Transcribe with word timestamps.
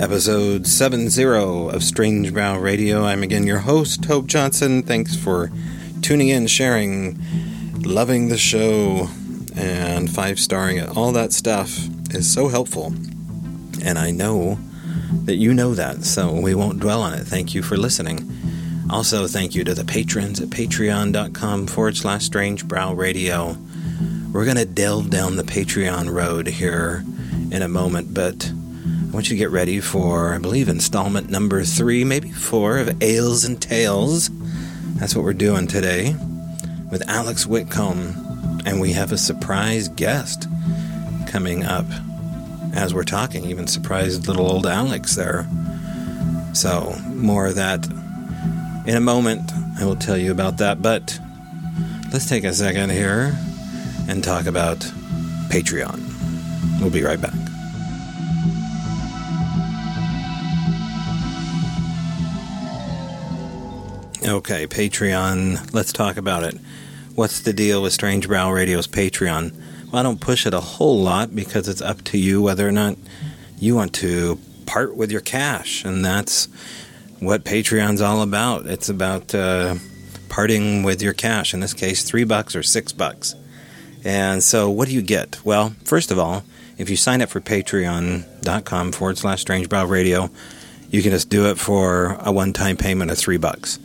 episode 0.00 0.66
70 0.66 1.24
of 1.24 1.82
Strange 1.84 2.32
Brow 2.32 2.58
Radio. 2.58 3.04
I'm 3.04 3.22
again 3.22 3.46
your 3.46 3.60
host, 3.60 4.04
Hope 4.06 4.26
Johnson. 4.26 4.82
Thanks 4.82 5.14
for 5.14 5.50
tuning 6.02 6.28
in, 6.28 6.46
sharing, 6.48 7.18
loving 7.82 8.28
the 8.28 8.36
show, 8.36 9.08
and 9.54 10.10
five 10.10 10.40
starring 10.40 10.78
it. 10.78 10.96
All 10.96 11.12
that 11.12 11.32
stuff 11.32 11.78
is 12.10 12.32
so 12.32 12.48
helpful. 12.48 12.86
And 13.84 13.98
I 13.98 14.10
know 14.10 14.58
that 15.24 15.36
you 15.36 15.54
know 15.54 15.74
that, 15.74 16.04
so 16.04 16.32
we 16.32 16.54
won't 16.54 16.80
dwell 16.80 17.02
on 17.02 17.14
it. 17.14 17.24
Thank 17.24 17.54
you 17.54 17.62
for 17.62 17.76
listening. 17.76 18.30
Also, 18.90 19.26
thank 19.26 19.54
you 19.54 19.64
to 19.64 19.74
the 19.74 19.84
patrons 19.84 20.40
at 20.40 20.48
patreon.com 20.48 21.66
forward 21.68 21.96
slash 21.96 22.24
strange 22.24 22.66
brow 22.66 22.92
radio. 22.92 23.56
We're 24.32 24.44
going 24.44 24.56
to 24.56 24.66
delve 24.66 25.10
down 25.10 25.36
the 25.36 25.44
Patreon 25.44 26.12
road 26.12 26.48
here 26.48 27.04
in 27.52 27.62
a 27.62 27.68
moment, 27.68 28.12
but 28.12 28.50
want 29.14 29.30
you 29.30 29.36
to 29.36 29.38
get 29.38 29.52
ready 29.52 29.78
for, 29.78 30.34
I 30.34 30.38
believe, 30.38 30.68
installment 30.68 31.30
number 31.30 31.62
three, 31.62 32.02
maybe 32.02 32.32
four 32.32 32.78
of 32.78 33.00
Ales 33.00 33.44
and 33.44 33.62
Tales. 33.62 34.28
That's 34.96 35.14
what 35.14 35.24
we're 35.24 35.32
doing 35.34 35.68
today 35.68 36.16
with 36.90 37.08
Alex 37.08 37.46
Whitcomb, 37.46 38.60
and 38.66 38.80
we 38.80 38.92
have 38.92 39.12
a 39.12 39.16
surprise 39.16 39.86
guest 39.86 40.48
coming 41.28 41.62
up 41.62 41.86
as 42.74 42.92
we're 42.92 43.04
talking. 43.04 43.44
Even 43.44 43.68
surprised 43.68 44.26
little 44.26 44.50
old 44.50 44.66
Alex 44.66 45.14
there. 45.14 45.46
So, 46.52 46.96
more 47.10 47.46
of 47.46 47.54
that 47.54 47.86
in 48.84 48.96
a 48.96 49.00
moment. 49.00 49.48
I 49.78 49.84
will 49.84 49.94
tell 49.94 50.18
you 50.18 50.32
about 50.32 50.58
that, 50.58 50.82
but 50.82 51.20
let's 52.12 52.28
take 52.28 52.42
a 52.42 52.52
second 52.52 52.90
here 52.90 53.38
and 54.08 54.24
talk 54.24 54.46
about 54.46 54.78
Patreon. 55.50 56.00
We'll 56.80 56.90
be 56.90 57.04
right 57.04 57.20
back. 57.20 57.43
Okay, 64.26 64.66
Patreon. 64.66 65.74
Let's 65.74 65.92
talk 65.92 66.16
about 66.16 66.44
it. 66.44 66.58
What's 67.14 67.40
the 67.40 67.52
deal 67.52 67.82
with 67.82 67.92
Strange 67.92 68.26
Brow 68.26 68.50
Radio's 68.50 68.86
Patreon? 68.86 69.52
Well, 69.92 70.00
I 70.00 70.02
don't 70.02 70.18
push 70.18 70.46
it 70.46 70.54
a 70.54 70.60
whole 70.60 70.98
lot 70.98 71.36
because 71.36 71.68
it's 71.68 71.82
up 71.82 72.02
to 72.04 72.16
you 72.16 72.40
whether 72.40 72.66
or 72.66 72.72
not 72.72 72.96
you 73.58 73.74
want 73.74 73.92
to 73.96 74.38
part 74.64 74.96
with 74.96 75.12
your 75.12 75.20
cash, 75.20 75.84
and 75.84 76.02
that's 76.02 76.46
what 77.20 77.44
Patreon's 77.44 78.00
all 78.00 78.22
about. 78.22 78.64
It's 78.64 78.88
about 78.88 79.34
uh, 79.34 79.74
parting 80.30 80.84
with 80.84 81.02
your 81.02 81.12
cash. 81.12 81.52
In 81.52 81.60
this 81.60 81.74
case, 81.74 82.02
three 82.02 82.24
bucks 82.24 82.56
or 82.56 82.62
six 82.62 82.92
bucks. 82.92 83.34
And 84.04 84.42
so, 84.42 84.70
what 84.70 84.88
do 84.88 84.94
you 84.94 85.02
get? 85.02 85.44
Well, 85.44 85.74
first 85.84 86.10
of 86.10 86.18
all, 86.18 86.44
if 86.78 86.88
you 86.88 86.96
sign 86.96 87.20
up 87.20 87.28
for 87.28 87.42
patreon.com 87.42 88.92
forward 88.92 89.18
slash 89.18 89.42
strange 89.42 89.68
brow 89.68 89.84
radio, 89.84 90.30
you 90.88 91.02
can 91.02 91.10
just 91.10 91.28
do 91.28 91.50
it 91.50 91.58
for 91.58 92.16
a 92.20 92.32
one 92.32 92.54
time 92.54 92.78
payment 92.78 93.10
of 93.10 93.18
three 93.18 93.36
bucks 93.36 93.78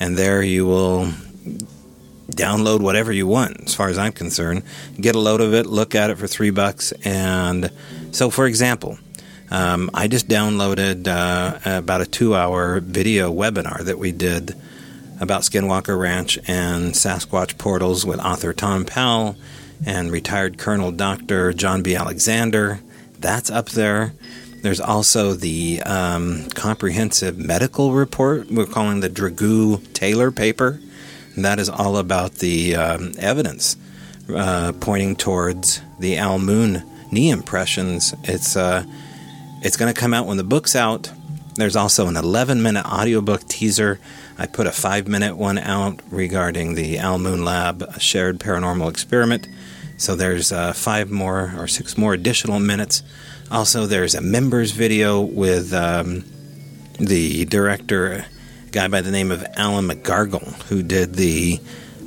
and 0.00 0.16
there 0.16 0.42
you 0.42 0.66
will 0.66 1.06
download 2.30 2.80
whatever 2.80 3.12
you 3.12 3.26
want 3.26 3.60
as 3.62 3.74
far 3.74 3.88
as 3.88 3.98
i'm 3.98 4.12
concerned. 4.12 4.62
Get 5.00 5.14
a 5.14 5.18
load 5.18 5.40
of 5.40 5.54
it 5.54 5.66
look 5.66 5.94
at 5.94 6.10
it 6.10 6.18
for 6.18 6.26
three 6.26 6.50
bucks 6.50 6.92
and 7.04 7.70
so 8.12 8.30
for 8.30 8.46
example 8.46 8.98
um, 9.50 9.90
i 9.94 10.08
just 10.08 10.28
downloaded 10.28 11.06
uh, 11.06 11.58
about 11.78 12.00
a 12.00 12.06
two 12.06 12.34
hour 12.34 12.80
video 12.80 13.32
webinar 13.32 13.84
that 13.84 13.98
we 13.98 14.10
did 14.12 14.54
about 15.20 15.42
skinwalker 15.42 15.98
ranch 15.98 16.38
and 16.48 16.92
sasquatch 16.92 17.56
portals 17.58 18.04
with 18.04 18.18
author 18.20 18.52
tom 18.52 18.84
powell 18.84 19.36
and 19.86 20.10
retired 20.10 20.58
colonel 20.58 20.90
dr 20.90 21.52
john 21.54 21.82
b. 21.82 21.94
Alexander. 21.94 22.80
That's 23.18 23.48
up 23.48 23.70
there 23.70 24.12
there's 24.64 24.80
also 24.80 25.34
the 25.34 25.82
um, 25.82 26.48
comprehensive 26.54 27.36
medical 27.36 27.92
report. 27.92 28.50
We're 28.50 28.64
calling 28.64 29.00
the 29.00 29.10
Dragoo 29.10 29.92
Taylor 29.92 30.30
paper. 30.30 30.80
And 31.34 31.44
that 31.44 31.58
is 31.58 31.68
all 31.68 31.98
about 31.98 32.36
the 32.36 32.74
um, 32.74 33.12
evidence 33.18 33.76
uh, 34.34 34.72
pointing 34.80 35.16
towards 35.16 35.82
the 35.98 36.16
Al 36.16 36.38
Moon 36.38 36.82
knee 37.12 37.28
impressions. 37.28 38.14
It's 38.22 38.56
uh, 38.56 38.84
it's 39.60 39.76
going 39.76 39.92
to 39.92 40.00
come 40.00 40.14
out 40.14 40.26
when 40.26 40.38
the 40.38 40.44
book's 40.44 40.74
out. 40.74 41.12
There's 41.56 41.76
also 41.76 42.06
an 42.06 42.16
11 42.16 42.62
minute 42.62 42.86
audiobook 42.86 43.46
teaser. 43.46 44.00
I 44.38 44.46
put 44.46 44.66
a 44.66 44.72
five 44.72 45.06
minute 45.06 45.36
one 45.36 45.58
out 45.58 46.00
regarding 46.10 46.74
the 46.74 46.96
Al 46.96 47.18
Moon 47.18 47.44
Lab 47.44 48.00
shared 48.00 48.38
paranormal 48.38 48.88
experiment. 48.88 49.46
So 49.98 50.16
there's 50.16 50.52
uh, 50.52 50.72
five 50.72 51.10
more 51.10 51.52
or 51.58 51.68
six 51.68 51.98
more 51.98 52.14
additional 52.14 52.60
minutes 52.60 53.02
also, 53.50 53.86
there's 53.86 54.14
a 54.14 54.20
members 54.20 54.72
video 54.72 55.20
with 55.20 55.72
um, 55.72 56.24
the 56.98 57.44
director, 57.44 58.24
a 58.66 58.70
guy 58.70 58.88
by 58.88 59.00
the 59.00 59.10
name 59.10 59.30
of 59.30 59.44
Alan 59.56 59.88
McGargle, 59.88 60.62
who 60.64 60.82
did 60.82 61.14
the 61.14 61.60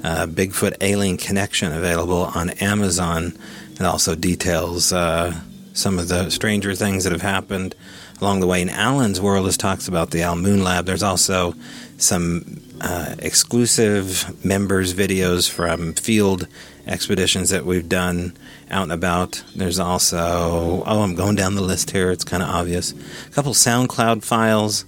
uh, 0.04 0.26
Bigfoot 0.28 0.76
Alien 0.82 1.18
Connection 1.18 1.72
available 1.72 2.26
on 2.36 2.52
Amazon. 2.52 3.34
It 3.74 3.82
also 3.82 4.16
details 4.16 4.92
uh, 4.92 5.40
some 5.74 6.00
of 6.00 6.08
the 6.08 6.30
stranger 6.30 6.74
things 6.74 7.04
that 7.04 7.12
have 7.14 7.22
happened 7.22 7.76
along 8.20 8.40
the 8.40 8.48
way. 8.48 8.62
In 8.62 8.70
Alan's 8.70 9.22
world, 9.22 9.48
it 9.48 9.54
talks 9.54 9.88
about 9.88 10.12
the 10.12 10.24
Al 10.24 10.36
Moon 10.36 10.64
Lab. 10.64 10.86
There's 10.86 11.04
also 11.04 11.54
some 11.98 12.62
uh, 12.82 13.16
exclusive 13.20 14.44
members 14.44 14.94
videos 14.94 15.50
from 15.50 15.94
field 15.94 16.48
expeditions 16.86 17.50
that 17.50 17.66
we've 17.66 17.90
done 17.90 18.36
out 18.70 18.84
and 18.84 18.92
about. 18.92 19.44
There's 19.56 19.80
also, 19.80 20.84
oh, 20.86 21.02
I'm 21.02 21.16
going 21.16 21.36
down 21.36 21.56
the 21.56 21.62
list 21.62 21.92
here. 21.92 22.12
It's 22.12 22.24
kind 22.24 22.44
of 22.44 22.50
obvious. 22.50 22.92
A 22.92 23.32
couple 23.32 23.54
SoundCloud 23.54 24.24
files. 24.24 24.86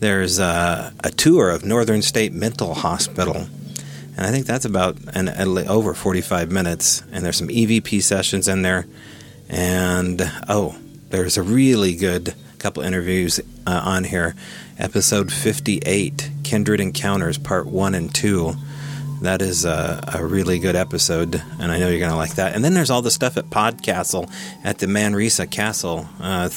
There's 0.00 0.38
uh, 0.38 0.90
a 1.02 1.10
tour 1.10 1.50
of 1.50 1.64
Northern 1.64 2.02
State 2.02 2.32
Mental 2.32 2.74
Hospital. 2.74 3.46
And 4.16 4.26
I 4.26 4.30
think 4.30 4.46
that's 4.46 4.64
about 4.64 4.96
an, 5.14 5.28
over 5.68 5.94
45 5.94 6.50
minutes. 6.50 7.02
And 7.12 7.24
there's 7.24 7.36
some 7.36 7.48
EVP 7.48 8.02
sessions 8.02 8.48
in 8.48 8.62
there. 8.62 8.86
And 9.48 10.22
oh, 10.48 10.76
there's 11.10 11.36
a 11.36 11.42
really 11.42 11.96
good 11.96 12.34
couple 12.58 12.82
interviews 12.82 13.40
uh, 13.66 13.80
on 13.84 14.04
here. 14.04 14.34
Episode 14.78 15.32
58 15.32 16.30
Kindred 16.42 16.80
Encounters, 16.80 17.38
Part 17.38 17.66
1 17.66 17.94
and 17.94 18.14
2 18.14 18.54
that 19.24 19.40
is 19.40 19.64
a, 19.64 20.02
a, 20.14 20.24
really 20.24 20.58
good 20.58 20.76
episode, 20.76 21.42
and 21.58 21.72
I 21.72 21.78
know 21.78 21.88
you're 21.88 21.98
going 21.98 22.10
to 22.10 22.16
like 22.16 22.34
that. 22.34 22.54
And 22.54 22.64
then 22.64 22.74
there's 22.74 22.90
all 22.90 23.00
the 23.00 23.10
stuff 23.10 23.36
at 23.36 23.46
Podcastle 23.46 24.30
at 24.62 24.78
the 24.78 24.86
Manresa 24.86 25.46
Castle. 25.46 26.06
Uh, 26.20 26.50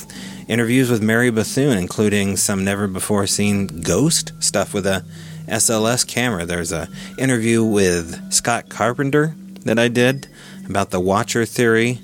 interviews 0.48 0.90
with 0.90 1.02
Mary 1.02 1.30
Bethune, 1.30 1.78
including 1.78 2.36
some 2.36 2.64
never 2.64 2.88
before 2.88 3.26
seen 3.26 3.82
ghost 3.82 4.34
stuff 4.40 4.74
with 4.74 4.86
a 4.86 5.06
SLS 5.48 6.06
camera. 6.06 6.46
There's 6.46 6.72
a 6.72 6.90
interview 7.18 7.64
with 7.64 8.34
Scott 8.34 8.70
Carpenter 8.70 9.36
that 9.64 9.80
I 9.80 9.88
did 9.88 10.28
about 10.68 10.90
the 10.90 11.00
Watcher 11.00 11.46
theory. 11.46 12.00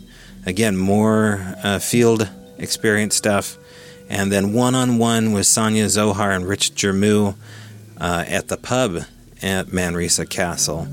Again, 0.45 0.77
more 0.77 1.55
uh, 1.63 1.79
field 1.79 2.29
experience 2.57 3.15
stuff. 3.15 3.57
And 4.09 4.31
then 4.31 4.53
one 4.53 4.75
on 4.75 4.97
one 4.97 5.33
with 5.33 5.45
Sonia 5.45 5.89
Zohar 5.89 6.31
and 6.31 6.47
Rich 6.47 6.75
Jermu 6.75 7.35
uh, 7.99 8.25
at 8.27 8.47
the 8.47 8.57
pub 8.57 9.03
at 9.43 9.73
Manresa 9.73 10.25
Castle. 10.25 10.87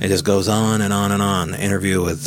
It 0.00 0.08
just 0.08 0.24
goes 0.24 0.48
on 0.48 0.82
and 0.82 0.92
on 0.92 1.12
and 1.12 1.22
on. 1.22 1.54
Interview 1.54 2.02
with 2.02 2.26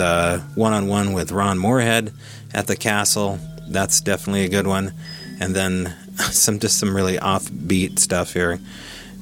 one 0.55 0.73
on 0.73 0.87
one 0.87 1.13
with 1.13 1.31
Ron 1.31 1.57
Morehead 1.57 2.13
at 2.53 2.67
the 2.67 2.75
castle. 2.75 3.39
That's 3.67 4.01
definitely 4.01 4.45
a 4.45 4.49
good 4.49 4.65
one. 4.65 4.93
And 5.39 5.55
then 5.55 5.93
some 6.31 6.59
just 6.59 6.79
some 6.79 6.95
really 6.95 7.17
offbeat 7.17 7.99
stuff 7.99 8.33
here 8.33 8.59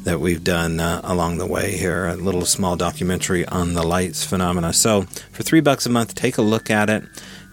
that 0.03 0.19
we've 0.19 0.43
done 0.43 0.79
uh, 0.79 1.01
along 1.03 1.39
the 1.39 1.47
way 1.47 1.75
here. 1.75 2.05
A 2.05 2.15
little 2.15 2.45
small 2.45 2.75
documentary 2.75 3.45
on 3.47 3.73
the 3.73 3.83
lights 3.83 4.23
phenomena. 4.23 4.71
So 4.71 5.01
for 5.31 5.43
three 5.43 5.61
bucks 5.61 5.85
a 5.85 5.89
month, 5.89 6.13
take 6.13 6.37
a 6.37 6.43
look 6.43 6.69
at 6.69 6.89
it. 6.89 7.03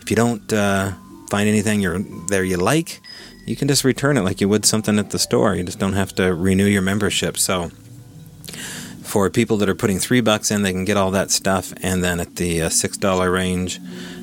If 0.01 0.11
you 0.11 0.17
don't 0.17 0.53
uh, 0.53 0.93
find 1.31 1.49
anything 1.49 1.81
you're, 1.81 1.99
there 2.29 2.45
you 2.45 2.59
like, 2.59 3.01
you 3.47 3.57
can 3.57 3.69
just 3.69 3.85
return 3.85 4.17
it 4.19 4.23
like 4.23 4.41
you 4.41 4.49
would 4.49 4.67
something 4.67 4.99
at 4.99 5.11
the 5.11 5.19
store. 5.19 5.55
You 5.55 5.65
just 5.65 5.79
don't 5.79 5.95
have 5.95 6.15
to 6.17 6.35
renew 6.35 6.67
your 6.67 6.83
membership. 6.83 7.39
So 7.39 7.71
for 9.13 9.29
people 9.29 9.59
that 9.59 9.69
are 9.69 9.75
putting 9.75 9.99
three 9.99 10.23
bucks 10.23 10.51
in, 10.51 10.63
they 10.63 10.73
can 10.73 10.87
get 10.87 10.97
all 10.97 11.11
that 11.11 11.31
stuff. 11.31 11.75
And 11.83 12.03
then 12.03 12.19
at 12.19 12.37
the 12.37 12.63
uh, 12.63 12.69
six 12.71 12.97
dollar 12.97 13.31
range, 13.31 13.79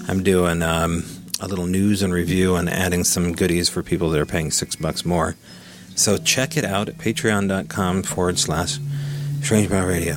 I'm 0.07 0.23
doing 0.23 0.63
um, 0.63 1.03
a 1.39 1.47
little 1.47 1.67
news 1.67 2.01
and 2.01 2.11
review 2.11 2.55
and 2.55 2.67
adding 2.67 3.03
some 3.03 3.33
goodies 3.33 3.69
for 3.69 3.83
people 3.83 4.09
that 4.09 4.19
are 4.19 4.25
paying 4.25 4.49
six 4.49 4.75
bucks 4.75 5.05
more. 5.05 5.35
So 5.93 6.17
check 6.17 6.57
it 6.57 6.65
out 6.65 6.89
at 6.89 6.97
patreon.com 6.97 8.01
forward 8.01 8.39
slash 8.39 8.79
Strange 9.43 9.69
Radio. 9.69 10.15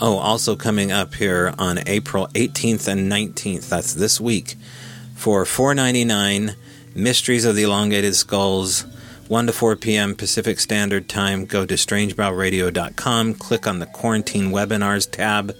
Oh, 0.00 0.18
also 0.18 0.54
coming 0.54 0.92
up 0.92 1.16
here 1.16 1.52
on 1.58 1.80
April 1.84 2.28
18th 2.28 2.86
and 2.86 3.10
19th, 3.10 3.68
that's 3.68 3.94
this 3.94 4.20
week, 4.20 4.54
for 5.16 5.42
$4.99 5.42 6.54
Mysteries 6.94 7.44
of 7.44 7.56
the 7.56 7.64
Elongated 7.64 8.14
Skulls 8.14 8.84
1 9.28 9.46
to 9.46 9.52
4 9.54 9.76
p.m. 9.76 10.14
Pacific 10.14 10.60
Standard 10.60 11.08
Time. 11.08 11.46
Go 11.46 11.64
to 11.64 11.74
strangebrowradio.com, 11.74 13.34
click 13.34 13.66
on 13.66 13.78
the 13.78 13.86
Quarantine 13.86 14.50
Webinars 14.50 15.10
tab, 15.10 15.56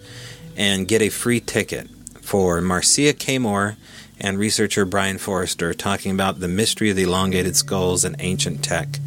and 0.54 0.86
get 0.86 1.00
a 1.00 1.08
free 1.08 1.40
ticket 1.40 1.88
for 2.20 2.60
Marcia 2.60 3.14
K. 3.14 3.38
Moore 3.38 3.76
and 4.20 4.38
researcher 4.38 4.84
Brien 4.84 5.16
Foerster 5.16 5.72
talking 5.72 6.12
about 6.12 6.40
the 6.40 6.48
mystery 6.48 6.90
of 6.90 6.96
the 6.96 7.04
elongated 7.04 7.56
skulls 7.56 8.04
and 8.04 8.14
ancient 8.18 8.62
tech, 8.62 9.00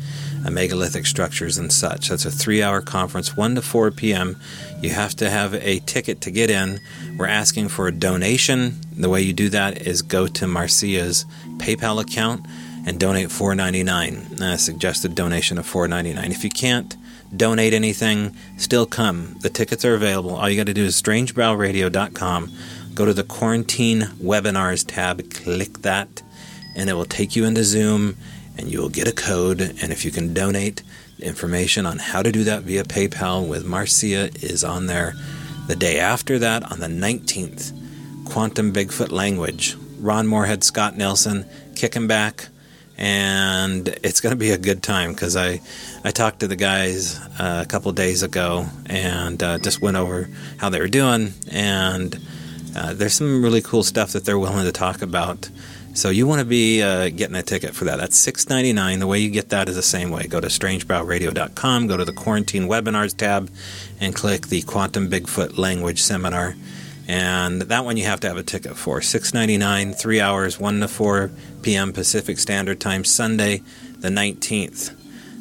uh, 0.44 0.50
megalithic 0.50 1.06
structures, 1.06 1.60
and 1.60 1.71
such. 1.71 2.10
That's 2.10 2.25
a 2.25 2.31
three 2.31 2.63
hour 2.63 2.81
conference, 2.81 3.38
1 3.38 3.56
to 3.56 3.62
4 3.62 3.92
p.m. 3.92 4.38
You 4.81 4.89
have 4.89 5.15
to 5.18 5.30
have 5.30 5.53
a 5.53 5.80
ticket 5.80 6.19
to 6.21 6.31
get 6.31 6.50
in. 6.50 6.80
We're 7.15 7.27
asking 7.27 7.69
for 7.69 7.88
a 7.88 7.92
donation. 7.92 8.77
The 8.98 9.10
way 9.10 9.21
you 9.21 9.33
do 9.33 9.50
that 9.50 9.86
is 9.86 10.01
go 10.01 10.25
to 10.25 10.48
Marcia's 10.48 11.25
PayPal 11.57 12.01
account 12.01 12.44
and 12.88 13.00
donate 13.00 13.30
$4.99. 13.30 14.42
A 14.42 14.57
suggested 14.57 15.13
donation 15.13 15.60
of 15.60 15.72
$4.99. 15.72 16.31
If 16.31 16.44
you 16.44 16.50
can't, 16.50 16.95
donate 17.36 17.74
anything, 17.74 18.36
still 18.57 18.88
come. 18.88 19.36
The 19.42 19.50
tickets 19.51 19.86
are 19.86 19.94
available. 19.94 20.36
All 20.36 20.50
you 20.50 20.57
got 20.57 20.66
to 20.66 20.74
do 20.74 20.86
is 20.86 21.00
strangebrowradio.com 21.00 22.51
go 22.98 23.06
to 23.06 23.13
the 23.13 23.24
quarantine 23.24 24.01
webinars 24.19 24.84
tab, 24.84 25.30
click 25.30 25.84
that, 25.84 26.24
and 26.75 26.89
it 26.89 26.94
will 26.94 27.06
take 27.06 27.36
you 27.36 27.45
into 27.45 27.63
Zoom 27.63 28.18
and 28.57 28.72
you 28.72 28.81
will 28.81 28.89
get 28.89 29.07
a 29.07 29.12
code. 29.12 29.62
And 29.62 29.92
if 29.92 30.04
you 30.04 30.10
can 30.10 30.34
donate, 30.34 30.81
information 31.19 31.86
on 31.86 32.00
how 32.00 32.24
to 32.24 32.31
do 32.31 32.44
that 32.45 32.63
via 32.63 32.84
PayPal 32.84 33.48
with 33.48 33.66
Marcia 33.66 34.31
is 34.42 34.63
on 34.63 34.88
there. 34.88 35.13
The 35.68 35.75
day 35.75 36.00
after 36.00 36.39
that, 36.39 36.72
on 36.72 36.80
the 36.80 36.88
19th, 36.88 37.72
Quantum 38.25 38.74
Bigfoot 38.74 39.12
Language. 39.12 39.75
Ron 40.00 40.25
Morehead, 40.25 40.63
Scott 40.63 40.98
Nelson, 40.98 41.45
kicking 41.75 42.07
back, 42.07 42.48
and 42.98 43.88
it's 44.04 44.22
going 44.22 44.32
to 44.32 44.38
be 44.38 44.52
a 44.52 44.58
good 44.58 44.82
time 44.82 45.14
because 45.14 45.36
I, 45.36 45.62
I 46.04 46.12
talked 46.12 46.40
to 46.40 46.48
the 46.48 46.56
guys 46.56 47.20
uh, 47.40 47.64
a 47.64 47.68
couple 47.68 47.92
days 47.92 48.24
ago 48.24 48.66
and 48.88 49.42
uh, 49.42 49.60
just 49.60 49.82
went 49.82 49.98
over 49.98 50.30
how 50.58 50.70
they 50.70 50.80
were 50.80 50.88
doing, 50.88 51.34
and 51.52 52.20
uh, 52.76 52.94
there's 52.94 53.14
some 53.14 53.44
really 53.44 53.62
cool 53.62 53.84
stuff 53.84 54.14
that 54.14 54.26
they're 54.26 54.40
willing 54.40 54.66
to 54.66 54.72
talk 54.72 55.02
about. 55.02 55.50
So 55.94 56.10
you 56.10 56.28
want 56.28 56.40
to 56.40 56.46
be 56.46 56.84
uh, 56.84 57.10
getting 57.10 57.36
a 57.36 57.42
ticket 57.42 57.74
for 57.74 57.86
that. 57.86 57.98
That's 57.98 58.16
six 58.16 58.50
ninety 58.50 58.72
nine. 58.72 59.00
The 59.00 59.08
way 59.08 59.18
you 59.18 59.32
get 59.32 59.50
that 59.50 59.68
is 59.68 59.76
the 59.76 59.82
same 59.82 60.12
way. 60.12 60.28
Go 60.28 60.40
to 60.40 60.48
strangebrowradio.com, 60.48 61.88
go 61.88 61.98
to 61.98 62.06
the 62.06 62.14
quarantine 62.14 62.68
webinars 62.68 63.18
tab, 63.18 63.50
and 64.00 64.14
click 64.14 64.48
the 64.48 64.62
Quantum 64.62 65.10
Bigfoot 65.10 65.58
Language 65.58 66.02
Seminar. 66.02 66.56
And 67.07 67.62
that 67.62 67.86
one 67.86 67.95
you 67.95 68.04
have 68.04 68.19
to 68.19 68.27
have 68.27 68.36
a 68.38 68.44
ticket 68.44 68.75
for. 68.75 69.01
Six 69.01 69.33
ninety 69.33 69.57
nine, 69.57 69.94
three 69.94 70.19
hours, 70.19 70.59
one 70.59 70.81
to 70.81 70.88
four 70.89 71.31
p.m. 71.62 71.94
Pacific 71.94 72.38
Standard 72.38 72.81
Time, 72.81 73.06
Sunday, 73.06 73.62
the 74.00 74.09
nineteenth. 74.09 74.92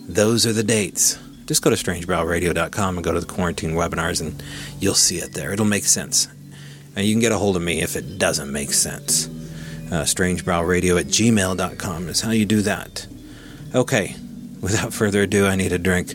Those 0.09 0.47
are 0.47 0.53
the 0.53 0.63
dates. 0.63 1.19
Just 1.47 1.63
go 1.63 1.71
to 1.71 1.77
strangebrowradio.com 1.77 2.97
and 2.97 3.05
go 3.05 3.13
to 3.13 3.21
the 3.21 3.27
quarantine 3.27 3.73
webinars, 3.73 4.21
and 4.21 4.41
you'll 4.81 4.95
see 4.95 5.19
it 5.19 5.33
there. 5.33 5.53
It'll 5.53 5.65
make 5.65 5.85
sense. 5.85 6.29
And 6.95 7.05
you 7.05 7.13
can 7.13 7.21
get 7.21 7.33
a 7.33 7.39
hold 7.39 7.57
of 7.57 7.63
me 7.63 7.83
if 7.83 7.97
it 7.97 8.19
doesn't 8.19 8.51
make 8.51 8.73
sense. 8.73 9.27
Uh, 9.91 10.03
strangebrowradio 10.03 10.99
at 10.99 11.07
gmail.com 11.07 12.09
is 12.09 12.21
how 12.21 12.31
you 12.31 12.47
do 12.47 12.63
that. 12.63 13.07
Okay, 13.75 14.17
without 14.61 14.93
further 14.93 15.23
ado, 15.23 15.47
I 15.47 15.57
need 15.57 15.73
a 15.73 15.79
drink. 15.79 16.15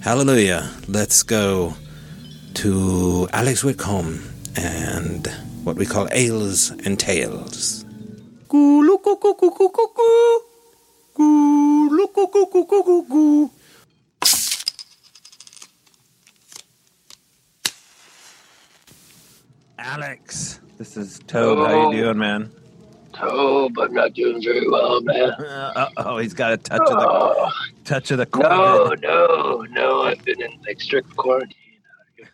Hallelujah. 0.00 0.70
Let's 0.86 1.22
go 1.22 1.74
to 2.54 3.28
Alex 3.32 3.64
Whitcomb 3.64 4.22
and 4.58 5.28
what 5.62 5.76
we 5.76 5.86
call 5.86 6.08
ales 6.10 6.70
and 6.84 6.98
tales. 6.98 7.84
Alex, 19.78 20.60
this 20.76 20.96
is 20.96 21.20
Toad. 21.28 21.58
How 21.58 21.90
you 21.92 22.02
doing, 22.02 22.18
man? 22.18 22.50
Toad, 23.12 23.78
I'm 23.78 23.94
not 23.94 24.12
doing 24.14 24.42
very 24.42 24.68
well, 24.68 25.00
man. 25.02 25.30
Uh 25.38 25.88
oh, 25.98 26.18
he's 26.18 26.34
got 26.34 26.52
a 26.52 26.56
touch 26.56 26.80
of 26.80 26.88
the 26.88 27.08
Oh, 27.08 27.50
touch 27.84 28.10
of 28.10 28.18
the 28.18 28.28
no, 28.34 28.92
no, 29.00 29.62
no. 29.70 30.02
I've 30.02 30.24
been 30.24 30.42
in 30.42 30.50
like 30.66 30.80
strict 30.80 31.14
quarantine. 31.16 31.54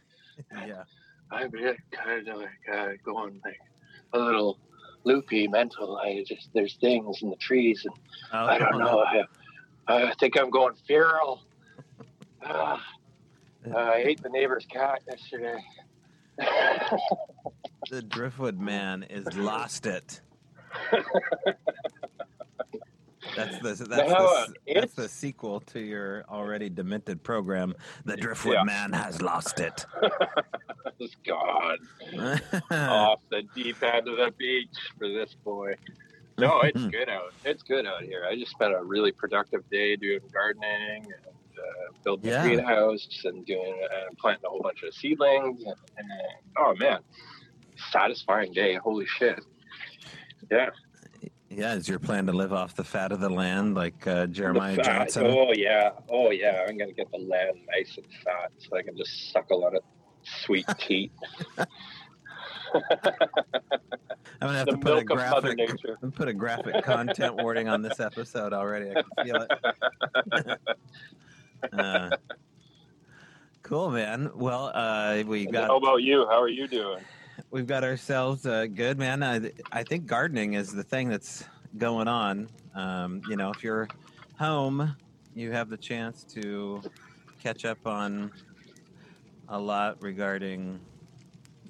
Yeah. 0.67 0.85
I've 1.35 1.51
been 1.53 1.77
kind 1.93 2.29
of 2.29 2.39
like 2.39 2.49
uh, 2.73 2.89
going 3.05 3.41
like 3.45 3.59
a 4.13 4.19
little 4.19 4.59
loopy 5.05 5.49
mental. 5.49 5.97
I 5.99 6.25
just 6.27 6.49
there's 6.55 6.77
things 6.77 7.23
in 7.23 7.31
the 7.31 7.37
trees, 7.37 7.85
and 7.85 7.95
Oh, 8.33 8.47
I 8.47 8.59
don't 8.59 8.79
know. 8.79 9.05
I, 9.07 9.25
I 9.87 10.15
think 10.19 10.39
I'm 10.39 10.51
going 10.51 10.75
feral. 10.87 11.43
Ah, 12.47 12.85
I 13.75 14.03
ate 14.07 14.23
the 14.23 14.29
neighbor's 14.29 14.67
cat 14.67 15.01
yesterday. 15.09 15.65
The 17.91 18.03
Driftwood 18.03 18.59
man 18.59 19.03
is 19.03 19.35
lost 19.37 19.87
it. 19.87 20.21
That's 23.37 23.59
the 23.59 23.85
that's, 23.89 24.11
No, 24.11 24.47
the, 24.67 24.75
that's 24.75 24.95
the 24.95 25.09
sequel 25.09 25.61
to 25.61 25.81
your 25.81 26.25
already 26.29 26.69
demented 26.71 27.23
program. 27.23 27.75
The 28.05 28.17
Driftwood 28.17 28.55
Yeah. 28.55 28.65
man 28.65 28.93
has 28.93 29.21
lost 29.23 29.61
it. 29.61 29.85
It's 31.01 31.15
gone 31.27 31.79
Uh. 32.19 32.39
off 32.71 33.21
the 33.31 33.43
deep 33.55 33.83
end 33.83 34.09
of 34.09 34.17
the 34.17 34.33
beach 34.39 34.77
for 34.99 35.09
this 35.09 35.35
boy. 35.45 35.75
No, 36.39 36.61
it's 36.63 36.85
good 36.97 37.09
out. 37.09 37.33
It's 37.45 37.63
good 37.63 37.87
out 37.87 38.03
here. 38.03 38.25
I 38.29 38.37
just 38.37 38.53
spent 38.53 38.73
a 38.75 38.83
really 38.83 39.13
productive 39.13 39.69
day 39.71 39.97
doing 39.97 40.21
gardening 40.33 41.05
and 41.05 41.15
uh, 41.59 41.93
building 42.05 42.31
Yeah. 42.31 42.43
a 42.45 42.47
greenhouse 42.47 43.07
and 43.25 43.45
doing 43.47 43.81
uh, 43.93 44.13
planting 44.19 44.47
a 44.47 44.51
whole 44.51 44.61
bunch 44.63 44.83
of 44.83 44.95
seedlings. 44.95 45.63
And, 45.65 45.75
and 45.99 46.09
oh 46.59 46.75
man, 46.79 47.01
satisfying 47.93 48.53
day. 48.53 48.75
Holy 48.75 49.07
shit! 49.07 49.41
Yeah, 50.51 50.71
yeah, 51.57 51.75
is 51.75 51.89
your 51.89 51.99
plan 51.99 52.27
to 52.27 52.33
live 52.33 52.53
off 52.53 52.75
the 52.75 52.85
fat 52.85 53.13
of 53.13 53.21
the 53.21 53.29
land 53.29 53.75
like 53.75 54.07
uh, 54.07 54.27
Jeremiah 54.27 54.77
Johnson? 54.83 55.27
Oh 55.27 55.53
yeah, 55.55 55.91
oh 56.09 56.31
yeah. 56.31 56.65
I'm 56.69 56.77
gonna 56.77 56.93
get 56.93 57.11
the 57.11 57.19
land 57.19 57.59
nice 57.71 57.97
and 57.97 58.07
fat 58.25 58.53
so 58.59 58.77
I 58.77 58.83
can 58.83 58.97
just 58.97 59.33
suckle 59.33 59.65
on 59.65 59.77
it. 59.77 59.85
Sweet 60.45 60.67
teat. 60.79 61.13
I'm 64.41 64.49
gonna 64.49 64.59
have 64.59 64.67
the 64.67 64.73
to 64.73 64.79
put 64.79 64.93
a 64.93 64.95
milk 64.97 65.11
of 65.11 65.19
Mother 65.19 65.55
graphic 65.55 65.59
Nature. 65.59 65.99
put 66.13 66.29
a 66.29 66.33
graphic 66.33 66.85
content 66.85 67.37
warning 67.37 67.69
on 67.69 67.83
this 67.83 68.01
episode 68.01 68.53
already. 68.53 68.91
I 68.91 69.03
can 69.03 69.25
feel 69.25 69.47
it. 69.49 70.59
Uh, 71.73 72.11
cool, 73.63 73.91
man. 73.91 74.31
Well, 74.35 74.71
uh, 74.75 75.23
we 75.27 75.47
got. 75.47 75.69
How 75.69 75.79
about 75.79 76.03
you? 76.03 76.27
How 76.27 76.39
are 76.39 76.49
you 76.49 76.69
doing? 76.69 77.01
We've 77.55 77.69
got 77.69 77.85
ourselves 77.85 78.47
uh, 78.47 78.67
good, 78.67 78.99
man. 78.99 79.23
I, 79.23 79.53
I 79.71 79.85
think 79.85 80.07
gardening 80.07 80.55
is 80.55 80.73
the 80.73 80.83
thing 80.83 81.09
that's 81.09 81.45
going 81.79 82.09
on. 82.09 82.49
Um, 82.75 83.23
you 83.25 83.37
know, 83.37 83.53
if 83.53 83.63
you're 83.63 83.89
home, 84.37 84.97
you 85.35 85.53
have 85.53 85.69
the 85.69 85.77
chance 85.77 86.25
to 86.35 86.83
catch 87.39 87.65
up 87.65 87.87
on 87.87 88.33
a 89.47 89.57
lot 89.61 90.03
regarding, 90.03 90.85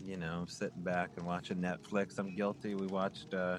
you 0.02 0.16
know, 0.16 0.46
sitting 0.48 0.82
back 0.82 1.10
and 1.18 1.26
watching 1.26 1.58
Netflix. 1.58 2.18
I'm 2.18 2.34
guilty. 2.34 2.74
We 2.74 2.86
watched 2.86 3.34
uh, 3.34 3.58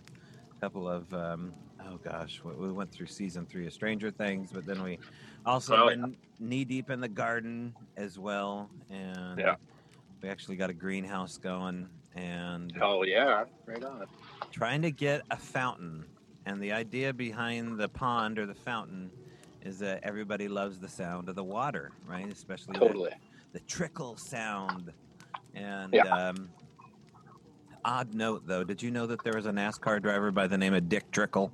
a 0.52 0.60
couple 0.60 0.90
of, 0.90 1.14
um, 1.14 1.54
oh 1.86 1.98
gosh, 1.98 2.42
we 2.44 2.54
we 2.56 2.72
went 2.72 2.92
through 2.92 3.06
season 3.06 3.46
three 3.46 3.68
of 3.68 3.74
Stranger 3.74 4.10
Things, 4.10 4.52
but 4.52 4.66
then 4.66 4.82
we 4.82 4.98
also 5.46 5.78
Oh, 5.78 5.86
been 5.86 6.18
knee 6.40 6.66
deep 6.66 6.90
in 6.90 7.02
the 7.02 7.08
garden 7.08 7.76
as 7.98 8.18
well. 8.18 8.72
And 8.90 9.38
Yeah. 9.40 9.58
we 10.24 10.30
actually 10.30 10.56
got 10.56 10.72
a 10.72 10.74
greenhouse 10.74 11.38
going 11.38 11.88
and 12.16 12.74
Oh 12.82 13.04
yeah, 13.04 13.44
right 13.66 13.84
on. 13.84 14.06
trying 14.52 14.82
to 14.82 14.92
get 14.92 15.22
a 15.32 15.38
fountain. 15.38 16.06
And 16.46 16.62
the 16.62 16.72
idea 16.72 17.12
behind 17.14 17.78
the 17.80 17.90
pond 17.90 18.38
or 18.40 18.46
the 18.46 18.54
fountain 18.56 19.10
is 19.64 19.80
that 19.80 20.02
everybody 20.04 20.48
loves 20.48 20.80
the 20.80 20.88
sound 20.88 21.28
of 21.28 21.36
the 21.36 21.44
water, 21.44 21.92
right? 22.08 22.32
Especially 22.32 22.78
the- 22.78 23.12
the, 23.54 23.60
trickle 23.62 24.16
sound. 24.18 24.92
And 25.56 25.92
Yeah. 25.94 26.04
um, 26.04 26.50
odd 27.84 28.14
note, 28.14 28.46
though, 28.46 28.64
did 28.64 28.82
you 28.84 28.92
know 28.92 29.06
that 29.08 29.24
there 29.24 29.34
was 29.34 29.46
a 29.48 29.52
NASCAR 29.52 30.02
driver 30.02 30.30
by 30.32 30.46
the 30.48 30.58
name 30.58 30.74
of 30.74 30.88
Dick 30.90 31.10
Trickle? 31.12 31.52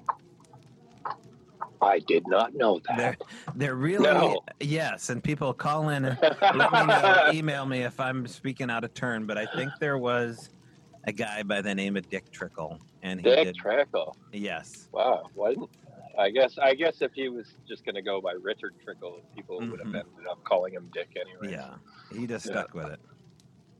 I 1.81 1.99
did 1.99 2.27
not 2.27 2.53
know 2.53 2.79
They're, 2.95 3.17
that. 3.17 3.21
they're 3.55 3.75
really 3.75 4.03
No. 4.03 4.39
yes, 4.59 5.09
and 5.09 5.23
people 5.23 5.53
call 5.53 5.89
in 5.89 6.05
and 6.05 6.17
let 6.41 6.71
me 6.71 6.85
know, 6.85 7.29
email 7.33 7.65
me 7.65 7.81
if 7.83 7.99
I'm 7.99 8.27
speaking 8.27 8.69
out 8.69 8.83
of 8.83 8.93
turn. 8.93 9.25
But 9.25 9.37
I 9.37 9.45
think 9.47 9.71
there 9.79 9.97
was 9.97 10.49
a 11.05 11.11
guy 11.11 11.41
by 11.43 11.61
the 11.61 11.73
name 11.73 11.97
of 11.97 12.07
Dick 12.09 12.31
Trickle, 12.31 12.79
and 13.01 13.19
he 13.19 13.23
Dick 13.23 13.45
did 13.47 13.55
Trickle. 13.55 14.15
yes, 14.31 14.89
Wow. 14.91 15.23
What? 15.33 15.57
I 16.19 16.29
guess. 16.29 16.57
I 16.61 16.75
guess 16.75 17.01
if 17.01 17.13
he 17.13 17.29
was 17.29 17.47
just 17.67 17.83
going 17.85 17.95
to 17.95 18.01
go 18.01 18.21
by 18.21 18.33
Richard 18.33 18.73
Trickle, 18.83 19.21
people 19.35 19.59
would 19.59 19.79
have 19.79 19.87
Mhm. 19.87 19.95
ended 20.01 20.27
up 20.29 20.43
calling 20.43 20.73
him 20.73 20.89
Dick 20.93 21.09
anyway. 21.15 21.53
yeah, 21.57 21.75
he 22.15 22.27
just 22.27 22.45
Yeah. 22.45 22.51
stuck 22.51 22.73
with 22.73 22.87
it. 22.91 22.99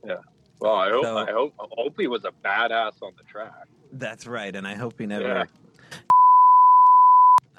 Yeah. 0.04 0.16
Well, 0.60 0.74
I 0.74 0.90
hope. 0.90 1.04
So- 1.04 1.18
I 1.18 1.30
hope. 1.30 1.54
I 1.60 1.66
hope 1.72 1.94
he 2.00 2.06
was 2.08 2.24
a 2.24 2.32
badass 2.44 3.00
on 3.02 3.12
the 3.16 3.22
track. 3.24 3.66
That's 3.92 4.26
right, 4.26 4.56
and 4.56 4.66
I 4.66 4.74
hope 4.74 4.98
he 4.98 5.06
never. 5.06 5.28
Yeah. 5.28 5.44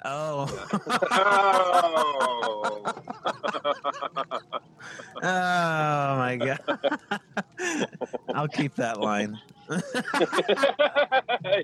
Oh, 0.05 0.67
oh. 1.11 2.83
oh 5.23 6.17
my 6.17 6.35
god! 6.37 6.59
I'll 8.33 8.49
keep 8.49 8.75
that 8.75 8.99
line. 8.99 9.39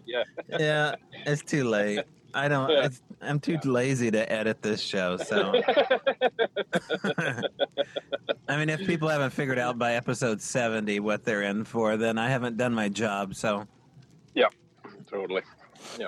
yeah. 0.05 0.23
Yeah, 0.57 0.95
it's 1.25 1.41
too 1.41 1.65
late. 1.65 2.05
I 2.33 2.47
don't. 2.47 2.69
Yeah. 2.69 2.85
It's, 2.85 3.01
I'm 3.21 3.41
too 3.41 3.57
lazy 3.65 4.09
to 4.11 4.31
edit 4.31 4.61
this 4.61 4.79
show. 4.81 5.17
So, 5.17 5.61
I 8.47 8.55
mean, 8.57 8.69
if 8.69 8.79
people 8.85 9.09
haven't 9.09 9.31
figured 9.31 9.59
out 9.59 9.77
by 9.77 9.95
episode 9.95 10.41
70 10.41 11.01
what 11.01 11.25
they're 11.25 11.43
in 11.43 11.65
for, 11.65 11.97
then 11.97 12.17
I 12.17 12.29
haven't 12.29 12.55
done 12.55 12.73
my 12.73 12.87
job. 12.87 13.35
So, 13.35 13.67
yeah, 14.33 14.47
totally. 15.07 15.41
it's, 15.97 16.07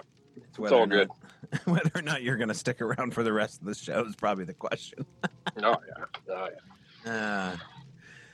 It's 0.57 0.71
all 0.71 0.85
good. 0.85 1.09
Whether 1.65 1.91
or 1.96 2.01
not 2.01 2.22
you're 2.24 2.38
going 2.38 2.48
to 2.50 2.53
stick 2.55 2.81
around 2.81 3.13
for 3.13 3.24
the 3.24 3.34
rest 3.34 3.62
of 3.62 3.67
the 3.67 3.75
show 3.75 4.05
is 4.05 4.15
probably 4.15 4.46
the 4.46 4.53
question. 4.53 5.05
Oh 5.63 5.75
yeah. 5.88 6.05
Oh 6.29 6.50
yeah. 7.05 7.12
Uh, 7.12 7.55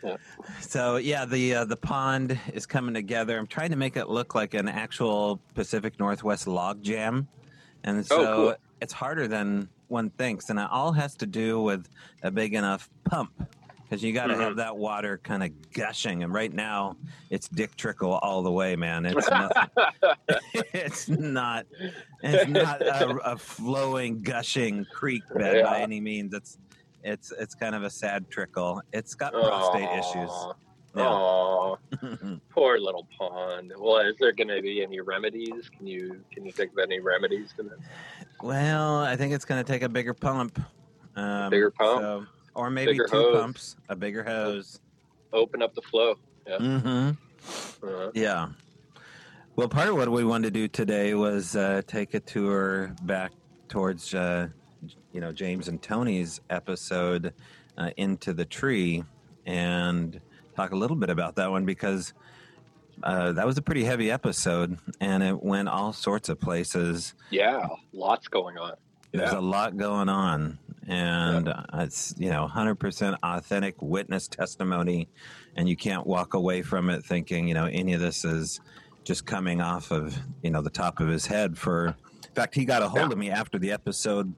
Yeah. 0.04 0.18
So 0.62 0.98
yeah, 0.98 1.26
the 1.26 1.56
uh, 1.56 1.66
the 1.66 1.76
pond 1.78 2.40
is 2.54 2.66
coming 2.68 2.94
together. 2.94 3.38
I'm 3.38 3.48
trying 3.48 3.72
to 3.72 3.76
make 3.76 3.98
it 3.98 4.08
look 4.10 4.36
like 4.36 4.54
an 4.54 4.68
actual 4.68 5.40
Pacific 5.56 6.00
Northwest 6.00 6.48
log 6.48 6.84
jam, 6.84 7.28
and 7.84 8.06
so 8.06 8.16
Oh, 8.22 8.36
cool. 8.36 8.56
it's 8.82 8.94
harder 8.94 9.28
than 9.28 9.70
one 9.88 10.10
thinks, 10.12 10.50
and 10.52 10.60
it 10.60 10.68
all 10.70 10.92
has 10.92 11.16
to 11.16 11.26
do 11.26 11.60
with 11.62 11.88
a 12.22 12.30
big 12.30 12.54
enough 12.54 12.90
pump 13.06 13.32
because 13.88 14.04
you 14.04 14.12
got 14.14 14.28
to 14.28 14.34
Mhm. 14.34 14.40
have 14.42 14.56
that 14.58 14.76
water 14.78 15.18
kind 15.24 15.44
of 15.44 15.52
gushing. 15.72 16.24
And 16.24 16.34
right 16.34 16.54
now, 16.54 16.98
it's 17.30 17.48
dick 17.48 17.76
trickle 17.78 18.14
all 18.16 18.44
the 18.44 18.52
way, 18.52 18.76
man. 18.76 19.06
It's 19.18 19.30
nothing. 19.30 19.70
it's 20.74 21.08
not. 21.10 21.66
It's 22.22 22.50
not 22.50 22.82
a, 22.82 23.10
a 23.32 23.38
flowing, 23.38 24.22
gushing 24.22 24.86
creek 24.92 25.24
bed 25.34 25.64
by 25.64 25.80
any 25.80 26.00
means. 26.02 26.34
It's 26.34 26.58
it's 27.04 27.32
it's 27.32 27.56
kind 27.56 27.76
of 27.76 27.84
a 27.84 27.90
sad 27.90 28.30
trickle. 28.30 28.82
It's 28.92 29.16
got 29.16 29.32
prostate 29.34 29.88
Aw. 29.88 30.00
issues. 30.00 30.32
Yeah. 30.96 32.38
poor 32.50 32.80
little 32.80 33.08
pond. 33.18 33.72
Well, 33.78 34.00
is 34.00 34.16
there 34.20 34.32
going 34.34 34.48
to 34.48 34.62
be 34.62 34.82
any 34.82 35.00
remedies? 35.00 35.70
Can 35.70 35.86
you 35.88 36.22
can 36.34 36.44
you 36.46 36.52
think 36.52 36.72
of 36.74 36.80
any 36.80 37.00
remedies 37.00 37.54
to 37.58 37.64
that? 37.64 37.78
well, 38.42 38.98
I 39.00 39.16
think 39.16 39.34
it's 39.34 39.46
going 39.46 39.64
to 39.64 39.72
take 39.72 39.84
a 39.84 39.90
bigger 39.90 40.14
pump. 40.14 40.60
Um, 41.16 41.50
Bigger 41.50 41.72
pump? 41.72 42.02
so- 42.02 42.26
or 42.58 42.70
maybe 42.72 42.92
Bigger 42.94 43.06
two 43.08 43.16
hose. 43.18 43.40
pumps, 43.40 43.76
a 43.88 43.96
bigger 43.96 44.24
hose. 44.24 44.80
Open 45.32 45.62
up 45.62 45.76
the 45.76 45.82
flow. 45.84 46.16
Yeah. 46.48 46.58
Mm-hmm. 46.58 47.88
Uh, 47.88 48.12
Yeah. 48.14 48.50
Well, 49.56 49.68
part 49.70 49.90
of 49.90 49.96
what 49.96 50.10
we 50.12 50.24
wanted 50.24 50.54
to 50.54 50.60
do 50.60 50.68
today 50.68 51.14
was 51.14 51.56
uh, 51.56 51.82
take 51.88 52.14
a 52.14 52.20
tour 52.20 52.96
back 53.04 53.32
towards, 53.70 54.14
uh, 54.14 54.48
you 55.14 55.22
know, 55.22 55.32
James 55.32 55.68
and 55.68 55.82
Tony's 55.82 56.42
episode, 56.50 57.34
uh, 57.78 57.90
Into 57.98 58.34
the 58.34 58.46
Tree, 58.46 59.04
and 59.46 60.20
talk 60.56 60.72
a 60.72 60.76
little 60.76 60.96
bit 60.98 61.10
about 61.10 61.36
that 61.36 61.50
one 61.50 61.66
because 61.66 62.14
uh, 63.04 63.32
that 63.34 63.46
was 63.46 63.58
a 63.58 63.62
pretty 63.62 63.84
heavy 63.84 64.10
episode 64.12 64.78
and 65.00 65.22
it 65.24 65.44
went 65.44 65.70
all 65.70 65.94
sorts 65.94 66.30
of 66.30 66.40
places. 66.40 67.14
yeah. 67.30 67.68
Lots 67.94 68.28
going 68.28 68.58
on. 68.58 68.74
There's 69.14 69.32
a 69.34 69.40
lot 69.42 69.78
going 69.78 70.10
on, 70.10 70.60
and 70.88 71.48
uh, 71.48 71.64
it's 71.76 72.14
you 72.18 72.30
know 72.30 72.48
100% 72.48 73.18
authentic 73.24 73.82
witness 73.82 74.28
testimony, 74.28 75.10
and 75.56 75.68
you 75.68 75.76
can't 75.78 76.06
walk 76.06 76.34
away 76.34 76.62
from 76.62 76.90
it 76.90 77.04
thinking 77.06 77.48
you 77.48 77.54
know 77.54 77.66
any 77.66 77.94
of 77.94 78.02
this 78.02 78.26
is 78.26 78.60
just 79.06 79.26
coming 79.26 79.62
off 79.62 79.92
of 79.92 80.18
you 80.44 80.52
know 80.52 80.62
the 80.62 80.70
top 80.70 81.00
of 81.00 81.08
his 81.08 81.26
head. 81.26 81.58
For 81.58 81.88
in 81.88 82.34
fact, 82.36 82.54
he 82.54 82.66
got 82.66 82.84
a 82.84 82.90
hold 82.90 83.12
of 83.12 83.18
me 83.18 83.32
after 83.32 83.58
the 83.58 83.72
episode 83.72 84.36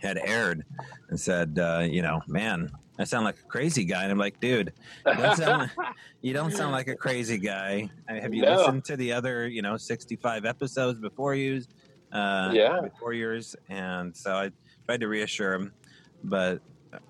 had 0.00 0.18
aired 0.18 0.64
and 1.10 1.18
said, 1.18 1.58
uh, 1.60 1.86
you 1.88 2.02
know, 2.02 2.20
man, 2.26 2.70
I 2.98 3.04
sound 3.04 3.24
like 3.24 3.36
a 3.38 3.48
crazy 3.48 3.84
guy, 3.84 4.02
and 4.02 4.12
I'm 4.12 4.18
like, 4.18 4.38
dude, 4.40 4.72
you 5.06 5.16
don't 5.16 5.36
sound, 5.36 5.70
you 6.22 6.32
don't 6.34 6.52
sound 6.52 6.72
like 6.72 6.88
a 6.88 6.96
crazy 6.96 7.38
guy. 7.38 7.90
I 8.08 8.12
mean, 8.14 8.22
Have 8.22 8.34
you 8.34 8.42
No. 8.42 8.52
listened 8.52 8.84
to 8.86 8.96
the 8.96 9.12
other 9.12 9.48
you 9.48 9.62
know 9.62 9.76
65 9.76 10.44
episodes 10.44 11.00
before 11.00 11.34
you? 11.34 11.62
Uh, 12.12 12.54
Yeah. 12.54 12.80
before 12.82 13.14
yours, 13.14 13.56
and 13.68 14.16
so 14.16 14.34
I 14.34 14.50
tried 14.86 15.00
to 15.00 15.08
reassure 15.08 15.54
him, 15.54 15.74
but 16.22 16.62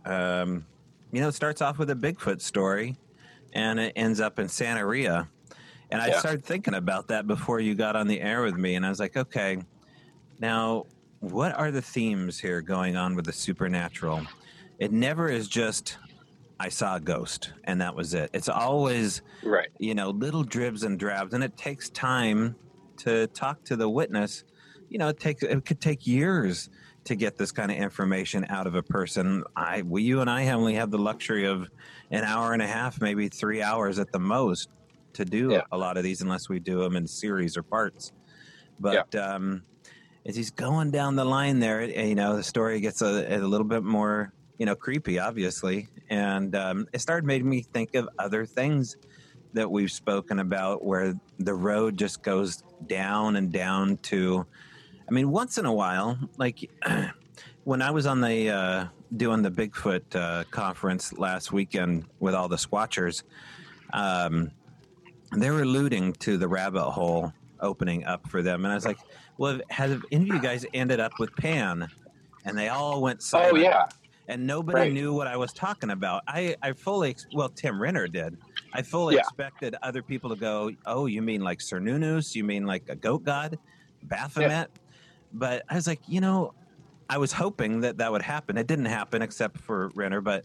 um, 0.04 0.68
you 1.12 1.20
know, 1.20 1.28
it 1.28 1.32
starts 1.34 1.60
off 1.62 1.78
with 1.78 1.90
a 1.90 1.94
Bigfoot 1.96 2.40
story, 2.40 2.98
and 3.54 3.80
it 3.80 3.92
ends 3.96 4.20
up 4.20 4.38
in 4.38 4.48
Santa 4.48 4.80
Santeria, 4.82 5.30
and 5.90 6.02
I 6.02 6.10
Yeah. 6.10 6.20
started 6.20 6.44
thinking 6.44 6.74
about 6.74 7.08
that 7.08 7.26
before 7.26 7.60
you 7.60 7.74
got 7.74 7.96
on 7.96 8.08
the 8.08 8.20
air 8.20 8.42
with 8.42 8.56
me, 8.56 8.76
and 8.76 8.86
I 8.86 8.90
was 8.90 9.00
like, 9.00 9.16
okay, 9.16 9.58
now 10.38 10.84
what 11.20 11.52
are 11.58 11.70
the 11.70 11.82
themes 11.82 12.40
here 12.40 12.62
going 12.62 12.96
on 12.96 13.14
with 13.14 13.26
the 13.26 13.32
supernatural? 13.32 14.26
It 14.78 14.92
never 14.92 15.28
is 15.28 15.48
just 15.48 15.98
I 16.60 16.68
saw 16.70 16.96
a 16.96 17.00
ghost 17.00 17.52
and 17.64 17.80
that 17.80 17.96
was 17.96 18.14
it. 18.14 18.30
It's 18.34 18.48
always 18.48 19.22
Right. 19.42 19.68
you 19.78 19.94
know, 19.94 20.10
little 20.10 20.44
dribs 20.44 20.82
and 20.84 20.98
drabs, 20.98 21.34
and 21.34 21.44
it 21.44 21.56
takes 21.56 21.90
time 21.90 22.56
to 22.98 23.28
talk 23.28 23.64
to 23.66 23.76
the 23.76 23.90
witness. 23.90 24.44
You 24.92 24.98
know, 24.98 25.08
it 25.08 25.18
takes 25.18 25.42
it 25.42 25.64
could 25.64 25.80
take 25.80 26.06
years 26.06 26.68
to 27.04 27.14
get 27.14 27.38
this 27.38 27.50
kind 27.50 27.70
of 27.72 27.78
information 27.78 28.44
out 28.50 28.66
of 28.66 28.74
a 28.74 28.82
person. 28.82 29.42
I, 29.56 29.80
we, 29.82 30.02
you 30.02 30.20
and 30.20 30.28
I 30.28 30.50
only 30.50 30.74
have 30.74 30.90
the 30.90 30.98
luxury 30.98 31.46
of 31.46 31.66
an 32.10 32.24
hour 32.24 32.52
and 32.52 32.60
a 32.60 32.66
half, 32.66 33.00
maybe 33.00 33.28
three 33.28 33.62
hours 33.62 33.98
at 33.98 34.12
the 34.12 34.18
most, 34.20 34.68
to 35.14 35.24
do 35.24 35.50
Yeah. 35.52 35.62
a 35.72 35.78
lot 35.78 35.96
of 35.96 36.04
these, 36.04 36.20
unless 36.20 36.50
we 36.50 36.60
do 36.60 36.80
them 36.80 36.94
in 36.94 37.06
series 37.06 37.56
or 37.56 37.62
parts. 37.62 38.12
But 38.78 39.14
um, 39.14 39.62
as 40.26 40.36
he's 40.36 40.50
going 40.50 40.90
down 40.90 41.16
the 41.16 41.24
line 41.24 41.58
there, 41.58 41.82
you 41.82 42.14
know, 42.14 42.36
the 42.36 42.42
story 42.42 42.78
gets 42.80 43.00
a, 43.00 43.36
a 43.36 43.38
little 43.38 43.66
bit 43.66 43.82
more, 43.82 44.32
you 44.58 44.66
know, 44.66 44.76
creepy, 44.76 45.18
obviously, 45.18 45.88
and 46.10 46.54
um, 46.54 46.86
it 46.92 47.00
started 47.00 47.26
making 47.26 47.48
me 47.48 47.62
think 47.62 47.94
of 47.94 48.10
other 48.18 48.44
things 48.44 48.96
that 49.54 49.70
we've 49.70 49.90
spoken 49.90 50.38
about 50.38 50.84
where 50.84 51.14
the 51.38 51.54
road 51.54 51.96
just 51.96 52.22
goes 52.22 52.62
down 52.86 53.36
and 53.36 53.50
down 53.52 53.96
to 53.98 54.46
I 55.12 55.14
mean 55.14 55.30
once 55.30 55.58
in 55.58 55.66
a 55.66 55.72
while 55.74 56.18
like 56.38 56.70
when 57.64 57.82
I 57.82 57.90
was 57.90 58.06
on 58.06 58.22
the 58.22 58.48
uh, 58.48 58.86
doing 59.14 59.42
the 59.42 59.50
Bigfoot 59.50 60.16
uh, 60.16 60.44
conference 60.50 61.12
last 61.12 61.52
weekend 61.52 62.06
with 62.18 62.34
all 62.34 62.48
the 62.48 62.56
squatchers 62.56 63.22
um, 63.92 64.52
they 65.36 65.50
were 65.50 65.60
alluding 65.60 66.14
to 66.14 66.38
the 66.38 66.48
rabbit 66.48 66.90
hole 66.90 67.30
opening 67.60 68.06
up 68.06 68.26
for 68.30 68.40
them 68.40 68.64
and 68.64 68.72
I 68.72 68.74
was 68.74 68.86
like 68.86 68.96
well 69.36 69.60
have 69.68 70.02
any 70.10 70.24
of 70.24 70.28
you 70.30 70.40
guys 70.40 70.64
ended 70.72 70.98
up 70.98 71.12
with 71.18 71.36
Pan 71.36 71.90
and 72.46 72.56
they 72.56 72.70
all 72.70 73.02
went 73.02 73.22
Oh 73.34 73.54
yeah. 73.54 73.84
and 74.28 74.46
nobody 74.46 74.78
Right. 74.80 74.92
knew 74.94 75.12
what 75.12 75.26
I 75.26 75.36
was 75.36 75.52
talking 75.52 75.90
about. 75.90 76.22
I, 76.26 76.56
I 76.62 76.72
fully, 76.72 77.16
well, 77.34 77.50
Tim 77.50 77.80
Renner 77.80 78.08
did. 78.08 78.34
I 78.72 78.80
fully 78.80 79.16
Yeah. 79.16 79.20
expected 79.20 79.76
other 79.82 80.02
people 80.02 80.30
to 80.30 80.36
go, 80.36 80.70
oh, 80.86 81.04
you 81.04 81.20
mean 81.20 81.42
like 81.42 81.58
Cernunnos? 81.58 82.34
You 82.34 82.44
mean 82.44 82.64
like 82.66 82.84
a 82.88 82.96
goat 82.96 83.24
god? 83.24 83.58
Baphomet? 84.04 84.70
But 85.32 85.64
I 85.68 85.74
was 85.76 85.86
like, 85.86 86.00
you 86.08 86.20
know, 86.20 86.54
I 87.08 87.18
was 87.18 87.32
hoping 87.32 87.80
that 87.80 87.98
that 87.98 88.12
would 88.12 88.22
happen. 88.22 88.56
It 88.56 88.66
didn't 88.66 88.86
happen 88.86 89.22
except 89.22 89.58
for 89.58 89.90
Renner, 89.94 90.20
but 90.20 90.44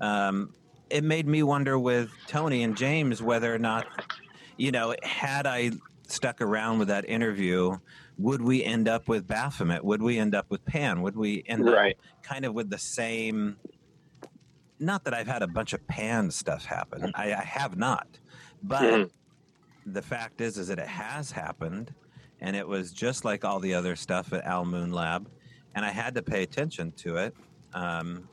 um, 0.00 0.54
it 0.90 1.04
made 1.04 1.26
me 1.26 1.42
wonder 1.42 1.78
with 1.78 2.10
Tony 2.26 2.62
and 2.62 2.76
James 2.76 3.22
whether 3.22 3.54
or 3.54 3.58
not, 3.58 3.86
you 4.56 4.70
know, 4.72 4.94
had 5.02 5.46
I 5.46 5.72
stuck 6.06 6.40
around 6.40 6.78
with 6.78 6.88
that 6.88 7.08
interview, 7.08 7.76
would 8.16 8.40
we 8.42 8.64
end 8.64 8.88
up 8.88 9.06
with 9.08 9.26
Baphomet? 9.26 9.84
Would 9.84 10.02
we 10.02 10.18
end 10.18 10.34
up 10.34 10.46
with 10.50 10.64
Pan? 10.64 11.02
Would 11.02 11.16
we 11.16 11.42
end 11.46 11.68
up 11.68 11.74
Right. 11.74 11.96
kind 12.22 12.44
of 12.44 12.54
with 12.54 12.70
the 12.70 12.78
same 12.78 13.56
not 14.80 15.02
that 15.04 15.12
I've 15.12 15.26
had 15.26 15.42
a 15.42 15.48
bunch 15.48 15.72
of 15.72 15.84
pan 15.88 16.30
stuff 16.30 16.64
happen. 16.64 17.10
I, 17.16 17.32
I 17.34 17.42
have 17.42 17.76
not. 17.76 18.06
But 18.62 18.94
Mhm. 18.94 19.10
the 19.86 20.02
fact 20.02 20.40
is 20.40 20.56
is 20.56 20.68
that 20.68 20.78
it 20.78 20.86
has 20.86 21.32
happened 21.32 21.92
and 22.40 22.54
it 22.56 22.66
was 22.66 22.92
just 22.92 23.24
like 23.24 23.44
all 23.44 23.60
the 23.60 23.74
other 23.74 23.96
stuff 23.96 24.32
at 24.32 24.44
Al 24.44 24.64
Moon 24.64 24.92
Lab 24.92 25.28
and 25.74 25.84
I 25.84 25.90
had 25.90 26.14
to 26.14 26.22
pay 26.22 26.42
attention 26.42 26.92
to 26.98 27.16
it. 27.18 27.34
Um, 27.74 28.28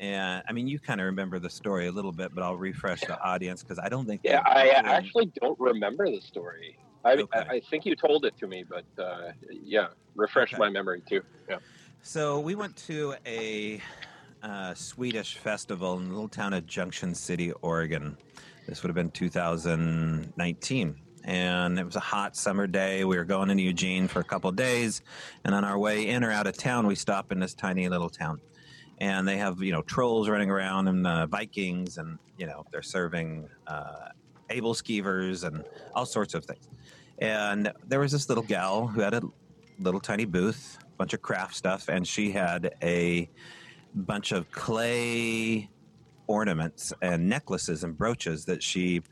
and 0.00 0.42
I 0.48 0.52
mean, 0.52 0.66
you 0.66 0.78
kind 0.78 1.00
of 1.00 1.06
remember 1.06 1.38
the 1.38 1.50
story 1.50 1.86
a 1.86 1.92
little 1.92 2.10
bit, 2.12 2.34
but 2.34 2.42
I'll 2.42 2.56
refresh 2.56 3.00
the 3.02 3.20
audience 3.22 3.62
because 3.62 3.78
I 3.78 3.88
don't 3.88 4.06
think. 4.06 4.22
Yeah, 4.24 4.42
I 4.44 4.68
actually 4.70 5.30
don't 5.40 5.58
remember 5.60 6.10
the 6.10 6.20
story. 6.20 6.76
I, 7.04 7.12
Okay. 7.14 7.26
I, 7.38 7.54
I 7.56 7.60
think 7.60 7.86
you 7.86 7.94
told 7.94 8.24
it 8.24 8.36
to 8.38 8.46
me, 8.46 8.64
but 8.68 8.84
uh, 9.02 9.32
yeah, 9.50 9.88
refresh 10.16 10.52
Okay. 10.52 10.58
my 10.58 10.68
memory 10.70 11.02
too. 11.08 11.22
Yeah. 11.48 11.58
So 12.02 12.40
we 12.40 12.54
went 12.54 12.76
to 12.88 13.14
a 13.26 13.80
uh, 14.42 14.74
Swedish 14.74 15.36
festival 15.36 15.96
in 15.98 16.04
the 16.08 16.10
little 16.12 16.28
town 16.28 16.54
of 16.54 16.66
Junction 16.66 17.14
City, 17.14 17.52
Oregon. 17.62 18.16
This 18.66 18.82
would 18.82 18.88
have 18.88 18.96
been 18.96 19.10
2019. 19.10 20.96
And 21.24 21.78
it 21.78 21.84
was 21.84 21.96
a 21.96 22.00
hot 22.00 22.36
summer 22.36 22.66
day. 22.66 23.04
We 23.04 23.16
were 23.16 23.24
going 23.24 23.50
into 23.50 23.62
Eugene 23.62 24.08
for 24.08 24.20
a 24.20 24.24
couple 24.24 24.52
days. 24.52 25.02
And 25.44 25.54
on 25.54 25.64
our 25.64 25.78
way 25.78 26.08
in 26.08 26.22
or 26.22 26.30
out 26.30 26.46
of 26.46 26.56
town, 26.56 26.86
we 26.86 26.94
stop 26.94 27.32
in 27.32 27.40
this 27.40 27.54
tiny 27.54 27.88
little 27.88 28.10
town. 28.10 28.40
And 28.98 29.26
they 29.26 29.38
have, 29.38 29.60
you 29.62 29.72
know, 29.72 29.82
trolls 29.82 30.28
running 30.28 30.50
around 30.50 30.86
and 30.88 31.06
uh, 31.06 31.26
Vikings, 31.26 31.98
and, 31.98 32.18
you 32.38 32.46
know, 32.46 32.64
they're 32.70 32.82
serving 32.82 33.48
uh, 33.66 34.10
aebleskivers 34.50 35.44
and 35.44 35.64
all 35.94 36.06
sorts 36.06 36.34
of 36.34 36.44
things. 36.44 36.68
And 37.18 37.72
there 37.86 38.00
was 38.00 38.12
this 38.12 38.28
little 38.28 38.44
gal 38.44 38.86
who 38.86 39.00
had 39.00 39.14
a 39.14 39.22
little 39.78 40.00
tiny 40.00 40.24
booth, 40.26 40.78
a 40.82 40.96
bunch 40.96 41.14
of 41.14 41.22
craft 41.22 41.56
stuff, 41.56 41.88
and 41.88 42.06
she 42.06 42.30
had 42.30 42.74
a 42.82 43.28
bunch 43.94 44.32
of 44.32 44.50
clay 44.52 45.70
ornaments 46.26 46.92
and 47.02 47.28
necklaces 47.28 47.84
and 47.84 47.96
brooches 47.96 48.44
that 48.46 48.62
she 48.62 49.02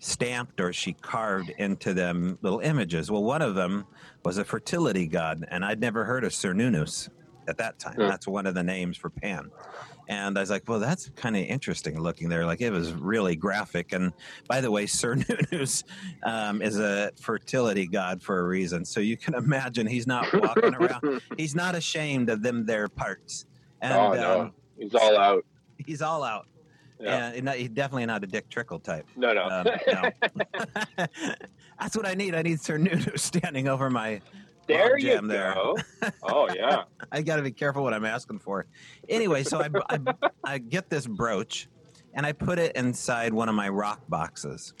stamped 0.00 0.60
or 0.60 0.72
she 0.72 0.94
carved 0.94 1.50
into 1.58 1.94
them 1.94 2.38
little 2.42 2.60
images. 2.60 3.10
Well, 3.10 3.22
one 3.22 3.42
of 3.42 3.54
them 3.54 3.86
was 4.24 4.38
a 4.38 4.44
fertility 4.44 5.06
god, 5.06 5.46
and 5.50 5.64
I'd 5.64 5.80
never 5.80 6.04
heard 6.04 6.24
of 6.24 6.32
Cernunnos 6.32 7.08
at 7.46 7.58
that 7.58 7.78
time. 7.78 7.94
Hmm. 7.94 8.08
That's 8.08 8.26
one 8.26 8.46
of 8.46 8.54
the 8.54 8.62
names 8.62 8.96
for 8.96 9.10
Pan. 9.10 9.50
And 10.08 10.36
I 10.36 10.40
was 10.40 10.50
like, 10.50 10.64
well, 10.66 10.80
that's 10.80 11.08
kind 11.10 11.36
of 11.36 11.42
interesting 11.44 12.00
looking 12.00 12.28
there. 12.28 12.44
Like 12.44 12.60
it 12.60 12.70
was 12.70 12.92
really 12.92 13.36
graphic. 13.36 13.92
And 13.92 14.12
by 14.48 14.60
the 14.60 14.70
way, 14.70 14.84
Cernunnos 14.86 15.84
um, 16.24 16.62
is 16.62 16.80
a 16.80 17.12
fertility 17.20 17.86
god 17.86 18.20
for 18.20 18.40
a 18.40 18.42
reason. 18.42 18.84
So 18.84 18.98
you 19.00 19.16
can 19.16 19.34
imagine 19.34 19.86
he's 19.86 20.08
not 20.08 20.32
walking 20.32 20.74
around. 20.80 21.20
He's 21.36 21.54
not 21.54 21.76
ashamed 21.76 22.28
of 22.28 22.42
them 22.42 22.66
their 22.66 22.88
parts. 22.88 23.46
And 23.82 23.92
oh 23.92 24.12
no, 24.14 24.40
um, 24.40 24.52
he's 24.78 24.94
all 24.94 25.18
out. 25.18 25.44
he's 25.78 26.02
all 26.02 26.24
out. 26.24 26.46
Yeah. 27.00 27.32
And 27.34 27.44
not- 27.44 27.56
he's 27.56 27.70
definitely 27.70 28.06
not 28.06 28.22
a 28.24 28.26
Dick 28.26 28.48
Trickle 28.50 28.78
type. 28.78 29.06
No, 29.16 29.32
no. 29.32 29.44
Um, 29.44 29.66
no. 29.86 31.06
That's 31.80 31.96
what 31.96 32.06
I 32.06 32.14
need. 32.14 32.34
I 32.34 32.42
need 32.42 32.60
Sir 32.60 32.76
Nuno 32.78 33.12
standing 33.16 33.68
over 33.68 33.88
my. 33.90 34.20
there 34.66 34.98
you 34.98 35.08
jam 35.14 35.26
there. 35.26 35.54
Oh 36.22 36.48
yeah. 36.54 36.84
I 37.12 37.22
got 37.22 37.36
to 37.36 37.42
be 37.42 37.50
careful 37.52 37.82
what 37.82 37.94
I'm 37.94 38.04
asking 38.04 38.40
for. 38.40 38.66
Anyway, 39.08 39.42
so 39.44 39.62
I, 39.62 39.68
I, 39.88 39.98
I 40.44 40.58
get 40.58 40.90
this 40.90 41.06
brooch 41.06 41.68
and 42.14 42.26
I 42.26 42.32
put 42.32 42.58
it 42.58 42.76
inside 42.76 43.32
one 43.32 43.48
of 43.48 43.54
my 43.54 43.68
rock 43.68 44.02
boxes. 44.08 44.74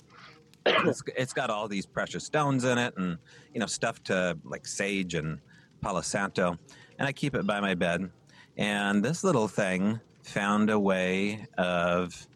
It's, 0.66 1.02
it's 1.16 1.32
got 1.32 1.48
all 1.48 1.68
these 1.68 1.86
precious 1.86 2.24
stones 2.24 2.64
in 2.64 2.76
it 2.76 2.92
and, 2.98 3.16
you 3.54 3.60
know, 3.60 3.66
stuff 3.66 4.02
to 4.04 4.36
like 4.44 4.66
sage 4.66 5.14
and 5.14 5.38
Palo 5.80 6.02
Santo. 6.02 6.58
And 6.98 7.08
I 7.08 7.12
keep 7.12 7.34
it 7.34 7.46
by 7.46 7.60
my 7.60 7.74
bed. 7.74 8.10
And 8.58 9.02
this 9.02 9.24
little 9.24 9.48
thing 9.48 9.98
found 10.34 10.70
a 10.70 10.78
way 10.78 11.46
of 11.58 12.26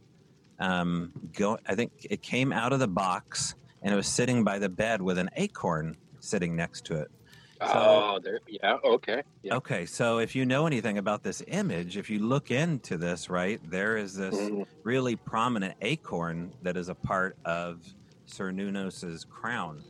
um, 0.58 1.12
go. 1.32 1.58
I 1.66 1.74
think 1.74 1.92
it 2.10 2.22
came 2.22 2.52
out 2.52 2.72
of 2.72 2.80
the 2.80 2.88
box 2.88 3.54
and 3.82 3.92
it 3.92 3.96
was 3.96 4.06
sitting 4.08 4.44
by 4.44 4.58
the 4.58 4.68
bed 4.68 5.00
with 5.00 5.18
an 5.18 5.30
acorn 5.36 5.96
sitting 6.20 6.56
next 6.56 6.84
to 6.86 7.00
it. 7.00 7.10
oh, 7.60 8.18
there. 8.22 8.40
Yeah. 8.46 8.76
Okay. 8.84 9.22
Yeah. 9.42 9.54
Okay, 9.56 9.86
so 9.86 10.18
if 10.18 10.34
you 10.34 10.44
know 10.44 10.66
anything 10.66 10.98
about 10.98 11.22
this 11.22 11.42
image, 11.48 11.96
if 11.96 12.10
you 12.10 12.18
look 12.18 12.50
into 12.50 12.98
this, 12.98 13.30
right, 13.30 13.58
there 13.70 13.96
is 13.96 14.14
this 14.14 14.34
Mhm. 14.34 14.66
really 14.82 15.16
prominent 15.16 15.74
acorn 15.80 16.52
that 16.62 16.76
is 16.76 16.88
a 16.88 16.94
part 16.94 17.36
of 17.44 17.80
Cernunnos's 18.26 19.24
crown. 19.24 19.82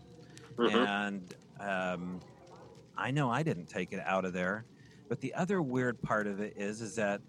Mhm. 0.57 0.87
And 0.87 1.35
um, 1.59 2.21
I 2.97 3.11
know 3.11 3.31
I 3.31 3.43
didn't 3.43 3.67
take 3.67 3.93
it 3.93 4.01
out 4.05 4.25
of 4.25 4.33
there, 4.33 4.67
but 5.09 5.21
the 5.21 5.35
other 5.35 5.61
weird 5.63 6.01
part 6.03 6.27
of 6.27 6.41
it 6.41 6.55
is 6.57 6.81
is 6.81 6.95
that 6.97 7.21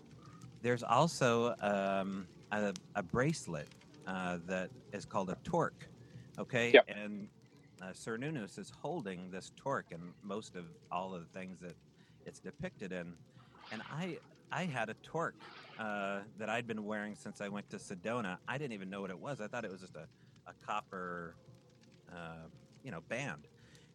there's 0.65 0.84
also 0.84 1.55
um, 1.62 2.29
a, 2.51 2.75
a 2.95 3.03
bracelet 3.03 3.69
uh, 4.07 4.39
that 4.48 4.72
is 4.93 5.05
called 5.05 5.31
a 5.31 5.38
torque. 5.45 5.89
Okay, 6.39 6.75
Yep. 6.75 6.88
and 6.89 7.29
uh, 7.81 7.91
Cernunnos 7.93 8.60
is 8.60 8.72
holding 8.72 9.31
this 9.31 9.53
torque 9.57 9.91
and 9.91 10.15
most 10.24 10.57
of 10.57 10.67
all 10.91 11.15
of 11.15 11.24
the 11.24 11.39
things 11.39 11.62
that 11.62 11.77
it's 12.25 12.41
depicted 12.41 12.93
in. 12.93 13.19
And 13.72 13.84
I 13.89 14.19
I 14.51 14.65
had 14.65 14.89
a 14.91 14.95
torque 15.03 15.38
uh, 15.79 16.24
that 16.38 16.50
I'd 16.50 16.67
been 16.67 16.86
wearing 16.86 17.15
since 17.15 17.41
I 17.41 17.50
went 17.50 17.69
to 17.72 17.77
Sedona. 17.77 18.39
I 18.50 18.60
didn't 18.60 18.74
even 18.74 18.91
know 18.91 19.01
what 19.01 19.12
it 19.12 19.19
was. 19.19 19.41
I 19.41 19.50
thought 19.50 19.65
it 19.65 19.72
was 19.72 19.81
just 19.81 19.95
a, 19.98 20.10
a 20.48 20.55
copper, 20.65 21.38
uh, 22.12 22.50
you 22.84 22.91
know, 22.91 23.01
band. 23.01 23.48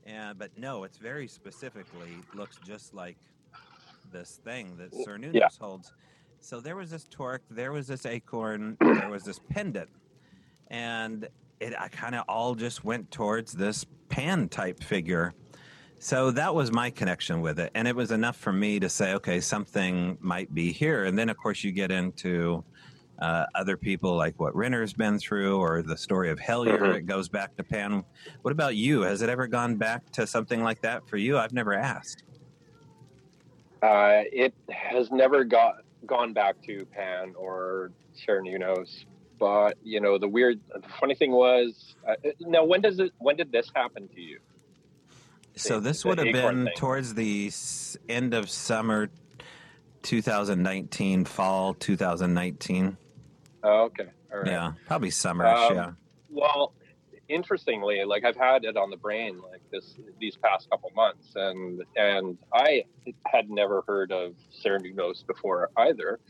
And 0.04 0.38
but 0.38 0.52
no, 0.56 0.84
it's 0.84 0.98
very 0.98 1.28
specifically 1.28 2.26
looks 2.34 2.58
just 2.58 2.94
like 2.94 3.18
this 4.04 4.40
thing 4.44 4.78
that 4.78 4.92
Cernunnos 4.92 5.34
Yeah. 5.34 5.48
holds. 5.60 5.94
So 6.40 6.60
there 6.60 6.76
was 6.76 6.90
this 6.90 7.06
torque, 7.10 7.42
there 7.50 7.72
was 7.72 7.86
this 7.86 8.06
acorn, 8.06 8.76
there 8.80 9.10
was 9.10 9.22
this 9.24 9.38
pendant, 9.50 9.90
and 10.68 11.28
it 11.60 11.74
I 11.78 11.88
kind 11.88 12.14
of 12.14 12.24
all 12.28 12.54
just 12.54 12.84
went 12.84 13.10
towards 13.10 13.52
this 13.52 13.84
pan 14.08 14.48
type 14.48 14.82
figure. 14.82 15.34
So 15.98 16.30
that 16.30 16.54
was 16.54 16.72
my 16.72 16.88
connection 16.88 17.42
with 17.42 17.60
it, 17.60 17.70
and 17.74 17.86
it 17.86 17.94
was 17.94 18.10
enough 18.10 18.36
for 18.36 18.52
me 18.52 18.80
to 18.80 18.88
say, 18.88 19.12
okay, 19.14 19.38
something 19.38 20.16
might 20.20 20.52
be 20.54 20.72
here. 20.72 21.04
And 21.04 21.18
then, 21.18 21.28
of 21.28 21.36
course, 21.36 21.62
you 21.62 21.72
get 21.72 21.90
into 21.90 22.64
uh, 23.18 23.44
other 23.54 23.76
people 23.76 24.16
like 24.16 24.40
what 24.40 24.56
Renner's 24.56 24.94
been 24.94 25.18
through, 25.18 25.58
or 25.58 25.82
the 25.82 25.96
story 25.96 26.30
of 26.30 26.38
Hellier. 26.38 26.78
Mhm. 26.78 26.94
It 26.94 27.06
goes 27.06 27.28
back 27.28 27.54
to 27.56 27.62
Pan. 27.62 28.02
What 28.40 28.52
about 28.52 28.76
you? 28.76 29.02
Has 29.02 29.20
it 29.20 29.28
ever 29.28 29.46
gone 29.46 29.76
back 29.76 30.10
to 30.12 30.26
something 30.26 30.62
like 30.62 30.80
that 30.80 31.06
for 31.06 31.18
you? 31.18 31.36
I've 31.36 31.52
never 31.52 31.74
asked. 31.74 32.24
Uh, 33.82 34.22
it 34.32 34.54
has 34.70 35.10
never 35.10 35.44
got 35.44 35.82
gone 36.06 36.32
back 36.32 36.56
to 36.62 36.84
Pan 36.86 37.34
or 37.36 37.92
Cernunnos, 38.26 39.04
but 39.38 39.76
you 39.82 40.00
know 40.00 40.18
the 40.18 40.28
weird, 40.28 40.60
the 40.74 40.82
funny 41.00 41.14
thing 41.14 41.32
was, 41.32 41.94
uh, 42.08 42.14
now 42.40 42.64
when 42.64 42.80
does 42.80 42.98
it? 42.98 43.12
When 43.18 43.36
did 43.36 43.52
this 43.52 43.70
happen 43.74 44.08
to 44.08 44.20
you? 44.20 44.38
So 45.56 45.74
The- 45.74 45.88
this 45.90 46.04
would 46.04 46.18
have 46.18 46.32
been 46.32 46.64
thing. 46.66 46.74
towards 46.76 47.14
the 47.14 47.50
end 48.08 48.34
of 48.34 48.48
summer 48.50 49.10
2019, 50.02 51.24
fall 51.24 51.74
2019. 51.74 52.96
Oh, 53.62 53.82
okay, 53.84 54.08
all 54.32 54.38
right. 54.38 54.46
Yeah, 54.46 54.72
probably 54.86 55.10
summerish. 55.10 55.70
Um, 55.70 55.76
yeah. 55.76 55.92
Well, 56.30 56.72
interestingly, 57.30 58.04
like 58.04 58.24
I've 58.24 58.36
had 58.36 58.64
it 58.64 58.76
on 58.76 58.90
the 58.90 58.96
brain 58.96 59.38
like 59.50 59.62
this 59.70 59.94
these 60.18 60.36
past 60.36 60.68
couple 60.68 60.90
months, 60.94 61.32
and 61.34 61.82
and 61.96 62.36
I 62.52 62.84
had 63.26 63.48
never 63.48 63.82
heard 63.86 64.12
of 64.12 64.34
Cernunnos 64.64 65.26
before 65.26 65.70
either. 65.76 66.20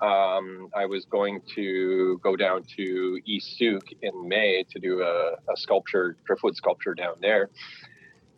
Um, 0.00 0.68
I 0.74 0.86
was 0.86 1.04
going 1.04 1.40
to 1.54 2.18
go 2.22 2.36
down 2.36 2.64
to 2.76 3.20
East 3.24 3.56
Sooke 3.58 3.88
in 4.02 4.28
May 4.28 4.64
to 4.70 4.78
do 4.78 5.02
a, 5.02 5.32
a 5.52 5.56
sculpture, 5.56 6.16
driftwood 6.26 6.56
sculpture 6.56 6.94
down 6.94 7.14
there, 7.20 7.50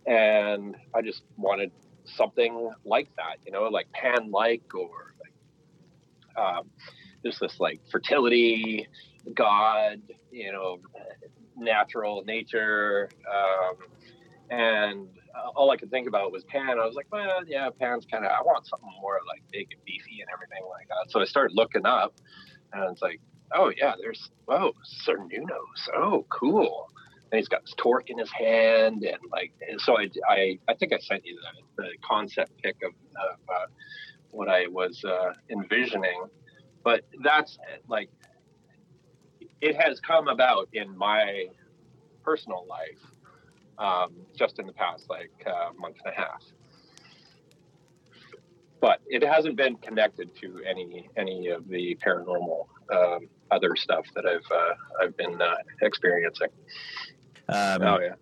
and 0.06 0.76
I 0.94 1.02
just 1.02 1.22
wanted 1.36 1.70
something 2.04 2.70
like 2.84 3.08
that, 3.16 3.38
you 3.44 3.52
know, 3.52 3.64
like 3.64 3.90
pan-like 3.92 4.74
or 4.74 5.14
like 5.20 6.44
um, 6.44 6.70
just 7.24 7.40
this 7.40 7.58
like 7.58 7.80
fertility 7.90 8.86
god, 9.34 10.00
you 10.30 10.52
know, 10.52 10.78
natural 11.56 12.22
nature. 12.24 13.08
Um, 13.32 13.76
and 14.50 15.08
uh, 15.34 15.50
all 15.54 15.70
I 15.70 15.76
could 15.76 15.90
think 15.90 16.06
about 16.06 16.32
was 16.32 16.44
Pan. 16.44 16.78
I 16.78 16.86
was 16.86 16.94
like, 16.94 17.06
well, 17.10 17.40
yeah, 17.46 17.68
Pan's 17.80 18.06
kind 18.10 18.24
of, 18.24 18.30
I 18.30 18.42
want 18.42 18.66
something 18.66 18.88
more 19.00 19.20
like 19.26 19.42
big 19.50 19.68
and 19.72 19.84
beefy 19.84 20.20
and 20.20 20.30
everything 20.32 20.62
like 20.70 20.88
that. 20.88 21.10
So 21.10 21.20
I 21.20 21.24
started 21.24 21.54
looking 21.56 21.84
up 21.84 22.14
and 22.72 22.90
it's 22.92 23.02
like, 23.02 23.20
oh, 23.52 23.72
yeah, 23.76 23.94
there's, 24.00 24.30
oh, 24.48 24.72
Cernunnos. 25.06 25.88
Oh, 25.94 26.24
cool. 26.28 26.88
And 27.32 27.38
he's 27.38 27.48
got 27.48 27.62
this 27.62 27.74
torque 27.76 28.10
in 28.10 28.18
his 28.18 28.30
hand. 28.30 29.02
And 29.02 29.18
like, 29.32 29.52
and 29.68 29.80
so 29.80 29.98
I, 29.98 30.08
I, 30.28 30.58
I 30.68 30.74
think 30.74 30.92
I 30.92 30.98
sent 30.98 31.26
you 31.26 31.36
the, 31.76 31.82
the 31.82 31.88
concept 32.08 32.52
pic 32.62 32.76
of, 32.84 32.92
of 32.92 33.38
uh, 33.48 33.66
what 34.30 34.48
I 34.48 34.68
was 34.68 35.04
uh, 35.04 35.32
envisioning. 35.50 36.26
But 36.84 37.04
that's 37.24 37.58
like, 37.88 38.10
it 39.60 39.76
has 39.76 40.00
come 40.00 40.28
about 40.28 40.68
in 40.72 40.96
my 40.96 41.46
personal 42.22 42.66
life 42.68 43.00
um, 43.78 44.12
just 44.34 44.58
in 44.58 44.66
the 44.66 44.72
past 44.72 45.08
like 45.08 45.30
uh, 45.46 45.70
month 45.78 45.96
and 46.04 46.14
a 46.14 46.16
half. 46.16 46.42
But 48.80 49.00
it 49.06 49.24
hasn't 49.24 49.56
been 49.56 49.76
connected 49.76 50.34
to 50.40 50.62
any 50.66 51.08
any 51.16 51.48
of 51.48 51.66
the 51.68 51.96
paranormal 52.04 52.66
um, 52.92 53.28
other 53.50 53.74
stuff 53.74 54.04
that 54.14 54.26
I've 54.26 54.52
uh, 54.52 54.74
I've 55.02 55.16
been 55.16 55.40
uh, 55.40 55.54
experiencing. 55.80 56.48
Um, 57.48 57.82
oh 57.82 58.00
yeah, 58.00 58.14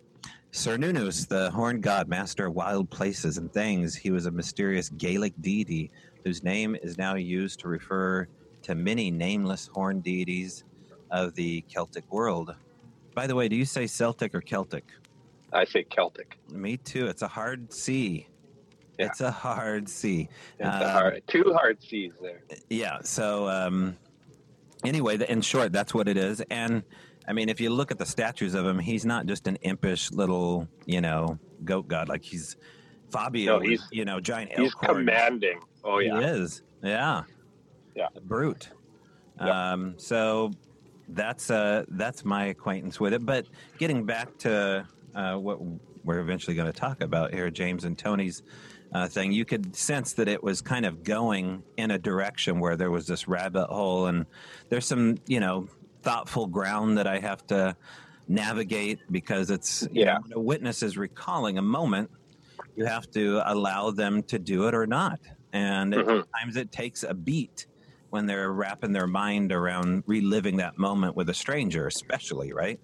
Cernunnos, 0.53 1.27
the 1.27 1.51
horned 1.51 1.83
god, 1.83 2.09
master 2.09 2.47
of 2.47 2.55
wild 2.55 2.88
places 2.88 3.38
and 3.38 3.53
things, 3.53 3.97
he 3.97 4.12
was 4.12 4.27
a 4.27 4.31
mysterious 4.31 4.88
Gaelic 4.90 5.35
deity 5.40 5.90
whose 6.25 6.44
name 6.44 6.77
is 6.81 6.97
now 6.97 7.16
used 7.16 7.59
to 7.61 7.68
refer 7.68 8.29
to 8.62 8.75
many 8.77 9.11
nameless 9.11 9.68
horned 9.75 10.05
deities 10.05 10.62
of 11.14 11.35
the 11.35 11.62
Celtic 11.68 12.11
world. 12.12 12.55
By 13.14 13.27
the 13.29 13.35
way, 13.37 13.48
do 13.48 13.55
you 13.57 13.64
say 13.64 13.87
Celtic 13.87 14.35
or 14.35 14.40
Celtic? 14.40 14.85
I 15.53 15.64
say 15.64 15.85
Celtic. 15.85 16.37
Me 16.50 16.77
too. 16.77 17.07
It's 17.07 17.22
a 17.22 17.29
hard 17.29 17.72
C. 17.72 18.27
Yeah. 18.98 19.07
It's 19.07 19.20
a 19.20 19.31
hard 19.31 19.88
C. 19.88 20.29
It's 20.59 20.66
Um, 20.68 20.83
a 20.83 20.88
hard, 20.90 21.22
two 21.29 21.53
hard 21.53 21.81
C's 21.83 22.12
there. 22.20 22.42
Yeah. 22.68 22.98
So, 23.03 23.48
um, 23.48 23.96
anyway, 24.85 25.16
in 25.29 25.40
short, 25.40 25.72
that's 25.72 25.94
what 25.94 26.09
it 26.09 26.16
is. 26.16 26.40
And 26.50 26.83
I 27.29 27.33
mean, 27.33 27.48
if 27.48 27.61
you 27.61 27.70
look 27.70 27.92
at 27.92 27.98
the 27.98 28.07
statues 28.07 28.55
of 28.55 28.66
him, 28.66 28.79
he's 28.81 29.05
not 29.07 29.27
just 29.27 29.46
an 29.46 29.57
impish 29.62 30.11
little, 30.11 30.68
you 30.87 31.00
know, 31.00 31.38
goat 31.64 31.87
god. 31.87 32.09
Like 32.09 32.24
he's 32.24 32.57
Fabio, 33.11 33.59
No, 33.59 33.61
he's- 33.61 33.81
with, 33.83 33.88
you 33.92 34.05
know, 34.05 34.18
giant 34.20 34.53
He's 34.59 34.74
commanding. 34.74 35.61
Oh 35.85 35.98
yeah, 35.98 36.18
He 36.18 36.24
is. 36.27 36.62
Yeah. 36.83 37.22
Yeah. 37.94 38.09
Brute. 38.24 38.70
Yep. 39.40 39.48
Um, 39.48 39.94
so 39.98 40.50
that's 41.08 41.50
uh, 41.50 41.84
that's 41.88 42.24
my 42.24 42.46
acquaintance 42.46 42.98
with 42.98 43.12
it. 43.12 43.24
But 43.24 43.46
getting 43.78 44.04
back 44.04 44.36
to 44.38 44.86
uh, 45.14 45.34
what 45.36 45.58
we're 46.04 46.20
eventually 46.20 46.54
going 46.56 46.70
to 46.70 46.78
talk 46.78 47.02
about 47.02 47.32
here, 47.32 47.50
James 47.50 47.84
and 47.84 47.96
Tony's 47.96 48.42
uh, 48.92 49.08
thing, 49.08 49.32
you 49.32 49.44
could 49.44 49.74
sense 49.74 50.12
that 50.14 50.28
it 50.28 50.42
was 50.42 50.60
kind 50.60 50.86
of 50.86 51.02
going 51.02 51.62
in 51.76 51.90
a 51.90 51.98
direction 51.98 52.60
where 52.60 52.76
there 52.76 52.90
was 52.90 53.06
this 53.06 53.26
rabbit 53.26 53.66
hole, 53.66 54.06
and 54.06 54.26
there's 54.68 54.86
some, 54.86 55.16
you 55.26 55.40
know, 55.40 55.68
thoughtful 56.02 56.46
ground 56.46 56.98
that 56.98 57.06
I 57.06 57.18
have 57.18 57.46
to 57.48 57.76
navigate 58.28 59.00
because 59.10 59.50
it's 59.50 59.86
yeah. 59.92 60.18
Know, 60.28 60.36
a 60.36 60.40
witness 60.40 60.82
is 60.82 60.96
recalling 60.96 61.58
a 61.58 61.62
moment. 61.62 62.10
You 62.76 62.86
have 62.86 63.10
to 63.12 63.40
allow 63.44 63.90
them 63.90 64.22
to 64.24 64.38
do 64.38 64.68
it 64.68 64.74
or 64.74 64.86
not, 64.86 65.20
and 65.52 65.92
mm-hmm. 65.92 66.08
sometimes 66.08 66.56
it 66.56 66.72
takes 66.72 67.02
a 67.02 67.14
beat 67.14 67.66
when 68.14 68.27
they're 68.27 68.53
wrapping 68.53 68.92
their 68.92 69.09
mind 69.09 69.50
around 69.50 70.05
reliving 70.07 70.57
that 70.59 70.79
moment 70.79 71.16
with 71.16 71.29
a 71.31 71.35
stranger, 71.35 71.88
especially, 71.88 72.53
right? 72.53 72.79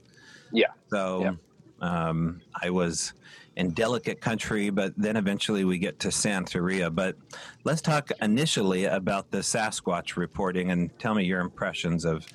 Yeah. 0.52 0.72
So 0.88 1.20
yeah. 1.22 1.32
Um, 1.80 2.40
I 2.60 2.70
was 2.70 3.12
in 3.54 3.70
delicate 3.70 4.20
country, 4.20 4.70
but 4.70 4.92
then 4.96 5.16
eventually 5.16 5.64
we 5.64 5.78
get 5.78 6.00
to 6.00 6.08
Santeria. 6.08 6.92
But 6.92 7.14
let's 7.62 7.80
talk 7.80 8.10
initially 8.20 8.86
about 8.86 9.30
the 9.30 9.38
Sasquatch 9.38 10.16
reporting 10.16 10.72
and 10.72 10.90
tell 10.98 11.14
me 11.14 11.22
your 11.24 11.40
impressions 11.40 12.04
of 12.04 12.26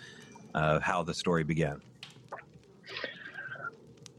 uh, 0.53 0.79
how 0.79 1.03
the 1.03 1.13
story 1.13 1.43
began. 1.43 1.81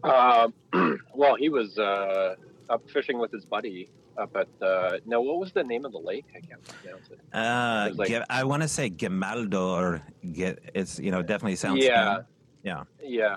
Uh, 0.04 0.48
well, 1.14 1.34
he 1.34 1.48
was 1.48 1.78
uh, 1.78 2.34
up 2.68 2.88
fishing 2.90 3.18
with 3.18 3.32
his 3.32 3.46
buddy 3.46 3.88
up 4.18 4.36
at 4.36 4.48
uh, 4.66 4.98
no, 5.06 5.20
what 5.20 5.38
was 5.38 5.52
the 5.52 5.64
name 5.64 5.84
of 5.84 5.92
the 5.92 5.98
lake? 5.98 6.26
I 6.34 6.40
can't 6.40 6.62
pronounce 6.64 7.08
it. 7.10 7.20
Uh, 7.32 7.88
it 7.90 7.96
like, 7.96 8.24
I 8.30 8.44
want 8.44 8.62
to 8.62 8.68
say 8.68 8.90
Gemaldo 8.90 9.68
or 9.68 10.02
it's 10.22 10.98
you 10.98 11.10
know 11.10 11.22
definitely 11.22 11.56
sounds 11.56 11.84
yeah 11.84 12.22
yeah 12.62 12.84
yeah 13.02 13.36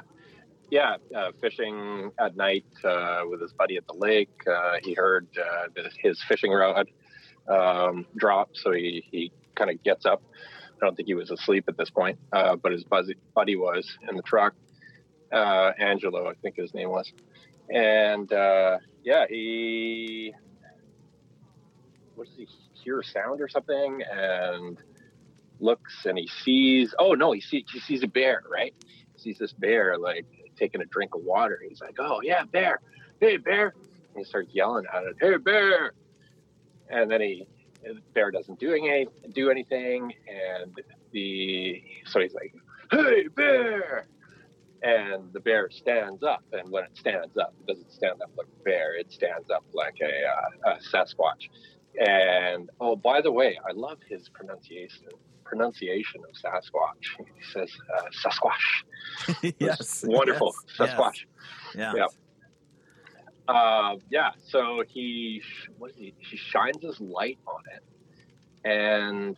yeah, 0.71 0.97
uh, 1.15 1.31
fishing 1.41 2.11
at 2.19 2.35
night 2.35 2.65
uh, 2.83 3.21
with 3.27 3.41
his 3.41 3.53
buddy 3.53 3.77
at 3.77 3.87
the 3.87 3.93
lake. 3.93 4.29
Uh, 4.47 4.77
he 4.83 4.93
heard 4.93 5.27
uh, 5.37 5.67
his 6.01 6.21
fishing 6.27 6.51
rod 6.51 6.89
um, 7.47 8.05
drop, 8.15 8.51
so 8.53 8.71
he, 8.71 9.03
he 9.11 9.31
kind 9.55 9.71
of 9.71 9.81
gets 9.83 10.05
up. 10.05 10.21
I 10.81 10.85
don't 10.85 10.95
think 10.95 11.07
he 11.07 11.15
was 11.15 11.31
asleep 11.31 11.65
at 11.67 11.77
this 11.77 11.89
point, 11.89 12.19
uh, 12.31 12.55
but 12.55 12.71
his 12.71 12.83
buddy, 12.83 13.15
buddy 13.33 13.55
was 13.55 13.97
in 14.07 14.15
the 14.15 14.21
truck. 14.21 14.53
Uh, 15.31 15.71
Angelo, 15.77 16.29
I 16.29 16.33
think 16.35 16.55
his 16.55 16.73
name 16.73 16.89
was. 16.89 17.11
And 17.69 18.29
yeah, 19.03 19.25
he, 19.29 20.33
what 22.19 22.27
does 22.27 22.35
he 22.35 22.47
hear 22.73 22.99
a 22.99 23.03
sound 23.03 23.39
or 23.39 23.47
something? 23.47 24.01
And 24.11 24.77
looks 25.61 26.05
and 26.05 26.17
he 26.17 26.27
sees, 26.27 26.93
oh 26.99 27.13
no, 27.13 27.31
he, 27.31 27.39
see, 27.39 27.65
he 27.71 27.79
sees 27.79 28.03
a 28.03 28.07
bear, 28.07 28.43
right? 28.51 28.75
He 29.15 29.19
sees 29.21 29.37
this 29.39 29.53
bear 29.53 29.97
like 29.97 30.25
taking 30.57 30.81
a 30.81 30.85
drink 30.85 31.15
of 31.15 31.23
water. 31.23 31.61
He's 31.67 31.79
like, 31.79 31.95
"Oh 31.97 32.19
yeah, 32.21 32.43
bear! 32.43 32.81
Hey 33.21 33.37
bear!" 33.37 33.73
And 34.13 34.17
he 34.17 34.23
starts 34.25 34.53
yelling 34.53 34.85
at 34.93 35.03
it, 35.03 35.15
"Hey 35.21 35.37
bear!" 35.37 35.93
And 36.89 37.09
then 37.09 37.21
he 37.21 37.47
the 37.83 38.01
bear 38.13 38.31
doesn't 38.31 38.59
do 38.59 38.73
any 38.73 39.07
do 39.33 39.49
anything, 39.49 40.13
and 40.27 40.73
the 41.11 41.81
so 42.05 42.19
he's 42.19 42.33
like, 42.33 42.53
"Hey 42.91 43.27
bear!" 43.29 44.07
And 44.81 45.31
the 45.33 45.39
bear 45.39 45.69
stands 45.69 46.23
up, 46.23 46.43
and 46.51 46.69
when 46.69 46.83
it 46.83 46.97
stands 46.97 47.37
up, 47.37 47.53
it 47.61 47.67
doesn't 47.67 47.91
stand 47.91 48.21
up 48.21 48.31
like 48.37 48.47
a 48.47 48.63
bear; 48.63 48.95
it 48.95 49.11
stands 49.11 49.49
up 49.49 49.63
like 49.73 49.95
a, 50.01 50.05
uh, 50.07 50.71
a 50.71 50.79
Sasquatch. 50.95 51.47
And 51.97 52.69
oh, 52.79 52.95
by 52.95 53.21
the 53.21 53.31
way, 53.31 53.57
I 53.67 53.73
love 53.73 53.99
his 54.07 54.29
pronunciation 54.29 55.07
pronunciation 55.43 56.21
of 56.29 56.35
Sasquatch. 56.35 57.25
He 57.35 57.43
says 57.51 57.71
uh, 57.97 58.03
Sasquatch. 58.23 59.53
yes, 59.59 60.05
wonderful 60.07 60.53
yes, 60.67 60.91
Sasquatch. 60.91 61.25
Yes. 61.75 61.95
Yeah. 61.97 62.05
Uh, 63.53 63.95
yeah. 64.11 64.31
So 64.47 64.83
he, 64.87 65.41
what 65.77 65.91
he 65.95 66.13
he 66.19 66.37
shines 66.37 66.83
his 66.83 66.99
light 67.01 67.39
on 67.47 67.61
it, 67.75 68.69
and 68.69 69.35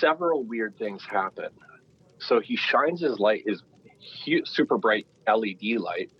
several 0.00 0.42
weird 0.42 0.76
things 0.78 1.04
happen. 1.08 1.50
So 2.18 2.40
he 2.40 2.56
shines 2.56 3.00
his 3.00 3.18
light, 3.18 3.44
his 3.46 3.62
super 4.44 4.78
bright 4.78 5.06
LED 5.26 5.78
light, 5.78 6.10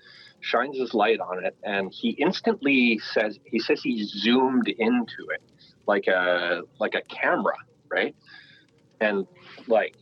shines 0.42 0.76
his 0.78 0.92
light 0.92 1.20
on 1.20 1.44
it, 1.44 1.56
and 1.62 1.92
he 1.92 2.10
instantly 2.10 2.98
says 2.98 3.38
he 3.44 3.58
says 3.58 3.82
he 3.82 4.04
zoomed 4.04 4.68
into 4.68 5.28
it 5.32 5.42
like 5.86 6.06
a 6.06 6.62
like 6.78 6.94
a 6.94 7.02
camera, 7.02 7.56
right? 7.88 8.14
and 9.02 9.26
like 9.66 9.96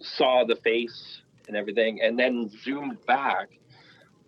saw 0.00 0.44
the 0.44 0.56
face 0.56 1.22
and 1.48 1.56
everything, 1.56 2.00
and 2.02 2.18
then 2.18 2.50
zoomed 2.62 2.98
back. 3.06 3.48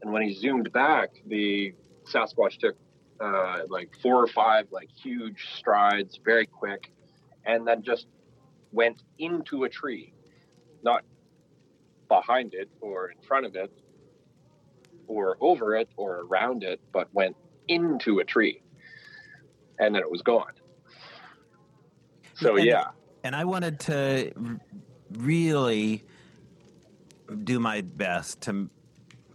And 0.02 0.12
when 0.12 0.22
he 0.22 0.34
zoomed 0.34 0.72
back, 0.72 1.10
the 1.26 1.74
Sasquatch 2.04 2.58
took 2.58 2.76
uh, 3.20 3.60
like 3.68 3.90
four 4.02 4.22
or 4.22 4.26
five 4.26 4.66
like 4.70 4.88
huge 4.90 5.48
strides, 5.56 6.18
very 6.24 6.46
quick, 6.46 6.92
and 7.44 7.66
then 7.66 7.82
just 7.82 8.06
went 8.72 9.02
into 9.18 9.64
a 9.64 9.68
tree, 9.68 10.12
not 10.82 11.02
behind 12.08 12.54
it 12.54 12.68
or 12.80 13.10
in 13.10 13.18
front 13.26 13.44
of 13.46 13.54
it 13.56 13.70
or 15.06 15.36
over 15.40 15.76
it 15.76 15.88
or 15.96 16.20
around 16.20 16.62
it, 16.62 16.80
but 16.92 17.12
went 17.14 17.36
into 17.68 18.20
a 18.20 18.24
tree, 18.24 18.62
and 19.78 19.94
then 19.94 20.02
it 20.02 20.10
was 20.10 20.22
gone. 20.22 20.52
So 22.34 22.56
and, 22.56 22.64
yeah, 22.64 22.88
and 23.24 23.34
I 23.34 23.44
wanted 23.44 23.80
to 23.80 24.32
really 25.12 26.04
do 27.44 27.58
my 27.58 27.80
best 27.80 28.40
to 28.42 28.70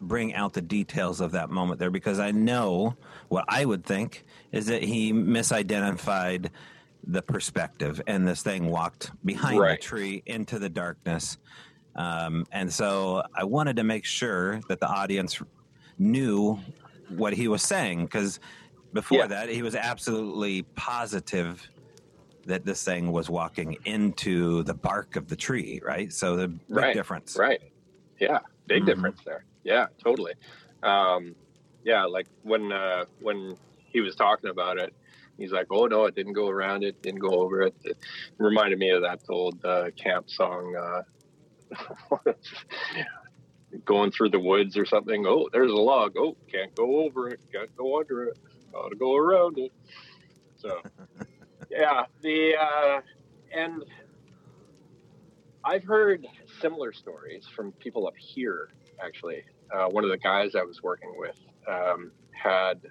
bring 0.02 0.34
out 0.34 0.54
the 0.54 0.62
details 0.62 1.22
of 1.22 1.32
that 1.32 1.50
moment 1.50 1.80
there 1.80 1.92
because 1.92 2.20
I 2.20 2.32
know 2.32 2.96
what 3.30 3.46
I 3.48 3.66
would 3.66 3.86
think 3.86 4.26
is 4.52 4.66
that 4.68 4.84
he 4.84 5.14
misidentified 5.14 6.50
the 7.06 7.22
perspective 7.22 8.02
and 8.08 8.28
this 8.28 8.42
thing 8.42 8.68
walked 8.68 9.12
behind 9.26 9.60
right. 9.60 9.80
the 9.80 9.86
tree 9.86 10.24
into 10.26 10.60
the 10.60 10.70
darkness. 10.70 11.38
Um, 11.96 12.46
and 12.52 12.72
so 12.72 13.24
I 13.36 13.44
wanted 13.44 13.76
to 13.78 13.84
make 13.84 14.06
sure 14.06 14.62
that 14.70 14.80
the 14.80 14.88
audience 14.88 15.42
knew 16.02 16.60
what 17.10 17.34
he 17.34 17.48
was 17.48 17.62
saying 17.62 18.06
because 18.06 18.40
before 18.94 19.20
yeah. 19.20 19.28
that 19.28 19.50
he 19.50 19.62
was 19.62 19.76
absolutely 19.76 20.64
positive 20.76 21.70
that 22.46 22.66
this 22.66 22.84
thing 22.84 23.12
was 23.12 23.30
walking 23.30 23.78
into 23.86 24.64
the 24.64 24.74
bark 24.74 25.16
of 25.16 25.28
the 25.28 25.36
tree, 25.36 25.80
right? 25.86 26.12
So 26.12 26.36
the 26.36 26.48
big 26.48 26.62
right, 26.70 26.94
difference. 26.94 27.38
Right. 27.38 27.62
Yeah. 28.20 28.40
Big 28.68 28.80
mm-hmm. 28.80 28.86
difference 28.88 29.22
there. 29.26 29.46
Yeah, 29.64 29.88
totally. 30.04 30.34
Um, 30.82 31.36
yeah, 31.84 32.06
like 32.06 32.28
when 32.44 32.72
uh, 32.72 33.06
when 33.22 33.56
he 33.92 34.02
was 34.02 34.16
talking 34.16 34.50
about 34.50 34.78
it, 34.78 34.94
he's 35.38 35.52
like, 35.52 35.68
"Oh 35.72 35.86
no, 35.86 36.06
it 36.06 36.16
didn't 36.16 36.34
go 36.34 36.50
around 36.50 36.84
it, 36.84 37.02
didn't 37.02 37.20
go 37.20 37.30
over 37.30 37.64
it." 37.64 37.76
It 37.84 37.98
reminded 38.38 38.80
me 38.80 38.90
of 38.92 39.02
that 39.02 39.22
old 39.30 39.64
uh, 39.64 39.92
camp 39.96 40.30
song, 40.30 40.76
uh, 40.76 41.04
"Going 43.86 44.12
Through 44.12 44.30
the 44.30 44.40
Woods" 44.40 44.78
or 44.78 44.86
something. 44.86 45.26
Oh, 45.28 45.50
there's 45.52 45.72
a 45.72 45.76
log. 45.76 46.16
Oh, 46.18 46.36
can't 46.52 46.74
go 46.76 47.04
over 47.04 47.30
it, 47.30 47.40
can't 47.52 47.76
go 47.76 48.00
under 48.00 48.26
it, 48.26 48.38
got 48.72 48.90
to 48.90 48.96
go 48.96 49.16
around 49.16 49.58
it. 49.58 49.72
So 50.58 50.82
yeah, 51.70 52.06
the 52.22 52.56
uh, 52.58 53.02
and 53.54 53.84
I've 55.64 55.84
heard 55.84 56.28
similar 56.60 56.94
stories 56.94 57.46
from 57.56 57.72
people 57.74 58.08
up 58.08 58.18
here. 58.18 58.70
Actually, 59.04 59.44
uh, 59.74 59.88
one 59.88 60.04
of 60.04 60.10
the 60.10 60.18
guys 60.18 60.56
I 60.56 60.64
was 60.64 60.82
working 60.84 61.14
with 61.18 61.38
um, 61.68 62.12
had 62.32 62.82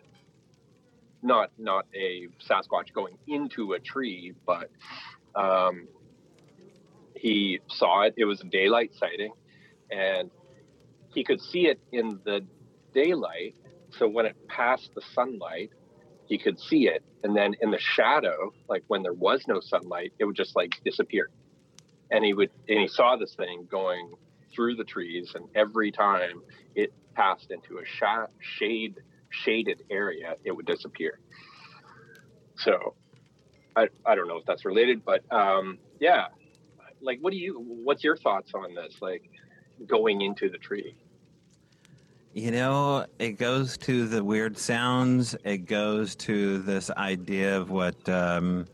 not 1.22 1.50
not 1.58 1.86
a 1.94 2.28
Sasquatch 2.48 2.92
going 2.94 3.16
into 3.26 3.72
a 3.72 3.80
tree, 3.80 4.34
but 4.46 4.70
um, 5.34 5.88
he 7.14 7.60
saw 7.68 8.02
it. 8.02 8.14
It 8.16 8.24
was 8.24 8.40
a 8.40 8.44
daylight 8.44 8.94
sighting, 8.94 9.32
and 9.90 10.30
he 11.14 11.24
could 11.24 11.40
see 11.40 11.66
it 11.66 11.80
in 11.92 12.20
the 12.24 12.44
daylight. 12.94 13.54
So 13.98 14.08
when 14.08 14.26
it 14.26 14.36
passed 14.48 14.90
the 14.94 15.02
sunlight, 15.14 15.70
he 16.26 16.38
could 16.38 16.58
see 16.60 16.86
it 16.88 17.02
and 17.24 17.36
then 17.36 17.54
in 17.60 17.70
the 17.70 17.78
shadow 17.78 18.52
like 18.68 18.84
when 18.86 19.02
there 19.02 19.12
was 19.12 19.44
no 19.48 19.60
sunlight 19.60 20.12
it 20.18 20.24
would 20.24 20.36
just 20.36 20.54
like 20.56 20.70
disappear. 20.84 21.28
And 22.10 22.24
he 22.24 22.32
would 22.32 22.50
and 22.68 22.78
he 22.80 22.88
saw 22.88 23.16
this 23.16 23.34
thing 23.34 23.66
going 23.70 24.12
through 24.54 24.76
the 24.76 24.84
trees 24.84 25.32
and 25.34 25.44
every 25.54 25.90
time 25.90 26.42
it 26.74 26.92
passed 27.14 27.50
into 27.50 27.78
a 27.78 27.84
sh- 27.84 28.32
shade 28.58 28.94
shaded 29.30 29.82
area 29.90 30.34
it 30.44 30.52
would 30.52 30.66
disappear. 30.66 31.18
So 32.56 32.94
I, 33.76 33.88
I 34.06 34.14
don't 34.14 34.28
know 34.28 34.36
if 34.36 34.46
that's 34.46 34.64
related 34.64 35.04
but 35.04 35.22
um 35.32 35.78
yeah. 36.00 36.26
Like 37.02 37.18
what 37.20 37.32
do 37.32 37.38
you 37.38 37.60
what's 37.82 38.04
your 38.04 38.16
thoughts 38.16 38.52
on 38.54 38.74
this? 38.74 38.96
Like 39.00 39.22
going 39.86 40.20
into 40.22 40.48
the 40.48 40.58
tree 40.58 40.94
you 42.32 42.52
know, 42.52 43.06
it 43.18 43.32
goes 43.32 43.76
to 43.78 44.06
the 44.06 44.22
weird 44.22 44.56
sounds. 44.56 45.34
It 45.44 45.66
goes 45.66 46.14
to 46.16 46.58
this 46.58 46.90
idea 46.90 47.56
of 47.58 47.70
what, 47.70 48.08
um, 48.08 48.66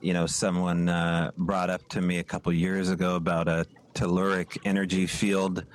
you 0.00 0.14
know, 0.14 0.26
someone 0.26 0.88
uh, 0.88 1.30
brought 1.36 1.68
up 1.68 1.86
to 1.90 2.00
me 2.00 2.18
a 2.18 2.24
couple 2.24 2.52
years 2.52 2.88
ago 2.88 3.16
about 3.16 3.48
a 3.48 3.66
telluric 3.92 4.56
energy 4.64 5.06
field 5.06 5.66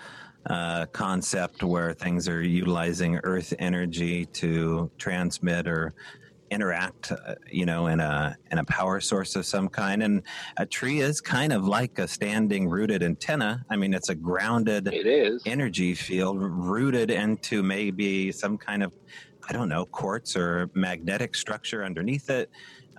uh, 0.48 0.88
concept 0.88 1.62
where 1.62 1.94
things 1.94 2.28
are 2.28 2.42
utilizing 2.42 3.20
earth 3.24 3.54
energy 3.60 4.26
to 4.26 4.90
transmit 4.98 5.68
or 5.68 5.94
interact, 6.56 7.12
uh, 7.12 7.36
you 7.52 7.66
know, 7.66 7.88
in 7.88 8.00
a 8.00 8.36
in 8.52 8.58
a 8.58 8.64
power 8.66 9.00
source 9.02 9.36
of 9.36 9.46
some 9.46 9.68
kind. 9.70 10.02
And 10.02 10.24
a 10.58 10.66
tree 10.66 11.02
is 11.02 11.22
kind 11.22 11.52
of 11.54 11.68
like 11.68 12.00
a 12.00 12.08
standing 12.08 12.68
rooted 12.70 13.04
antenna. 13.04 13.64
I 13.70 13.76
mean, 13.76 13.94
it's 13.94 14.10
a 14.10 14.16
grounded 14.16 14.88
It 14.88 15.06
is. 15.06 15.44
energy 15.46 15.94
field 15.94 16.38
rooted 16.42 17.12
into 17.12 17.62
maybe 17.62 18.32
some 18.32 18.58
kind 18.58 18.82
of 18.82 18.94
I 19.48 19.54
don't 19.54 19.70
know 19.70 19.86
quartz 19.86 20.36
or 20.36 20.70
magnetic 20.74 21.36
structure 21.36 21.84
underneath 21.86 22.30
it. 22.32 22.50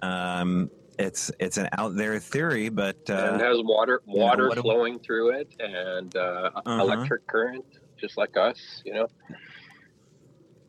Um, 0.02 0.70
it's 0.98 1.30
it's 1.40 1.56
an 1.56 1.68
out 1.78 1.96
there 1.96 2.18
theory, 2.20 2.68
but 2.68 2.96
and 3.08 3.36
it 3.36 3.42
uh, 3.42 3.48
has 3.48 3.58
water 3.62 4.00
you 4.06 4.18
know, 4.18 4.24
water 4.26 4.48
what 4.48 4.54
do- 4.56 4.62
flowing 4.62 4.98
through 5.00 5.30
it 5.40 5.48
and 5.58 6.14
uh, 6.16 6.50
Uh-huh. 6.54 6.82
electric 6.82 7.26
current, 7.26 7.64
just 7.98 8.16
like 8.16 8.36
us. 8.36 8.58
You 8.84 8.94
know. 8.94 9.08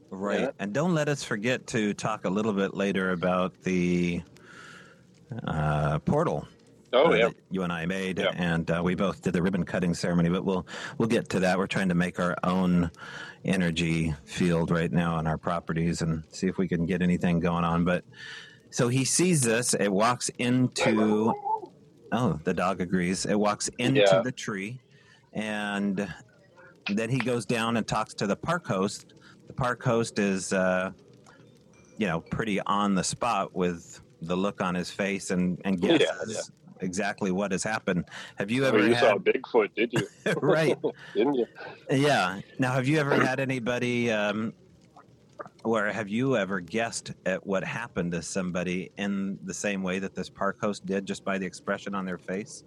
Right. 0.10 0.42
yeah. 0.42 0.50
And 0.60 0.74
don't 0.74 0.94
let 0.94 1.10
us 1.10 1.24
forget 1.24 1.68
to 1.68 1.94
talk 1.94 2.26
a 2.26 2.30
little 2.30 2.54
bit 2.54 2.74
later 2.74 3.12
about 3.12 3.54
the 3.64 4.22
uh, 5.46 6.00
portal 6.00 6.48
Oh 6.94 7.12
uh, 7.12 7.16
yeah. 7.16 7.30
you 7.52 7.64
and 7.64 7.74
I 7.74 7.86
made, 7.86 8.18
Yeah. 8.18 8.32
and 8.36 8.70
uh, 8.72 8.82
we 8.82 8.96
both 8.96 9.22
did 9.22 9.34
the 9.34 9.42
ribbon 9.42 9.66
cutting 9.66 9.94
ceremony. 9.94 10.30
But 10.30 10.46
we'll 10.46 10.66
we'll 10.98 11.10
get 11.10 11.28
to 11.32 11.42
that. 11.42 11.58
We're 11.58 11.68
trying 11.68 11.90
to 11.90 11.96
make 11.96 12.18
our 12.18 12.38
own 12.46 12.90
energy 13.44 14.16
field 14.24 14.72
right 14.72 14.90
now 14.92 15.16
on 15.16 15.28
our 15.28 15.38
properties 15.38 16.02
and 16.02 16.24
see 16.32 16.48
if 16.48 16.58
we 16.58 16.66
can 16.68 16.86
get 16.86 17.02
anything 17.02 17.42
going 17.42 17.66
on. 17.66 17.84
But 17.84 18.06
so 18.70 18.88
he 18.88 19.04
sees 19.04 19.42
this. 19.42 19.74
It 19.74 19.90
walks 19.92 20.30
into. 20.38 21.34
Oh, 22.14 22.40
the 22.46 22.54
dog 22.54 22.80
agrees. 22.80 23.26
It 23.26 23.38
walks 23.38 23.70
into 23.80 24.00
Yeah. 24.00 24.22
the 24.22 24.32
tree, 24.32 24.80
and 25.34 26.08
then 26.90 27.10
he 27.10 27.18
goes 27.18 27.46
down 27.46 27.76
and 27.76 27.86
talks 27.86 28.14
to 28.14 28.28
the 28.28 28.38
park 28.38 28.66
host. 28.66 29.14
The 29.48 29.54
park 29.54 29.84
host 29.84 30.20
is, 30.20 30.54
uh, 30.54 30.92
you 31.98 32.08
know, 32.08 32.22
pretty 32.22 32.60
on 32.62 32.96
the 32.96 33.04
spot 33.04 33.56
with 33.56 34.02
the 34.22 34.36
look 34.36 34.62
on 34.62 34.76
his 34.76 34.92
face 34.92 35.32
and 35.32 35.60
and 35.66 35.82
Yeah, 35.82 35.98
guesses 35.98 36.52
exactly 36.82 37.32
what 37.32 37.52
has 37.52 37.64
happened. 37.64 38.06
Have 38.38 38.52
you 38.52 38.66
Oh, 38.66 38.70
ever 38.70 38.80
you 38.80 38.94
had 38.94 39.00
saw 39.00 39.18
Bigfoot, 39.18 39.74
did 39.76 39.94
you? 39.94 40.08
right? 40.42 40.76
Didn't 41.16 41.36
you? 41.36 41.46
Yeah. 41.90 42.42
Now, 42.60 42.74
have 42.74 42.88
you 42.88 43.00
ever 43.00 43.16
had 43.16 43.40
anybody, 43.40 44.12
um, 44.12 44.54
or 45.64 45.88
have 45.88 46.08
you 46.10 46.38
ever 46.38 46.60
guessed 46.60 47.14
at 47.26 47.46
what 47.46 47.64
happened 47.64 48.12
to 48.12 48.22
somebody 48.22 48.92
in 48.98 49.40
the 49.44 49.54
same 49.54 49.82
way 49.84 50.00
that 50.00 50.14
this 50.16 50.30
park 50.30 50.58
host 50.62 50.86
did, 50.86 51.06
just 51.06 51.24
by 51.24 51.38
the 51.38 51.46
expression 51.46 51.96
on 51.96 52.06
their 52.06 52.18
face? 52.18 52.64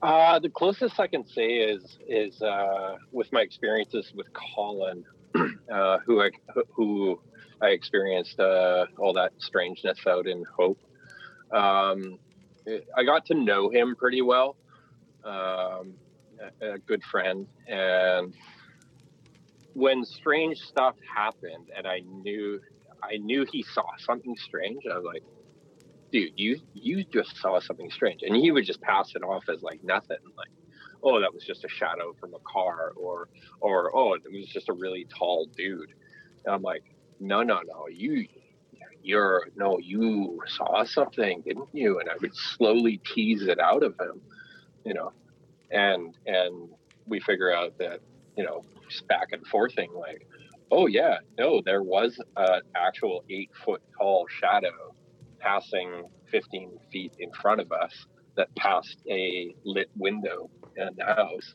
Uh, 0.00 0.38
the 0.38 0.48
closest 0.48 1.00
I 1.00 1.08
can 1.08 1.26
say 1.26 1.46
is 1.46 1.98
is 2.06 2.40
uh, 2.40 2.96
with 3.10 3.32
my 3.32 3.40
experiences 3.40 4.12
with 4.14 4.28
Colin, 4.32 5.04
uh, 5.72 5.98
who 6.06 6.22
I 6.22 6.30
who 6.70 7.20
I 7.60 7.68
experienced 7.68 8.38
uh, 8.38 8.86
all 8.98 9.12
that 9.14 9.32
strangeness 9.38 9.98
out 10.06 10.28
in 10.28 10.44
Hope. 10.56 10.78
Um, 11.50 12.18
I 12.96 13.02
got 13.02 13.26
to 13.26 13.34
know 13.34 13.70
him 13.70 13.96
pretty 13.96 14.22
well, 14.22 14.56
um, 15.24 15.94
a, 16.60 16.74
a 16.74 16.78
good 16.78 17.02
friend, 17.10 17.48
and 17.66 18.34
when 19.74 20.04
strange 20.04 20.58
stuff 20.58 20.94
happened, 21.12 21.70
and 21.76 21.88
I 21.88 22.00
knew 22.00 22.60
I 23.02 23.16
knew 23.16 23.44
he 23.50 23.64
saw 23.64 23.84
something 23.98 24.36
strange. 24.36 24.84
I 24.88 24.96
was 24.96 25.04
like, 25.04 25.24
dude, 26.10 26.32
you 26.36 26.60
you 26.74 27.04
just 27.04 27.36
saw 27.36 27.60
something 27.60 27.90
strange, 27.90 28.22
and 28.22 28.34
he 28.36 28.50
would 28.50 28.64
just 28.64 28.80
pass 28.80 29.14
it 29.14 29.22
off 29.22 29.48
as 29.48 29.62
like 29.62 29.82
nothing, 29.84 30.16
like, 30.36 30.48
oh, 31.02 31.20
that 31.20 31.32
was 31.32 31.44
just 31.44 31.64
a 31.64 31.68
shadow 31.68 32.14
from 32.18 32.34
a 32.34 32.38
car, 32.40 32.92
or 32.96 33.28
or 33.60 33.94
oh, 33.94 34.14
it 34.14 34.22
was 34.30 34.46
just 34.46 34.68
a 34.68 34.72
really 34.72 35.06
tall 35.16 35.46
dude. 35.56 35.92
And 36.44 36.54
I'm 36.54 36.62
like, 36.62 36.84
no, 37.20 37.42
no, 37.42 37.60
no, 37.66 37.88
you, 37.88 38.26
you're 39.02 39.48
no, 39.56 39.78
you 39.78 40.40
saw 40.46 40.84
something, 40.84 41.42
didn't 41.42 41.68
you? 41.72 42.00
And 42.00 42.08
I 42.08 42.14
would 42.20 42.34
slowly 42.34 43.00
tease 43.14 43.42
it 43.42 43.58
out 43.58 43.82
of 43.82 43.98
him, 43.98 44.20
you 44.84 44.94
know, 44.94 45.12
and 45.70 46.16
and 46.26 46.68
we 47.06 47.20
figure 47.20 47.52
out 47.52 47.76
that 47.78 48.00
you 48.36 48.44
know 48.44 48.64
just 48.88 49.06
back 49.08 49.28
and 49.32 49.46
forthing 49.46 49.92
like. 49.94 50.26
Oh 50.70 50.86
yeah, 50.86 51.16
no, 51.38 51.62
there 51.64 51.82
was 51.82 52.20
an 52.36 52.60
actual 52.76 53.24
eight 53.30 53.48
foot 53.64 53.80
tall 53.96 54.26
shadow 54.28 54.87
passing 55.38 56.08
15 56.30 56.78
feet 56.92 57.14
in 57.18 57.30
front 57.32 57.60
of 57.60 57.72
us 57.72 58.06
that 58.36 58.54
passed 58.54 58.98
a 59.08 59.54
lit 59.64 59.90
window 59.96 60.50
in 60.76 60.88
the 60.96 61.04
house. 61.04 61.54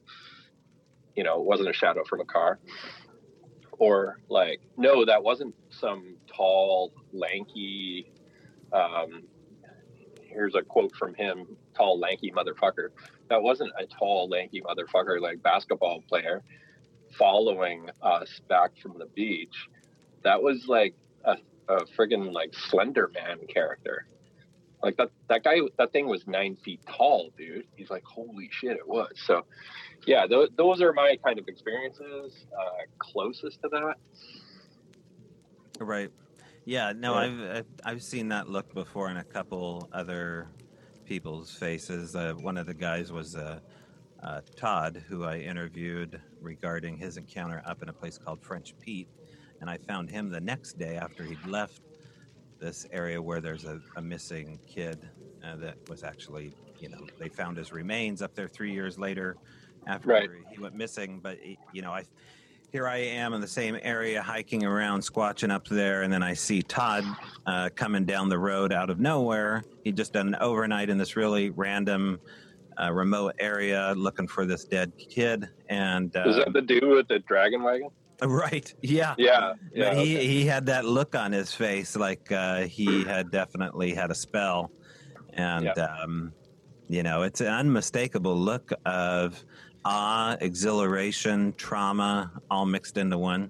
You 1.16 1.24
know, 1.24 1.40
it 1.40 1.46
wasn't 1.46 1.70
a 1.70 1.74
shadow 1.74 2.04
from 2.08 2.22
a 2.22 2.26
car. 2.26 2.60
Or 3.80 4.20
like, 4.30 4.62
no, 4.78 5.06
that 5.06 5.24
wasn't 5.24 5.56
some 5.70 6.16
tall, 6.36 6.92
lanky. 7.12 8.12
Um, 8.72 9.24
here's 10.22 10.56
a 10.56 10.62
quote 10.62 10.96
from 10.96 11.14
him: 11.16 11.46
"Tall, 11.76 12.00
lanky 12.00 12.32
motherfucker." 12.32 12.90
That 13.30 13.42
wasn't 13.42 13.72
a 13.80 13.86
tall, 13.86 14.30
lanky 14.30 14.62
motherfucker 14.62 15.20
like 15.20 15.42
basketball 15.42 16.02
player 16.08 16.44
following 17.18 17.90
us 18.02 18.42
back 18.50 18.72
from 18.82 18.98
the 18.98 19.06
beach. 19.06 19.68
That 20.24 20.42
was 20.42 20.68
like 20.68 20.96
a 21.26 21.36
a 21.70 21.78
friggin' 21.98 22.32
like 22.34 22.54
Slender 22.54 23.10
Man 23.14 23.40
character. 23.48 24.08
Like 24.82 24.98
that 24.98 25.12
that 25.30 25.44
guy 25.44 25.58
that 25.78 25.92
thing 25.94 26.08
was 26.08 26.28
nine 26.28 26.58
feet 26.58 26.82
tall, 26.88 27.30
dude. 27.38 27.66
He's 27.76 27.90
like, 27.90 28.04
holy 28.04 28.50
shit, 28.52 28.76
it 28.78 28.88
was. 28.88 29.12
So, 29.26 29.46
yeah, 30.06 30.26
th- 30.28 30.50
those 30.58 30.82
are 30.82 30.92
my 30.92 31.18
kind 31.24 31.40
of 31.40 31.48
experiences 31.48 32.46
uh, 32.60 32.70
closest 33.00 33.62
to 33.62 33.70
that. 33.70 33.96
Right. 35.80 36.12
Yeah. 36.66 36.94
No, 36.96 37.14
Yeah. 37.14 37.20
I've 37.20 37.58
I've- 37.58 37.68
I've 37.86 38.04
seen 38.04 38.30
that 38.30 38.50
look 38.50 38.74
before 38.74 39.10
in 39.10 39.18
a 39.18 39.24
couple 39.24 39.88
other 39.94 40.48
people's 41.06 41.54
faces. 41.56 42.16
Uh, 42.16 42.34
one 42.40 42.58
of 42.58 42.66
the 42.66 42.74
guys 42.74 43.12
was 43.12 43.36
uh, 43.36 43.60
uh, 44.22 44.42
Todd, 44.56 45.04
who 45.08 45.24
I 45.24 45.38
interviewed 45.40 46.22
regarding 46.42 46.98
his 46.98 47.18
encounter 47.18 47.62
up 47.66 47.82
in 47.84 47.90
a 47.90 47.94
place 47.94 48.18
called 48.18 48.42
French 48.42 48.74
Pete, 48.80 49.08
and 49.64 49.70
I 49.70 49.78
found 49.78 50.10
him 50.10 50.30
the 50.30 50.42
next 50.42 50.78
day 50.78 50.98
after 50.98 51.24
he'd 51.24 51.46
left 51.46 51.80
this 52.60 52.86
area 52.92 53.22
where 53.22 53.40
there's 53.40 53.64
a, 53.64 53.80
a 53.96 54.02
missing 54.02 54.60
kid 54.68 55.08
uh, 55.42 55.56
that 55.56 55.78
was 55.88 56.04
actually, 56.04 56.54
you 56.82 56.90
know, 56.90 57.00
they 57.18 57.30
found 57.30 57.56
his 57.56 57.72
remains 57.72 58.22
up 58.22 58.36
there 58.36 58.50
three 58.50 58.74
years 58.74 59.00
later 59.00 59.38
after 59.88 60.10
Right. 60.10 60.30
he 60.52 60.60
went 60.60 60.76
missing. 60.76 61.22
But 61.24 61.38
you 61.72 61.82
know, 61.82 61.94
I 61.94 62.04
here 62.74 62.90
I 62.90 62.98
am 62.98 63.34
in 63.34 63.40
the 63.40 63.48
same 63.48 63.78
area 63.84 64.22
hiking 64.22 64.66
around, 64.66 65.00
squatching 65.00 65.50
up 65.50 65.66
there, 65.70 66.02
and 66.02 66.12
then 66.12 66.24
I 66.24 66.34
see 66.34 66.62
Todd 66.62 67.06
uh, 67.46 67.70
coming 67.74 68.04
down 68.04 68.28
the 68.28 68.40
road 68.40 68.74
out 68.74 68.90
of 68.90 69.00
nowhere. 69.00 69.64
He'd 69.86 69.96
just 69.96 70.12
done 70.12 70.28
an 70.28 70.36
overnight 70.42 70.90
in 70.90 70.98
this 70.98 71.16
really 71.16 71.52
random, 71.52 72.20
uh, 72.82 72.92
remote 72.92 73.36
area 73.40 73.94
looking 73.96 74.28
for 74.28 74.46
this 74.46 74.66
dead 74.66 74.92
kid. 74.98 75.48
And 75.70 76.14
uh, 76.18 76.24
Is 76.28 76.36
that 76.36 76.52
the 76.52 76.62
dude 76.62 76.84
with 76.84 77.08
the 77.08 77.20
dragon 77.20 77.64
wagon? 77.64 77.88
right, 78.28 78.74
yeah, 78.82 79.16
Yeah, 79.18 79.54
yeah. 79.74 79.90
But 79.90 79.98
he 79.98 80.16
okay. 80.18 80.28
he 80.28 80.46
had 80.46 80.66
that 80.68 80.86
look 80.86 81.16
on 81.16 81.32
his 81.32 81.54
face, 81.54 81.96
like 81.96 82.32
uh, 82.32 82.62
he 82.64 83.04
had 83.04 83.32
definitely 83.32 83.94
had 83.94 84.12
a 84.12 84.16
spell, 84.16 84.72
and 85.34 85.78
um, 85.78 86.34
you 86.88 87.04
know, 87.04 87.24
it's 87.24 87.42
an 87.42 87.48
unmistakable 87.48 88.38
look 88.38 88.72
of 88.86 89.44
awe, 89.86 90.36
exhilaration, 90.42 91.54
trauma, 91.58 92.32
all 92.50 92.66
mixed 92.66 92.98
into 92.98 93.18
one. 93.18 93.50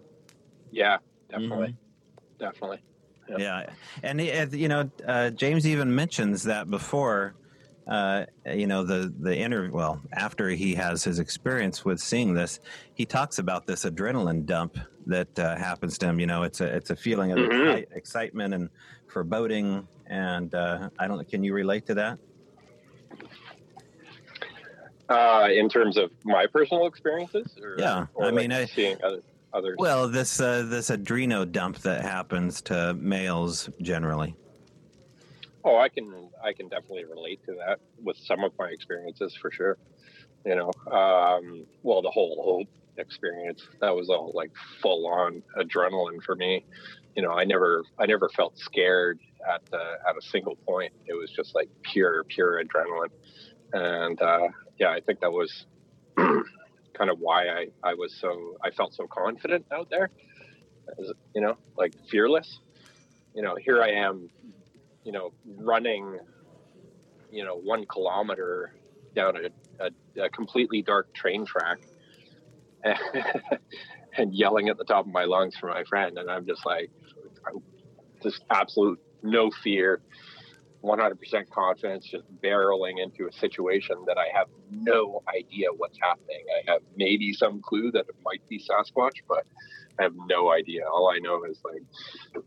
yeah, 0.71 0.97
definitely, 1.29 1.69
Mm-hmm. 1.69 2.43
definitely. 2.43 2.83
Yeah, 3.29 3.37
Yeah. 3.37 3.69
and 4.03 4.19
uh, 4.21 4.55
you 4.55 4.67
know, 4.67 4.89
uh, 5.07 5.29
James 5.31 5.65
even 5.67 5.93
mentions 5.93 6.43
that 6.43 6.69
before. 6.69 7.35
Uh, 7.85 8.25
you 8.45 8.65
know 8.65 8.83
the 8.83 9.13
the 9.19 9.35
inter 9.37 9.69
well 9.69 10.01
after 10.13 10.47
he 10.49 10.73
has 10.73 11.03
his 11.03 11.19
experience 11.19 11.83
with 11.83 11.99
seeing 11.99 12.33
this, 12.33 12.59
he 12.93 13.05
talks 13.05 13.39
about 13.39 13.67
this 13.67 13.83
adrenaline 13.83 14.45
dump 14.45 14.77
that 15.05 15.37
uh, 15.37 15.57
happens 15.57 15.97
to 15.97 16.05
him. 16.07 16.19
You 16.19 16.27
know, 16.27 16.43
it's 16.43 16.61
a 16.61 16.65
it's 16.75 16.91
a 16.91 16.95
feeling 16.95 17.33
of 17.33 17.39
Mhm. 17.39 17.73
excite- 17.75 17.87
excitement 17.93 18.53
and 18.53 18.69
foreboding. 19.07 19.85
And 20.07 20.53
uh, 20.55 20.89
I 20.99 21.07
don't. 21.07 21.27
Can 21.29 21.43
you 21.43 21.53
relate 21.53 21.85
to 21.87 21.93
that? 21.95 22.19
Uh, 25.09 25.47
in 25.53 25.67
terms 25.69 25.97
of 25.97 26.11
my 26.23 26.45
personal 26.47 26.85
experiences, 26.87 27.57
or, 27.61 27.75
Yeah, 27.77 28.07
or 28.13 28.23
I 28.25 28.27
like 28.27 28.35
mean, 28.35 28.51
I- 28.53 28.65
seeing 28.65 28.97
other 29.03 29.21
others. 29.53 29.75
Well, 29.77 30.07
this 30.07 30.39
uh, 30.39 30.63
this 30.63 30.89
adreno 30.89 31.49
dump 31.51 31.79
that 31.79 32.01
happens 32.01 32.61
to 32.63 32.93
males 32.95 33.69
generally. 33.81 34.35
Oh, 35.65 35.77
I 35.77 35.89
can 35.89 36.29
I 36.43 36.53
can 36.53 36.69
definitely 36.69 37.05
relate 37.05 37.41
to 37.45 37.55
that 37.65 37.79
with 38.03 38.17
some 38.17 38.43
of 38.43 38.51
my 38.59 38.67
experiences 38.69 39.37
for 39.41 39.51
sure. 39.51 39.77
You 40.45 40.55
know, 40.55 40.71
um, 40.91 41.65
well, 41.83 42.01
the 42.01 42.11
whole 42.11 42.41
hope 42.43 42.69
experience 42.97 43.61
that 43.81 43.95
was 43.95 44.09
all 44.09 44.31
like 44.35 44.51
full 44.81 45.07
on 45.07 45.41
adrenaline 45.57 46.21
for 46.23 46.35
me. 46.35 46.65
You 47.15 47.23
know, 47.23 47.31
I 47.31 47.45
never 47.45 47.83
I 47.99 48.05
never 48.05 48.29
felt 48.29 48.57
scared 48.57 49.19
at 49.47 49.61
uh, 49.73 50.09
at 50.09 50.17
a 50.17 50.21
single 50.21 50.55
point. 50.57 50.93
It 51.07 51.13
was 51.13 51.31
just 51.35 51.55
like 51.55 51.69
pure 51.83 52.23
pure 52.25 52.63
adrenaline, 52.63 53.11
and 53.73 54.21
uh, 54.21 54.47
yeah, 54.79 54.89
I 54.89 54.99
think 55.01 55.21
that 55.21 55.31
was 55.31 55.65
kind 56.17 57.09
of 57.09 57.19
why 57.19 57.47
I 57.49 57.67
I 57.83 57.93
was 57.95 58.15
so 58.19 58.57
I 58.63 58.71
felt 58.71 58.93
so 58.93 59.07
confident 59.07 59.65
out 59.71 59.89
there. 59.89 60.09
You 61.33 61.41
know, 61.41 61.57
like 61.77 61.93
fearless. 62.09 62.59
you 63.35 63.41
know, 63.41 63.55
here 63.55 63.81
I 63.81 63.91
am, 63.91 64.29
you 65.03 65.11
know, 65.11 65.31
running, 65.57 66.19
you 67.33 67.43
know, 67.43 67.55
one 67.55 67.85
kilometer 67.85 68.75
down 69.15 69.35
a, 69.37 69.83
a, 69.83 70.25
a 70.25 70.29
completely 70.29 70.81
dark 70.81 71.13
train 71.13 71.45
track 71.45 71.79
and, 74.17 74.33
yelling 74.33 74.69
at 74.69 74.77
the 74.77 74.83
top 74.83 75.05
of 75.05 75.11
my 75.11 75.23
lungs 75.25 75.55
for 75.59 75.67
my 75.67 75.83
friend. 75.85 76.17
And 76.17 76.29
I'm 76.29 76.45
just 76.45 76.65
like, 76.65 76.91
just 78.21 78.43
absolute 78.51 78.99
no 79.23 79.49
fear, 79.63 80.01
100% 80.83 81.49
confidence, 81.49 82.05
just 82.05 82.23
barreling 82.43 83.01
into 83.01 83.27
a 83.27 83.33
situation 83.33 83.95
that 84.05 84.17
I 84.17 84.27
have 84.37 84.47
no 84.69 85.23
idea 85.27 85.67
what's 85.75 85.97
happening. 86.01 86.43
I 86.55 86.71
have 86.71 86.81
maybe 86.95 87.33
some 87.33 87.61
clue 87.61 87.91
that 87.91 88.05
it 88.09 88.15
might 88.23 88.47
be 88.47 88.59
Sasquatch, 88.59 89.21
but 89.27 89.45
I 89.99 90.03
have 90.03 90.13
no 90.27 90.51
idea. 90.51 90.83
All 90.87 91.09
I 91.09 91.19
know 91.19 91.45
is 91.45 91.59
like 91.63 92.43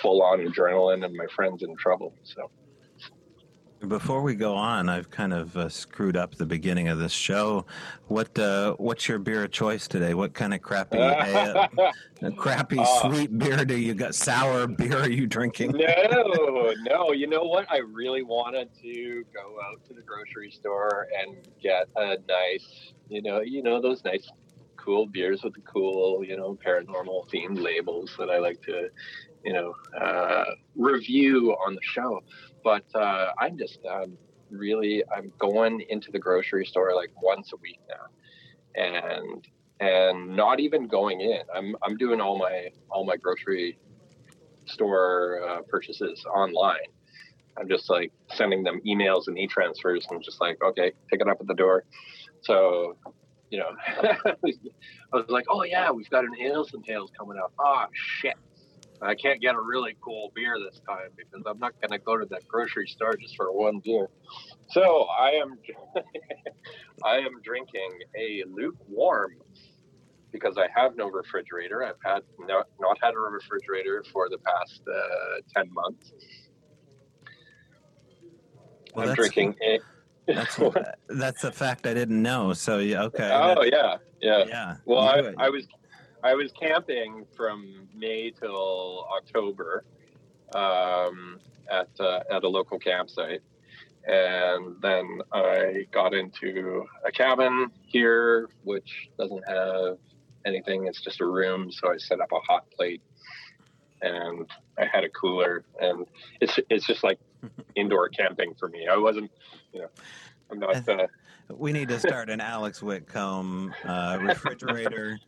full 0.00 0.22
on 0.22 0.38
adrenaline 0.38 1.04
and 1.04 1.14
my 1.14 1.26
friend's 1.34 1.62
in 1.62 1.76
trouble. 1.76 2.14
So. 2.22 2.50
Before 3.88 4.22
we 4.22 4.36
go 4.36 4.54
on, 4.54 4.88
I've 4.88 5.10
kind 5.10 5.32
of 5.32 5.56
uh, 5.56 5.68
screwed 5.68 6.16
up 6.16 6.36
the 6.36 6.46
beginning 6.46 6.86
of 6.86 6.98
this 6.98 7.10
show. 7.10 7.66
What 8.06 8.38
uh, 8.38 8.74
what's 8.74 9.08
your 9.08 9.18
beer 9.18 9.42
of 9.42 9.50
choice 9.50 9.88
today? 9.88 10.14
What 10.14 10.34
kind 10.34 10.54
of 10.54 10.62
crappy, 10.62 10.98
uh, 11.00 11.66
crappy 12.36 12.80
sweet 13.00 13.36
beer 13.36 13.64
do 13.64 13.76
you 13.76 13.94
got? 13.94 14.14
Sour 14.14 14.68
beer 14.68 14.98
are 14.98 15.10
you 15.10 15.26
drinking? 15.26 15.72
no, 15.72 16.72
no. 16.88 17.12
You 17.12 17.26
know 17.26 17.42
what? 17.42 17.66
I 17.72 17.78
really 17.78 18.22
wanted 18.22 18.68
to 18.82 19.24
go 19.34 19.58
out 19.68 19.84
to 19.88 19.94
the 19.94 20.02
grocery 20.02 20.52
store 20.52 21.08
and 21.18 21.36
get 21.60 21.88
a 21.96 22.18
nice, 22.28 22.92
you 23.08 23.20
know, 23.20 23.40
you 23.40 23.64
know 23.64 23.80
those 23.80 24.04
nice, 24.04 24.30
cool 24.76 25.06
beers 25.06 25.42
with 25.42 25.54
the 25.54 25.60
cool, 25.62 26.24
you 26.24 26.36
know, 26.36 26.56
paranormal 26.64 27.28
themed 27.30 27.60
labels 27.60 28.14
that 28.16 28.30
I 28.30 28.38
like 28.38 28.62
to, 28.62 28.90
you 29.44 29.52
know, 29.52 29.74
uh, 30.00 30.44
review 30.76 31.56
on 31.66 31.74
the 31.74 31.82
show 31.82 32.22
but 32.64 32.84
uh, 32.94 33.32
I'm 33.38 33.58
just 33.58 33.78
um, 33.90 34.16
really 34.50 35.02
I'm 35.14 35.32
going 35.38 35.84
into 35.88 36.10
the 36.10 36.18
grocery 36.18 36.66
store 36.66 36.94
like 36.94 37.10
once 37.20 37.52
a 37.52 37.56
week 37.56 37.80
now, 37.88 38.82
and 38.82 39.46
and 39.80 40.36
not 40.36 40.60
even 40.60 40.86
going 40.86 41.20
in. 41.20 41.42
I'm 41.54 41.76
I'm 41.82 41.96
doing 41.96 42.20
all 42.20 42.38
my 42.38 42.68
all 42.90 43.04
my 43.04 43.16
grocery 43.16 43.78
store 44.66 45.40
uh, 45.48 45.62
purchases 45.62 46.24
online. 46.24 46.90
I'm 47.58 47.68
just 47.68 47.90
like 47.90 48.12
sending 48.34 48.62
them 48.62 48.80
emails 48.86 49.28
and 49.28 49.38
e-transfers 49.38 50.06
and 50.10 50.22
just 50.22 50.40
like, 50.40 50.62
okay, 50.62 50.92
pick 51.10 51.20
it 51.20 51.28
up 51.28 51.38
at 51.40 51.46
the 51.46 51.54
door. 51.54 51.84
So, 52.40 52.96
you 53.50 53.58
know, 53.58 53.70
I 53.86 54.34
was 55.12 55.26
like, 55.28 55.44
oh 55.50 55.62
yeah, 55.64 55.90
we've 55.90 56.08
got 56.08 56.24
an 56.24 56.32
Ales 56.40 56.72
and 56.72 56.84
Tales 56.84 57.10
coming 57.18 57.38
up. 57.38 57.52
Oh 57.58 57.84
shit. 57.92 58.34
I 59.02 59.14
can't 59.14 59.40
get 59.40 59.54
a 59.54 59.60
really 59.60 59.96
cool 60.00 60.30
beer 60.34 60.56
this 60.58 60.80
time 60.88 61.10
because 61.16 61.42
I'm 61.46 61.58
not 61.58 61.72
going 61.80 61.90
to 61.90 62.04
go 62.04 62.16
to 62.16 62.24
that 62.26 62.46
grocery 62.46 62.86
store 62.86 63.16
just 63.16 63.36
for 63.36 63.50
one 63.52 63.80
beer. 63.84 64.08
So 64.70 65.06
I 65.18 65.30
am, 65.30 65.58
I 67.04 67.16
am 67.16 67.40
drinking 67.42 67.90
a 68.16 68.44
lukewarm 68.48 69.32
because 70.30 70.56
I 70.56 70.68
have 70.74 70.96
no 70.96 71.10
refrigerator. 71.10 71.84
I've 71.84 71.96
had 72.04 72.22
not, 72.38 72.68
not 72.80 72.96
had 73.02 73.14
a 73.14 73.18
refrigerator 73.18 74.04
for 74.12 74.28
the 74.28 74.38
past 74.38 74.82
uh, 74.88 75.40
ten 75.54 75.72
months. 75.72 76.12
Well, 78.94 79.08
I'm 79.08 79.14
drinking 79.14 79.56
a. 79.66 79.80
that's 80.28 80.58
that's 81.08 81.44
a 81.44 81.52
fact 81.52 81.86
I 81.86 81.94
didn't 81.94 82.22
know. 82.22 82.52
So 82.52 82.78
yeah, 82.78 83.02
okay. 83.04 83.30
Oh 83.32 83.62
yeah, 83.62 83.96
yeah, 84.20 84.44
yeah. 84.46 84.76
Well, 84.84 85.00
I, 85.00 85.22
I 85.38 85.50
was 85.50 85.66
I 86.22 86.34
was 86.34 86.52
camping 86.52 87.26
from 87.36 87.88
May 87.94 88.30
till 88.30 89.06
October 89.16 89.84
um, 90.54 91.40
at 91.70 91.88
uh, 91.98 92.20
at 92.30 92.44
a 92.44 92.48
local 92.48 92.78
campsite, 92.78 93.42
and 94.06 94.80
then 94.80 95.20
I 95.32 95.86
got 95.90 96.14
into 96.14 96.86
a 97.04 97.10
cabin 97.10 97.70
here, 97.86 98.48
which 98.62 99.10
doesn't 99.18 99.42
have 99.48 99.98
anything. 100.46 100.86
It's 100.86 101.00
just 101.00 101.20
a 101.20 101.26
room, 101.26 101.72
so 101.72 101.92
I 101.92 101.96
set 101.96 102.20
up 102.20 102.30
a 102.30 102.38
hot 102.40 102.70
plate, 102.70 103.02
and 104.00 104.46
I 104.78 104.86
had 104.86 105.02
a 105.02 105.08
cooler, 105.08 105.64
and 105.80 106.06
it's 106.40 106.58
it's 106.70 106.86
just 106.86 107.02
like 107.02 107.18
indoor 107.74 108.08
camping 108.08 108.54
for 108.54 108.68
me. 108.68 108.86
I 108.86 108.96
wasn't, 108.96 109.30
you 109.72 109.80
know, 109.80 109.88
I'm 110.52 110.60
not. 110.60 110.88
Uh, 110.88 111.08
we 111.50 111.72
need 111.72 111.88
to 111.88 111.98
start 111.98 112.30
an 112.30 112.40
Alex 112.40 112.80
Whitcomb 112.80 113.74
uh, 113.84 114.18
refrigerator 114.22 115.18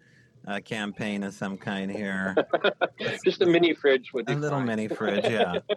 a 0.46 0.60
campaign 0.60 1.22
of 1.22 1.34
some 1.34 1.56
kind 1.56 1.90
here. 1.90 2.34
Just 3.24 3.40
a 3.42 3.46
mini 3.46 3.74
fridge 3.74 4.12
would 4.12 4.26
be 4.26 4.34
a 4.34 4.36
little 4.36 4.58
fine. 4.58 4.66
mini 4.66 4.88
fridge, 4.88 5.24
yeah. 5.24 5.58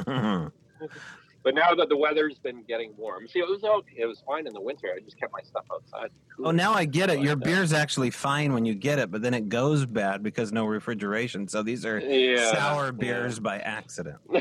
Mm-hmm. 0.00 0.86
but 1.44 1.54
now 1.54 1.74
that 1.74 1.90
the 1.90 1.96
weather's 1.96 2.38
been 2.38 2.62
getting 2.62 2.96
warm, 2.96 3.28
see, 3.28 3.38
it 3.38 3.46
was 3.46 3.62
okay. 3.62 3.96
It 3.98 4.06
was 4.06 4.22
fine 4.26 4.46
in 4.46 4.54
the 4.54 4.60
winter. 4.60 4.88
I 4.96 5.00
just 5.00 5.20
kept 5.20 5.30
my 5.30 5.42
stuff 5.42 5.66
outside. 5.70 6.08
Cool. 6.34 6.48
Oh, 6.48 6.50
now 6.52 6.72
I 6.72 6.86
get 6.86 7.10
it. 7.10 7.20
Your 7.20 7.36
beer's 7.36 7.74
actually 7.74 8.10
fine 8.10 8.54
when 8.54 8.64
you 8.64 8.74
get 8.74 8.98
it, 8.98 9.10
but 9.10 9.20
then 9.20 9.34
it 9.34 9.50
goes 9.50 9.84
bad 9.84 10.22
because 10.22 10.52
no 10.52 10.64
refrigeration. 10.64 11.48
So 11.48 11.62
these 11.62 11.84
are 11.84 11.98
yeah, 11.98 12.50
sour 12.50 12.92
beers 12.92 13.36
yeah. 13.36 13.42
by 13.42 13.58
accident. 13.58 14.16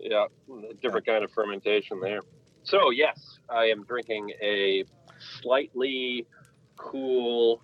yeah, 0.00 0.26
different 0.82 1.06
kind 1.06 1.22
of 1.22 1.30
fermentation 1.30 2.00
there. 2.00 2.22
So 2.64 2.90
yes, 2.90 3.38
I 3.48 3.66
am 3.66 3.84
drinking 3.84 4.32
a 4.42 4.84
slightly 5.40 6.26
cool 6.78 7.62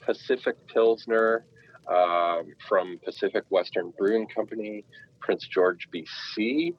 Pacific 0.00 0.56
Pilsner 0.66 1.46
um, 1.88 2.54
from 2.68 2.98
Pacific 3.04 3.44
Western 3.50 3.92
Brewing 3.96 4.26
Company, 4.26 4.84
Prince 5.20 5.46
George, 5.46 5.88
BC. 5.94 6.74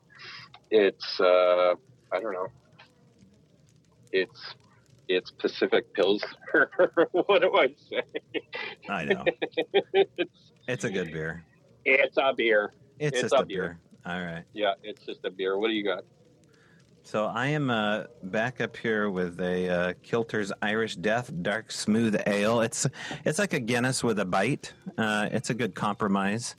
It's 0.71 1.19
uh, 1.19 1.74
I 2.12 2.19
don't 2.19 2.34
know. 2.34 2.48
It's 4.12 4.56
it's 5.08 5.32
Pacific 5.32 5.93
Pilsner. 5.93 6.69
what 7.12 7.41
do 7.41 7.56
I 7.56 7.67
say? 7.89 8.02
I 8.89 9.06
know. 9.06 9.24
it's, 9.74 10.32
it's 10.67 10.84
a 10.84 10.89
good 10.89 11.12
beer. 11.12 11.43
It's 11.86 12.17
a 12.17 12.34
beer. 12.34 12.74
It's, 13.00 13.19
it's 13.19 13.34
a, 13.34 13.45
beer. 13.45 13.45
beer. 13.45 13.80
All 14.06 14.21
right. 14.21 14.43
Yeah, 14.54 14.74
it's 14.84 15.06
just 15.06 15.26
a 15.26 15.32
beer. 15.32 15.58
What 15.58 15.67
do 15.67 15.74
you 15.74 15.84
got? 15.84 16.04
So 17.06 17.26
I 17.26 17.50
am 17.50 17.70
uh, 17.70 18.06
back 18.24 18.60
up 18.60 18.76
here 18.76 19.12
with 19.12 19.39
a 19.39 19.70
uh, 19.70 19.94
Kilter's 20.04 20.52
Irish 20.63 20.96
Death 20.96 21.32
Dark 21.44 21.72
Smooth 21.72 22.20
Ale. 22.26 22.62
It's 22.62 22.88
it's 23.24 23.38
like 23.38 23.54
a 23.54 23.60
Guinness 23.60 24.04
with 24.04 24.18
a 24.18 24.26
bite. 24.26 24.74
Uh, 24.98 25.30
it's 25.32 25.52
a 25.52 25.54
good 25.54 25.76
compromise 25.76 26.56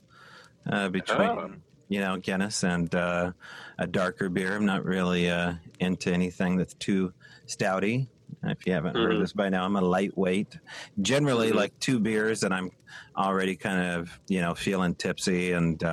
uh, 0.71 0.87
between 0.87 1.19
oh. 1.19 1.51
you 1.89 1.99
know 1.99 2.15
Guinness 2.15 2.63
and 2.63 2.95
uh, 2.95 3.33
a 3.77 3.87
darker 3.87 4.29
beer. 4.29 4.55
I'm 4.55 4.65
not 4.65 4.85
really 4.85 5.29
uh, 5.29 5.55
into 5.81 6.13
anything 6.13 6.55
that's 6.55 6.75
too 6.75 7.11
stouty. 7.45 8.07
If 8.43 8.65
you 8.65 8.71
haven't 8.71 8.95
mm-hmm. 8.95 9.03
heard 9.03 9.21
this 9.21 9.33
by 9.33 9.49
now, 9.49 9.65
I'm 9.65 9.75
a 9.75 9.81
lightweight. 9.81 10.57
Generally, 11.01 11.49
mm-hmm. 11.49 11.57
like 11.57 11.77
two 11.81 11.99
beers, 11.99 12.43
and 12.43 12.53
I'm 12.53 12.71
already 13.17 13.57
kind 13.57 13.91
of 13.95 14.17
you 14.29 14.39
know 14.39 14.55
feeling 14.55 14.95
tipsy 14.95 15.51
and 15.51 15.83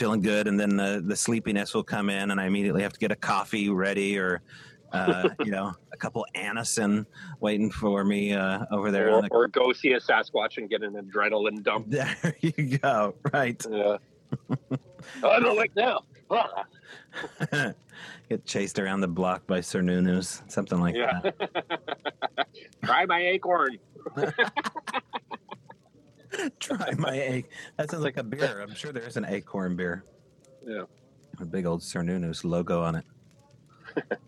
feeling 0.00 0.22
good, 0.22 0.48
and 0.48 0.58
then 0.58 0.76
the 0.76 1.02
the 1.04 1.14
sleepiness 1.14 1.74
will 1.74 1.84
come 1.84 2.08
in, 2.08 2.30
and 2.30 2.40
I 2.40 2.46
immediately 2.46 2.82
have 2.82 2.94
to 2.94 2.98
get 2.98 3.12
a 3.12 3.16
coffee 3.16 3.68
ready 3.68 4.18
or. 4.18 4.40
Uh, 4.92 5.28
you 5.44 5.52
know, 5.52 5.72
a 5.92 5.96
couple 5.96 6.26
Anacin 6.34 7.06
waiting 7.38 7.70
for 7.70 8.02
me 8.02 8.32
uh, 8.32 8.64
over 8.72 8.90
there. 8.90 9.12
Or, 9.12 9.22
the... 9.22 9.28
or, 9.30 9.46
go 9.46 9.72
see 9.72 9.92
a 9.92 10.00
Sasquatch 10.00 10.56
and 10.56 10.68
get 10.68 10.82
an 10.82 10.94
adrenaline 10.94 11.62
dump. 11.62 11.86
There 11.90 12.34
you 12.40 12.76
go. 12.76 13.14
Right. 13.32 13.64
Yeah. 13.70 13.98
I 15.22 15.38
don't 15.38 15.56
like 15.56 15.70
now. 15.76 16.00
get 18.28 18.44
chased 18.44 18.80
around 18.80 19.02
the 19.02 19.06
block 19.06 19.46
by 19.46 19.60
Cernunnos, 19.60 20.42
something 20.50 20.80
like 20.80 20.96
yeah. 20.96 21.20
that. 21.22 22.48
Try 22.82 23.06
my 23.06 23.24
acorn. 23.28 23.78
Try 26.60 26.92
my 26.98 27.18
egg. 27.18 27.48
That 27.76 27.90
sounds 27.90 28.04
like 28.04 28.16
a 28.16 28.22
beer. 28.22 28.60
I'm 28.60 28.74
sure 28.74 28.92
there 28.92 29.06
is 29.06 29.16
an 29.16 29.24
acorn 29.24 29.76
beer. 29.76 30.04
Yeah. 30.66 30.84
A 31.40 31.44
big 31.44 31.66
old 31.66 31.80
Cernunnos 31.80 32.44
logo 32.44 32.82
on 32.82 32.96
it. 32.96 33.04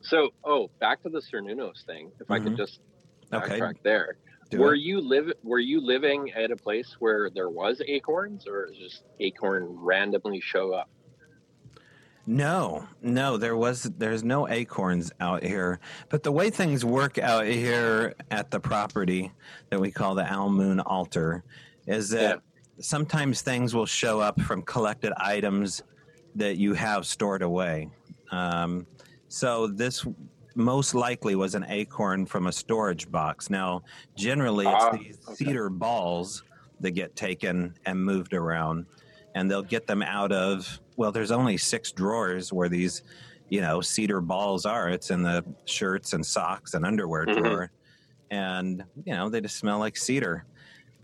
so, 0.00 0.30
oh, 0.44 0.70
back 0.80 1.02
to 1.02 1.08
the 1.08 1.20
Cernunnos 1.20 1.84
thing. 1.84 2.10
If 2.20 2.24
mm-hmm. 2.24 2.32
I 2.32 2.38
could 2.38 2.52
mm-hmm. 2.52 2.56
just 2.56 2.80
backtrack 3.30 3.70
okay. 3.70 3.80
there. 3.82 4.16
Do 4.50 4.58
were 4.58 4.74
it. 4.74 4.80
you 4.80 5.00
live? 5.00 5.32
Were 5.42 5.58
you 5.58 5.80
living 5.80 6.32
at 6.32 6.50
a 6.50 6.56
place 6.56 6.96
where 6.98 7.30
there 7.30 7.50
was 7.50 7.80
acorns, 7.86 8.46
or 8.46 8.68
just 8.78 9.04
acorn 9.20 9.66
randomly 9.70 10.40
show 10.40 10.72
up? 10.72 10.90
No, 12.26 12.86
no, 13.02 13.36
there 13.36 13.56
was 13.56 13.82
there's 13.98 14.24
no 14.24 14.48
acorns 14.48 15.12
out 15.20 15.42
here. 15.42 15.78
But 16.08 16.22
the 16.22 16.32
way 16.32 16.48
things 16.48 16.84
work 16.84 17.18
out 17.18 17.44
here 17.44 18.14
at 18.30 18.50
the 18.50 18.58
property 18.58 19.30
that 19.70 19.78
we 19.78 19.90
call 19.90 20.14
the 20.14 20.24
Owl 20.24 20.48
Moon 20.48 20.80
Altar 20.80 21.44
is 21.86 22.08
that 22.10 22.36
yeah. 22.36 22.82
sometimes 22.82 23.42
things 23.42 23.74
will 23.74 23.86
show 23.86 24.20
up 24.20 24.40
from 24.40 24.62
collected 24.62 25.12
items 25.18 25.82
that 26.34 26.56
you 26.56 26.72
have 26.72 27.06
stored 27.06 27.42
away. 27.42 27.90
Um, 28.30 28.86
so 29.28 29.66
this 29.66 30.06
most 30.54 30.94
likely 30.94 31.34
was 31.34 31.54
an 31.54 31.66
acorn 31.68 32.26
from 32.26 32.46
a 32.46 32.52
storage 32.52 33.10
box. 33.10 33.50
Now, 33.50 33.82
generally, 34.16 34.66
it's 34.66 34.84
uh, 34.84 34.96
these 34.96 35.18
okay. 35.28 35.34
cedar 35.34 35.68
balls 35.68 36.42
that 36.80 36.92
get 36.92 37.16
taken 37.16 37.74
and 37.86 38.02
moved 38.02 38.34
around. 38.34 38.86
And 39.34 39.50
they'll 39.50 39.62
get 39.62 39.86
them 39.86 40.02
out 40.02 40.32
of, 40.32 40.80
well, 40.96 41.12
there's 41.12 41.30
only 41.30 41.56
six 41.56 41.92
drawers 41.92 42.52
where 42.52 42.68
these, 42.68 43.02
you 43.48 43.60
know, 43.60 43.80
cedar 43.80 44.20
balls 44.20 44.66
are. 44.66 44.88
It's 44.88 45.10
in 45.10 45.22
the 45.22 45.44
shirts 45.64 46.12
and 46.12 46.24
socks 46.24 46.74
and 46.74 46.84
underwear 46.84 47.26
mm-hmm. 47.26 47.42
drawer. 47.42 47.70
And, 48.30 48.84
you 49.04 49.14
know, 49.14 49.28
they 49.28 49.40
just 49.40 49.56
smell 49.56 49.78
like 49.78 49.96
cedar. 49.96 50.44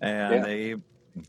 And 0.01 0.34
yeah. 0.34 0.43
they 0.43 0.74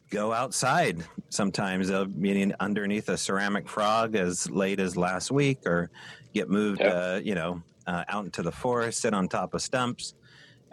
go 0.09 0.31
outside 0.31 1.03
sometimes, 1.29 1.89
uh, 1.89 2.05
meaning 2.15 2.53
underneath 2.59 3.09
a 3.09 3.17
ceramic 3.17 3.67
frog 3.67 4.15
as 4.15 4.49
late 4.49 4.79
as 4.79 4.95
last 4.95 5.31
week, 5.31 5.65
or 5.65 5.89
get 6.33 6.49
moved, 6.49 6.81
uh, 6.81 7.19
you 7.23 7.35
know, 7.35 7.61
uh, 7.87 8.03
out 8.07 8.25
into 8.25 8.41
the 8.41 8.51
forest, 8.51 9.01
sit 9.01 9.13
on 9.13 9.27
top 9.27 9.53
of 9.53 9.61
stumps, 9.61 10.13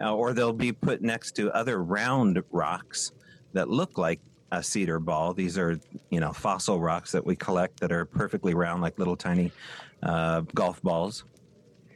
uh, 0.01 0.15
or 0.15 0.33
they'll 0.33 0.53
be 0.53 0.71
put 0.71 1.01
next 1.01 1.35
to 1.35 1.51
other 1.51 1.83
round 1.83 2.41
rocks 2.51 3.11
that 3.53 3.67
look 3.67 3.97
like 3.97 4.19
a 4.51 4.63
cedar 4.63 4.99
ball. 4.99 5.33
These 5.33 5.57
are, 5.57 5.79
you 6.09 6.19
know, 6.19 6.31
fossil 6.33 6.79
rocks 6.79 7.11
that 7.11 7.25
we 7.25 7.35
collect 7.35 7.79
that 7.81 7.91
are 7.91 8.05
perfectly 8.05 8.53
round, 8.53 8.81
like 8.81 8.97
little 8.99 9.15
tiny 9.15 9.51
uh, 10.03 10.41
golf 10.53 10.81
balls. 10.81 11.25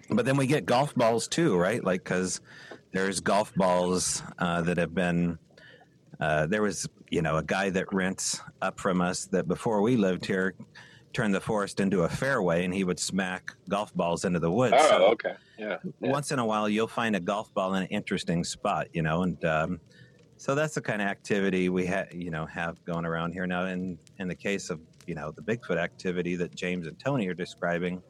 But 0.09 0.25
then 0.25 0.37
we 0.37 0.47
get 0.47 0.65
golf 0.65 0.93
balls 0.95 1.27
too, 1.27 1.57
right? 1.57 1.83
Like, 1.83 2.03
because 2.03 2.41
there's 2.91 3.19
golf 3.19 3.53
balls 3.55 4.23
uh, 4.39 4.61
that 4.61 4.77
have 4.77 4.93
been. 4.93 5.39
Uh, 6.19 6.45
there 6.45 6.61
was, 6.61 6.87
you 7.09 7.21
know, 7.21 7.37
a 7.37 7.43
guy 7.43 7.69
that 7.71 7.91
rents 7.91 8.39
up 8.61 8.79
from 8.79 9.01
us 9.01 9.25
that 9.25 9.47
before 9.47 9.81
we 9.81 9.97
lived 9.97 10.25
here 10.25 10.53
turned 11.11 11.33
the 11.33 11.41
forest 11.41 11.79
into 11.79 12.03
a 12.03 12.09
fairway 12.09 12.65
and 12.65 12.73
he 12.73 12.83
would 12.83 12.99
smack 12.99 13.51
golf 13.69 13.93
balls 13.93 14.25
into 14.25 14.39
the 14.39 14.49
woods. 14.49 14.75
Oh, 14.77 14.89
so 14.89 15.05
okay. 15.07 15.33
Yeah, 15.57 15.77
yeah, 15.83 16.11
Once 16.11 16.31
in 16.31 16.39
a 16.39 16.45
while, 16.45 16.67
you'll 16.67 16.87
find 16.87 17.15
a 17.15 17.19
golf 17.19 17.53
ball 17.53 17.75
in 17.75 17.83
an 17.83 17.89
interesting 17.89 18.43
spot, 18.43 18.87
you 18.93 19.01
know, 19.01 19.23
and 19.23 19.43
um, 19.45 19.79
so 20.37 20.55
that's 20.55 20.75
the 20.75 20.81
kind 20.81 21.01
of 21.01 21.07
activity 21.07 21.69
we 21.69 21.85
have, 21.85 22.13
you 22.13 22.31
know, 22.31 22.45
have 22.45 22.83
going 22.85 23.05
around 23.05 23.33
here 23.33 23.47
now. 23.47 23.65
In 23.65 23.97
in 24.19 24.27
the 24.27 24.35
case 24.35 24.69
of 24.69 24.79
you 25.07 25.15
know 25.15 25.31
the 25.31 25.41
Bigfoot 25.41 25.77
activity 25.77 26.35
that 26.35 26.55
James 26.55 26.87
and 26.87 26.97
Tony 26.99 27.27
are 27.27 27.33
describing, 27.33 28.01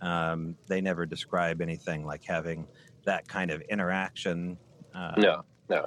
um, 0.00 0.56
they 0.68 0.80
never 0.80 1.06
describe 1.06 1.60
anything 1.60 2.04
like 2.04 2.24
having 2.24 2.66
that 3.04 3.26
kind 3.28 3.50
of 3.50 3.60
interaction. 3.62 4.56
Uh, 4.94 5.14
no, 5.16 5.44
no. 5.68 5.86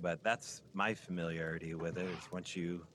But 0.00 0.22
that's 0.22 0.62
my 0.74 0.94
familiarity 0.94 1.74
with 1.74 1.96
it. 1.96 2.06
Is 2.06 2.30
once 2.32 2.56
you 2.56 2.86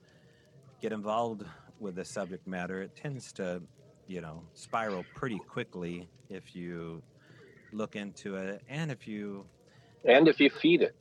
get 0.80 0.92
involved 0.92 1.44
with 1.80 1.96
the 1.96 2.04
subject 2.04 2.46
matter, 2.46 2.82
it 2.82 2.94
tends 2.94 3.32
to, 3.34 3.62
you 4.06 4.20
know, 4.20 4.42
spiral 4.54 5.04
pretty 5.14 5.38
quickly 5.38 6.08
if 6.28 6.54
you 6.54 7.02
look 7.72 7.96
into 7.96 8.36
it 8.36 8.62
and 8.68 8.90
if 8.90 9.06
you 9.06 9.44
and 10.04 10.26
if 10.28 10.40
you 10.40 10.48
feed 10.48 10.80
it 10.80 10.94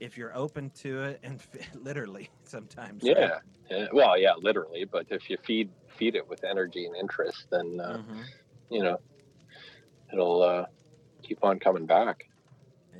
if 0.00 0.16
you're 0.16 0.36
open 0.36 0.70
to 0.70 1.02
it 1.02 1.20
and 1.22 1.40
literally 1.74 2.30
sometimes 2.44 3.02
yeah. 3.02 3.38
Right? 3.70 3.88
well 3.92 4.18
yeah 4.18 4.34
literally 4.40 4.84
but 4.84 5.06
if 5.10 5.28
you 5.30 5.36
feed 5.44 5.70
feed 5.96 6.14
it 6.14 6.28
with 6.28 6.44
energy 6.44 6.86
and 6.86 6.96
interest 6.96 7.46
then 7.50 7.80
uh, 7.80 7.98
mm-hmm. 7.98 8.20
you 8.70 8.82
know 8.82 8.98
it'll 10.12 10.42
uh, 10.42 10.66
keep 11.22 11.42
on 11.42 11.58
coming 11.58 11.86
back 11.86 12.24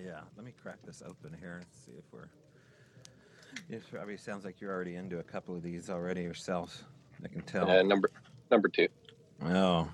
yeah 0.04 0.20
let 0.36 0.44
me 0.44 0.52
crack 0.62 0.78
this 0.84 1.02
open 1.06 1.36
here 1.38 1.56
and 1.56 1.66
see 1.84 1.92
if 1.98 2.04
we're 2.12 2.28
it 3.70 3.82
probably 3.90 4.16
sounds 4.16 4.44
like 4.44 4.60
you're 4.60 4.72
already 4.72 4.96
into 4.96 5.20
a 5.20 5.22
couple 5.22 5.54
of 5.54 5.62
these 5.62 5.88
already 5.88 6.22
yourself 6.22 6.84
I 7.24 7.28
can 7.28 7.42
tell. 7.42 7.70
Uh, 7.70 7.82
number 7.82 8.10
number 8.50 8.68
two. 8.68 8.88
Oh, 9.44 9.88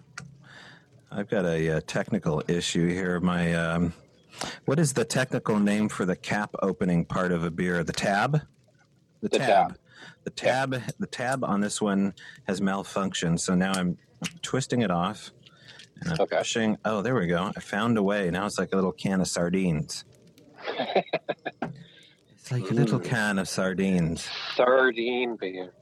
I've 1.11 1.29
got 1.29 1.45
a, 1.45 1.67
a 1.67 1.77
uh, 1.77 1.81
technical 1.87 2.43
issue 2.49 2.89
here. 2.89 3.21
My 3.21 3.55
um, 3.55 3.93
what 4.65 4.79
is 4.79 4.93
the 4.93 5.05
technical 5.05 5.59
name 5.59 5.89
for 5.89 6.05
the 6.05 6.17
cap 6.17 6.55
opening 6.63 7.05
part 7.05 7.33
of 7.33 7.45
a 7.45 7.51
beer? 7.51 7.85
The 7.85 7.93
tab. 7.93 8.43
The, 9.21 9.29
the 9.29 9.39
tab. 9.39 9.49
tab. 9.49 9.79
The 10.25 10.31
tab. 10.31 10.73
Yeah. 10.75 10.89
The 10.99 11.07
tab 11.07 11.45
on 11.45 11.61
this 11.61 11.81
one 11.81 12.15
has 12.47 12.61
malfunctioned. 12.61 13.41
So 13.41 13.55
now 13.55 13.73
I'm 13.73 13.99
twisting 14.43 14.83
it 14.83 14.91
off. 14.91 15.31
And 16.01 16.13
I'm 16.13 16.21
okay. 16.21 16.39
pushing. 16.39 16.79
Oh, 16.85 17.03
there 17.03 17.15
we 17.15 17.27
go. 17.27 17.53
I 17.55 17.61
found 17.61 17.99
a 17.99 18.03
way. 18.03 18.31
Now 18.31 18.47
it's 18.47 18.59
like 18.59 18.73
a 18.73 18.77
little 18.77 18.93
can 18.93 19.21
of 19.21 19.29
sardines. 19.29 20.05
it's 20.79 22.51
like 22.51 22.71
a 22.71 22.75
little 22.75 23.01
can 23.01 23.39
of 23.39 23.49
sardines. 23.49 24.29
Sardine 24.55 25.37
beer. 25.37 25.73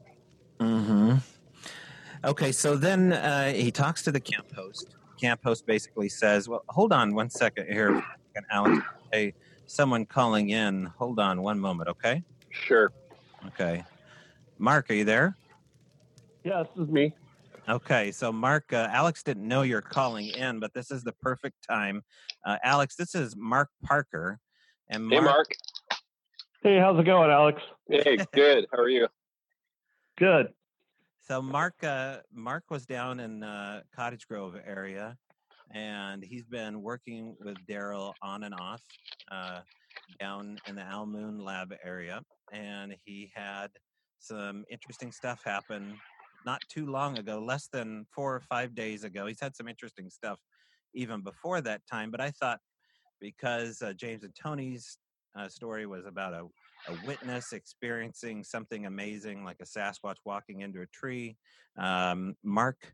Mm-hmm. 0.58 1.16
Okay, 2.24 2.50
so 2.50 2.74
then 2.74 3.12
uh, 3.12 3.52
he 3.52 3.70
talks 3.70 4.02
to 4.02 4.12
the 4.12 4.20
camp 4.20 4.52
host. 4.54 4.96
Camp 5.20 5.40
host 5.42 5.66
basically 5.66 6.08
says, 6.08 6.48
"Well, 6.48 6.64
hold 6.68 6.92
on 6.92 7.14
one 7.14 7.30
second 7.30 7.66
here, 7.66 8.02
Alex. 8.50 8.84
Hey, 9.12 9.34
someone 9.66 10.06
calling 10.06 10.50
in. 10.50 10.86
Hold 10.98 11.18
on 11.18 11.42
one 11.42 11.58
moment, 11.58 11.88
okay?" 11.88 12.22
Sure. 12.50 12.92
Okay. 13.46 13.84
Mark, 14.58 14.90
are 14.90 14.94
you 14.94 15.04
there? 15.04 15.36
Yeah, 16.44 16.62
this 16.62 16.84
is 16.84 16.90
me. 16.90 17.14
Okay, 17.68 18.10
so 18.12 18.32
Mark, 18.32 18.72
uh, 18.72 18.88
Alex 18.90 19.22
didn't 19.22 19.46
know 19.46 19.60
you're 19.60 19.82
calling 19.82 20.28
in, 20.28 20.58
but 20.58 20.72
this 20.72 20.90
is 20.90 21.04
the 21.04 21.12
perfect 21.12 21.56
time. 21.68 22.02
Uh, 22.44 22.56
Alex, 22.64 22.96
this 22.96 23.14
is 23.14 23.36
Mark 23.36 23.68
Parker. 23.82 24.40
And 24.88 25.06
Mark, 25.06 25.20
hey, 25.20 25.20
Mark. 25.20 25.46
Hey, 26.62 26.78
how's 26.78 26.98
it 26.98 27.04
going, 27.04 27.30
Alex? 27.30 27.60
Hey, 27.88 28.18
good. 28.32 28.66
How 28.72 28.78
are 28.78 28.88
you? 28.88 29.06
Good. 30.16 30.48
So 31.20 31.42
Mark, 31.42 31.84
uh, 31.84 32.18
Mark 32.32 32.64
was 32.70 32.86
down 32.86 33.20
in 33.20 33.42
uh, 33.42 33.82
Cottage 33.94 34.26
Grove 34.26 34.56
area, 34.66 35.18
and 35.74 36.24
he's 36.24 36.44
been 36.44 36.82
working 36.82 37.36
with 37.40 37.56
Daryl 37.68 38.12
on 38.22 38.44
and 38.44 38.54
off 38.54 38.82
uh, 39.30 39.60
down 40.20 40.58
in 40.66 40.74
the 40.76 40.82
Al 40.82 41.06
Moon 41.06 41.38
Lab 41.38 41.74
area, 41.84 42.22
and 42.52 42.94
he 43.04 43.30
had 43.34 43.68
some 44.18 44.64
interesting 44.70 45.12
stuff 45.12 45.42
happen 45.44 45.96
not 46.46 46.60
too 46.68 46.86
long 46.86 47.18
ago, 47.18 47.42
less 47.44 47.68
than 47.72 48.06
four 48.14 48.34
or 48.34 48.40
five 48.40 48.74
days 48.74 49.04
ago. 49.04 49.26
He's 49.26 49.40
had 49.40 49.54
some 49.54 49.68
interesting 49.68 50.10
stuff 50.10 50.38
even 50.94 51.20
before 51.22 51.60
that 51.60 51.82
time, 51.90 52.10
but 52.10 52.20
I 52.20 52.30
thought 52.30 52.60
because 53.20 53.82
uh, 53.82 53.92
James 53.92 54.22
and 54.22 54.34
Tony's 54.34 54.98
uh, 55.38 55.48
story 55.48 55.86
was 55.86 56.06
about 56.06 56.32
a 56.32 56.46
a 56.86 57.06
witness 57.06 57.52
experiencing 57.52 58.44
something 58.44 58.86
amazing, 58.86 59.44
like 59.44 59.58
a 59.60 59.64
Sasquatch 59.64 60.16
walking 60.24 60.60
into 60.60 60.82
a 60.82 60.86
tree. 60.86 61.36
Um, 61.76 62.36
Mark 62.42 62.92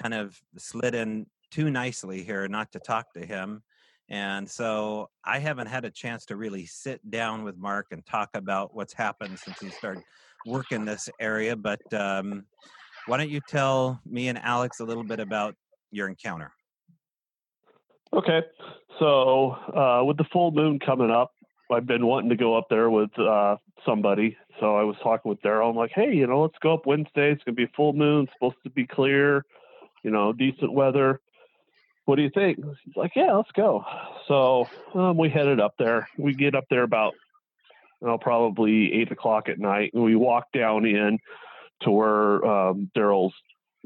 kind 0.00 0.14
of 0.14 0.38
slid 0.58 0.94
in 0.94 1.26
too 1.50 1.70
nicely 1.70 2.22
here 2.22 2.46
not 2.48 2.72
to 2.72 2.78
talk 2.78 3.12
to 3.14 3.24
him. 3.24 3.62
And 4.08 4.50
so 4.50 5.08
I 5.24 5.38
haven't 5.38 5.68
had 5.68 5.84
a 5.84 5.90
chance 5.90 6.26
to 6.26 6.36
really 6.36 6.66
sit 6.66 7.08
down 7.10 7.44
with 7.44 7.56
Mark 7.56 7.86
and 7.92 8.04
talk 8.04 8.30
about 8.34 8.74
what's 8.74 8.92
happened 8.92 9.38
since 9.38 9.60
he 9.60 9.70
started 9.70 10.02
working 10.44 10.84
this 10.84 11.08
area. 11.20 11.54
But 11.54 11.80
um, 11.94 12.44
why 13.06 13.18
don't 13.18 13.30
you 13.30 13.40
tell 13.48 14.00
me 14.04 14.28
and 14.28 14.38
Alex 14.38 14.80
a 14.80 14.84
little 14.84 15.04
bit 15.04 15.20
about 15.20 15.54
your 15.92 16.08
encounter? 16.08 16.52
Okay. 18.12 18.40
So, 18.98 19.52
uh, 19.52 20.04
with 20.04 20.16
the 20.16 20.24
full 20.32 20.50
moon 20.50 20.80
coming 20.84 21.10
up, 21.10 21.32
I've 21.72 21.86
been 21.86 22.04
wanting 22.06 22.30
to 22.30 22.36
go 22.36 22.56
up 22.56 22.66
there 22.68 22.90
with 22.90 23.16
uh, 23.16 23.56
somebody. 23.86 24.36
So 24.58 24.76
I 24.76 24.82
was 24.82 24.96
talking 25.02 25.28
with 25.28 25.40
Daryl. 25.42 25.70
I'm 25.70 25.76
like, 25.76 25.92
hey, 25.94 26.12
you 26.12 26.26
know, 26.26 26.42
let's 26.42 26.58
go 26.60 26.74
up 26.74 26.86
Wednesday. 26.86 27.30
It's 27.30 27.42
gonna 27.44 27.54
be 27.54 27.70
full 27.76 27.92
moon. 27.92 28.26
Supposed 28.34 28.56
to 28.64 28.70
be 28.70 28.86
clear. 28.86 29.44
You 30.02 30.10
know, 30.10 30.32
decent 30.32 30.72
weather. 30.72 31.20
What 32.10 32.16
do 32.16 32.22
you 32.22 32.30
think? 32.34 32.56
He's 32.56 32.96
like, 32.96 33.12
yeah, 33.14 33.34
let's 33.34 33.52
go. 33.52 33.84
So 34.26 34.68
um, 34.94 35.16
we 35.16 35.28
headed 35.28 35.60
up 35.60 35.74
there. 35.78 36.08
We 36.18 36.34
get 36.34 36.56
up 36.56 36.64
there 36.68 36.82
about, 36.82 37.14
you 38.02 38.08
know, 38.08 38.18
probably 38.18 38.92
eight 38.94 39.12
o'clock 39.12 39.48
at 39.48 39.60
night, 39.60 39.92
and 39.94 40.02
we 40.02 40.16
walk 40.16 40.46
down 40.52 40.86
in 40.86 41.20
to 41.82 41.90
where 41.92 42.44
um, 42.44 42.90
Daryl's 42.96 43.32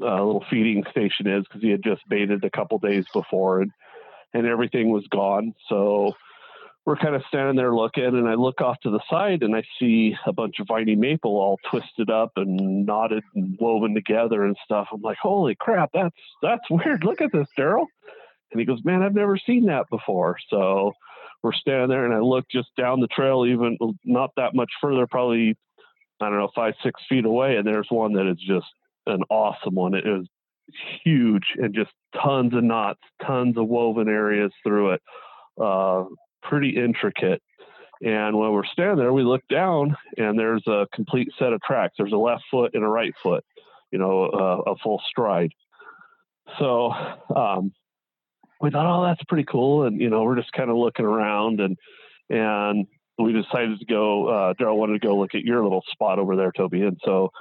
uh, 0.01 0.23
little 0.23 0.43
feeding 0.49 0.85
station 0.89 1.27
is 1.27 1.43
because 1.43 1.61
he 1.61 1.69
had 1.69 1.83
just 1.83 2.01
baited 2.09 2.43
a 2.43 2.49
couple 2.49 2.79
days 2.79 3.05
before, 3.13 3.61
and 3.61 3.71
and 4.33 4.47
everything 4.47 4.89
was 4.89 5.05
gone. 5.05 5.53
So 5.69 6.13
we're 6.85 6.95
kind 6.95 7.15
of 7.15 7.23
standing 7.27 7.55
there 7.55 7.73
looking, 7.73 8.05
and 8.05 8.27
I 8.27 8.35
look 8.35 8.61
off 8.61 8.79
to 8.81 8.91
the 8.91 9.01
side 9.09 9.41
and 9.41 9.55
I 9.55 9.63
see 9.79 10.15
a 10.27 10.33
bunch 10.33 10.59
of 10.59 10.67
viney 10.67 10.95
maple 10.95 11.31
all 11.31 11.59
twisted 11.69 12.11
up 12.11 12.33
and 12.35 12.85
knotted 12.85 13.23
and 13.33 13.57
woven 13.59 13.95
together 13.95 14.45
and 14.45 14.55
stuff. 14.63 14.87
I'm 14.93 15.01
like, 15.01 15.17
holy 15.19 15.55
crap, 15.55 15.89
that's 15.93 16.15
that's 16.41 16.63
weird. 16.69 17.03
Look 17.03 17.21
at 17.21 17.31
this, 17.31 17.47
Daryl. 17.57 17.87
And 18.51 18.59
he 18.59 18.65
goes, 18.65 18.85
man, 18.85 19.01
I've 19.01 19.15
never 19.15 19.37
seen 19.37 19.65
that 19.65 19.89
before. 19.89 20.37
So 20.49 20.93
we're 21.41 21.53
standing 21.53 21.89
there, 21.89 22.05
and 22.05 22.13
I 22.13 22.19
look 22.19 22.45
just 22.49 22.69
down 22.77 22.99
the 22.99 23.07
trail, 23.07 23.45
even 23.45 23.77
not 24.03 24.31
that 24.37 24.53
much 24.53 24.69
further, 24.79 25.07
probably 25.07 25.57
I 26.21 26.29
don't 26.29 26.39
know, 26.39 26.51
five 26.55 26.75
six 26.83 27.01
feet 27.09 27.25
away, 27.25 27.57
and 27.57 27.67
there's 27.67 27.87
one 27.89 28.13
that 28.13 28.29
is 28.29 28.37
just 28.37 28.67
an 29.07 29.21
awesome 29.29 29.75
one. 29.75 29.95
It 29.95 30.07
is 30.07 30.27
huge 31.03 31.45
and 31.55 31.73
just 31.73 31.91
tons 32.23 32.53
of 32.53 32.63
knots, 32.63 33.01
tons 33.25 33.57
of 33.57 33.67
woven 33.67 34.07
areas 34.07 34.51
through 34.63 34.93
it. 34.93 35.01
Uh, 35.61 36.05
pretty 36.49 36.75
intricate. 36.77 37.41
And 38.01 38.37
when 38.37 38.51
we're 38.51 38.65
standing 38.65 38.97
there, 38.97 39.13
we 39.13 39.23
look 39.23 39.41
down 39.49 39.95
and 40.17 40.37
there's 40.37 40.65
a 40.67 40.87
complete 40.93 41.29
set 41.39 41.53
of 41.53 41.61
tracks. 41.61 41.95
There's 41.97 42.11
a 42.13 42.17
left 42.17 42.43
foot 42.51 42.71
and 42.73 42.83
a 42.83 42.87
right 42.87 43.13
foot, 43.23 43.43
you 43.91 43.99
know, 43.99 44.25
uh, 44.25 44.71
a 44.71 44.75
full 44.83 45.01
stride. 45.09 45.51
So 46.59 46.91
um, 47.35 47.71
we 48.61 48.69
thought, 48.69 48.85
oh, 48.85 49.05
that's 49.05 49.23
pretty 49.27 49.45
cool. 49.49 49.85
And, 49.85 49.99
you 49.99 50.09
know, 50.09 50.23
we're 50.23 50.35
just 50.35 50.51
kind 50.51 50.69
of 50.69 50.77
looking 50.77 51.05
around 51.05 51.61
and, 51.61 51.77
and 52.29 52.85
we 53.17 53.31
decided 53.33 53.79
to 53.79 53.85
go. 53.85 54.27
Uh, 54.27 54.53
Daryl 54.53 54.77
wanted 54.77 55.01
to 55.01 55.07
go 55.07 55.17
look 55.17 55.35
at 55.35 55.43
your 55.43 55.63
little 55.63 55.83
spot 55.91 56.19
over 56.19 56.35
there, 56.35 56.51
Toby, 56.51 56.81
and 56.81 56.99
so 57.05 57.31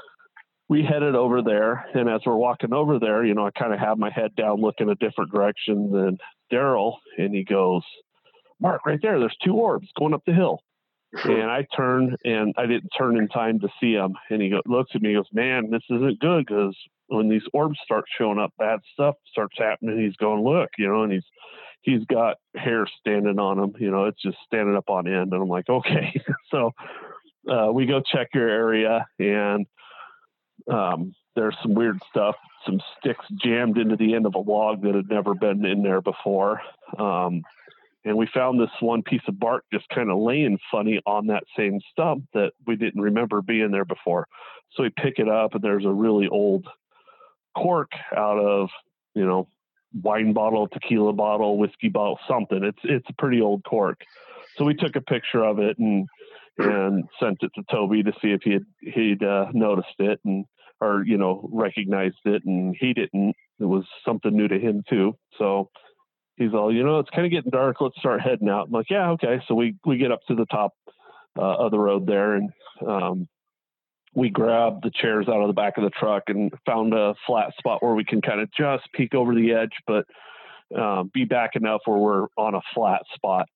we 0.69 0.83
headed 0.83 1.15
over 1.15 1.43
there. 1.43 1.87
And 1.95 2.09
as 2.09 2.21
we're 2.25 2.37
walking 2.37 2.73
over 2.73 2.99
there, 2.99 3.25
you 3.25 3.35
know, 3.35 3.47
I 3.47 3.51
kind 3.51 3.73
of 3.75 3.81
have 3.81 3.99
my 3.99 4.11
head 4.11 4.35
down, 4.37 4.61
looking 4.61 4.89
a 4.89 4.95
different 4.95 5.33
direction 5.33 5.91
than 5.91 6.19
Daryl, 6.53 6.97
and 7.19 7.35
he 7.35 7.45
goes, 7.45 7.83
"Mark, 8.65 8.85
right 8.85 8.99
there, 9.01 9.21
there's 9.21 9.37
two 9.45 9.55
orbs 9.55 9.89
going 9.97 10.15
up 10.15 10.23
the 10.27 10.33
hill." 10.33 10.61
and 11.23 11.51
I 11.51 11.67
turn 11.77 12.17
and 12.25 12.55
I 12.57 12.67
didn't 12.67 12.91
turn 12.97 13.17
in 13.17 13.29
time 13.29 13.61
to 13.61 13.69
see 13.81 13.93
him. 13.93 14.15
And 14.31 14.43
he 14.43 14.51
go, 14.51 14.61
looks 14.67 14.93
at 14.95 15.03
me 15.03 15.15
and 15.15 15.19
goes, 15.19 15.33
Man, 15.33 15.71
this 15.71 15.83
isn't 15.91 16.19
good 16.19 16.47
because 16.47 16.77
when 17.07 17.29
these 17.29 17.43
orbs 17.53 17.79
start 17.85 18.05
showing 18.19 18.39
up, 18.39 18.53
bad 18.59 18.81
stuff 18.93 19.15
starts 19.31 19.57
happening. 19.59 20.01
He's 20.01 20.17
going, 20.17 20.43
Look, 20.43 20.71
you 20.79 20.89
know, 20.89 21.03
and 21.03 21.13
he's 21.13 21.25
he's 21.83 22.05
got 22.07 22.37
hair 22.57 22.87
standing 23.01 23.39
on 23.39 23.59
him, 23.59 23.75
you 23.79 23.91
know, 23.91 24.07
it's 24.07 24.23
just 24.23 24.39
standing 24.47 24.77
up 24.77 24.89
on 24.89 25.07
end. 25.07 25.33
And 25.33 25.43
I'm 25.43 25.49
like, 25.49 25.69
Okay. 25.69 26.21
so 26.51 26.73
uh, 27.49 27.71
we 27.73 27.87
go 27.87 28.01
check 28.01 28.29
your 28.35 28.49
area 28.49 29.07
and 29.19 29.67
um, 30.71 31.15
there's 31.37 31.57
some 31.63 31.75
weird 31.75 31.99
stuff, 32.11 32.37
some 32.65 32.81
sticks 32.99 33.25
jammed 33.43 33.77
into 33.77 33.97
the 33.97 34.15
end 34.15 34.25
of 34.25 34.35
a 34.35 34.39
log 34.39 34.83
that 34.83 34.95
had 34.95 35.11
never 35.11 35.35
been 35.35 35.65
in 35.65 35.83
there 35.83 36.01
before. 36.01 36.61
Um, 36.99 37.43
and 38.05 38.17
we 38.17 38.29
found 38.33 38.61
this 38.61 38.71
one 38.81 39.03
piece 39.03 39.23
of 39.29 39.39
bark 39.39 39.65
just 39.73 39.89
kind 39.89 40.11
of 40.11 40.19
laying 40.19 40.59
funny 40.71 41.01
on 41.07 41.27
that 41.29 41.45
same 41.57 41.81
stump 41.91 42.25
that 42.35 42.53
we 42.67 42.77
didn't 42.77 43.01
remember 43.01 43.41
being 43.43 43.71
there 43.71 43.85
before. 43.85 44.27
So 44.73 44.83
we 44.83 44.91
pick 44.91 45.19
it 45.19 45.29
up, 45.29 45.55
and 45.55 45.63
there's 45.63 45.85
a 45.85 45.91
really 45.91 46.29
old 46.29 46.67
cork 47.57 47.93
out 48.17 48.39
of 48.39 48.69
you 49.15 49.25
know 49.25 49.49
wine 50.03 50.33
bottle, 50.33 50.69
tequila 50.69 51.13
bottle, 51.13 51.59
whiskey 51.59 51.89
bottle, 51.89 52.19
something. 52.29 52.63
It's 52.63 52.79
it's 52.85 53.09
a 53.09 53.15
pretty 53.15 53.41
old 53.41 53.65
cork. 53.65 54.01
So 54.57 54.65
we 54.65 54.75
took 54.75 54.97
a 54.97 55.01
picture 55.01 55.43
of 55.43 55.59
it 55.59 55.79
and 55.79 56.09
and 56.59 57.05
sent 57.21 57.39
it 57.43 57.51
to 57.55 57.63
Toby 57.71 58.03
to 58.03 58.13
see 58.23 58.29
if 58.29 58.43
he 58.43 58.53
had 58.53 58.67
he'd 58.81 59.23
uh, 59.23 59.47
noticed 59.53 59.95
it 59.99 60.21
and 60.25 60.45
or 60.81 61.05
you 61.07 61.17
know 61.17 61.49
recognized 61.53 62.21
it, 62.25 62.45
and 62.45 62.77
he 62.79 62.93
didn't. 62.93 63.35
It 63.61 63.65
was 63.65 63.85
something 64.05 64.37
new 64.37 64.49
to 64.49 64.59
him 64.59 64.83
too. 64.89 65.17
So 65.39 65.71
he's 66.37 66.53
all, 66.53 66.73
you 66.73 66.85
know, 66.85 66.99
it's 66.99 67.11
kind 67.11 67.27
of 67.27 67.33
getting 67.33 67.51
dark. 67.51 67.81
Let's 67.81 67.99
start 67.99 68.21
heading 68.21 68.49
out. 68.49 68.67
I'm 68.67 68.73
like, 68.73 68.91
yeah, 68.91 69.11
okay. 69.11 69.41
So 69.47 69.55
we 69.55 69.77
we 69.85 69.99
get 69.99 70.13
up 70.13 70.21
to 70.29 70.35
the 70.35 70.47
top 70.47 70.73
uh, 71.39 71.57
of 71.57 71.71
the 71.71 71.79
road 71.79 72.07
there, 72.07 72.35
and 72.35 72.51
um, 72.87 73.29
we 74.15 74.31
grab 74.31 74.83
the 74.83 74.91
chairs 74.91 75.27
out 75.29 75.41
of 75.41 75.49
the 75.49 75.55
back 75.55 75.77
of 75.77 75.85
the 75.85 75.91
truck 75.91 76.25
and 76.29 76.53
found 76.67 76.95
a 76.95 77.15
flat 77.27 77.53
spot 77.59 77.83
where 77.83 77.95
we 77.95 78.05
can 78.05 78.21
kind 78.21 78.41
of 78.41 78.51
just 78.53 78.85
peek 78.93 79.15
over 79.15 79.35
the 79.35 79.53
edge, 79.53 79.73
but 79.87 80.07
uh, 80.77 81.05
be 81.13 81.25
back 81.25 81.57
enough 81.57 81.81
where 81.85 81.99
we're 81.99 82.27
on 82.37 82.55
a 82.55 82.61
flat 82.75 83.03
spot. 83.15 83.47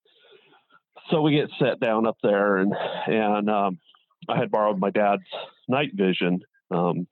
So 1.11 1.23
we 1.23 1.37
get 1.37 1.49
set 1.59 1.81
down 1.81 2.07
up 2.07 2.17
there, 2.23 2.59
and 2.59 2.73
and 3.07 3.51
um, 3.51 3.79
I 4.29 4.37
had 4.37 4.51
borrowed 4.51 4.79
my 4.79 4.91
dad's 4.91 5.23
night 5.69 5.91
vision. 5.95 6.41
Um, 6.71 7.07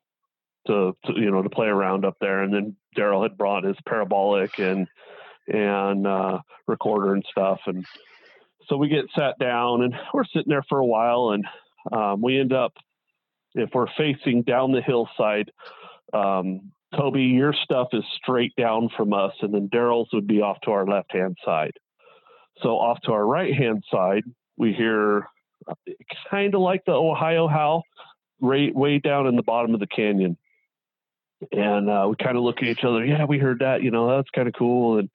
to, 0.66 0.96
to, 1.04 1.12
you 1.14 1.30
know 1.30 1.42
to 1.42 1.48
play 1.48 1.68
around 1.68 2.04
up 2.04 2.16
there 2.20 2.42
and 2.42 2.52
then 2.52 2.76
daryl 2.98 3.22
had 3.22 3.38
brought 3.38 3.62
his 3.62 3.76
parabolic 3.86 4.50
and 4.58 4.88
and 5.48 6.06
uh, 6.06 6.38
recorder 6.66 7.14
and 7.14 7.24
stuff. 7.30 7.60
And 7.66 7.84
so 8.68 8.76
we 8.76 8.88
get 8.88 9.04
sat 9.16 9.38
down 9.38 9.82
and 9.82 9.94
we're 10.12 10.24
sitting 10.24 10.48
there 10.48 10.64
for 10.68 10.78
a 10.78 10.86
while, 10.86 11.30
and 11.30 11.44
um, 11.92 12.20
we 12.20 12.38
end 12.38 12.52
up, 12.52 12.72
if 13.54 13.70
we're 13.72 13.86
facing 13.96 14.42
down 14.42 14.72
the 14.72 14.82
hillside, 14.82 15.50
um, 16.12 16.72
Toby, 16.96 17.22
your 17.22 17.52
stuff 17.52 17.88
is 17.92 18.04
straight 18.16 18.54
down 18.56 18.88
from 18.96 19.12
us, 19.12 19.32
and 19.40 19.52
then 19.52 19.68
Daryl's 19.68 20.08
would 20.12 20.26
be 20.26 20.40
off 20.40 20.60
to 20.62 20.70
our 20.70 20.86
left 20.86 21.12
hand 21.12 21.36
side. 21.44 21.72
So 22.62 22.70
off 22.70 23.00
to 23.02 23.12
our 23.12 23.26
right 23.26 23.54
hand 23.54 23.84
side, 23.90 24.24
we 24.56 24.72
hear 24.72 25.28
uh, 25.68 25.74
kind 26.30 26.54
of 26.54 26.60
like 26.60 26.84
the 26.86 26.92
Ohio 26.92 27.48
howl, 27.48 27.84
right 28.40 28.74
way 28.74 28.98
down 28.98 29.26
in 29.26 29.36
the 29.36 29.42
bottom 29.42 29.74
of 29.74 29.80
the 29.80 29.86
canyon. 29.86 30.36
And 31.52 31.90
uh, 31.90 32.06
we 32.08 32.16
kind 32.16 32.36
of 32.36 32.42
look 32.42 32.58
at 32.58 32.68
each 32.68 32.84
other. 32.84 33.04
Yeah, 33.04 33.24
we 33.24 33.38
heard 33.38 33.60
that. 33.60 33.82
You 33.82 33.90
know, 33.90 34.16
that's 34.16 34.30
kind 34.30 34.48
of 34.48 34.54
cool. 34.54 34.98
And 34.98 35.10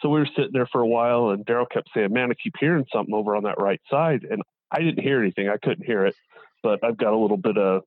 so 0.00 0.08
we 0.08 0.18
were 0.18 0.28
sitting 0.36 0.52
there 0.52 0.66
for 0.66 0.80
a 0.80 0.86
while, 0.86 1.30
and 1.30 1.46
Daryl 1.46 1.70
kept 1.70 1.88
saying, 1.94 2.12
"Man, 2.12 2.30
I 2.30 2.34
keep 2.34 2.54
hearing 2.58 2.84
something 2.92 3.14
over 3.14 3.36
on 3.36 3.44
that 3.44 3.60
right 3.60 3.80
side," 3.88 4.26
and 4.28 4.42
I 4.70 4.80
didn't 4.80 5.02
hear 5.02 5.20
anything. 5.20 5.48
I 5.48 5.58
couldn't 5.58 5.86
hear 5.86 6.04
it, 6.06 6.16
but 6.62 6.82
I've 6.82 6.96
got 6.96 7.12
a 7.12 7.18
little 7.18 7.36
bit 7.36 7.56
of 7.56 7.82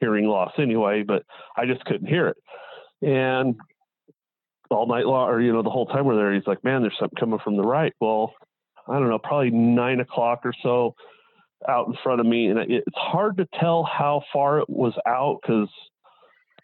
hearing 0.00 0.26
loss 0.26 0.52
anyway. 0.58 1.02
But 1.02 1.24
I 1.56 1.66
just 1.66 1.84
couldn't 1.84 2.06
hear 2.06 2.28
it, 2.28 2.36
and 3.02 3.56
all 4.70 4.86
night 4.86 5.06
long, 5.06 5.28
or 5.28 5.40
you 5.40 5.52
know, 5.52 5.62
the 5.62 5.70
whole 5.70 5.86
time 5.86 6.04
we're 6.04 6.16
there, 6.16 6.32
he's 6.32 6.46
like, 6.46 6.62
"Man, 6.62 6.82
there's 6.82 6.96
something 6.98 7.18
coming 7.18 7.40
from 7.42 7.56
the 7.56 7.64
right." 7.64 7.92
Well, 8.00 8.32
I 8.88 8.98
don't 9.00 9.08
know, 9.08 9.18
probably 9.18 9.50
nine 9.50 9.98
o'clock 9.98 10.40
or 10.44 10.52
so 10.62 10.94
out 11.68 11.88
in 11.88 11.94
front 12.02 12.20
of 12.20 12.26
me, 12.26 12.46
and 12.46 12.60
it's 12.70 12.86
hard 12.94 13.38
to 13.38 13.48
tell 13.58 13.82
how 13.82 14.22
far 14.32 14.60
it 14.60 14.68
was 14.68 14.94
out 15.06 15.40
because 15.42 15.68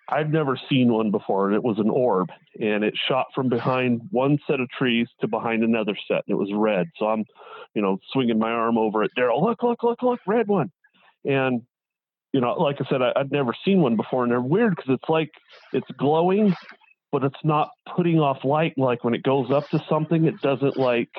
I've 0.09 0.31
never 0.31 0.59
seen 0.69 0.93
one 0.93 1.11
before, 1.11 1.47
and 1.47 1.55
it 1.55 1.63
was 1.63 1.79
an 1.79 1.89
orb, 1.89 2.31
and 2.61 2.85
it 2.85 2.95
shot 3.09 3.27
from 3.35 3.49
behind 3.49 4.03
one 4.11 4.39
set 4.47 4.61
of 4.61 4.69
trees 4.71 5.09
to 5.21 5.29
behind 5.29 5.63
another 5.63 5.97
set, 6.09 6.25
and 6.27 6.35
it 6.35 6.39
was 6.39 6.51
red. 6.55 6.89
So 6.97 7.07
I'm, 7.07 7.25
you 7.75 7.83
know, 7.83 7.99
swinging 8.13 8.39
my 8.39 8.51
arm 8.51 8.79
over 8.79 9.03
at 9.03 9.11
Daryl. 9.17 9.43
Look, 9.43 9.63
look, 9.63 9.83
look, 9.83 10.03
look, 10.03 10.21
red 10.27 10.49
one, 10.49 10.71
and 11.25 11.63
you 12.33 12.41
know, 12.41 12.55
like 12.55 12.77
I 12.81 12.89
said, 12.89 13.03
I, 13.03 13.13
would 13.17 13.31
never 13.31 13.55
seen 13.65 13.81
one 13.81 13.97
before, 13.97 14.25
and 14.25 14.33
they're 14.33 14.41
weird 14.41 14.75
because 14.75 14.95
it's 14.95 15.09
like 15.09 15.31
it's 15.73 15.91
glowing, 15.99 16.55
but 17.11 17.25
it's 17.25 17.45
not 17.45 17.71
putting 17.95 18.19
off 18.19 18.45
light. 18.45 18.75
Like 18.77 19.05
when 19.05 19.15
it 19.15 19.23
goes 19.23 19.51
up 19.51 19.69
to 19.71 19.85
something, 19.89 20.25
it 20.25 20.41
doesn't 20.41 20.77
like 20.77 21.13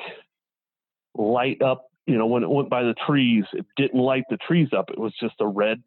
light 1.14 1.62
up. 1.62 1.86
You 2.06 2.18
know, 2.18 2.26
when 2.26 2.42
it 2.42 2.50
went 2.50 2.68
by 2.68 2.82
the 2.82 2.94
trees, 3.06 3.44
it 3.52 3.64
didn't 3.76 4.00
light 4.00 4.24
the 4.28 4.36
trees 4.36 4.68
up. 4.76 4.90
It 4.90 4.98
was 4.98 5.14
just 5.18 5.36
a 5.40 5.46
red 5.46 5.82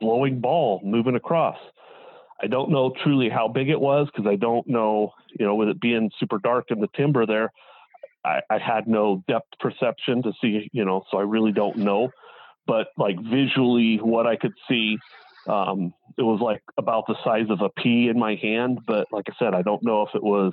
glowing 0.00 0.40
ball 0.40 0.80
moving 0.84 1.16
across. 1.16 1.58
I 2.40 2.46
don't 2.46 2.70
know 2.70 2.92
truly 3.02 3.28
how 3.28 3.48
big 3.48 3.68
it 3.68 3.80
was 3.80 4.06
because 4.06 4.28
I 4.30 4.36
don't 4.36 4.66
know, 4.66 5.12
you 5.38 5.44
know, 5.44 5.56
with 5.56 5.68
it 5.68 5.80
being 5.80 6.10
super 6.18 6.38
dark 6.38 6.70
in 6.70 6.80
the 6.80 6.88
timber 6.94 7.26
there, 7.26 7.52
I, 8.24 8.40
I, 8.48 8.58
had 8.58 8.86
no 8.86 9.24
depth 9.26 9.58
perception 9.58 10.22
to 10.22 10.32
see, 10.40 10.70
you 10.72 10.84
know, 10.84 11.04
so 11.10 11.18
I 11.18 11.22
really 11.22 11.52
don't 11.52 11.78
know. 11.78 12.10
But 12.66 12.88
like 12.96 13.18
visually, 13.20 13.96
what 13.96 14.26
I 14.26 14.36
could 14.36 14.52
see, 14.68 14.98
um, 15.46 15.94
it 16.16 16.22
was 16.22 16.40
like 16.40 16.62
about 16.76 17.06
the 17.06 17.16
size 17.24 17.46
of 17.48 17.60
a 17.60 17.70
pea 17.70 18.08
in 18.08 18.18
my 18.18 18.36
hand. 18.36 18.80
But 18.86 19.08
like 19.10 19.26
I 19.28 19.32
said, 19.38 19.54
I 19.54 19.62
don't 19.62 19.82
know 19.82 20.02
if 20.02 20.14
it 20.14 20.22
was, 20.22 20.52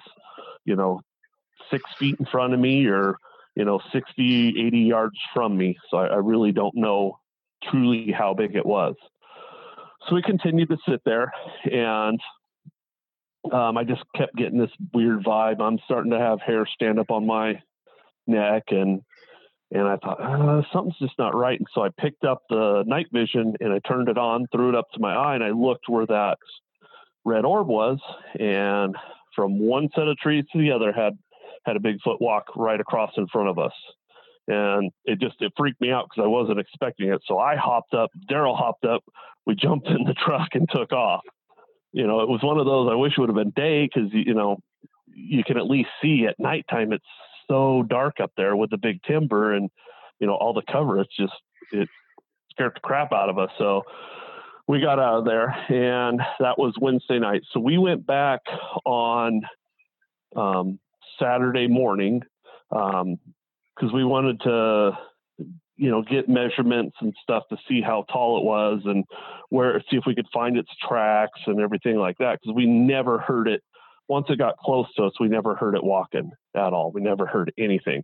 you 0.63 0.75
know, 0.75 1.01
six 1.69 1.83
feet 1.97 2.15
in 2.19 2.25
front 2.25 2.53
of 2.53 2.59
me 2.59 2.87
or, 2.87 3.17
you 3.55 3.65
know, 3.65 3.79
60, 3.91 4.65
80 4.67 4.79
yards 4.79 5.17
from 5.33 5.57
me. 5.57 5.77
So 5.89 5.97
I, 5.97 6.07
I 6.07 6.17
really 6.17 6.51
don't 6.51 6.75
know 6.75 7.19
truly 7.63 8.11
how 8.11 8.33
big 8.33 8.55
it 8.55 8.65
was 8.65 8.95
so 10.07 10.15
we 10.15 10.21
continued 10.21 10.69
to 10.69 10.77
sit 10.87 11.01
there 11.05 11.31
and 11.71 12.19
um, 13.51 13.77
I 13.77 13.83
just 13.83 14.03
kept 14.15 14.35
getting 14.35 14.57
this 14.57 14.71
weird 14.93 15.23
vibe. 15.23 15.61
I'm 15.61 15.79
starting 15.85 16.11
to 16.11 16.19
have 16.19 16.41
hair 16.41 16.65
stand 16.73 16.99
up 16.99 17.11
on 17.11 17.27
my 17.27 17.61
neck 18.27 18.63
and 18.69 19.01
and 19.71 19.87
I 19.87 19.97
thought 19.97 20.21
uh, 20.21 20.61
something's 20.71 20.97
just 20.99 21.17
not 21.17 21.35
right. 21.35 21.59
And 21.59 21.67
so 21.73 21.83
I 21.83 21.89
picked 21.99 22.23
up 22.23 22.43
the 22.49 22.83
night 22.85 23.07
vision 23.11 23.55
and 23.59 23.73
I 23.73 23.79
turned 23.79 24.09
it 24.09 24.17
on, 24.17 24.47
threw 24.51 24.69
it 24.69 24.75
up 24.75 24.85
to 24.93 24.99
my 24.99 25.13
eye, 25.13 25.35
and 25.35 25.43
I 25.43 25.49
looked 25.49 25.89
where 25.89 26.05
that 26.05 26.37
red 27.25 27.45
orb 27.45 27.67
was. 27.67 27.97
And 28.39 28.95
from 29.35 29.59
one 29.59 29.89
set 29.95 30.07
of 30.07 30.17
trees 30.17 30.45
to 30.53 30.59
the 30.59 30.71
other 30.71 30.93
had 30.93 31.17
had 31.65 31.75
a 31.75 31.79
Bigfoot 31.79 32.21
walk 32.21 32.55
right 32.55 32.79
across 32.79 33.11
in 33.17 33.27
front 33.27 33.49
of 33.49 33.57
us. 33.57 33.73
And 34.47 34.91
it 35.05 35.19
just 35.19 35.35
it 35.39 35.53
freaked 35.57 35.81
me 35.81 35.91
out 35.91 36.07
because 36.09 36.23
I 36.23 36.27
wasn't 36.27 36.59
expecting 36.59 37.09
it. 37.09 37.21
So 37.25 37.39
I 37.39 37.55
hopped 37.55 37.93
up. 37.93 38.11
Daryl 38.29 38.55
hopped 38.55 38.85
up 38.85 39.03
we 39.45 39.55
jumped 39.55 39.87
in 39.89 40.03
the 40.03 40.13
truck 40.13 40.49
and 40.53 40.67
took 40.69 40.91
off. 40.91 41.23
You 41.91 42.05
know, 42.07 42.19
it 42.21 42.29
was 42.29 42.43
one 42.43 42.57
of 42.57 42.65
those. 42.65 42.89
I 42.91 42.95
wish 42.95 43.13
it 43.13 43.21
would 43.21 43.29
have 43.29 43.37
been 43.37 43.51
day 43.51 43.85
because 43.87 44.09
you 44.11 44.33
know 44.33 44.57
you 45.07 45.43
can 45.45 45.57
at 45.57 45.65
least 45.65 45.89
see 46.01 46.25
at 46.27 46.35
nighttime. 46.39 46.91
It's 46.91 47.05
so 47.47 47.83
dark 47.83 48.19
up 48.21 48.31
there 48.35 48.55
with 48.55 48.69
the 48.69 48.77
big 48.77 49.01
timber 49.03 49.53
and 49.53 49.69
you 50.19 50.27
know 50.27 50.35
all 50.35 50.53
the 50.53 50.63
cover. 50.69 50.99
It's 50.99 51.15
just 51.15 51.33
it 51.71 51.87
scared 52.51 52.73
the 52.75 52.81
crap 52.81 53.13
out 53.13 53.29
of 53.29 53.37
us. 53.37 53.49
So 53.57 53.83
we 54.67 54.81
got 54.81 54.99
out 54.99 55.19
of 55.19 55.25
there, 55.25 55.49
and 55.69 56.19
that 56.39 56.57
was 56.57 56.73
Wednesday 56.81 57.19
night. 57.19 57.43
So 57.53 57.61
we 57.61 57.77
went 57.77 58.05
back 58.05 58.41
on 58.83 59.41
um, 60.35 60.79
Saturday 61.17 61.67
morning 61.67 62.23
because 63.75 63.93
we 63.93 64.03
wanted 64.03 64.39
to 64.41 64.97
you 65.77 65.91
know, 65.91 66.01
get 66.01 66.29
measurements 66.29 66.95
and 67.01 67.13
stuff 67.21 67.43
to 67.49 67.57
see 67.67 67.81
how 67.81 68.05
tall 68.11 68.37
it 68.37 68.45
was 68.45 68.81
and 68.85 69.03
where, 69.49 69.81
see 69.89 69.97
if 69.97 70.03
we 70.05 70.15
could 70.15 70.27
find 70.33 70.57
its 70.57 70.69
tracks 70.87 71.39
and 71.47 71.59
everything 71.59 71.97
like 71.97 72.17
that. 72.17 72.39
Because 72.39 72.55
we 72.55 72.65
never 72.65 73.19
heard 73.19 73.47
it. 73.47 73.61
Once 74.07 74.27
it 74.29 74.37
got 74.37 74.57
close 74.57 74.85
to 74.95 75.03
us, 75.03 75.13
we 75.19 75.27
never 75.27 75.55
heard 75.55 75.75
it 75.75 75.83
walking 75.83 76.31
at 76.55 76.73
all. 76.73 76.91
We 76.91 77.01
never 77.01 77.25
heard 77.25 77.51
anything. 77.57 78.03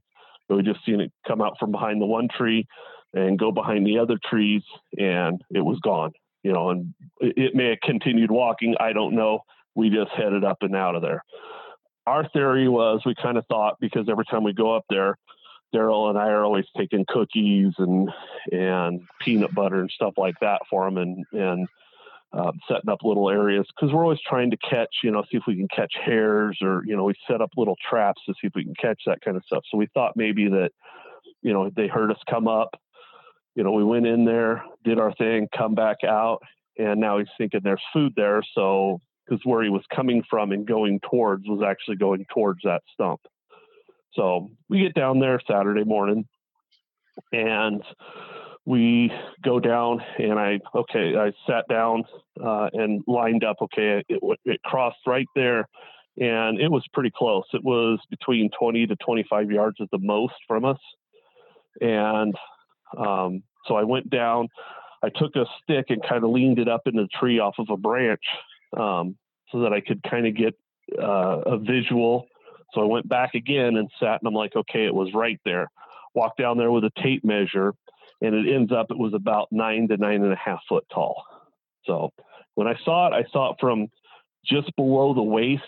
We 0.49 0.63
just 0.63 0.83
seen 0.85 0.99
it 0.99 1.13
come 1.25 1.41
out 1.41 1.57
from 1.59 1.71
behind 1.71 2.01
the 2.01 2.05
one 2.05 2.27
tree 2.35 2.67
and 3.13 3.39
go 3.39 3.51
behind 3.51 3.85
the 3.85 3.99
other 3.99 4.17
trees, 4.29 4.63
and 4.97 5.41
it 5.51 5.61
was 5.61 5.79
gone. 5.79 6.11
You 6.43 6.51
know, 6.51 6.71
and 6.71 6.93
it 7.19 7.55
may 7.55 7.69
have 7.69 7.79
continued 7.83 8.31
walking. 8.31 8.75
I 8.79 8.93
don't 8.93 9.15
know. 9.15 9.41
We 9.75 9.89
just 9.89 10.11
headed 10.11 10.43
up 10.43 10.57
and 10.61 10.75
out 10.75 10.95
of 10.95 11.03
there. 11.03 11.23
Our 12.07 12.27
theory 12.29 12.67
was 12.67 13.01
we 13.05 13.13
kind 13.21 13.37
of 13.37 13.45
thought 13.45 13.77
because 13.79 14.07
every 14.09 14.25
time 14.25 14.43
we 14.43 14.51
go 14.51 14.75
up 14.75 14.83
there, 14.89 15.17
Daryl 15.73 16.09
and 16.09 16.17
I 16.17 16.27
are 16.27 16.43
always 16.43 16.65
taking 16.77 17.05
cookies 17.07 17.73
and 17.77 18.09
and 18.51 19.01
peanut 19.19 19.53
butter 19.53 19.81
and 19.81 19.91
stuff 19.91 20.13
like 20.17 20.35
that 20.41 20.61
for 20.69 20.85
them, 20.85 20.97
and 20.97 21.25
and 21.31 21.67
uh, 22.33 22.51
setting 22.67 22.89
up 22.89 22.99
little 23.03 23.29
areas 23.29 23.65
because 23.75 23.93
we're 23.93 24.03
always 24.03 24.21
trying 24.27 24.51
to 24.51 24.57
catch, 24.57 24.95
you 25.03 25.11
know, 25.11 25.21
see 25.23 25.37
if 25.37 25.43
we 25.47 25.55
can 25.55 25.67
catch 25.67 25.93
hairs 26.03 26.57
or 26.61 26.83
you 26.85 26.95
know 26.95 27.03
we 27.03 27.13
set 27.27 27.41
up 27.41 27.49
little 27.57 27.77
traps 27.89 28.21
to 28.25 28.33
see 28.33 28.47
if 28.47 28.53
we 28.55 28.63
can 28.63 28.75
catch 28.75 29.01
that 29.05 29.21
kind 29.21 29.37
of 29.37 29.43
stuff. 29.45 29.63
So 29.69 29.77
we 29.77 29.87
thought 29.93 30.13
maybe 30.15 30.47
that, 30.49 30.71
you 31.41 31.53
know, 31.53 31.69
they 31.75 31.87
heard 31.87 32.11
us 32.11 32.19
come 32.29 32.47
up. 32.47 32.69
You 33.55 33.63
know, 33.63 33.73
we 33.73 33.83
went 33.83 34.07
in 34.07 34.23
there, 34.23 34.63
did 34.85 34.97
our 34.97 35.13
thing, 35.15 35.49
come 35.55 35.75
back 35.75 35.97
out, 36.05 36.39
and 36.77 37.01
now 37.01 37.17
he's 37.17 37.27
thinking 37.37 37.59
there's 37.63 37.83
food 37.91 38.13
there. 38.15 38.41
So 38.55 39.01
because 39.25 39.41
where 39.45 39.63
he 39.63 39.69
was 39.69 39.83
coming 39.93 40.23
from 40.29 40.51
and 40.51 40.65
going 40.65 40.99
towards 41.09 41.47
was 41.47 41.63
actually 41.65 41.97
going 41.97 42.25
towards 42.33 42.61
that 42.63 42.81
stump. 42.93 43.21
So 44.13 44.49
we 44.69 44.81
get 44.81 44.93
down 44.93 45.19
there 45.19 45.39
Saturday 45.49 45.83
morning 45.83 46.27
and 47.31 47.81
we 48.65 49.11
go 49.43 49.59
down 49.59 50.01
and 50.19 50.37
I, 50.37 50.59
okay, 50.75 51.15
I 51.15 51.31
sat 51.47 51.67
down 51.69 52.03
uh, 52.43 52.69
and 52.73 53.03
lined 53.07 53.43
up. 53.43 53.57
Okay. 53.61 54.03
It, 54.07 54.39
it 54.45 54.61
crossed 54.63 54.99
right 55.07 55.27
there 55.35 55.67
and 56.17 56.59
it 56.59 56.69
was 56.69 56.83
pretty 56.93 57.11
close. 57.15 57.45
It 57.53 57.63
was 57.63 57.99
between 58.09 58.49
20 58.57 58.87
to 58.87 58.95
25 58.97 59.51
yards 59.51 59.77
at 59.79 59.89
the 59.91 59.99
most 59.99 60.35
from 60.47 60.65
us. 60.65 60.79
And 61.79 62.35
um, 62.97 63.43
so 63.65 63.75
I 63.75 63.83
went 63.83 64.09
down, 64.09 64.49
I 65.03 65.09
took 65.09 65.35
a 65.35 65.45
stick 65.63 65.85
and 65.89 66.03
kind 66.07 66.23
of 66.23 66.29
leaned 66.29 66.59
it 66.59 66.67
up 66.67 66.81
in 66.85 66.95
the 66.95 67.07
tree 67.19 67.39
off 67.39 67.55
of 67.59 67.69
a 67.69 67.77
branch 67.77 68.23
um, 68.77 69.15
so 69.51 69.61
that 69.61 69.73
I 69.73 69.81
could 69.81 70.03
kind 70.03 70.27
of 70.27 70.35
get 70.35 70.53
uh, 71.01 71.41
a 71.45 71.57
visual 71.57 72.27
so 72.73 72.81
I 72.81 72.85
went 72.85 73.07
back 73.07 73.35
again 73.35 73.75
and 73.75 73.89
sat, 73.99 74.19
and 74.21 74.27
I'm 74.27 74.33
like, 74.33 74.55
okay, 74.55 74.85
it 74.85 74.93
was 74.93 75.13
right 75.13 75.39
there. 75.45 75.69
Walked 76.13 76.39
down 76.39 76.57
there 76.57 76.71
with 76.71 76.83
a 76.83 76.91
tape 77.01 77.23
measure, 77.23 77.73
and 78.21 78.35
it 78.35 78.53
ends 78.53 78.71
up 78.71 78.87
it 78.89 78.97
was 78.97 79.13
about 79.13 79.47
nine 79.51 79.87
to 79.89 79.97
nine 79.97 80.23
and 80.23 80.33
a 80.33 80.37
half 80.37 80.59
foot 80.67 80.85
tall. 80.93 81.23
So 81.85 82.11
when 82.55 82.67
I 82.67 82.75
saw 82.83 83.07
it, 83.07 83.13
I 83.13 83.23
saw 83.31 83.51
it 83.51 83.57
from 83.59 83.87
just 84.45 84.75
below 84.75 85.13
the 85.13 85.23
waist 85.23 85.63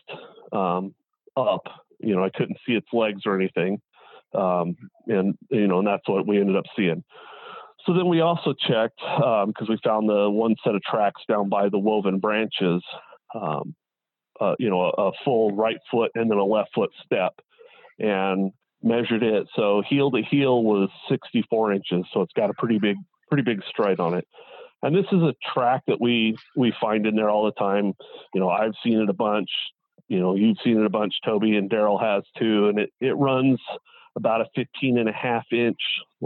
um, 0.51 0.93
up. 1.37 1.67
You 1.99 2.15
know, 2.15 2.23
I 2.23 2.29
couldn't 2.29 2.57
see 2.65 2.73
its 2.73 2.87
legs 2.91 3.21
or 3.25 3.35
anything, 3.35 3.81
um, 4.33 4.75
and 5.07 5.37
you 5.49 5.67
know, 5.67 5.79
and 5.79 5.87
that's 5.87 6.07
what 6.07 6.27
we 6.27 6.39
ended 6.39 6.57
up 6.57 6.65
seeing. 6.75 7.03
So 7.85 7.93
then 7.93 8.07
we 8.07 8.21
also 8.21 8.53
checked 8.53 8.97
because 8.97 9.43
um, 9.59 9.67
we 9.67 9.77
found 9.83 10.07
the 10.07 10.29
one 10.29 10.55
set 10.63 10.75
of 10.75 10.81
tracks 10.83 11.21
down 11.27 11.49
by 11.49 11.69
the 11.69 11.77
woven 11.77 12.19
branches. 12.19 12.81
Um, 13.35 13.75
you 14.59 14.69
know, 14.69 14.81
a, 14.81 15.09
a, 15.09 15.11
full 15.23 15.55
right 15.55 15.77
foot 15.91 16.11
and 16.15 16.29
then 16.29 16.37
a 16.37 16.43
left 16.43 16.69
foot 16.73 16.89
step 17.05 17.33
and 17.99 18.51
measured 18.81 19.23
it. 19.23 19.47
So 19.55 19.81
heel 19.87 20.11
to 20.11 20.21
heel 20.21 20.63
was 20.63 20.89
64 21.09 21.73
inches. 21.73 22.05
So 22.13 22.21
it's 22.21 22.33
got 22.33 22.49
a 22.49 22.53
pretty 22.53 22.79
big, 22.79 22.97
pretty 23.29 23.43
big 23.43 23.61
stride 23.69 23.99
on 23.99 24.13
it. 24.13 24.27
And 24.81 24.93
this 24.95 25.05
is 25.11 25.21
a 25.21 25.33
track 25.53 25.83
that 25.87 26.01
we, 26.01 26.37
we 26.57 26.73
find 26.81 27.05
in 27.05 27.15
there 27.15 27.29
all 27.29 27.45
the 27.45 27.53
time. 27.53 27.93
You 28.33 28.41
know, 28.41 28.49
I've 28.49 28.73
seen 28.83 28.99
it 28.99 29.09
a 29.09 29.13
bunch, 29.13 29.49
you 30.09 30.19
know, 30.19 30.35
you've 30.35 30.57
seen 30.63 30.77
it 30.77 30.85
a 30.85 30.89
bunch, 30.89 31.13
Toby 31.25 31.55
and 31.55 31.69
Daryl 31.69 32.01
has 32.01 32.23
too. 32.37 32.67
And 32.67 32.79
it, 32.79 32.89
it 32.99 33.15
runs 33.15 33.59
about 34.15 34.41
a 34.41 34.45
15 34.55 34.97
and 34.97 35.07
a 35.07 35.13
half 35.13 35.45
inch 35.53 35.79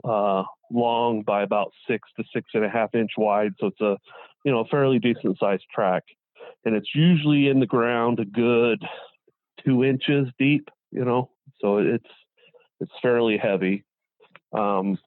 uh, 0.04 0.44
long 0.72 1.22
by 1.22 1.44
about 1.44 1.72
six 1.88 2.10
to 2.18 2.24
six 2.34 2.50
and 2.56 2.66
a 2.66 2.70
half 2.70 2.96
inch 2.96 3.12
wide. 3.18 3.52
So 3.60 3.68
it's 3.68 3.82
a, 3.82 3.98
you 4.44 4.52
know, 4.52 4.62
a 4.62 4.66
fairly 4.66 4.98
decent 4.98 5.38
sized 5.40 5.66
track 5.74 6.04
and 6.66 6.76
it's 6.76 6.94
usually 6.94 7.48
in 7.48 7.60
the 7.60 7.66
ground 7.66 8.20
a 8.20 8.26
good 8.26 8.84
two 9.66 9.84
inches 9.84 10.28
deep, 10.40 10.70
you 10.92 11.06
know, 11.06 11.30
so 11.62 11.78
it's 11.78 12.06
it's 12.80 12.92
fairly 13.02 13.38
heavy. 13.38 13.84
Um, 14.54 14.98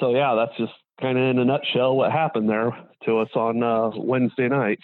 so 0.00 0.14
yeah, 0.14 0.34
that's 0.34 0.56
just 0.56 0.72
kind 1.00 1.18
of 1.18 1.24
in 1.24 1.38
a 1.38 1.44
nutshell 1.44 1.96
what 1.96 2.12
happened 2.12 2.48
there 2.48 2.70
to 3.04 3.18
us 3.18 3.28
on 3.34 3.62
uh, 3.62 3.90
Wednesday 3.96 4.48
night. 4.48 4.78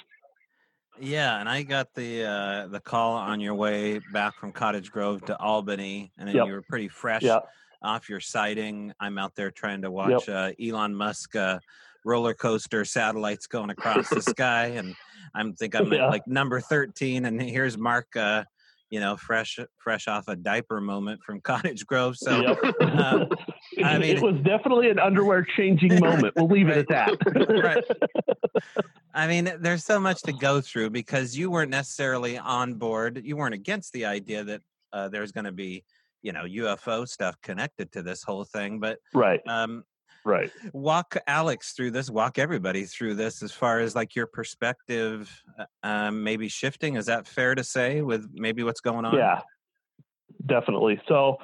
Yeah, 1.00 1.40
and 1.40 1.48
I 1.48 1.62
got 1.62 1.94
the 1.94 2.24
uh, 2.24 2.66
the 2.68 2.80
call 2.80 3.14
on 3.14 3.40
your 3.40 3.54
way 3.54 4.00
back 4.12 4.34
from 4.36 4.52
Cottage 4.52 4.90
Grove 4.90 5.24
to 5.26 5.38
Albany, 5.38 6.12
and 6.18 6.28
yep. 6.28 6.46
you 6.46 6.52
were 6.52 6.62
pretty 6.62 6.88
fresh 6.88 7.22
yep. 7.22 7.48
off 7.82 8.10
your 8.10 8.20
sighting. 8.20 8.92
I'm 9.00 9.16
out 9.16 9.34
there 9.34 9.50
trying 9.50 9.82
to 9.82 9.90
watch 9.90 10.28
yep. 10.28 10.52
uh, 10.60 10.62
Elon 10.62 10.94
Musk 10.94 11.34
uh, 11.36 11.58
roller 12.04 12.34
coaster 12.34 12.84
satellites 12.84 13.46
going 13.46 13.70
across 13.70 14.08
the 14.08 14.22
sky, 14.36 14.66
and 14.66 14.94
I'm 15.34 15.54
think 15.54 15.74
I'm 15.74 15.92
yeah. 15.92 16.08
like 16.08 16.26
number 16.26 16.60
13, 16.60 17.26
and 17.26 17.40
here's 17.40 17.76
Mark. 17.78 18.16
Uh, 18.16 18.44
you 18.90 18.98
know, 18.98 19.16
fresh 19.16 19.58
fresh 19.78 20.08
off 20.08 20.26
a 20.26 20.36
diaper 20.36 20.80
moment 20.80 21.20
from 21.24 21.40
Cottage 21.44 21.86
Grove. 21.86 22.16
So, 22.16 22.40
yep. 22.42 22.58
uh, 22.80 23.24
I 23.84 23.98
mean, 23.98 24.16
it 24.16 24.22
was 24.22 24.34
definitely 24.42 24.90
an 24.90 24.98
underwear 24.98 25.46
changing 25.56 25.98
moment. 26.00 26.34
We'll 26.36 26.48
leave 26.48 26.66
right, 26.66 26.78
it 26.78 26.90
at 26.90 27.08
that. 27.08 27.62
right. 27.62 27.84
I 29.14 29.26
mean, 29.26 29.52
there's 29.60 29.84
so 29.84 29.98
much 29.98 30.22
to 30.22 30.32
go 30.32 30.60
through 30.60 30.90
because 30.90 31.36
you 31.36 31.50
weren't 31.50 31.70
necessarily 31.70 32.36
on 32.36 32.74
board. 32.74 33.20
You 33.24 33.36
weren't 33.36 33.54
against 33.54 33.92
the 33.92 34.04
idea 34.04 34.44
that 34.44 34.60
uh, 34.92 35.08
there's 35.08 35.32
going 35.32 35.44
to 35.44 35.52
be, 35.52 35.84
you 36.22 36.32
know, 36.32 36.44
UFO 36.44 37.08
stuff 37.08 37.36
connected 37.42 37.92
to 37.92 38.02
this 38.02 38.22
whole 38.22 38.44
thing, 38.44 38.80
but 38.80 38.98
right. 39.14 39.40
Um, 39.46 39.84
right 40.24 40.50
walk 40.72 41.16
alex 41.26 41.72
through 41.72 41.90
this 41.90 42.10
walk 42.10 42.38
everybody 42.38 42.84
through 42.84 43.14
this 43.14 43.42
as 43.42 43.52
far 43.52 43.80
as 43.80 43.94
like 43.94 44.14
your 44.14 44.26
perspective 44.26 45.30
uh, 45.58 45.64
um, 45.82 46.22
maybe 46.22 46.48
shifting 46.48 46.96
is 46.96 47.06
that 47.06 47.26
fair 47.26 47.54
to 47.54 47.64
say 47.64 48.02
with 48.02 48.28
maybe 48.32 48.62
what's 48.62 48.80
going 48.80 49.04
on 49.04 49.14
yeah 49.14 49.40
definitely 50.46 51.00
so 51.08 51.36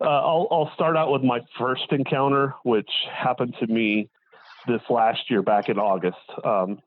uh, 0.00 0.04
I'll, 0.04 0.46
I'll 0.52 0.70
start 0.74 0.96
out 0.96 1.10
with 1.10 1.22
my 1.22 1.40
first 1.58 1.90
encounter 1.90 2.54
which 2.62 2.90
happened 3.12 3.56
to 3.60 3.66
me 3.66 4.08
this 4.66 4.82
last 4.90 5.30
year 5.30 5.42
back 5.42 5.68
in 5.68 5.78
august 5.78 6.18
um, 6.44 6.80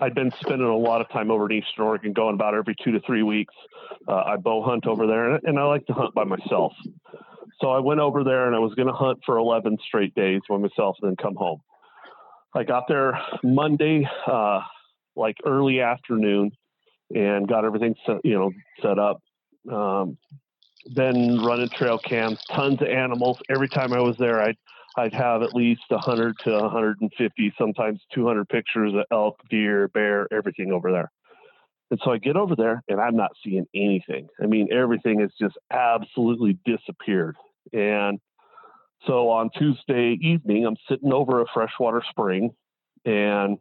I'd 0.00 0.14
been 0.14 0.32
spending 0.40 0.66
a 0.66 0.76
lot 0.76 1.00
of 1.00 1.08
time 1.10 1.30
over 1.30 1.46
in 1.46 1.58
Eastern 1.58 1.84
Oregon, 1.84 2.12
going 2.12 2.34
about 2.34 2.54
every 2.54 2.76
two 2.82 2.92
to 2.92 3.00
three 3.00 3.22
weeks. 3.22 3.54
Uh, 4.06 4.22
I 4.26 4.36
bow 4.36 4.62
hunt 4.62 4.86
over 4.86 5.06
there, 5.06 5.34
and, 5.34 5.44
and 5.44 5.58
I 5.58 5.64
like 5.64 5.86
to 5.86 5.92
hunt 5.92 6.14
by 6.14 6.24
myself. 6.24 6.72
So 7.60 7.70
I 7.70 7.80
went 7.80 8.00
over 8.00 8.22
there 8.24 8.46
and 8.46 8.54
I 8.54 8.60
was 8.60 8.74
going 8.74 8.88
to 8.88 8.94
hunt 8.94 9.20
for 9.26 9.36
11 9.36 9.78
straight 9.86 10.14
days 10.14 10.40
by 10.48 10.58
myself 10.58 10.96
and 11.02 11.10
then 11.10 11.16
come 11.16 11.34
home. 11.34 11.60
I 12.54 12.64
got 12.64 12.84
there 12.88 13.18
Monday, 13.42 14.08
uh, 14.26 14.60
like 15.16 15.36
early 15.44 15.80
afternoon, 15.80 16.52
and 17.14 17.48
got 17.48 17.64
everything 17.64 17.94
set, 18.06 18.24
you 18.24 18.34
know, 18.34 18.52
set 18.82 18.98
up. 18.98 19.22
Um, 19.70 20.16
then 20.94 21.38
running 21.42 21.68
trail 21.68 21.98
cams, 21.98 22.38
tons 22.50 22.80
of 22.80 22.88
animals. 22.88 23.38
Every 23.50 23.68
time 23.68 23.92
I 23.92 24.00
was 24.00 24.16
there, 24.18 24.40
I'd 24.40 24.56
I'd 24.96 25.14
have 25.14 25.42
at 25.42 25.54
least 25.54 25.82
100 25.90 26.36
to 26.44 26.50
150, 26.50 27.54
sometimes 27.56 28.00
200 28.14 28.48
pictures 28.48 28.92
of 28.94 29.04
elk, 29.12 29.40
deer, 29.48 29.88
bear, 29.88 30.26
everything 30.32 30.72
over 30.72 30.90
there. 30.90 31.10
And 31.90 32.00
so 32.04 32.10
I 32.10 32.18
get 32.18 32.36
over 32.36 32.56
there 32.56 32.82
and 32.88 33.00
I'm 33.00 33.16
not 33.16 33.30
seeing 33.44 33.66
anything. 33.74 34.28
I 34.42 34.46
mean, 34.46 34.68
everything 34.72 35.20
has 35.20 35.30
just 35.40 35.56
absolutely 35.70 36.58
disappeared. 36.64 37.36
And 37.72 38.20
so 39.06 39.30
on 39.30 39.50
Tuesday 39.56 40.18
evening, 40.20 40.66
I'm 40.66 40.76
sitting 40.88 41.12
over 41.12 41.40
a 41.40 41.46
freshwater 41.52 42.02
spring 42.10 42.50
and 43.04 43.58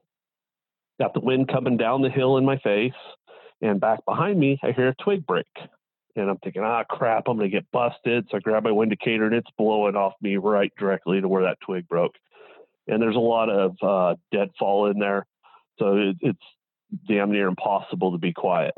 got 0.99 1.13
the 1.13 1.19
wind 1.19 1.47
coming 1.47 1.77
down 1.77 2.01
the 2.01 2.09
hill 2.09 2.37
in 2.37 2.45
my 2.45 2.57
face. 2.57 2.93
And 3.61 3.79
back 3.79 4.03
behind 4.05 4.39
me, 4.39 4.59
I 4.63 4.71
hear 4.71 4.89
a 4.89 4.95
twig 5.03 5.25
break. 5.25 5.47
And 6.15 6.29
I'm 6.29 6.37
thinking, 6.37 6.63
ah, 6.63 6.83
crap, 6.83 7.27
I'm 7.27 7.37
going 7.37 7.49
to 7.49 7.55
get 7.55 7.71
busted. 7.71 8.27
So 8.29 8.37
I 8.37 8.39
grab 8.39 8.63
my 8.63 8.71
windicator 8.71 9.25
and 9.25 9.35
it's 9.35 9.49
blowing 9.57 9.95
off 9.95 10.13
me 10.21 10.37
right 10.37 10.73
directly 10.77 11.21
to 11.21 11.27
where 11.27 11.43
that 11.43 11.59
twig 11.61 11.87
broke. 11.87 12.15
And 12.87 13.01
there's 13.01 13.15
a 13.15 13.19
lot 13.19 13.49
of 13.49 13.75
uh, 13.81 14.15
deadfall 14.31 14.87
in 14.87 14.97
there. 14.97 15.27
So 15.77 15.97
it, 15.97 16.17
it's 16.21 16.39
damn 17.07 17.31
near 17.31 17.47
impossible 17.47 18.13
to 18.13 18.17
be 18.17 18.33
quiet 18.33 18.73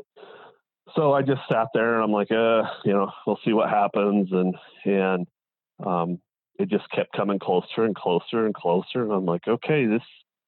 so 0.94 1.12
I 1.12 1.22
just 1.22 1.40
sat 1.50 1.68
there 1.74 1.94
and 1.94 2.04
I'm 2.04 2.12
like, 2.12 2.30
uh, 2.30 2.62
you 2.84 2.92
know, 2.92 3.10
we'll 3.26 3.38
see 3.44 3.52
what 3.52 3.70
happens. 3.70 4.28
And, 4.32 4.54
and, 4.84 5.26
um, 5.84 6.18
it 6.58 6.68
just 6.68 6.90
kept 6.90 7.12
coming 7.16 7.38
closer 7.38 7.84
and 7.84 7.94
closer 7.94 8.44
and 8.44 8.54
closer. 8.54 9.02
And 9.02 9.12
I'm 9.12 9.24
like, 9.24 9.48
okay, 9.48 9.86
this, 9.86 10.02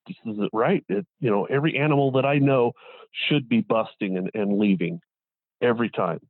this 0.06 0.16
isn't 0.26 0.50
right. 0.52 0.84
It, 0.88 1.06
you 1.20 1.30
know, 1.30 1.44
every 1.46 1.78
animal 1.78 2.12
that 2.12 2.26
I 2.26 2.38
know 2.38 2.72
should 3.28 3.48
be 3.48 3.60
busting 3.60 4.16
and, 4.16 4.30
and 4.34 4.58
leaving 4.58 5.00
every 5.62 5.90
time. 5.90 6.20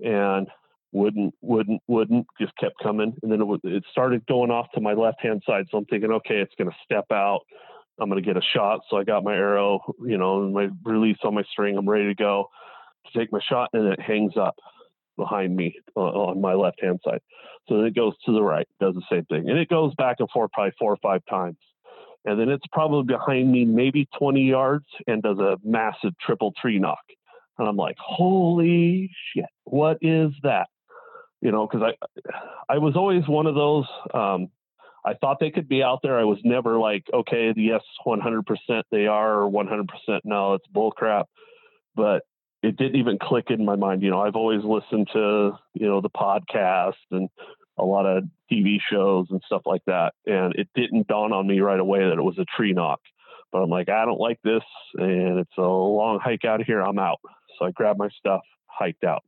And 0.00 0.48
wouldn't, 0.92 1.34
wouldn't, 1.42 1.82
wouldn't 1.86 2.26
just 2.40 2.56
kept 2.56 2.76
coming. 2.82 3.14
And 3.22 3.30
then 3.30 3.42
it, 3.42 3.60
it 3.64 3.84
started 3.90 4.26
going 4.26 4.50
off 4.50 4.66
to 4.74 4.80
my 4.80 4.94
left 4.94 5.20
hand 5.20 5.42
side. 5.46 5.66
So 5.70 5.78
I'm 5.78 5.84
thinking, 5.84 6.12
okay, 6.12 6.36
it's 6.36 6.54
going 6.56 6.70
to 6.70 6.76
step 6.84 7.06
out. 7.12 7.40
I'm 8.00 8.08
going 8.08 8.22
to 8.22 8.26
get 8.26 8.36
a 8.36 8.46
shot. 8.54 8.80
So 8.88 8.96
I 8.96 9.04
got 9.04 9.24
my 9.24 9.34
arrow, 9.34 9.80
you 10.00 10.18
know, 10.18 10.42
and 10.42 10.54
my 10.54 10.68
release 10.84 11.18
on 11.24 11.34
my 11.34 11.44
string. 11.50 11.76
I'm 11.76 11.88
ready 11.88 12.06
to 12.06 12.14
go 12.14 12.48
to 13.12 13.18
take 13.18 13.32
my 13.32 13.40
shot, 13.48 13.70
and 13.72 13.86
it 13.92 14.00
hangs 14.00 14.36
up 14.36 14.56
behind 15.16 15.56
me 15.56 15.74
on 15.94 16.40
my 16.40 16.54
left 16.54 16.80
hand 16.82 17.00
side. 17.04 17.20
So 17.68 17.78
then 17.78 17.86
it 17.86 17.94
goes 17.94 18.14
to 18.26 18.32
the 18.32 18.42
right, 18.42 18.66
does 18.80 18.94
the 18.94 19.02
same 19.10 19.24
thing, 19.26 19.48
and 19.48 19.58
it 19.58 19.68
goes 19.68 19.94
back 19.94 20.16
and 20.20 20.30
forth 20.30 20.50
probably 20.52 20.72
four 20.78 20.92
or 20.92 20.98
five 21.02 21.22
times. 21.28 21.58
And 22.24 22.40
then 22.40 22.48
it's 22.48 22.66
probably 22.72 23.04
behind 23.04 23.52
me, 23.52 23.64
maybe 23.64 24.08
20 24.18 24.42
yards, 24.42 24.86
and 25.06 25.22
does 25.22 25.38
a 25.38 25.58
massive 25.62 26.12
triple 26.20 26.52
tree 26.60 26.80
knock. 26.80 26.98
And 27.56 27.68
I'm 27.68 27.76
like, 27.76 27.96
holy 27.98 29.10
shit, 29.32 29.46
what 29.64 29.98
is 30.02 30.32
that? 30.42 30.66
you 31.40 31.52
know, 31.52 31.66
because 31.66 31.92
I 31.92 32.72
I 32.74 32.78
was 32.78 32.96
always 32.96 33.26
one 33.28 33.46
of 33.46 33.54
those. 33.54 33.84
Um, 34.12 34.48
I 35.04 35.14
thought 35.14 35.38
they 35.38 35.50
could 35.50 35.68
be 35.68 35.82
out 35.82 36.00
there. 36.02 36.18
I 36.18 36.24
was 36.24 36.38
never 36.42 36.78
like, 36.78 37.04
okay, 37.14 37.52
yes, 37.56 37.82
100% 38.04 38.42
they 38.90 39.06
are, 39.06 39.42
or 39.42 39.50
100% 39.50 39.86
no, 40.24 40.54
it's 40.54 40.66
bullcrap. 40.74 41.26
But 41.94 42.22
it 42.62 42.76
didn't 42.76 42.96
even 42.96 43.18
click 43.18 43.50
in 43.50 43.64
my 43.64 43.76
mind. 43.76 44.02
You 44.02 44.10
know, 44.10 44.20
I've 44.20 44.36
always 44.36 44.64
listened 44.64 45.08
to, 45.12 45.52
you 45.74 45.86
know, 45.86 46.00
the 46.00 46.10
podcast 46.10 46.94
and 47.10 47.28
a 47.78 47.84
lot 47.84 48.06
of 48.06 48.24
TV 48.50 48.78
shows 48.90 49.26
and 49.30 49.42
stuff 49.46 49.62
like 49.66 49.82
that. 49.86 50.14
And 50.26 50.54
it 50.54 50.68
didn't 50.74 51.08
dawn 51.08 51.32
on 51.32 51.46
me 51.46 51.60
right 51.60 51.78
away 51.80 52.00
that 52.00 52.18
it 52.18 52.22
was 52.22 52.38
a 52.38 52.46
tree 52.56 52.72
knock. 52.72 53.00
But 53.52 53.58
I'm 53.62 53.70
like, 53.70 53.88
I 53.88 54.04
don't 54.04 54.20
like 54.20 54.40
this. 54.42 54.64
And 54.94 55.38
it's 55.38 55.56
a 55.58 55.62
long 55.62 56.18
hike 56.22 56.44
out 56.44 56.60
of 56.60 56.66
here. 56.66 56.80
I'm 56.80 56.98
out. 56.98 57.20
So 57.58 57.66
I 57.66 57.70
grabbed 57.70 57.98
my 57.98 58.08
stuff, 58.18 58.42
hiked 58.66 59.04
out. 59.04 59.22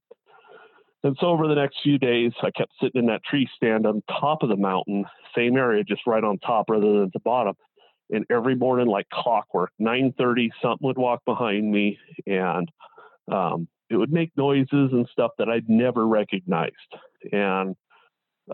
And 1.05 1.17
so 1.21 1.29
over 1.29 1.47
the 1.47 1.55
next 1.55 1.77
few 1.83 1.99
days, 1.99 2.33
I 2.43 2.51
kept 2.51 2.73
sitting 2.83 3.03
in 3.03 3.07
that 3.07 3.23
tree 3.25 3.49
stand 3.55 3.87
on 3.87 4.03
top 4.09 4.43
of 4.43 4.49
the 4.49 4.57
mountain, 4.57 5.05
same 5.35 5.57
area, 5.57 5.85
just 5.85 6.07
right 6.07 6.25
on 6.25 6.39
top 6.39 6.69
rather 6.69 6.93
than 6.93 7.03
at 7.05 7.13
the 7.13 7.21
bottom. 7.21 7.55
And 8.11 8.25
every 8.31 8.57
morning, 8.57 8.89
like 8.89 9.09
clockwork, 9.11 9.71
9:30, 9.81 10.51
something 10.61 10.87
would 10.87 10.99
walk 10.99 11.25
behind 11.25 11.71
me, 11.71 11.99
and 12.27 12.69
um, 13.31 13.69
it 13.91 13.97
would 13.97 14.13
make 14.13 14.31
noises 14.37 14.91
and 14.93 15.09
stuff 15.11 15.33
that 15.39 15.49
I'd 15.49 15.69
never 15.69 16.07
recognized. 16.07 16.75
And 17.33 17.75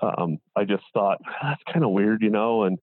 um, 0.00 0.38
I 0.56 0.64
just 0.64 0.84
thought 0.92 1.18
that's 1.42 1.62
kind 1.72 1.84
of 1.84 1.90
weird, 1.90 2.22
you 2.22 2.30
know. 2.30 2.64
And 2.64 2.78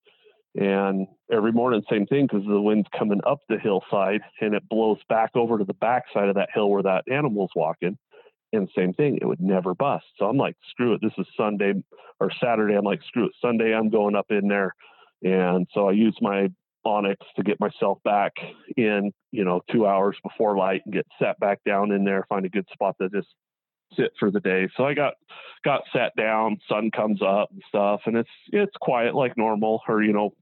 and 0.55 1.07
every 1.31 1.53
morning, 1.53 1.81
same 1.89 2.05
thing 2.07 2.27
because 2.27 2.45
the 2.45 2.59
wind's 2.59 2.87
coming 2.97 3.21
up 3.25 3.39
the 3.47 3.57
hillside 3.57 4.21
and 4.41 4.53
it 4.53 4.67
blows 4.69 4.97
back 5.07 5.31
over 5.35 5.57
to 5.57 5.63
the 5.63 5.73
backside 5.73 6.27
of 6.27 6.35
that 6.35 6.49
hill 6.53 6.69
where 6.69 6.83
that 6.83 7.05
animal's 7.09 7.51
walking 7.55 7.97
and 8.53 8.69
same 8.75 8.93
thing, 8.93 9.17
it 9.21 9.25
would 9.25 9.39
never 9.39 9.73
bust. 9.73 10.05
So 10.17 10.25
I'm 10.25 10.37
like, 10.37 10.55
screw 10.69 10.93
it. 10.93 11.01
This 11.01 11.13
is 11.17 11.25
Sunday 11.37 11.73
or 12.19 12.31
Saturday. 12.41 12.75
I'm 12.75 12.83
like, 12.83 13.01
screw 13.07 13.25
it. 13.25 13.31
Sunday, 13.41 13.73
I'm 13.73 13.89
going 13.89 14.15
up 14.15 14.27
in 14.29 14.47
there. 14.47 14.75
And 15.23 15.67
so 15.73 15.87
I 15.87 15.93
use 15.93 16.17
my 16.21 16.49
onX 16.85 17.17
to 17.35 17.43
get 17.43 17.59
myself 17.59 17.99
back 18.03 18.33
in, 18.77 19.11
you 19.31 19.43
know, 19.43 19.61
two 19.71 19.85
hours 19.85 20.17
before 20.23 20.57
light 20.57 20.81
and 20.85 20.93
get 20.93 21.07
sat 21.21 21.39
back 21.39 21.59
down 21.65 21.91
in 21.91 22.03
there, 22.03 22.25
find 22.29 22.45
a 22.45 22.49
good 22.49 22.67
spot 22.71 22.95
to 23.01 23.09
just 23.09 23.27
sit 23.95 24.11
for 24.19 24.31
the 24.31 24.39
day. 24.39 24.69
So 24.77 24.85
I 24.85 24.93
got 24.93 25.13
got 25.63 25.81
sat 25.93 26.13
down, 26.17 26.57
sun 26.67 26.91
comes 26.91 27.21
up 27.21 27.49
and 27.51 27.61
stuff, 27.67 28.01
and 28.05 28.17
it's 28.17 28.29
it's 28.51 28.75
quiet 28.81 29.15
like 29.15 29.37
normal, 29.37 29.81
or 29.87 30.01
you 30.03 30.13
know, 30.13 30.33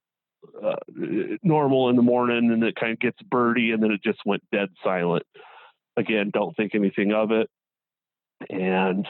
uh, 0.64 0.76
normal 1.44 1.90
in 1.90 1.96
the 1.96 2.02
morning, 2.02 2.52
and 2.52 2.64
it 2.64 2.76
kind 2.76 2.94
of 2.94 3.00
gets 3.00 3.22
birdie, 3.24 3.72
and 3.72 3.82
then 3.82 3.92
it 3.92 4.04
just 4.04 4.20
went 4.26 4.44
dead 4.52 4.70
silent. 4.84 5.24
Again, 5.98 6.32
don't 6.34 6.56
think 6.56 6.76
anything 6.76 7.12
of 7.12 7.32
it 7.32 7.50
and 8.50 9.08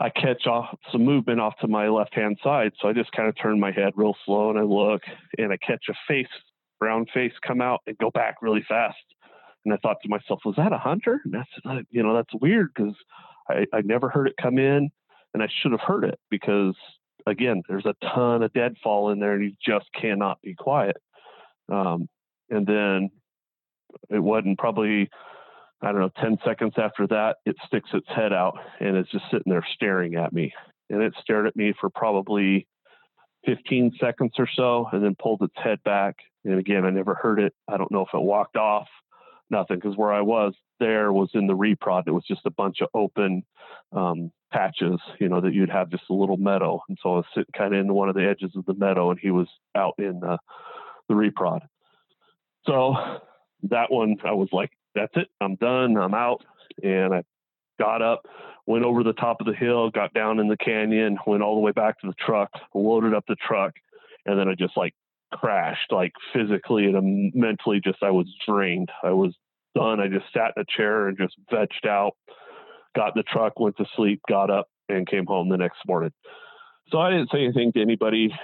I 0.00 0.08
catch 0.08 0.46
off 0.46 0.76
some 0.90 1.04
movement 1.04 1.40
off 1.40 1.54
to 1.60 1.68
my 1.68 1.88
left 1.88 2.14
hand 2.14 2.38
side. 2.42 2.72
So 2.80 2.88
I 2.88 2.94
just 2.94 3.12
kind 3.12 3.28
of 3.28 3.36
turn 3.36 3.60
my 3.60 3.70
head 3.70 3.92
real 3.96 4.16
slow 4.24 4.48
and 4.48 4.58
I 4.58 4.62
look 4.62 5.02
and 5.36 5.52
I 5.52 5.58
catch 5.58 5.84
a 5.90 5.94
face, 6.08 6.26
brown 6.78 7.06
face 7.12 7.34
come 7.46 7.60
out 7.60 7.80
and 7.86 7.98
go 7.98 8.10
back 8.10 8.36
really 8.40 8.64
fast. 8.66 8.96
And 9.64 9.74
I 9.74 9.76
thought 9.76 9.98
to 10.02 10.08
myself, 10.08 10.40
was 10.46 10.56
that 10.56 10.72
a 10.72 10.78
hunter? 10.78 11.20
And 11.24 11.34
that's, 11.34 11.84
you 11.90 12.02
know, 12.02 12.14
that's 12.14 12.32
weird 12.40 12.70
because 12.74 12.94
I, 13.48 13.66
I 13.74 13.82
never 13.82 14.08
heard 14.08 14.26
it 14.26 14.34
come 14.40 14.58
in 14.58 14.88
and 15.34 15.42
I 15.42 15.48
should 15.60 15.72
have 15.72 15.82
heard 15.82 16.04
it 16.04 16.18
because 16.30 16.74
again, 17.26 17.62
there's 17.68 17.84
a 17.84 17.94
ton 18.02 18.42
of 18.42 18.52
deadfall 18.54 19.10
in 19.10 19.20
there 19.20 19.34
and 19.34 19.44
you 19.44 19.52
just 19.64 19.86
cannot 19.92 20.40
be 20.40 20.54
quiet. 20.54 20.96
Um, 21.70 22.08
and 22.48 22.66
then 22.66 23.10
it 24.08 24.18
wasn't 24.18 24.58
probably 24.58 25.10
I 25.82 25.92
don't 25.92 26.00
know, 26.00 26.10
10 26.20 26.38
seconds 26.44 26.74
after 26.76 27.06
that, 27.08 27.36
it 27.46 27.56
sticks 27.66 27.90
its 27.94 28.08
head 28.08 28.32
out 28.32 28.58
and 28.80 28.96
it's 28.96 29.10
just 29.10 29.24
sitting 29.30 29.50
there 29.50 29.66
staring 29.74 30.16
at 30.16 30.32
me. 30.32 30.52
And 30.90 31.02
it 31.02 31.14
stared 31.22 31.46
at 31.46 31.56
me 31.56 31.72
for 31.80 31.88
probably 31.88 32.66
15 33.46 33.92
seconds 33.98 34.32
or 34.38 34.48
so 34.54 34.88
and 34.92 35.02
then 35.02 35.16
pulled 35.20 35.42
its 35.42 35.54
head 35.56 35.82
back. 35.84 36.16
And 36.44 36.58
again, 36.58 36.84
I 36.84 36.90
never 36.90 37.14
heard 37.14 37.40
it. 37.40 37.54
I 37.68 37.76
don't 37.76 37.90
know 37.90 38.02
if 38.02 38.12
it 38.12 38.20
walked 38.20 38.56
off, 38.56 38.88
nothing, 39.48 39.76
because 39.76 39.96
where 39.96 40.12
I 40.12 40.20
was 40.20 40.54
there 40.80 41.12
was 41.12 41.30
in 41.34 41.46
the 41.46 41.56
reprod. 41.56 42.04
It 42.06 42.12
was 42.12 42.24
just 42.26 42.46
a 42.46 42.50
bunch 42.50 42.80
of 42.80 42.88
open 42.94 43.44
um, 43.92 44.32
patches, 44.50 44.98
you 45.18 45.28
know, 45.28 45.40
that 45.40 45.54
you'd 45.54 45.70
have 45.70 45.90
just 45.90 46.04
a 46.10 46.14
little 46.14 46.36
meadow. 46.36 46.82
And 46.88 46.98
so 47.02 47.14
I 47.14 47.16
was 47.16 47.26
sitting 47.34 47.52
kind 47.56 47.74
of 47.74 47.80
in 47.80 47.94
one 47.94 48.08
of 48.08 48.14
the 48.14 48.26
edges 48.26 48.52
of 48.56 48.66
the 48.66 48.74
meadow 48.74 49.10
and 49.10 49.20
he 49.20 49.30
was 49.30 49.48
out 49.74 49.94
in 49.98 50.20
the, 50.20 50.38
the 51.08 51.14
reprod. 51.14 51.60
So 52.66 52.94
that 53.64 53.90
one, 53.90 54.16
I 54.24 54.32
was 54.32 54.48
like, 54.52 54.70
that's 54.94 55.12
it. 55.16 55.28
I'm 55.40 55.56
done. 55.56 55.96
I'm 55.96 56.14
out. 56.14 56.44
And 56.82 57.14
I 57.14 57.22
got 57.78 58.02
up, 58.02 58.26
went 58.66 58.84
over 58.84 59.02
the 59.02 59.12
top 59.14 59.40
of 59.40 59.46
the 59.46 59.54
hill, 59.54 59.90
got 59.90 60.12
down 60.14 60.38
in 60.38 60.48
the 60.48 60.56
canyon, 60.56 61.18
went 61.26 61.42
all 61.42 61.54
the 61.54 61.60
way 61.60 61.72
back 61.72 62.00
to 62.00 62.06
the 62.06 62.14
truck, 62.24 62.50
loaded 62.74 63.14
up 63.14 63.24
the 63.26 63.36
truck, 63.36 63.72
and 64.26 64.38
then 64.38 64.48
I 64.48 64.54
just 64.54 64.76
like 64.76 64.94
crashed, 65.32 65.90
like 65.90 66.12
physically 66.32 66.84
and 66.84 66.96
um, 66.96 67.30
mentally. 67.34 67.80
Just 67.82 68.02
I 68.02 68.10
was 68.10 68.26
drained. 68.46 68.90
I 69.02 69.10
was 69.10 69.34
done. 69.74 70.00
I 70.00 70.08
just 70.08 70.26
sat 70.32 70.52
in 70.56 70.62
a 70.62 70.76
chair 70.76 71.08
and 71.08 71.16
just 71.18 71.34
vegged 71.52 71.88
out. 71.88 72.12
Got 72.94 73.08
in 73.08 73.12
the 73.16 73.22
truck, 73.22 73.58
went 73.58 73.76
to 73.76 73.86
sleep, 73.96 74.20
got 74.28 74.50
up, 74.50 74.66
and 74.88 75.06
came 75.08 75.26
home 75.26 75.48
the 75.48 75.56
next 75.56 75.78
morning. 75.86 76.12
So 76.90 76.98
I 76.98 77.10
didn't 77.10 77.30
say 77.32 77.44
anything 77.44 77.72
to 77.72 77.80
anybody 77.80 78.34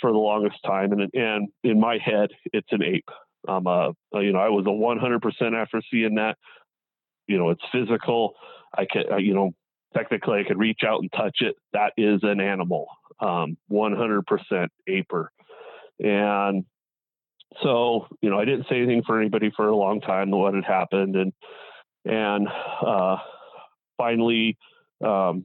for 0.00 0.12
the 0.12 0.18
longest 0.18 0.56
time, 0.64 0.92
and 0.92 1.10
and 1.12 1.48
in 1.64 1.80
my 1.80 1.98
head, 2.02 2.30
it's 2.52 2.68
an 2.70 2.82
ape. 2.82 3.08
I'm 3.48 3.66
a, 3.66 3.92
you 4.14 4.32
know, 4.32 4.38
I 4.38 4.48
was 4.48 4.66
a 4.66 4.70
100% 4.70 5.54
after 5.54 5.82
seeing 5.90 6.16
that. 6.16 6.36
You 7.26 7.38
know, 7.38 7.50
it's 7.50 7.62
physical. 7.72 8.34
I 8.76 8.86
can, 8.90 9.04
you 9.18 9.34
know, 9.34 9.52
technically 9.94 10.40
I 10.40 10.44
could 10.44 10.58
reach 10.58 10.80
out 10.86 11.00
and 11.00 11.10
touch 11.12 11.38
it. 11.40 11.56
That 11.72 11.92
is 11.96 12.20
an 12.22 12.40
animal, 12.40 12.86
um, 13.20 13.56
100% 13.70 14.68
aper. 14.86 15.32
And 15.98 16.64
so, 17.62 18.06
you 18.20 18.30
know, 18.30 18.38
I 18.38 18.44
didn't 18.44 18.66
say 18.68 18.76
anything 18.76 19.02
for 19.06 19.20
anybody 19.20 19.50
for 19.56 19.68
a 19.68 19.76
long 19.76 20.00
time 20.00 20.30
what 20.30 20.54
had 20.54 20.64
happened. 20.64 21.16
And, 21.16 21.32
and, 22.04 22.48
uh, 22.86 23.16
finally, 23.96 24.58
um, 25.04 25.44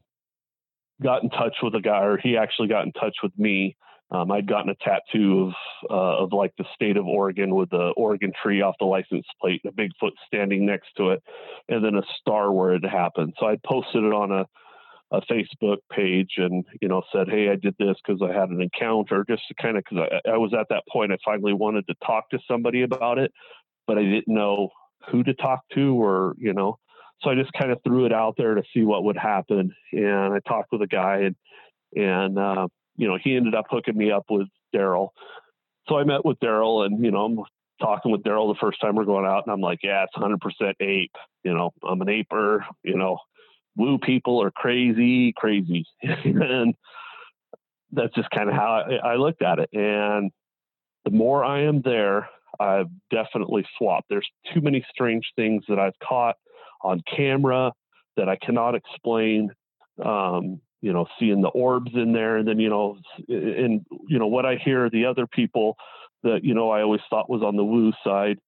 got 1.02 1.24
in 1.24 1.30
touch 1.30 1.56
with 1.64 1.74
a 1.76 1.82
guy, 1.82 2.04
or 2.04 2.18
he 2.18 2.38
actually 2.38 2.68
got 2.68 2.86
in 2.86 2.91
touch 2.91 3.18
with 3.24 3.38
me 3.38 3.76
um, 4.12 4.30
I'd 4.32 4.47
gotten 4.47 4.70
a 4.70 4.76
tattoo 4.76 5.47
of 5.47 5.53
uh, 5.89 6.24
of 6.24 6.34
like 6.34 6.53
the 6.57 6.66
state 6.76 6.97
of 6.97 7.05
Oregon 7.05 7.55
with 7.55 7.70
the 7.70 7.93
Oregon 7.95 8.34
tree 8.41 8.62
off 8.62 8.76
the 8.80 8.86
license 8.86 9.26
plate, 9.39 9.62
and 9.64 9.74
a 9.74 9.82
Bigfoot 9.82 10.12
standing 10.28 10.66
next 10.66 10.89
to 10.97 11.12
it, 11.12 11.24
and 11.70 11.84
then 11.84 11.95
a 11.95 12.03
star 12.20 12.51
where 12.51 12.74
it 12.74 12.86
happened. 12.86 13.34
So 13.39 13.47
I 13.47 13.57
posted 13.66 14.03
it 14.03 14.14
on 14.14 14.32
a 14.32 14.45
a 15.12 15.22
Facebook 15.22 15.78
page 15.91 16.32
and 16.38 16.64
you 16.82 16.88
know 16.88 17.03
said, 17.14 17.28
hey, 17.30 17.49
I 17.49 17.55
did 17.55 17.76
this 17.80 17.97
because 18.05 18.22
I 18.22 18.38
had 18.38 18.49
an 18.49 18.62
encounter, 18.62 19.26
just 19.30 19.47
to 19.47 19.53
kind 19.62 19.78
of 19.78 19.84
because 19.89 20.07
I, 20.26 20.32
I 20.32 20.38
was 20.38 20.53
at 20.53 20.68
that 20.70 20.84
point 20.91 21.12
I 21.12 21.18
finally 21.24 21.53
wanted 21.53 21.88
to 21.88 21.95
talk 22.05 22.30
to 22.30 22.39
somebody 22.47 22.84
about 22.84 23.18
it, 23.18 23.32
but 23.88 23.97
I 23.97 24.03
didn't 24.03 24.28
know 24.28 24.70
who 25.09 25.24
to 25.24 25.34
talk 25.34 25.62
to 25.74 26.01
or 26.01 26.36
you 26.38 26.53
know, 26.53 26.78
so 27.22 27.30
I 27.30 27.36
just 27.36 27.51
kind 27.53 27.72
of 27.72 27.80
threw 27.84 28.05
it 28.05 28.14
out 28.14 28.36
there 28.38 28.55
to 28.55 28.64
see 28.74 28.84
what 28.84 29.03
would 29.03 29.18
happen, 29.18 29.72
and 29.91 30.34
I 30.34 30.39
talked 30.47 30.72
with 30.72 30.82
a 30.82 30.88
guy 30.88 31.20
and 31.20 31.36
and 31.93 32.39
uh, 32.39 32.68
you 33.02 33.08
know, 33.08 33.18
he 33.22 33.36
ended 33.36 33.56
up 33.56 33.66
hooking 33.68 33.97
me 33.97 34.12
up 34.12 34.26
with 34.30 34.47
Daryl. 34.74 35.10
So 35.89 35.97
I 35.97 36.04
met 36.04 36.24
with 36.24 36.39
Daryl 36.39 36.86
and, 36.86 37.04
you 37.04 37.10
know, 37.10 37.26
I'm 37.26 37.39
talking 37.82 38.12
with 38.12 38.22
Daryl 38.22 38.54
the 38.54 38.60
first 38.62 38.80
time 38.80 38.95
we're 38.95 39.06
going 39.06 39.26
out 39.26 39.43
and 39.43 39.52
I'm 39.52 39.60
like, 39.60 39.80
yeah, 39.82 40.04
it's 40.04 40.16
100% 40.16 40.74
ape. 40.80 41.16
You 41.43 41.56
know, 41.56 41.72
I'm 41.84 41.99
an 42.02 42.10
aper, 42.10 42.64
you 42.84 42.95
know, 42.95 43.18
woo 43.76 43.97
people 43.97 44.43
are 44.43 44.52
crazy, 44.52 45.34
crazy. 45.36 45.88
and 46.04 46.76
that's 47.91 48.14
just 48.14 48.30
kind 48.30 48.49
of 48.49 48.56
how 48.56 48.84
I, 48.88 49.14
I 49.14 49.16
looked 49.16 49.41
at 49.41 49.58
it. 49.58 49.72
And 49.74 50.30
the 51.04 51.12
more 51.12 51.43
I 51.43 51.64
am 51.64 51.82
there, 51.82 52.30
I've 52.60 52.89
definitely 53.10 53.66
swapped. 53.80 54.10
There's 54.10 54.30
too 54.54 54.62
many 54.62 54.86
strange 54.91 55.26
things 55.36 55.64
that 55.70 55.80
I've 55.80 55.97
caught 56.08 56.36
on 56.84 57.02
camera 57.16 57.74
that 58.16 58.30
I 58.30 58.36
cannot 58.36 58.76
explain. 58.76 59.49
Um, 60.06 60.62
you 60.82 60.91
know, 60.91 61.05
seeing 61.19 61.41
the 61.41 61.49
orbs 61.49 61.91
in 61.93 62.11
there, 62.11 62.38
and 62.38 62.47
then 62.47 62.59
you 62.59 62.69
know, 62.69 62.97
and 63.27 63.86
you 64.07 64.19
know 64.19 64.27
what 64.27 64.45
I 64.45 64.55
hear 64.55 64.89
the 64.89 65.05
other 65.05 65.27
people 65.27 65.77
that 66.23 66.43
you 66.43 66.53
know 66.53 66.71
I 66.71 66.82
always 66.82 67.01
thought 67.09 67.29
was 67.29 67.43
on 67.43 67.55
the 67.55 67.63
woo 67.63 67.93
side 68.03 68.39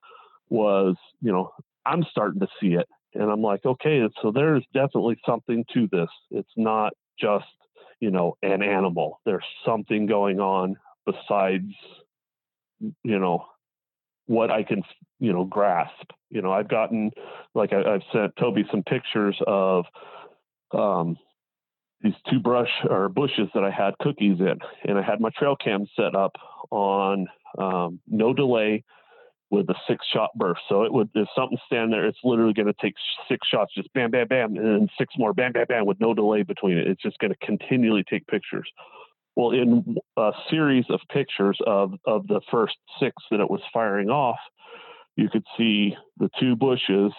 was, 0.49 0.95
you 1.21 1.31
know, 1.31 1.51
I'm 1.85 2.03
starting 2.09 2.39
to 2.41 2.47
see 2.59 2.73
it, 2.73 2.87
and 3.13 3.29
I'm 3.31 3.41
like, 3.41 3.65
okay, 3.65 4.01
so 4.21 4.31
there's 4.31 4.65
definitely 4.73 5.19
something 5.25 5.63
to 5.73 5.87
this. 5.91 6.09
It's 6.31 6.53
not 6.57 6.93
just 7.19 7.45
you 7.99 8.11
know 8.11 8.35
an 8.41 8.63
animal. 8.63 9.19
There's 9.25 9.45
something 9.65 10.07
going 10.07 10.39
on 10.39 10.77
besides, 11.05 11.71
you 12.79 13.19
know, 13.19 13.45
what 14.25 14.49
I 14.49 14.63
can 14.63 14.81
you 15.19 15.33
know 15.33 15.45
grasp. 15.45 16.11
You 16.31 16.41
know, 16.41 16.51
I've 16.51 16.67
gotten 16.67 17.11
like 17.53 17.73
I, 17.73 17.91
have 17.91 18.01
sent 18.11 18.35
Toby 18.37 18.65
some 18.71 18.81
pictures 18.81 19.37
of 19.45 19.85
um, 20.71 21.17
these 22.03 22.13
two 22.29 22.39
brush 22.39 22.69
or 22.89 23.09
bushes 23.09 23.47
that 23.55 23.63
I 23.63 23.71
had 23.71 23.97
cookies 23.99 24.39
in, 24.39 24.59
and 24.83 24.99
I 24.99 25.01
had 25.01 25.21
my 25.21 25.29
trail 25.37 25.55
cam 25.55 25.85
set 25.95 26.15
up 26.15 26.33
on 26.69 27.27
um, 27.57 27.99
no 28.07 28.33
delay 28.33 28.83
with 29.49 29.69
a 29.69 29.75
six 29.87 30.05
shot 30.11 30.31
burst. 30.35 30.61
So 30.67 30.83
it 30.83 30.91
would 30.91 31.09
if 31.15 31.27
something 31.35 31.57
stand 31.65 31.93
there, 31.93 32.05
it's 32.05 32.19
literally 32.23 32.53
going 32.53 32.67
to 32.67 32.75
take 32.81 32.95
six 33.29 33.47
shots, 33.47 33.73
just 33.75 33.91
bam, 33.93 34.11
bam, 34.11 34.27
bam, 34.27 34.57
and 34.57 34.65
then 34.65 34.89
six 34.97 35.13
more, 35.17 35.33
bam, 35.33 35.53
bam, 35.53 35.65
bam, 35.69 35.85
with 35.85 35.99
no 35.99 36.13
delay 36.13 36.43
between 36.43 36.77
it. 36.77 36.87
It's 36.87 37.01
just 37.01 37.19
going 37.19 37.31
to 37.31 37.45
continually 37.45 38.03
take 38.09 38.27
pictures. 38.27 38.69
Well, 39.35 39.51
in 39.51 39.95
a 40.17 40.31
series 40.49 40.85
of 40.89 40.99
pictures 41.11 41.57
of 41.65 41.93
of 42.05 42.27
the 42.27 42.41
first 42.51 42.75
six 42.99 43.15
that 43.31 43.39
it 43.39 43.49
was 43.49 43.61
firing 43.71 44.09
off, 44.09 44.39
you 45.15 45.29
could 45.29 45.45
see 45.57 45.95
the 46.17 46.29
two 46.39 46.55
bushes 46.55 47.13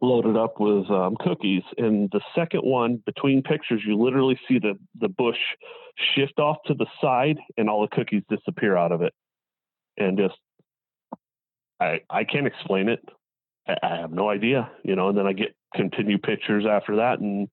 loaded 0.00 0.36
up 0.36 0.60
with 0.60 0.90
um, 0.90 1.16
cookies. 1.20 1.62
And 1.78 2.10
the 2.12 2.20
second 2.34 2.60
one, 2.60 3.02
between 3.06 3.42
pictures, 3.42 3.82
you 3.86 3.96
literally 3.96 4.38
see 4.48 4.58
the, 4.58 4.74
the 5.00 5.08
bush 5.08 5.38
shift 6.14 6.38
off 6.38 6.58
to 6.66 6.74
the 6.74 6.86
side 7.00 7.38
and 7.56 7.70
all 7.70 7.82
the 7.82 7.96
cookies 7.96 8.22
disappear 8.28 8.76
out 8.76 8.92
of 8.92 9.02
it. 9.02 9.12
And 9.96 10.18
just, 10.18 10.34
I, 11.80 12.00
I 12.10 12.24
can't 12.24 12.46
explain 12.46 12.88
it. 12.88 13.00
I, 13.66 13.76
I 13.82 13.96
have 13.96 14.12
no 14.12 14.28
idea, 14.28 14.70
you 14.84 14.96
know, 14.96 15.08
and 15.08 15.16
then 15.16 15.26
I 15.26 15.32
get 15.32 15.54
continue 15.74 16.18
pictures 16.18 16.64
after 16.68 16.96
that 16.96 17.20
and, 17.20 17.48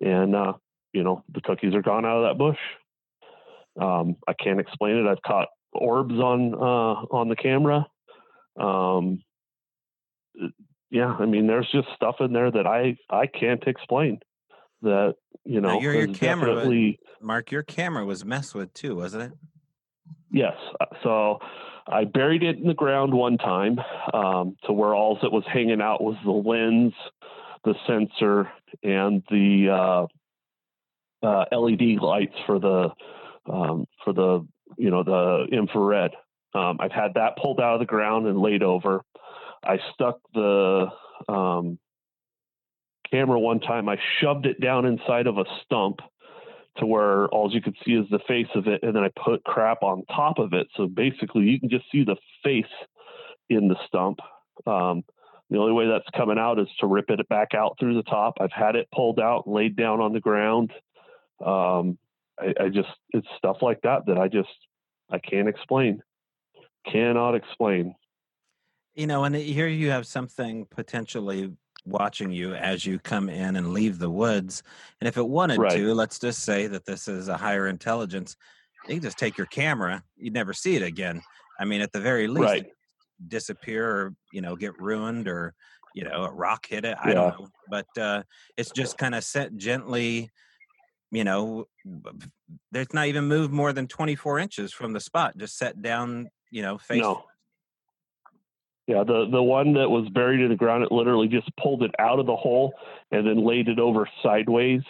and, 0.00 0.34
uh, 0.34 0.54
you 0.92 1.02
know, 1.02 1.24
the 1.32 1.40
cookies 1.40 1.74
are 1.74 1.82
gone 1.82 2.04
out 2.04 2.22
of 2.22 2.24
that 2.24 2.38
bush. 2.38 2.58
Um, 3.80 4.16
I 4.28 4.32
can't 4.32 4.60
explain 4.60 4.96
it. 4.96 5.08
I've 5.08 5.22
caught 5.22 5.48
orbs 5.72 6.14
on, 6.14 6.54
uh, 6.54 7.16
on 7.16 7.28
the 7.28 7.36
camera. 7.36 7.86
Um, 8.58 9.22
yeah, 10.94 11.16
I 11.18 11.26
mean, 11.26 11.48
there's 11.48 11.68
just 11.72 11.88
stuff 11.96 12.16
in 12.20 12.32
there 12.32 12.52
that 12.52 12.68
I 12.68 12.96
I 13.10 13.26
can't 13.26 13.62
explain. 13.66 14.20
That 14.82 15.16
you 15.44 15.60
know, 15.60 15.74
now 15.74 15.80
your, 15.80 15.92
your 15.92 16.06
camera, 16.06 16.54
definitely... 16.54 17.00
Mark, 17.20 17.50
your 17.50 17.64
camera 17.64 18.04
was 18.04 18.24
messed 18.24 18.54
with 18.54 18.72
too, 18.74 18.94
wasn't 18.94 19.24
it? 19.24 19.32
Yes. 20.30 20.54
Uh, 20.80 20.84
so 21.02 21.38
I 21.88 22.04
buried 22.04 22.44
it 22.44 22.58
in 22.58 22.68
the 22.68 22.74
ground 22.74 23.12
one 23.12 23.38
time 23.38 23.80
um, 24.12 24.56
to 24.66 24.72
where 24.72 24.94
all 24.94 25.18
that 25.20 25.32
was 25.32 25.42
hanging 25.52 25.80
out 25.80 26.00
was 26.00 26.16
the 26.24 26.30
lens, 26.30 26.92
the 27.64 27.74
sensor, 27.88 28.48
and 28.84 29.24
the 29.30 30.06
uh, 31.22 31.26
uh, 31.26 31.44
LED 31.50 32.00
lights 32.00 32.36
for 32.46 32.60
the 32.60 32.90
um, 33.52 33.86
for 34.04 34.12
the 34.12 34.46
you 34.78 34.90
know 34.90 35.02
the 35.02 35.46
infrared. 35.50 36.12
Um, 36.54 36.76
I've 36.78 36.92
had 36.92 37.14
that 37.14 37.36
pulled 37.42 37.58
out 37.58 37.74
of 37.74 37.80
the 37.80 37.86
ground 37.86 38.28
and 38.28 38.38
laid 38.38 38.62
over. 38.62 39.02
I 39.66 39.78
stuck 39.92 40.18
the 40.32 40.88
um, 41.28 41.78
camera 43.10 43.38
one 43.38 43.60
time. 43.60 43.88
I 43.88 43.96
shoved 44.20 44.46
it 44.46 44.60
down 44.60 44.86
inside 44.86 45.26
of 45.26 45.38
a 45.38 45.44
stump 45.64 46.00
to 46.78 46.86
where 46.86 47.28
all 47.28 47.52
you 47.52 47.62
could 47.62 47.76
see 47.84 47.92
is 47.92 48.06
the 48.10 48.18
face 48.26 48.48
of 48.54 48.66
it, 48.66 48.82
and 48.82 48.94
then 48.96 49.04
I 49.04 49.10
put 49.24 49.44
crap 49.44 49.82
on 49.82 50.04
top 50.06 50.38
of 50.38 50.52
it. 50.52 50.66
So 50.76 50.86
basically, 50.86 51.44
you 51.44 51.60
can 51.60 51.70
just 51.70 51.84
see 51.92 52.04
the 52.04 52.16
face 52.42 52.64
in 53.48 53.68
the 53.68 53.76
stump. 53.86 54.18
Um, 54.66 55.04
the 55.50 55.58
only 55.58 55.72
way 55.72 55.86
that's 55.86 56.08
coming 56.16 56.38
out 56.38 56.58
is 56.58 56.68
to 56.80 56.86
rip 56.86 57.10
it 57.10 57.28
back 57.28 57.54
out 57.54 57.76
through 57.78 57.94
the 57.94 58.02
top. 58.02 58.38
I've 58.40 58.52
had 58.52 58.74
it 58.74 58.88
pulled 58.92 59.20
out, 59.20 59.48
laid 59.48 59.76
down 59.76 60.00
on 60.00 60.12
the 60.12 60.20
ground. 60.20 60.72
Um, 61.44 61.98
I, 62.40 62.54
I 62.64 62.68
just 62.70 62.88
it's 63.10 63.28
stuff 63.38 63.58
like 63.62 63.82
that 63.82 64.06
that 64.06 64.18
I 64.18 64.26
just 64.26 64.48
I 65.10 65.18
can't 65.18 65.48
explain, 65.48 66.02
cannot 66.90 67.36
explain 67.36 67.94
you 68.94 69.06
know, 69.06 69.24
and 69.24 69.34
here 69.34 69.68
you 69.68 69.90
have 69.90 70.06
something 70.06 70.66
potentially 70.70 71.52
watching 71.84 72.30
you 72.30 72.54
as 72.54 72.86
you 72.86 72.98
come 72.98 73.28
in 73.28 73.56
and 73.56 73.72
leave 73.72 73.98
the 73.98 74.10
woods. 74.10 74.62
And 75.00 75.08
if 75.08 75.16
it 75.16 75.26
wanted 75.26 75.58
right. 75.58 75.76
to, 75.76 75.94
let's 75.94 76.18
just 76.18 76.42
say 76.42 76.66
that 76.68 76.86
this 76.86 77.08
is 77.08 77.28
a 77.28 77.36
higher 77.36 77.66
intelligence, 77.66 78.36
you 78.88 78.94
can 78.94 79.02
just 79.02 79.18
take 79.18 79.36
your 79.36 79.46
camera, 79.46 80.02
you'd 80.16 80.34
never 80.34 80.52
see 80.52 80.76
it 80.76 80.82
again. 80.82 81.22
I 81.58 81.64
mean, 81.64 81.80
at 81.80 81.92
the 81.92 82.00
very 82.00 82.26
least, 82.26 82.40
right. 82.42 82.66
disappear 83.28 83.88
or, 83.88 84.14
you 84.32 84.40
know, 84.40 84.56
get 84.56 84.78
ruined 84.80 85.28
or, 85.28 85.54
you 85.94 86.04
know, 86.04 86.24
a 86.24 86.32
rock 86.32 86.66
hit 86.66 86.84
it. 86.84 86.96
I 87.02 87.08
yeah. 87.08 87.14
don't 87.14 87.40
know. 87.40 87.48
But 87.68 87.86
uh, 87.98 88.22
it's 88.56 88.70
just 88.70 88.98
kind 88.98 89.14
of 89.14 89.24
set 89.24 89.56
gently, 89.56 90.30
you 91.10 91.24
know, 91.24 91.66
there's 92.72 92.92
not 92.92 93.06
even 93.06 93.26
moved 93.26 93.52
more 93.52 93.72
than 93.72 93.86
24 93.86 94.38
inches 94.40 94.72
from 94.72 94.92
the 94.92 95.00
spot, 95.00 95.36
just 95.36 95.56
set 95.56 95.80
down, 95.80 96.28
you 96.50 96.62
know, 96.62 96.78
face 96.78 97.02
no. 97.02 97.24
Yeah, 98.86 99.02
the 99.02 99.26
the 99.30 99.42
one 99.42 99.74
that 99.74 99.88
was 99.88 100.08
buried 100.10 100.40
in 100.40 100.50
the 100.50 100.56
ground, 100.56 100.84
it 100.84 100.92
literally 100.92 101.28
just 101.28 101.50
pulled 101.56 101.82
it 101.82 101.92
out 101.98 102.18
of 102.18 102.26
the 102.26 102.36
hole 102.36 102.74
and 103.10 103.26
then 103.26 103.46
laid 103.46 103.68
it 103.68 103.78
over 103.78 104.06
sideways. 104.22 104.82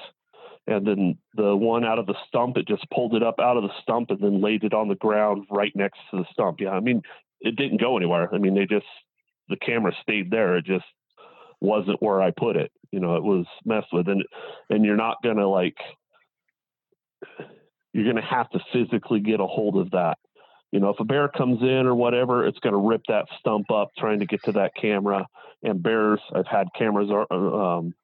And 0.67 0.87
then 0.87 1.19
the 1.35 1.55
one 1.55 1.85
out 1.85 1.99
of 1.99 2.07
the 2.07 2.17
stump, 2.27 2.57
it 2.57 2.67
just 2.67 2.89
pulled 2.91 3.15
it 3.15 3.23
up 3.23 3.39
out 3.39 3.57
of 3.57 3.63
the 3.63 3.73
stump 3.83 4.11
and 4.11 4.19
then 4.21 4.41
laid 4.41 4.65
it 4.65 4.73
on 4.73 4.89
the 4.89 4.95
ground 4.97 5.45
right 5.51 5.73
next 5.77 5.99
to 6.11 6.17
the 6.17 6.25
stump. 6.33 6.61
Yeah, 6.61 6.71
I 6.71 6.81
mean, 6.81 7.03
it 7.41 7.55
didn't 7.57 7.81
go 7.81 7.97
anywhere. 7.97 8.35
I 8.35 8.39
mean, 8.39 8.55
they 8.55 8.67
just 8.67 8.87
the 9.49 9.57
camera 9.57 9.93
stayed 10.03 10.31
there. 10.31 10.57
It 10.57 10.65
just 10.65 10.87
wasn't 11.61 12.03
where 12.03 12.21
I 12.21 12.31
put 12.31 12.57
it. 12.57 12.73
You 12.91 13.01
know, 13.01 13.17
it 13.17 13.23
was 13.23 13.47
messed 13.65 13.93
with, 13.93 14.09
and 14.09 14.25
and 14.71 14.85
you're 14.85 14.97
not 14.97 15.19
gonna 15.23 15.47
like 15.47 15.77
you're 17.93 18.07
gonna 18.07 18.27
have 18.27 18.51
to 18.51 18.61
physically 18.73 19.21
get 19.21 19.41
a 19.41 19.47
hold 19.47 19.77
of 19.77 19.91
that 19.93 20.19
you 20.75 20.81
know, 20.81 20.89
if 20.89 20.99
a 20.99 21.05
bear 21.05 21.29
comes 21.29 21.63
in 21.63 21.87
or 21.87 21.95
whatever, 21.95 22.45
it's 22.45 22.59
going 22.59 22.73
to 22.73 22.81
rip 22.81 23.03
that 23.07 23.27
stump 23.39 23.71
up 23.71 23.93
trying 23.97 24.19
to 24.19 24.27
get 24.27 24.43
to 24.43 24.51
that 24.51 24.73
camera. 24.75 25.25
And 25.63 25.81
bears, 25.81 26.19
I've 26.35 26.49
had 26.49 26.67
cameras 26.77 27.11
are, 27.13 27.33
um, 27.33 27.95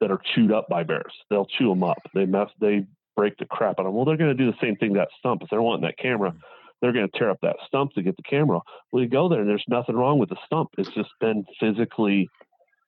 that 0.00 0.10
are 0.10 0.18
chewed 0.34 0.50
up 0.50 0.66
by 0.70 0.82
bears. 0.82 1.12
They'll 1.28 1.44
chew 1.44 1.68
them 1.68 1.84
up. 1.84 1.98
They 2.14 2.24
mess, 2.24 2.48
they 2.58 2.86
break 3.18 3.36
the 3.36 3.44
crap 3.44 3.78
out 3.78 3.80
of 3.80 3.84
them. 3.84 3.94
Well, 3.94 4.06
they're 4.06 4.16
going 4.16 4.34
to 4.34 4.44
do 4.44 4.50
the 4.50 4.56
same 4.62 4.76
thing 4.76 4.94
that 4.94 5.08
stump. 5.18 5.42
If 5.42 5.50
they're 5.50 5.60
wanting 5.60 5.82
that 5.82 5.98
camera, 5.98 6.32
they're 6.80 6.94
going 6.94 7.06
to 7.06 7.18
tear 7.18 7.28
up 7.28 7.40
that 7.42 7.56
stump 7.66 7.92
to 7.92 8.02
get 8.02 8.16
the 8.16 8.22
camera. 8.22 8.60
Well, 8.90 9.02
you 9.02 9.08
go 9.10 9.28
there 9.28 9.40
and 9.40 9.48
there's 9.48 9.62
nothing 9.68 9.94
wrong 9.94 10.18
with 10.18 10.30
the 10.30 10.38
stump. 10.46 10.70
It's 10.78 10.88
just 10.94 11.10
been 11.20 11.44
physically 11.60 12.30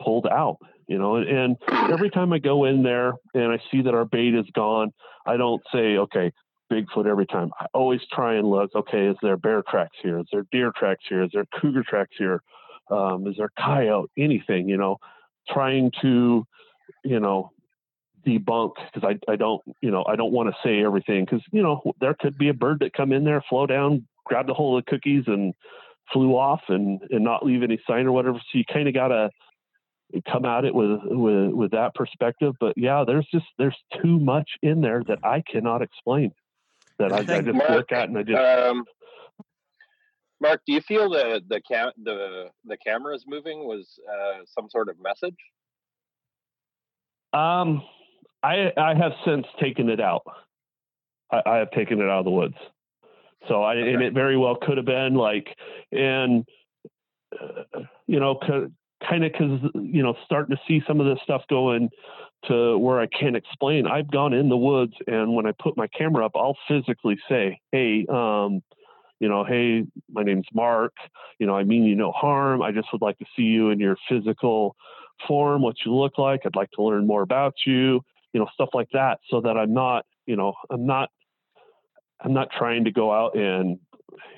pulled 0.01 0.27
out, 0.27 0.57
you 0.89 0.97
know. 0.97 1.17
And 1.17 1.59
every 1.69 2.09
time 2.09 2.33
I 2.33 2.39
go 2.39 2.65
in 2.65 2.83
there 2.83 3.13
and 3.35 3.53
I 3.53 3.59
see 3.71 3.83
that 3.83 3.93
our 3.93 4.07
bait 4.07 4.35
is 4.35 4.47
gone, 4.55 4.91
I 5.27 5.37
don't 5.37 5.63
say, 5.71 5.99
okay, 5.99 6.33
Bigfoot 6.73 7.07
every 7.07 7.27
time. 7.27 7.51
I 7.61 7.67
always 7.75 8.01
try 8.11 8.37
and 8.37 8.49
look, 8.49 8.75
okay, 8.75 9.07
is 9.07 9.17
there 9.23 9.37
bear 9.37 9.63
tracks 9.69 9.97
here? 10.03 10.19
Is 10.19 10.27
there 10.33 10.47
deer 10.51 10.73
tracks 10.75 11.05
here? 11.09 11.23
Is 11.23 11.31
there 11.33 11.45
cougar 11.61 11.85
tracks 11.87 12.15
here? 12.19 12.43
Um, 12.91 13.27
is 13.27 13.37
there 13.37 13.51
coyote? 13.59 14.11
Anything, 14.17 14.69
you 14.69 14.77
know, 14.77 14.97
trying 15.49 15.91
to, 16.01 16.47
you 17.05 17.21
know, 17.21 17.51
debunk 18.27 18.73
because 18.93 19.09
I, 19.09 19.33
I 19.33 19.37
don't, 19.37 19.61
you 19.81 19.91
know, 19.91 20.05
I 20.09 20.17
don't 20.17 20.33
want 20.33 20.49
to 20.49 20.57
say 20.65 20.83
everything 20.83 21.25
because, 21.25 21.43
you 21.53 21.63
know, 21.63 21.83
there 22.01 22.15
could 22.19 22.39
be 22.39 22.49
a 22.49 22.55
bird 22.55 22.81
that 22.81 22.95
come 22.95 23.13
in 23.13 23.25
there, 23.25 23.45
flow 23.49 23.67
down, 23.67 24.07
grab 24.25 24.47
the 24.47 24.55
whole 24.55 24.79
of 24.79 24.85
the 24.85 24.91
cookies 24.91 25.25
and 25.27 25.55
flew 26.13 26.33
off 26.33 26.63
and, 26.69 27.01
and 27.11 27.25
not 27.25 27.45
leave 27.45 27.63
any 27.63 27.81
sign 27.87 28.07
or 28.07 28.13
whatever. 28.13 28.39
So 28.39 28.59
you 28.59 28.65
kind 28.73 28.89
of 28.89 28.95
got 28.95 29.09
to, 29.09 29.31
come 30.29 30.45
at 30.45 30.67
it 30.67 30.75
with, 30.75 31.01
with 31.05 31.53
with 31.55 31.71
that 31.71 31.95
perspective 31.95 32.53
but 32.61 32.75
yeah 32.77 33.03
there's 33.07 33.27
just 33.33 33.47
there's 33.57 33.77
too 34.03 34.21
much 34.21 34.47
in 34.63 34.83
there 34.83 35.03
that 35.09 35.19
i 35.25 35.43
cannot 35.51 35.81
explain 35.81 36.31
that 36.99 37.13
I, 37.13 37.19
I, 37.19 37.41
just 37.41 37.55
Mark, 37.55 37.71
look 37.71 37.93
at 37.93 38.09
and 38.09 38.19
I 38.19 38.23
just. 38.23 38.39
Um, 38.39 38.85
Mark, 40.41 40.61
do 40.67 40.73
you 40.73 40.81
feel 40.81 41.09
the 41.09 41.41
the 41.49 41.61
cam 41.61 41.93
the 42.03 42.49
the 42.65 42.77
cameras 42.77 43.25
moving 43.27 43.61
was 43.61 43.99
uh, 44.11 44.41
some 44.47 44.69
sort 44.71 44.89
of 44.89 44.97
message? 45.01 45.37
Um, 47.33 47.83
I 48.43 48.73
I 48.77 48.95
have 48.95 49.13
since 49.25 49.47
taken 49.61 49.89
it 49.89 50.01
out. 50.01 50.23
I, 51.31 51.43
I 51.47 51.57
have 51.57 51.71
taken 51.71 52.01
it 52.01 52.09
out 52.09 52.21
of 52.21 52.25
the 52.25 52.31
woods. 52.31 52.57
So 53.49 53.63
I 53.63 53.77
okay. 53.77 53.93
and 53.93 54.03
it 54.03 54.15
very 54.15 54.37
well 54.37 54.57
could 54.57 54.77
have 54.77 54.87
been 54.87 55.15
like 55.15 55.57
and 55.91 56.45
uh, 57.41 57.81
you 58.07 58.21
know 58.21 58.39
kind 59.09 59.25
of 59.25 59.33
because 59.33 59.61
you 59.75 60.03
know 60.03 60.15
starting 60.25 60.57
to 60.57 60.63
see 60.67 60.83
some 60.87 61.01
of 61.01 61.07
this 61.07 61.19
stuff 61.25 61.43
going 61.49 61.89
to 62.49 62.77
where 62.79 63.01
I 63.01 63.07
can't 63.07 63.37
explain. 63.37 63.87
I've 63.87 64.11
gone 64.11 64.33
in 64.33 64.49
the 64.49 64.57
woods, 64.57 64.95
and 65.07 65.35
when 65.35 65.47
I 65.47 65.53
put 65.53 65.77
my 65.77 65.87
camera 65.87 66.27
up, 66.27 66.33
I'll 66.35 66.57
physically 66.69 67.19
say, 67.29 67.61
"Hey, 67.71 68.07
um, 68.09 68.63
you 69.23 69.29
know, 69.29 69.45
hey, 69.45 69.85
my 70.11 70.25
name's 70.25 70.49
Mark. 70.53 70.95
You 71.39 71.47
know, 71.47 71.57
I 71.57 71.63
mean 71.63 71.85
you 71.85 71.95
no 71.95 72.11
harm. 72.11 72.61
I 72.61 72.73
just 72.73 72.89
would 72.93 73.03
like 73.03 73.19
to 73.19 73.25
see 73.37 73.43
you 73.43 73.71
in 73.71 73.79
your 73.79 73.97
physical 74.09 74.75
form, 75.29 75.63
what 75.63 75.77
you 75.87 75.95
look 75.95 76.19
like. 76.19 76.41
I'd 76.45 76.57
like 76.57 76.73
to 76.73 76.83
learn 76.83 77.07
more 77.07 77.23
about 77.23 77.55
you. 77.65 78.01
You 78.33 78.41
know, 78.41 78.49
stuff 78.53 78.71
like 78.75 78.89
that, 78.93 79.21
so 79.31 79.41
that 79.43 79.57
I'm 79.57 79.73
not, 79.73 80.07
you 80.27 80.35
know, 80.35 80.55
I'm 80.71 80.87
not, 80.87 81.11
I'm 82.21 82.33
not 82.33 82.49
trying 82.51 82.85
to 82.85 82.91
go 82.91 83.13
out 83.13 83.37
and, 83.37 83.79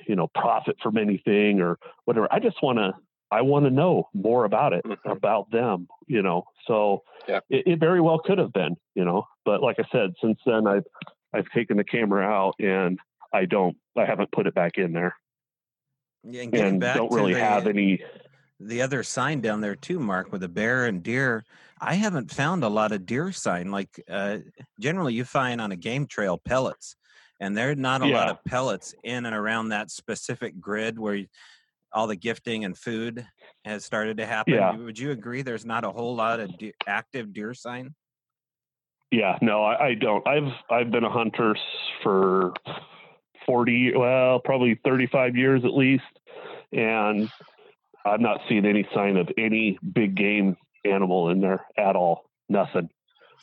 you 0.07 0.15
know, 0.15 0.27
profit 0.35 0.75
from 0.83 0.97
anything 0.97 1.61
or 1.61 1.79
whatever. 2.03 2.27
I 2.31 2.39
just 2.39 2.61
want 2.61 2.77
to 2.77 2.93
I 3.31 3.41
want 3.41 3.65
to 3.65 3.71
know 3.71 4.09
more 4.13 4.45
about 4.45 4.73
it, 4.73 4.83
mm-hmm. 4.85 5.09
about 5.09 5.49
them, 5.51 5.87
you 6.07 6.21
know. 6.21 6.45
So 6.67 7.03
yeah. 7.27 7.39
it, 7.49 7.67
it, 7.67 7.79
very 7.79 8.01
well 8.01 8.19
could 8.19 8.37
have 8.37 8.53
been, 8.53 8.75
you 8.93 9.03
know. 9.03 9.27
But 9.43 9.61
like 9.61 9.77
I 9.79 9.83
said, 9.91 10.13
since 10.21 10.39
then 10.45 10.67
I've 10.67 10.85
I've 11.33 11.49
taken 11.53 11.77
the 11.77 11.83
camera 11.83 12.25
out 12.25 12.55
and 12.59 12.99
I 13.33 13.45
don't 13.45 13.75
I 13.97 14.05
haven't 14.05 14.31
put 14.31 14.47
it 14.47 14.53
back 14.53 14.73
in 14.77 14.93
there. 14.93 15.15
Yeah, 16.23 16.43
and, 16.43 16.55
and 16.55 16.81
don't 16.81 17.11
really 17.11 17.33
the, 17.33 17.39
have 17.39 17.67
any 17.67 18.01
the 18.59 18.81
other 18.81 19.03
sign 19.03 19.41
down 19.41 19.61
there 19.61 19.75
too, 19.75 19.99
Mark, 19.99 20.31
with 20.31 20.41
the 20.41 20.47
bear 20.47 20.85
and 20.85 21.03
deer. 21.03 21.43
I 21.79 21.95
haven't 21.95 22.31
found 22.31 22.63
a 22.63 22.69
lot 22.69 22.93
of 22.93 23.05
deer 23.05 23.31
sign. 23.31 23.69
Like 23.69 23.89
uh, 24.09 24.39
generally, 24.79 25.13
you 25.13 25.25
find 25.25 25.59
on 25.59 25.71
a 25.71 25.75
game 25.75 26.07
trail 26.07 26.37
pellets, 26.37 26.95
and 27.39 27.57
there 27.57 27.71
are 27.71 27.75
not 27.75 28.01
a 28.01 28.07
yeah. 28.07 28.15
lot 28.15 28.29
of 28.29 28.43
pellets 28.45 28.95
in 29.03 29.25
and 29.25 29.35
around 29.35 29.69
that 29.69 29.89
specific 29.89 30.59
grid 30.59 30.99
where. 30.99 31.15
You, 31.15 31.27
all 31.95 32.05
the 32.05 32.15
gifting 32.15 32.65
and 32.65 32.77
food 32.77 33.25
has 33.63 33.83
started 33.83 34.17
to 34.17 34.25
happen. 34.25 34.53
Yeah. 34.53 34.75
Would 34.75 34.99
you 34.99 35.11
agree? 35.11 35.41
There's 35.41 35.65
not 35.65 35.83
a 35.85 35.89
whole 35.89 36.15
lot 36.15 36.39
of 36.39 36.55
de- 36.57 36.73
active 36.85 37.33
deer 37.33 37.53
sign. 37.53 37.95
Yeah, 39.11 39.37
no, 39.41 39.63
I, 39.63 39.87
I 39.87 39.93
don't. 39.93 40.27
I've 40.27 40.51
I've 40.69 40.91
been 40.91 41.05
a 41.05 41.09
hunter 41.09 41.55
for 42.03 42.53
forty, 43.45 43.95
well, 43.95 44.39
probably 44.39 44.79
thirty-five 44.83 45.35
years 45.37 45.63
at 45.63 45.73
least, 45.73 46.03
and 46.73 47.29
I've 48.05 48.19
not 48.19 48.41
seen 48.49 48.65
any 48.65 48.85
sign 48.93 49.15
of 49.15 49.29
any 49.37 49.79
big 49.93 50.15
game 50.15 50.57
animal 50.83 51.29
in 51.29 51.39
there 51.39 51.65
at 51.77 51.95
all. 51.95 52.25
Nothing. 52.49 52.89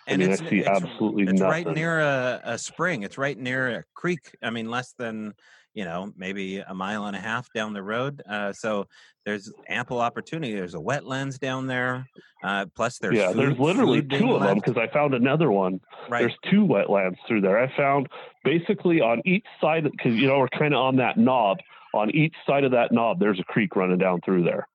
I 0.07 0.13
And 0.13 0.23
mean, 0.23 0.33
I 0.33 0.37
see 0.37 0.59
it's, 0.59 0.69
absolutely 0.69 1.23
it's 1.25 1.41
nothing. 1.41 1.49
right 1.49 1.75
near 1.75 2.01
a, 2.01 2.41
a 2.45 2.59
spring. 2.59 3.05
It's 3.05 3.17
right 3.17 3.39
near 3.39 3.79
a 3.79 3.85
creek. 3.95 4.37
I 4.43 4.51
mean, 4.51 4.69
less 4.69 4.95
than 4.99 5.33
you 5.75 5.85
know, 5.85 6.13
maybe 6.17 6.59
a 6.59 6.75
mile 6.75 7.07
and 7.07 7.17
a 7.17 7.21
half 7.21 7.53
down 7.53 7.73
the 7.73 7.83
road. 7.83 8.23
Uh, 8.29 8.53
so 8.53 8.87
there's 9.25 9.53
ample 9.69 10.01
opportunity. 10.01 10.55
There's 10.55 10.75
a 10.75 10.79
wetlands 10.79 11.39
down 11.39 11.67
there. 11.67 12.07
Uh, 12.43 12.67
plus, 12.75 12.99
there's 12.99 13.17
yeah, 13.17 13.29
food, 13.29 13.39
there's 13.39 13.59
literally 13.59 14.03
two 14.03 14.35
of 14.35 14.43
them 14.43 14.57
because 14.57 14.77
I 14.77 14.93
found 14.93 15.15
another 15.15 15.51
one. 15.51 15.81
Right. 16.09 16.21
There's 16.21 16.37
two 16.51 16.67
wetlands 16.67 17.17
through 17.27 17.43
there. 17.43 17.59
I 17.59 17.75
found 17.77 18.09
basically 18.45 19.01
on 19.01 19.23
each 19.25 19.47
side 19.61 19.85
because 19.85 20.17
you 20.17 20.27
know 20.27 20.39
we're 20.39 20.49
kind 20.49 20.75
of 20.75 20.81
on 20.81 20.97
that 20.97 21.17
knob. 21.17 21.59
On 21.95 22.11
each 22.11 22.35
side 22.47 22.65
of 22.65 22.73
that 22.73 22.91
knob, 22.91 23.21
there's 23.21 23.39
a 23.39 23.45
creek 23.45 23.77
running 23.77 23.99
down 23.99 24.21
through 24.25 24.45
there. 24.45 24.67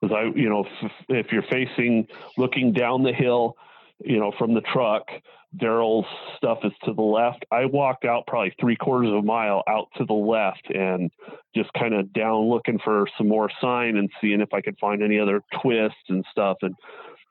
Because 0.00 0.16
I, 0.16 0.38
you 0.38 0.48
know, 0.48 0.64
if, 0.82 0.92
if 1.08 1.32
you're 1.32 1.44
facing 1.50 2.08
looking 2.36 2.72
down 2.72 3.02
the 3.02 3.12
hill, 3.12 3.56
you 4.04 4.18
know, 4.18 4.32
from 4.38 4.54
the 4.54 4.60
truck, 4.60 5.08
Daryl's 5.56 6.06
stuff 6.36 6.58
is 6.64 6.72
to 6.84 6.94
the 6.94 7.02
left. 7.02 7.44
I 7.50 7.66
walked 7.66 8.04
out 8.04 8.26
probably 8.26 8.54
three 8.58 8.76
quarters 8.76 9.10
of 9.10 9.16
a 9.16 9.22
mile 9.22 9.62
out 9.68 9.88
to 9.98 10.04
the 10.04 10.14
left 10.14 10.70
and 10.74 11.10
just 11.54 11.72
kind 11.74 11.94
of 11.94 12.12
down 12.12 12.48
looking 12.48 12.78
for 12.78 13.06
some 13.18 13.28
more 13.28 13.50
sign 13.60 13.96
and 13.96 14.10
seeing 14.20 14.40
if 14.40 14.54
I 14.54 14.62
could 14.62 14.78
find 14.78 15.02
any 15.02 15.18
other 15.18 15.42
twists 15.60 16.08
and 16.08 16.24
stuff. 16.30 16.58
And 16.62 16.74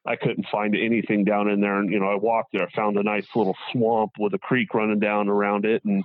I 0.06 0.16
couldn't 0.16 0.46
find 0.52 0.76
anything 0.76 1.24
down 1.24 1.50
in 1.50 1.62
there. 1.62 1.80
And, 1.80 1.92
you 1.92 2.00
know, 2.00 2.10
I 2.12 2.16
walked 2.16 2.54
there, 2.54 2.68
I 2.68 2.72
found 2.76 2.98
a 2.98 3.04
nice 3.04 3.28
little 3.36 3.56
swamp 3.72 4.12
with 4.20 4.34
a 4.34 4.40
creek 4.40 4.74
running 4.74 5.00
down 5.00 5.28
around 5.28 5.66
it 5.66 5.84
and, 5.84 6.04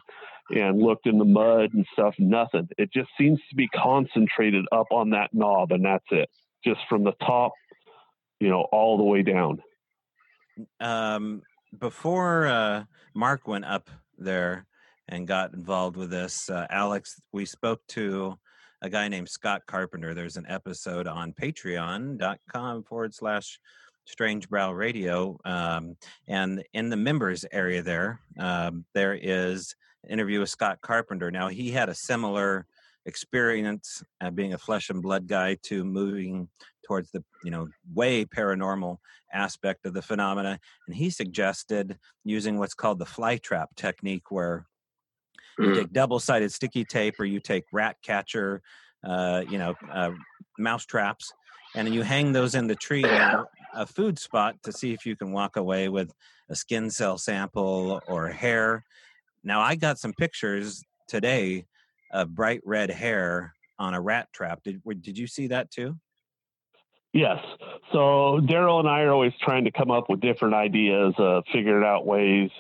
and 0.51 0.81
looked 0.81 1.07
in 1.07 1.19
the 1.19 1.25
mud 1.25 1.75
and 1.75 1.87
stuff. 1.93 2.15
Nothing. 2.19 2.69
It 2.79 2.93
just 2.93 3.11
seems 3.19 3.41
to 3.51 3.57
be 3.57 3.69
concentrated 3.69 4.65
up 4.73 4.87
on 4.91 5.11
that 5.11 5.35
knob 5.35 5.73
and 5.73 5.85
that's 5.85 6.07
it. 6.11 6.31
Just 6.65 6.81
from 6.89 7.05
the 7.05 7.13
top, 7.25 7.53
you 8.41 8.49
know, 8.49 8.67
all 8.73 8.97
the 8.97 9.05
way 9.05 9.23
down. 9.23 9.63
Um, 10.81 11.43
before 11.79 12.47
uh, 12.47 12.85
Mark 13.15 13.47
went 13.47 13.65
up 13.65 13.91
there 14.19 14.67
and 15.09 15.27
got 15.27 15.55
involved 15.55 15.97
with 15.97 16.11
this, 16.11 16.51
uh, 16.51 16.67
Alex, 16.71 17.21
we 17.33 17.45
spoke 17.45 17.81
to 17.89 18.39
a 18.83 18.89
guy 18.89 19.09
named 19.09 19.29
Scott 19.29 19.63
Carpenter. 19.67 20.15
There's 20.15 20.37
an 20.37 20.47
episode 20.49 21.07
on 21.07 21.33
patreon.com 21.33 22.83
forward 22.85 23.15
slash 23.15 23.59
strange 24.05 24.49
brow 24.49 24.73
radio. 24.73 25.39
Um, 25.45 25.97
and 26.29 26.63
in 26.73 26.89
the 26.89 26.97
members 26.97 27.45
area 27.53 27.83
there, 27.83 28.21
um, 28.39 28.85
there 28.95 29.15
is 29.15 29.75
an 30.05 30.11
interview 30.11 30.41
with 30.41 30.51
Scott 30.51 30.81
Carpenter. 30.81 31.31
Now, 31.31 31.49
he 31.49 31.71
had 31.71 31.89
a 31.89 31.95
similar 31.95 32.67
experience 33.07 34.03
uh, 34.21 34.31
being 34.31 34.53
a 34.53 34.59
flesh 34.59 34.91
and 34.91 35.01
blood 35.01 35.27
guy 35.27 35.57
to 35.63 35.85
moving 35.85 36.49
towards 36.85 37.11
the 37.13 37.25
you 37.43 37.51
know 37.51 37.69
way 37.95 38.25
paranormal 38.25 38.99
aspect 39.33 39.87
of 39.87 39.95
the 39.95 40.03
phenomena 40.03 40.59
and 40.87 40.97
he 40.97 41.09
suggested 41.09 41.99
using 42.25 42.59
what's 42.59 42.75
called 42.75 42.99
the 42.99 43.07
fly 43.07 43.37
trap 43.37 43.71
technique 43.77 44.31
where 44.31 44.67
you 45.59 45.71
Mm. 45.71 45.75
take 45.75 45.93
double-sided 45.93 46.53
sticky 46.53 46.85
tape 46.85 47.19
or 47.19 47.25
you 47.25 47.41
take 47.41 47.65
rat 47.73 47.97
catcher 48.03 48.61
uh, 49.05 49.43
you 49.47 49.59
know 49.59 49.75
uh, 49.91 50.11
mouse 50.59 50.85
traps 50.85 51.33
and 51.75 51.93
you 51.93 52.03
hang 52.03 52.33
those 52.33 52.55
in 52.55 52.67
the 52.67 52.77
tree 52.77 53.09
near 53.09 53.47
a 53.75 53.87
food 53.87 54.19
spot 54.19 54.57
to 54.65 54.73
see 54.73 54.93
if 54.93 55.07
you 55.07 55.17
can 55.17 55.33
walk 55.33 55.57
away 55.57 55.89
with 55.89 56.13
a 56.51 56.55
skin 56.57 56.91
cell 56.91 57.19
sample 57.19 58.01
or 58.07 58.29
hair 58.29 58.85
now 59.45 59.61
i 59.61 59.75
got 59.75 59.99
some 59.99 60.13
pictures 60.13 60.83
today 61.09 61.65
of 62.11 62.35
bright 62.35 62.61
red 62.65 62.91
hair 62.91 63.55
on 63.79 63.95
a 63.95 64.01
rat 64.01 64.29
trap 64.33 64.63
did, 64.63 64.83
did 65.03 65.19
you 65.19 65.27
see 65.27 65.49
that 65.49 65.71
too 65.71 65.97
Yes. 67.13 67.39
So 67.93 68.41
Daryl 68.43 68.79
and 68.79 68.89
I 68.89 69.01
are 69.01 69.11
always 69.11 69.33
trying 69.41 69.65
to 69.65 69.71
come 69.71 69.91
up 69.91 70.11
with 70.11 70.21
different 70.21 70.53
ideas, 70.53 71.15
uh, 71.19 71.41
figuring 71.51 71.83
out 71.83 72.05
ways, 72.05 72.51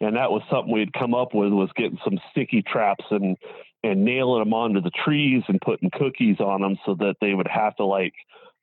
and 0.00 0.14
that 0.14 0.30
was 0.30 0.42
something 0.48 0.72
we'd 0.72 0.92
come 0.92 1.12
up 1.12 1.34
with 1.34 1.52
was 1.52 1.70
getting 1.74 1.98
some 2.04 2.20
sticky 2.30 2.62
traps 2.62 3.04
and 3.10 3.36
and 3.82 4.04
nailing 4.04 4.44
them 4.44 4.54
onto 4.54 4.80
the 4.80 4.90
trees 5.04 5.42
and 5.48 5.60
putting 5.60 5.90
cookies 5.90 6.38
on 6.38 6.60
them 6.60 6.76
so 6.86 6.94
that 6.94 7.16
they 7.20 7.34
would 7.34 7.48
have 7.48 7.74
to 7.76 7.84
like 7.84 8.14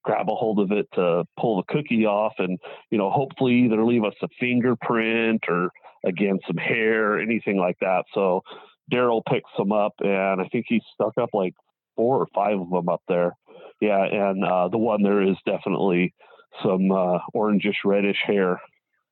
grab 0.04 0.30
a 0.30 0.36
hold 0.36 0.60
of 0.60 0.72
it 0.72 0.88
to 0.94 1.26
pull 1.40 1.58
the 1.58 1.74
cookie 1.74 2.06
off 2.06 2.34
and 2.38 2.60
you 2.90 2.98
know 2.98 3.10
hopefully 3.10 3.54
either 3.54 3.84
leave 3.84 4.04
us 4.04 4.16
a 4.22 4.28
fingerprint 4.40 5.44
or 5.48 5.72
again 6.06 6.40
some 6.46 6.58
hair 6.58 7.20
anything 7.20 7.58
like 7.58 7.78
that 7.80 8.04
so 8.14 8.42
daryl 8.92 9.22
picks 9.28 9.50
some 9.58 9.72
up 9.72 9.94
and 10.00 10.42
i 10.42 10.48
think 10.52 10.66
he 10.68 10.82
stuck 10.94 11.18
up 11.18 11.30
like 11.34 11.54
four 11.96 12.18
or 12.18 12.28
five 12.34 12.60
of 12.60 12.70
them 12.70 12.90
up 12.90 13.02
there 13.08 13.34
yeah, 13.84 14.04
and 14.06 14.46
uh, 14.46 14.70
the 14.70 14.78
one 14.78 15.04
there 15.04 15.22
is 15.22 15.36
definitely 15.46 16.14
some 16.64 16.90
uh, 16.90 17.20
orangish 17.36 17.84
reddish 17.84 18.22
hair. 18.26 18.62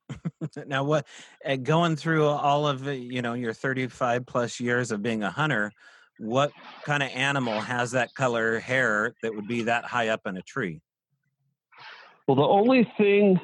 now 0.66 0.82
what 0.82 1.06
uh, 1.44 1.56
going 1.56 1.94
through 1.94 2.26
all 2.26 2.66
of 2.66 2.86
you 2.86 3.20
know 3.22 3.34
your 3.34 3.52
35 3.52 4.26
plus 4.26 4.60
years 4.60 4.90
of 4.90 5.02
being 5.02 5.22
a 5.22 5.30
hunter 5.30 5.72
what 6.18 6.52
kind 6.84 7.02
of 7.02 7.08
animal 7.10 7.60
has 7.60 7.92
that 7.92 8.12
color 8.14 8.58
hair 8.58 9.14
that 9.22 9.34
would 9.34 9.46
be 9.46 9.62
that 9.62 9.84
high 9.84 10.08
up 10.08 10.20
in 10.26 10.36
a 10.36 10.42
tree 10.42 10.80
Well, 12.26 12.34
the 12.34 12.42
only 12.42 12.86
thing 12.98 13.40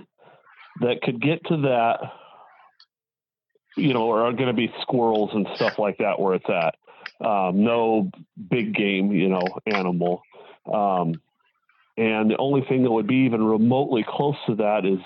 that 0.80 1.00
could 1.02 1.22
get 1.22 1.42
to 1.46 1.56
that, 1.58 2.00
you 3.78 3.94
know, 3.94 4.10
are 4.10 4.32
going 4.32 4.48
to 4.48 4.52
be 4.52 4.72
squirrels 4.82 5.30
and 5.32 5.46
stuff 5.56 5.78
like 5.78 5.98
that 5.98 6.18
where 6.20 6.34
it's 6.34 6.48
at. 6.48 6.74
Um, 7.24 7.64
no 7.64 8.10
big 8.50 8.74
game, 8.74 9.12
you 9.12 9.28
know, 9.28 9.58
animal. 9.66 10.22
Um, 10.72 11.20
and 11.96 12.30
the 12.30 12.36
only 12.38 12.62
thing 12.68 12.84
that 12.84 12.92
would 12.92 13.06
be 13.06 13.26
even 13.26 13.42
remotely 13.42 14.04
close 14.06 14.36
to 14.46 14.56
that 14.56 14.84
is 14.84 15.00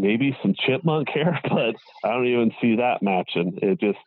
maybe 0.00 0.36
some 0.42 0.54
chipmunk 0.66 1.08
hair, 1.14 1.40
but 1.44 1.74
I 2.04 2.12
don't 2.12 2.26
even 2.26 2.52
see 2.60 2.76
that 2.76 3.02
matching. 3.02 3.58
It 3.62 3.80
just 3.80 3.98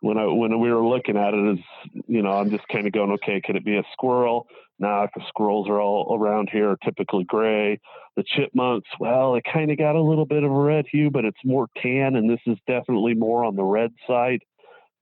when 0.00 0.16
I 0.16 0.26
when 0.26 0.58
we 0.60 0.72
were 0.72 0.86
looking 0.86 1.16
at 1.16 1.34
it, 1.34 1.58
is 1.58 1.64
you 2.06 2.22
know, 2.22 2.32
I'm 2.32 2.50
just 2.50 2.66
kind 2.68 2.86
of 2.86 2.92
going, 2.92 3.12
okay, 3.12 3.40
could 3.44 3.56
it 3.56 3.64
be 3.64 3.76
a 3.76 3.84
squirrel? 3.92 4.46
Nah, 4.80 5.08
the 5.14 5.22
squirrels 5.28 5.68
are 5.68 5.80
all 5.80 6.16
around 6.16 6.50
here 6.52 6.70
are 6.70 6.76
typically 6.84 7.24
gray. 7.24 7.80
The 8.16 8.22
chipmunks, 8.24 8.88
well, 9.00 9.34
it 9.34 9.44
kind 9.52 9.72
of 9.72 9.78
got 9.78 9.96
a 9.96 10.00
little 10.00 10.24
bit 10.24 10.44
of 10.44 10.52
a 10.52 10.54
red 10.54 10.86
hue, 10.90 11.10
but 11.10 11.24
it's 11.24 11.38
more 11.44 11.66
tan, 11.82 12.14
and 12.14 12.30
this 12.30 12.40
is 12.46 12.58
definitely 12.68 13.14
more 13.14 13.44
on 13.44 13.56
the 13.56 13.64
red 13.64 13.90
side, 14.06 14.40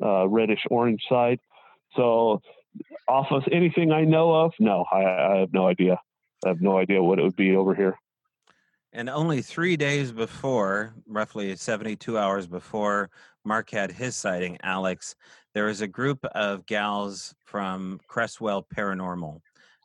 uh, 0.02 0.26
reddish 0.28 0.64
orange 0.70 1.02
side. 1.08 1.40
So, 1.94 2.40
off 3.08 3.26
of 3.30 3.42
anything 3.52 3.92
I 3.92 4.04
know 4.04 4.32
of, 4.32 4.52
no, 4.58 4.84
I, 4.90 5.04
I 5.04 5.36
have 5.40 5.52
no 5.52 5.66
idea. 5.66 5.98
I 6.44 6.48
have 6.48 6.60
no 6.60 6.78
idea 6.78 7.02
what 7.02 7.18
it 7.18 7.22
would 7.22 7.36
be 7.36 7.54
over 7.56 7.74
here. 7.74 7.98
And 8.96 9.10
only 9.10 9.42
three 9.42 9.76
days 9.76 10.10
before 10.10 10.94
roughly 11.06 11.54
72 11.54 12.16
hours 12.16 12.46
before 12.46 13.10
mark 13.44 13.68
had 13.68 13.92
his 13.92 14.16
sighting 14.16 14.56
alex 14.62 15.14
there 15.52 15.66
was 15.66 15.82
a 15.82 15.86
group 15.86 16.24
of 16.24 16.64
gals 16.64 17.34
from 17.44 18.00
creswell 18.08 18.66
paranormal. 18.74 19.40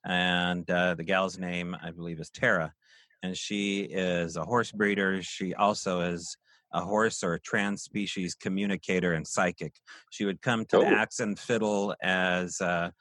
And 0.05 0.69
uh, 0.71 0.93
the 0.95 1.03
gal's 1.03 1.37
name 1.37 1.75
i 1.83 1.91
believe 1.91 2.21
is 2.21 2.29
tara. 2.29 2.73
And 3.21 3.35
she 3.37 3.81
is 3.81 4.37
a 4.37 4.45
horse 4.45 4.71
breeder. 4.71 5.21
She 5.21 5.53
also 5.55 5.99
is 5.99 6.37
a 6.71 6.79
horse 6.79 7.21
or 7.21 7.33
a 7.33 7.39
trans 7.41 7.81
species 7.83 8.33
communicator 8.33 9.11
and 9.11 9.27
psychic. 9.27 9.73
She 10.09 10.23
would 10.23 10.41
come 10.41 10.63
to 10.67 10.77
the 10.77 10.85
Oh. 10.85 10.95
axe 11.01 11.19
and 11.19 11.37
fiddle 11.37 11.93
as 12.01 12.61
uh, 12.61 12.91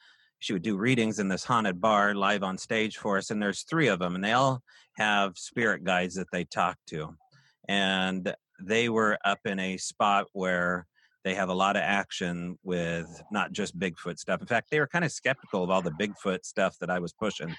she 0.41 0.55
would 0.55 0.62
do 0.62 0.76
readings 0.76 1.18
in 1.18 1.28
this 1.28 1.45
haunted 1.45 1.80
bar 1.80 2.14
live 2.14 2.43
on 2.43 2.59
stage 2.59 2.97
for 2.97 3.18
us 3.18 3.30
and 3.30 3.41
there's 3.41 3.62
three 3.62 3.88
of 3.88 3.99
them 3.99 4.14
and 4.14 4.24
they 4.24 4.32
all 4.32 4.62
have 4.97 5.38
spirit 5.38 5.84
guides 5.84 6.14
that 6.14 6.26
they 6.32 6.45
talk 6.45 6.76
to. 6.88 7.14
And 7.68 8.34
they 8.61 8.88
were 8.88 9.18
up 9.24 9.38
in 9.45 9.61
a 9.61 9.76
spot 9.76 10.26
where 10.32 10.86
they 11.24 11.34
have 11.34 11.51
a 11.51 11.55
lot 11.55 11.76
of 11.76 11.82
action 11.82 12.59
with 12.62 13.22
not 13.30 13.53
just 13.53 13.78
bigfoot 13.78 14.18
stuff. 14.18 14.41
In 14.41 14.47
fact 14.47 14.70
they 14.70 14.80
were 14.80 14.86
kind 14.86 15.05
of 15.05 15.12
skeptical 15.12 15.62
of 15.62 15.70
all 15.70 15.82
the 15.82 15.93
bigfoot 15.93 16.45
stuff 16.45 16.76
that 16.80 16.91
i 16.91 16.99
was 16.99 17.12
pushing. 17.12 17.55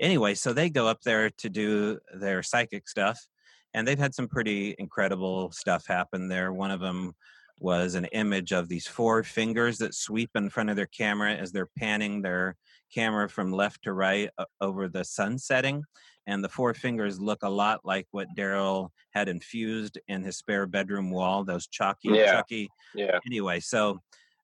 Anyway 0.00 0.34
so 0.34 0.52
they 0.52 0.68
go 0.68 0.88
up 0.88 1.02
there 1.02 1.30
to 1.30 1.48
do 1.48 1.98
their 2.12 2.42
psychic 2.42 2.88
stuff 2.88 3.24
and 3.72 3.86
they've 3.86 3.98
had 3.98 4.14
some 4.14 4.26
pretty 4.26 4.74
incredible 4.78 5.52
stuff 5.52 5.86
happen 5.86 6.28
there. 6.28 6.52
One 6.52 6.72
of 6.72 6.80
them 6.80 7.14
was 7.58 7.94
an 7.94 8.04
image 8.06 8.52
of 8.52 8.68
these 8.68 8.86
four 8.86 9.22
fingers 9.22 9.78
that 9.78 9.94
sweep 9.94 10.30
in 10.34 10.50
front 10.50 10.70
of 10.70 10.76
their 10.76 10.86
camera 10.86 11.34
as 11.34 11.52
they're 11.52 11.70
panning 11.78 12.22
their 12.22 12.56
camera 12.94 13.28
from 13.28 13.52
left 13.52 13.82
to 13.84 13.92
right 13.92 14.30
uh, 14.38 14.44
over 14.60 14.88
the 14.88 15.04
sun 15.04 15.38
setting. 15.38 15.82
And 16.26 16.42
the 16.42 16.48
four 16.48 16.74
fingers 16.74 17.20
look 17.20 17.42
a 17.42 17.48
lot 17.48 17.80
like 17.84 18.06
what 18.10 18.28
Daryl 18.36 18.90
had 19.12 19.28
infused 19.28 19.98
in 20.08 20.22
his 20.22 20.36
spare 20.36 20.66
bedroom 20.66 21.10
wall, 21.10 21.44
those 21.44 21.66
chalky, 21.68 22.08
Yeah. 22.10 22.32
chucky. 22.32 22.68
Yeah. 22.94 23.18
Anyway, 23.26 23.60
so 23.60 24.00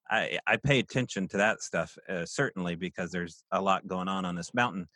I, 0.09 0.39
I 0.47 0.57
pay 0.57 0.79
attention 0.79 1.27
to 1.29 1.37
that 1.37 1.61
stuff 1.61 1.97
uh, 2.09 2.25
certainly 2.25 2.75
because 2.75 3.11
there's 3.11 3.43
a 3.51 3.61
lot 3.61 3.87
going 3.87 4.07
on 4.07 4.25
on 4.25 4.35
this 4.35 4.53
mountain. 4.53 4.87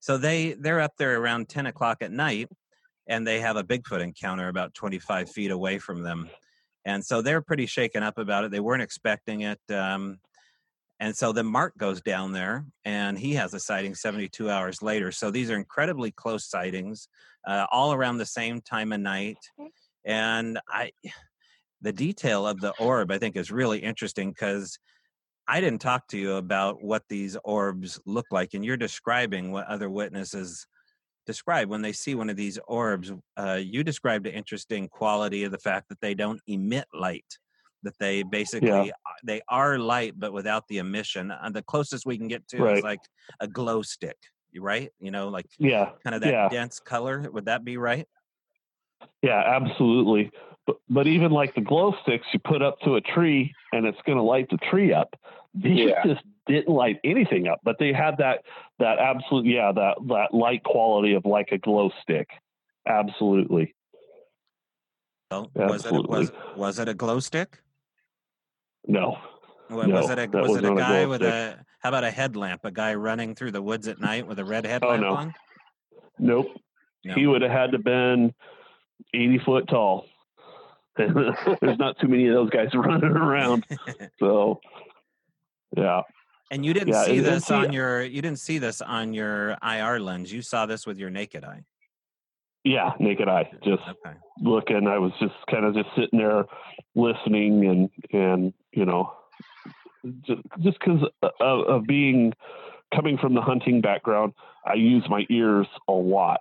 So 0.00 0.18
they 0.18 0.52
they're 0.52 0.80
up 0.80 0.92
there 0.98 1.18
around 1.18 1.48
ten 1.48 1.66
o'clock 1.66 1.98
at 2.02 2.12
night, 2.12 2.48
and 3.06 3.26
they 3.26 3.40
have 3.40 3.56
a 3.56 3.64
Bigfoot 3.64 4.00
encounter 4.02 4.48
about 4.48 4.74
twenty 4.74 4.98
five 4.98 5.30
feet 5.30 5.50
away 5.50 5.78
from 5.78 6.02
them, 6.02 6.28
and 6.84 7.04
so 7.04 7.22
they're 7.22 7.40
pretty 7.40 7.66
shaken 7.66 8.02
up 8.02 8.18
about 8.18 8.44
it. 8.44 8.50
They 8.50 8.60
weren't 8.60 8.82
expecting 8.82 9.42
it. 9.42 9.60
Um, 9.70 10.18
and 11.00 11.16
so 11.16 11.32
then 11.32 11.46
Mark 11.46 11.76
goes 11.76 12.00
down 12.00 12.32
there 12.32 12.64
and 12.84 13.18
he 13.18 13.34
has 13.34 13.52
a 13.52 13.60
sighting 13.60 13.94
72 13.94 14.48
hours 14.48 14.80
later. 14.80 15.10
So 15.10 15.30
these 15.30 15.50
are 15.50 15.56
incredibly 15.56 16.12
close 16.12 16.48
sightings, 16.48 17.08
uh, 17.46 17.66
all 17.70 17.92
around 17.92 18.18
the 18.18 18.26
same 18.26 18.60
time 18.60 18.92
of 18.92 19.00
night. 19.00 19.38
And 20.04 20.58
I, 20.68 20.92
the 21.80 21.92
detail 21.92 22.46
of 22.46 22.60
the 22.60 22.72
orb, 22.78 23.10
I 23.10 23.18
think, 23.18 23.36
is 23.36 23.50
really 23.50 23.78
interesting 23.78 24.30
because 24.30 24.78
I 25.46 25.60
didn't 25.60 25.82
talk 25.82 26.08
to 26.08 26.18
you 26.18 26.36
about 26.36 26.82
what 26.82 27.02
these 27.08 27.36
orbs 27.44 28.00
look 28.06 28.26
like, 28.30 28.54
and 28.54 28.64
you're 28.64 28.78
describing 28.78 29.52
what 29.52 29.66
other 29.66 29.90
witnesses 29.90 30.66
describe 31.26 31.68
when 31.68 31.82
they 31.82 31.92
see 31.92 32.14
one 32.14 32.30
of 32.30 32.36
these 32.36 32.58
orbs. 32.66 33.12
Uh, 33.36 33.60
you 33.62 33.82
described 33.84 34.26
an 34.26 34.34
interesting 34.34 34.88
quality 34.88 35.44
of 35.44 35.52
the 35.52 35.58
fact 35.58 35.88
that 35.88 36.00
they 36.00 36.14
don't 36.14 36.40
emit 36.46 36.86
light 36.92 37.38
that 37.84 37.98
they 37.98 38.22
basically 38.22 38.68
yeah. 38.68 38.90
they 39.22 39.40
are 39.48 39.78
light 39.78 40.14
but 40.16 40.32
without 40.32 40.66
the 40.68 40.78
emission 40.78 41.32
and 41.42 41.54
the 41.54 41.62
closest 41.62 42.04
we 42.04 42.18
can 42.18 42.28
get 42.28 42.46
to 42.48 42.62
right. 42.62 42.78
is 42.78 42.82
like 42.82 43.00
a 43.40 43.46
glow 43.46 43.82
stick 43.82 44.16
right 44.58 44.90
you 45.00 45.10
know 45.10 45.28
like 45.28 45.46
yeah 45.58 45.90
kind 46.02 46.14
of 46.14 46.22
that 46.22 46.32
yeah. 46.32 46.48
dense 46.48 46.80
color 46.80 47.28
would 47.32 47.44
that 47.44 47.64
be 47.64 47.76
right 47.76 48.06
yeah 49.22 49.42
absolutely 49.46 50.30
but 50.66 50.76
but 50.88 51.06
even 51.06 51.30
like 51.30 51.54
the 51.54 51.60
glow 51.60 51.94
sticks 52.02 52.26
you 52.32 52.40
put 52.40 52.62
up 52.62 52.78
to 52.80 52.96
a 52.96 53.00
tree 53.00 53.52
and 53.72 53.86
it's 53.86 53.98
going 54.06 54.16
to 54.16 54.22
light 54.22 54.48
the 54.50 54.58
tree 54.70 54.92
up 54.92 55.14
these 55.54 55.90
yeah. 55.90 56.02
just 56.04 56.22
didn't 56.46 56.68
light 56.68 56.98
anything 57.04 57.48
up 57.48 57.60
but 57.64 57.76
they 57.78 57.92
had 57.92 58.18
that 58.18 58.44
that 58.78 58.98
absolute 58.98 59.46
yeah 59.46 59.72
that 59.72 59.96
that 60.08 60.34
light 60.34 60.62
quality 60.64 61.14
of 61.14 61.24
like 61.24 61.48
a 61.52 61.58
glow 61.58 61.90
stick 62.02 62.28
absolutely 62.86 63.74
well, 65.30 65.50
was 65.54 65.86
it 65.86 65.92
was 65.92 66.32
was 66.56 66.78
it 66.78 66.88
a 66.88 66.94
glow 66.94 67.18
stick 67.18 67.60
no. 68.86 69.18
No, 69.70 69.76
was 69.76 70.10
it 70.10 70.18
a 70.18 70.28
was 70.38 70.56
it 70.56 70.64
a 70.64 70.74
guy 70.74 70.98
a 70.98 71.08
with 71.08 71.22
stick. 71.22 71.32
a 71.32 71.64
how 71.80 71.88
about 71.88 72.04
a 72.04 72.10
headlamp? 72.10 72.64
A 72.64 72.70
guy 72.70 72.94
running 72.94 73.34
through 73.34 73.52
the 73.52 73.62
woods 73.62 73.88
at 73.88 74.00
night 74.00 74.26
with 74.26 74.38
a 74.38 74.44
red 74.44 74.66
oh, 74.66 74.68
headlamp 74.68 75.02
oh, 75.02 75.08
no. 75.08 75.14
on? 75.14 75.34
Nope. 76.18 76.46
No. 77.04 77.14
He 77.14 77.26
would 77.26 77.42
have 77.42 77.50
had 77.50 77.72
to 77.72 77.78
been 77.78 78.34
eighty 79.14 79.38
foot 79.38 79.66
tall. 79.68 80.06
There's 80.96 81.78
not 81.78 81.98
too 81.98 82.08
many 82.08 82.28
of 82.28 82.34
those 82.34 82.50
guys 82.50 82.68
running 82.74 83.16
around. 83.16 83.66
So 84.20 84.60
yeah. 85.76 86.02
And 86.50 86.64
you 86.64 86.74
didn't 86.74 86.94
yeah, 86.94 87.04
see 87.04 87.20
this 87.20 87.50
on 87.50 87.72
your 87.72 88.02
you 88.02 88.22
didn't 88.22 88.38
see 88.38 88.58
this 88.58 88.80
on 88.80 89.14
your 89.14 89.56
IR 89.62 90.00
lens. 90.00 90.32
You 90.32 90.42
saw 90.42 90.66
this 90.66 90.86
with 90.86 90.98
your 90.98 91.10
naked 91.10 91.44
eye. 91.44 91.62
Yeah, 92.64 92.92
naked 92.98 93.28
eye. 93.28 93.50
Just 93.64 93.82
okay. 93.82 94.16
looking. 94.40 94.86
I 94.86 94.98
was 94.98 95.12
just 95.20 95.34
kind 95.50 95.64
of 95.64 95.74
just 95.74 95.88
sitting 95.96 96.18
there 96.18 96.44
listening 96.94 97.66
and 97.66 97.90
and 98.12 98.52
you 98.72 98.84
know 98.84 99.12
just 100.26 100.42
just 100.60 100.78
because 100.78 101.00
of, 101.40 101.60
of 101.66 101.86
being 101.86 102.32
coming 102.94 103.18
from 103.18 103.34
the 103.34 103.40
hunting 103.40 103.80
background, 103.80 104.32
I 104.64 104.74
use 104.74 105.04
my 105.08 105.26
ears 105.30 105.66
a 105.88 105.92
lot. 105.92 106.40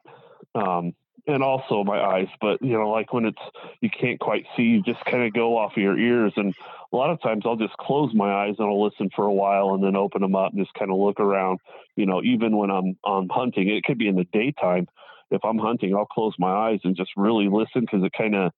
Um, 0.55 0.93
and 1.25 1.41
also 1.41 1.83
my 1.83 2.01
eyes, 2.01 2.27
but 2.41 2.61
you 2.61 2.73
know, 2.73 2.89
like 2.89 3.13
when 3.13 3.25
it's 3.25 3.41
you 3.81 3.89
can't 3.89 4.19
quite 4.19 4.45
see, 4.57 4.63
you 4.63 4.81
just 4.83 5.03
kind 5.05 5.23
of 5.23 5.33
go 5.33 5.57
off 5.57 5.71
of 5.77 5.81
your 5.81 5.97
ears. 5.97 6.33
And 6.35 6.53
a 6.91 6.95
lot 6.95 7.11
of 7.11 7.21
times 7.21 7.43
I'll 7.45 7.55
just 7.55 7.77
close 7.77 8.13
my 8.13 8.45
eyes 8.45 8.55
and 8.59 8.67
I'll 8.67 8.83
listen 8.83 9.09
for 9.15 9.25
a 9.25 9.33
while 9.33 9.73
and 9.73 9.83
then 9.83 9.95
open 9.95 10.21
them 10.21 10.35
up 10.35 10.51
and 10.51 10.61
just 10.61 10.73
kind 10.73 10.91
of 10.91 10.97
look 10.97 11.19
around. 11.19 11.59
You 11.95 12.05
know, 12.05 12.21
even 12.23 12.57
when 12.57 12.69
I'm 12.69 12.97
I'm 13.05 13.29
hunting, 13.29 13.69
it 13.69 13.83
could 13.83 13.97
be 13.97 14.07
in 14.07 14.15
the 14.15 14.27
daytime 14.33 14.87
if 15.33 15.43
I'm 15.43 15.57
hunting, 15.57 15.95
I'll 15.95 16.05
close 16.05 16.33
my 16.37 16.51
eyes 16.51 16.79
and 16.83 16.95
just 16.95 17.11
really 17.17 17.49
listen 17.49 17.81
because 17.81 18.03
it 18.03 18.13
kind 18.15 18.35
of, 18.35 18.51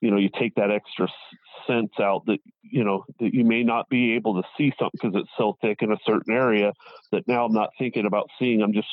you 0.00 0.10
know, 0.10 0.16
you 0.16 0.28
take 0.38 0.54
that 0.56 0.70
extra 0.70 1.08
sense 1.66 1.92
out 2.00 2.24
that, 2.26 2.38
you 2.62 2.84
know, 2.84 3.04
that 3.20 3.32
you 3.32 3.44
may 3.44 3.62
not 3.62 3.88
be 3.88 4.14
able 4.14 4.40
to 4.40 4.48
see 4.56 4.72
something 4.78 4.98
because 5.00 5.14
it's 5.14 5.30
so 5.36 5.56
thick 5.60 5.78
in 5.82 5.92
a 5.92 5.98
certain 6.06 6.34
area 6.34 6.72
that 7.12 7.26
now 7.28 7.44
I'm 7.44 7.52
not 7.52 7.70
thinking 7.78 8.06
about 8.06 8.28
seeing. 8.38 8.62
I'm 8.62 8.72
just 8.72 8.88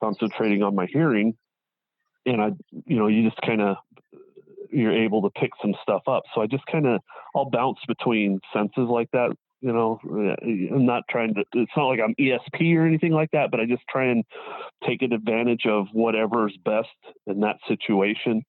concentrating 0.00 0.62
on 0.62 0.74
my 0.74 0.86
hearing. 0.86 1.34
And 2.26 2.40
I, 2.40 2.50
you 2.86 2.96
know, 2.96 3.08
you 3.08 3.28
just 3.28 3.40
kind 3.42 3.60
of, 3.60 3.76
you're 4.70 4.96
able 5.04 5.22
to 5.22 5.30
pick 5.30 5.50
some 5.60 5.74
stuff 5.82 6.02
up. 6.06 6.22
So 6.34 6.40
I 6.40 6.46
just 6.46 6.64
kind 6.66 6.86
of, 6.86 7.00
I'll 7.34 7.50
bounce 7.50 7.78
between 7.86 8.40
senses 8.52 8.88
like 8.88 9.10
that 9.12 9.30
you 9.64 9.72
know? 9.72 10.00
I'm 10.02 10.84
not 10.84 11.04
trying 11.08 11.34
to 11.34 11.44
it's 11.54 11.70
not 11.76 11.86
like 11.86 12.00
i'm 12.00 12.16
esp 12.16 12.76
or 12.76 12.84
anything 12.84 13.12
like 13.12 13.30
that 13.30 13.52
but 13.52 13.60
i 13.60 13.64
just 13.64 13.84
try 13.88 14.06
and 14.06 14.24
take 14.84 15.02
advantage 15.02 15.66
of 15.66 15.86
whatever's 15.92 16.58
best 16.64 16.88
in 17.28 17.38
that 17.40 17.58
situation 17.68 18.42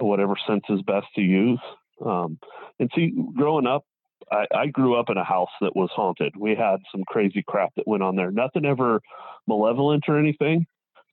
whatever 0.00 0.34
sense 0.46 0.64
is 0.68 0.82
best 0.82 1.06
to 1.14 1.22
use. 1.22 1.60
Um, 2.04 2.38
and 2.80 2.90
see 2.94 3.12
growing 3.36 3.66
up 3.66 3.84
I, 4.30 4.46
I 4.54 4.66
grew 4.66 4.96
up 4.98 5.10
in 5.10 5.18
a 5.18 5.24
house 5.24 5.50
that 5.60 5.76
was 5.76 5.90
haunted. 5.94 6.34
We 6.36 6.54
had 6.54 6.76
some 6.90 7.04
crazy 7.06 7.44
crap 7.46 7.74
that 7.76 7.86
went 7.86 8.02
on 8.02 8.16
there. 8.16 8.30
Nothing 8.30 8.64
ever 8.64 9.02
malevolent 9.46 10.04
or 10.08 10.18
anything 10.18 10.66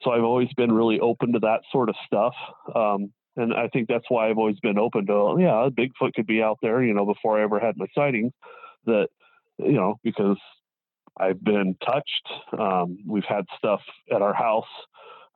so 0.03 0.11
i've 0.11 0.23
always 0.23 0.51
been 0.55 0.71
really 0.71 0.99
open 0.99 1.33
to 1.33 1.39
that 1.39 1.61
sort 1.71 1.89
of 1.89 1.95
stuff 2.05 2.33
um, 2.75 3.11
and 3.37 3.53
I 3.53 3.69
think 3.69 3.87
that's 3.87 4.09
why 4.09 4.29
I've 4.29 4.37
always 4.37 4.59
been 4.59 4.77
open 4.77 5.05
to, 5.07 5.37
yeah, 5.39 5.69
Bigfoot 5.71 6.13
could 6.13 6.27
be 6.27 6.41
out 6.41 6.57
there, 6.61 6.83
you 6.83 6.93
know, 6.93 7.05
before 7.05 7.39
I 7.39 7.43
ever 7.43 7.59
had 7.61 7.77
my 7.77 7.87
sightings. 7.95 8.33
That 8.85 9.07
you 9.57 9.73
know, 9.73 9.99
because 10.03 10.37
I've 11.17 11.43
been 11.43 11.75
touched. 11.85 12.29
Um, 12.57 12.97
we've 13.05 13.25
had 13.25 13.45
stuff 13.57 13.81
at 14.13 14.21
our 14.21 14.33
house 14.33 14.65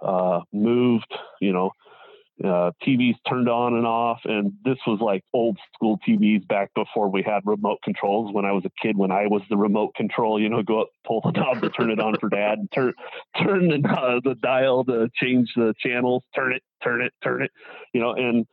uh, 0.02 0.42
moved, 0.52 1.14
you 1.42 1.54
know, 1.54 1.72
uh, 2.44 2.72
TVs 2.86 3.16
turned 3.28 3.48
on 3.48 3.76
and 3.76 3.88
off. 3.88 4.20
And 4.26 4.54
this 4.64 4.78
was 4.86 5.00
like 5.00 5.24
old 5.34 5.58
school 5.74 6.00
TVs 6.08 6.48
back 6.48 6.74
before 6.76 7.10
we 7.10 7.24
had 7.24 7.42
remote 7.46 7.80
controls. 7.84 8.34
When 8.34 8.46
I 8.46 8.52
was 8.52 8.66
a 8.66 8.72
kid, 8.82 8.98
when 8.98 9.12
I 9.12 9.28
was 9.28 9.42
the 9.50 9.58
remote 9.58 9.96
control, 9.96 10.42
you 10.42 10.50
know, 10.50 10.62
go 10.62 10.82
up, 10.82 10.90
pull 11.06 11.22
the 11.22 11.32
knob 11.32 11.62
to 11.62 11.70
turn 11.70 11.92
it 11.92 12.00
on 12.00 12.16
for 12.20 12.30
dad, 12.30 12.68
turn 12.74 12.94
turn 13.44 13.70
the, 13.70 13.88
uh, 13.90 14.20
the 14.24 14.36
dial 14.36 14.84
to 14.86 15.10
change 15.16 15.52
the 15.56 15.74
channels, 15.80 16.24
turn 16.36 16.54
it, 16.54 16.64
turn 16.84 17.02
it, 17.02 17.14
turn 17.24 17.44
it, 17.44 17.52
you 17.94 18.02
know, 18.02 18.14
and 18.14 18.46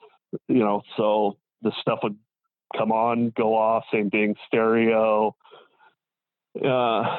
you 0.49 0.61
know, 0.61 0.83
so 0.97 1.37
the 1.63 1.73
stuff 1.81 2.01
would 2.03 2.17
come 2.77 2.93
on, 2.93 3.31
go 3.37 3.55
off, 3.57 3.85
same 3.93 4.11
thing, 4.11 4.35
stereo, 4.47 5.35
uh, 6.65 7.19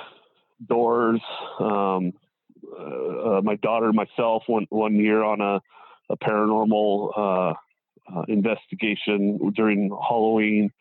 doors. 0.66 1.22
Um, 1.60 2.14
uh, 2.80 3.42
my 3.44 3.56
daughter 3.58 3.88
and 3.88 3.96
myself 3.96 4.44
went 4.48 4.68
one 4.72 4.96
year 4.96 5.24
on 5.24 5.42
a, 5.42 5.62
a 6.14 6.18
paranormal 6.18 7.12
uh, 7.18 7.54
uh, 8.14 8.22
investigation 8.28 9.52
during 9.56 9.90
Halloween, 9.90 10.72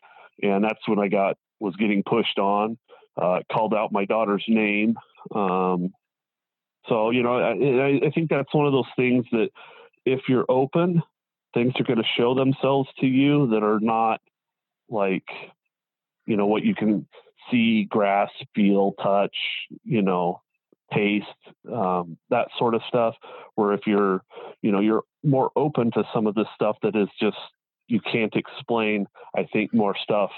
and 0.41 0.63
that's 0.63 0.87
when 0.87 0.99
I 0.99 1.07
got 1.07 1.37
was 1.59 1.75
getting 1.75 2.03
pushed 2.03 2.39
on. 2.39 2.77
Uh, 3.15 3.41
called 3.51 3.75
out 3.75 3.91
my 3.91 4.05
daughter's 4.05 4.43
name. 4.47 4.95
Um, 5.35 5.93
so 6.87 7.11
you 7.11 7.23
know, 7.23 7.37
I, 7.37 8.07
I 8.07 8.09
think 8.11 8.29
that's 8.29 8.53
one 8.53 8.65
of 8.65 8.73
those 8.73 8.89
things 8.95 9.25
that 9.31 9.49
if 10.05 10.21
you're 10.27 10.45
open, 10.49 11.01
things 11.53 11.73
are 11.79 11.83
going 11.83 12.01
to 12.01 12.09
show 12.17 12.33
themselves 12.33 12.89
to 12.99 13.07
you 13.07 13.47
that 13.51 13.63
are 13.63 13.79
not 13.79 14.19
like 14.89 15.27
you 16.25 16.35
know 16.37 16.47
what 16.47 16.63
you 16.63 16.75
can 16.75 17.07
see, 17.51 17.85
grasp, 17.85 18.33
feel, 18.55 18.93
touch, 18.93 19.35
you 19.83 20.01
know, 20.01 20.41
taste, 20.91 21.27
um, 21.71 22.17
that 22.29 22.47
sort 22.57 22.75
of 22.75 22.81
stuff. 22.87 23.15
Where 23.55 23.73
if 23.73 23.81
you're, 23.85 24.23
you 24.61 24.71
know, 24.71 24.79
you're 24.79 25.03
more 25.23 25.51
open 25.55 25.91
to 25.91 26.03
some 26.13 26.27
of 26.27 26.35
the 26.35 26.45
stuff 26.55 26.77
that 26.81 26.95
is 26.95 27.09
just 27.19 27.37
you 27.87 27.99
can't 27.99 28.35
explain. 28.35 29.07
I 29.35 29.43
think 29.51 29.73
more 29.73 29.95
stuff, 30.01 30.31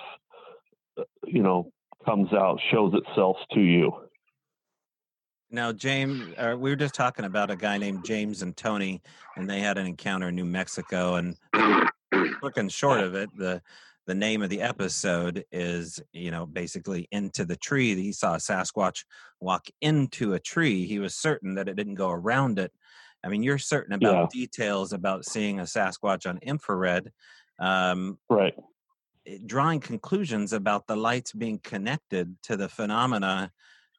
uh, 0.97 1.03
you 1.25 1.43
know, 1.43 1.71
comes 2.05 2.33
out, 2.33 2.59
shows 2.71 2.93
itself 2.93 3.37
to 3.53 3.61
you. 3.61 3.91
Now, 5.51 5.71
James, 5.71 6.33
uh, 6.37 6.55
we 6.57 6.69
were 6.69 6.75
just 6.75 6.95
talking 6.95 7.23
about 7.23 7.51
a 7.51 7.55
guy 7.55 7.77
named 7.77 8.03
James 8.03 8.41
and 8.41 8.57
Tony, 8.57 9.01
and 9.37 9.49
they 9.49 9.59
had 9.59 9.77
an 9.77 9.85
encounter 9.85 10.29
in 10.29 10.35
New 10.35 10.45
Mexico. 10.45 11.15
And 11.15 11.37
looking 12.41 12.67
short 12.67 12.99
of 12.99 13.15
it, 13.15 13.29
the 13.37 13.61
the 14.07 14.15
name 14.15 14.41
of 14.41 14.49
the 14.49 14.61
episode 14.61 15.43
is, 15.51 15.99
you 16.13 16.31
know, 16.31 16.45
basically 16.45 17.07
into 17.11 17.45
the 17.45 17.55
tree. 17.55 17.95
He 17.95 18.11
saw 18.11 18.35
a 18.35 18.37
Sasquatch 18.37 19.03
walk 19.39 19.65
into 19.81 20.33
a 20.33 20.39
tree. 20.39 20.85
He 20.85 20.99
was 20.99 21.15
certain 21.15 21.55
that 21.55 21.67
it 21.67 21.75
didn't 21.75 21.95
go 21.95 22.09
around 22.09 22.59
it. 22.59 22.71
I 23.23 23.29
mean, 23.29 23.41
you're 23.41 23.57
certain 23.57 23.93
about 23.93 24.13
yeah. 24.35 24.41
details 24.41 24.93
about 24.93 25.25
seeing 25.25 25.59
a 25.59 25.63
Sasquatch 25.63 26.29
on 26.29 26.37
infrared. 26.43 27.11
Um, 27.59 28.19
right. 28.29 28.53
Eh, 29.25 29.39
drawing 29.45 29.79
conclusions 29.79 30.53
about 30.53 30.85
the 30.85 30.95
lights 30.95 31.31
being 31.33 31.59
connected 31.63 32.35
to 32.43 32.55
the 32.55 32.69
phenomena. 32.69 33.51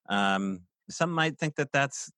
Um, 0.08 0.60
some 0.88 1.10
might 1.10 1.38
think 1.38 1.56
that 1.56 1.72
that's 1.72 2.12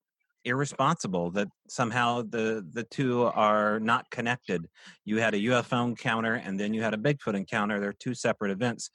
irresponsible 0.49 1.31
that 1.33 1.49
somehow 1.69 2.23
the 2.23 2.67
the 2.73 2.85
two 2.85 3.25
are 3.25 3.79
not 3.79 4.11
connected. 4.11 4.67
You 5.05 5.19
had 5.19 5.35
a 5.35 5.39
UFO 5.39 5.85
encounter 5.87 6.35
and 6.35 6.59
then 6.59 6.75
you 6.75 6.83
had 6.83 6.95
a 6.95 6.97
Bigfoot 6.97 7.35
encounter. 7.35 7.79
They're 7.79 7.93
two 7.93 8.15
separate 8.15 8.51
events. 8.51 8.91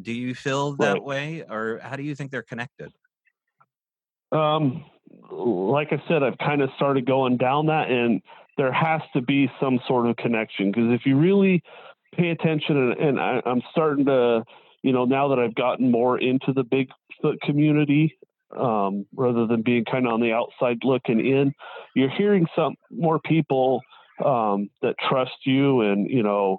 Do 0.00 0.12
you 0.12 0.34
feel 0.34 0.76
that 0.76 0.94
Right. 0.94 1.02
way, 1.02 1.44
or 1.48 1.80
how 1.82 1.96
do 1.96 2.02
you 2.02 2.14
think 2.14 2.30
they're 2.30 2.42
connected? 2.42 2.92
Um, 4.30 4.84
like 5.30 5.88
I 5.92 6.02
said, 6.08 6.22
I've 6.22 6.38
kind 6.38 6.60
of 6.60 6.70
started 6.76 7.06
going 7.06 7.36
down 7.38 7.66
that, 7.66 7.90
and 7.90 8.20
there 8.56 8.72
has 8.72 9.00
to 9.14 9.22
be 9.22 9.50
some 9.60 9.80
sort 9.88 10.06
of 10.06 10.16
connection 10.16 10.70
because 10.70 10.92
if 10.92 11.06
you 11.06 11.16
really 11.16 11.62
pay 12.14 12.30
attention, 12.30 12.76
and, 12.76 12.92
and 13.00 13.20
I, 13.20 13.42
I'm 13.46 13.62
starting 13.70 14.04
to, 14.06 14.44
you 14.82 14.92
know, 14.92 15.04
now 15.04 15.28
that 15.28 15.38
I've 15.38 15.54
gotten 15.54 15.90
more 15.90 16.18
into 16.18 16.52
the 16.52 16.64
Bigfoot 16.64 17.40
community, 17.42 18.18
um, 18.56 19.06
rather 19.14 19.46
than 19.46 19.62
being 19.62 19.84
kind 19.84 20.06
of 20.06 20.12
on 20.12 20.20
the 20.20 20.32
outside 20.32 20.78
looking 20.82 21.24
in, 21.24 21.52
you're 21.94 22.10
hearing 22.10 22.46
some 22.54 22.74
more 22.90 23.18
people 23.18 23.80
um, 24.24 24.70
that 24.82 24.96
trust 25.08 25.36
you, 25.44 25.82
and 25.82 26.10
you 26.10 26.22
know, 26.22 26.58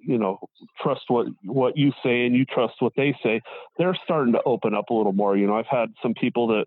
you 0.00 0.18
know, 0.18 0.38
trust 0.80 1.02
what 1.08 1.26
what 1.44 1.76
you 1.76 1.92
say, 2.02 2.24
and 2.24 2.34
you 2.34 2.44
trust 2.44 2.74
what 2.80 2.92
they 2.96 3.14
say. 3.22 3.40
They're 3.76 3.98
starting 4.04 4.32
to 4.34 4.42
open 4.44 4.74
up 4.74 4.90
a 4.90 4.94
little 4.94 5.12
more. 5.12 5.36
You 5.36 5.46
know, 5.46 5.58
I've 5.58 5.66
had 5.66 5.92
some 6.02 6.14
people 6.14 6.48
that 6.48 6.66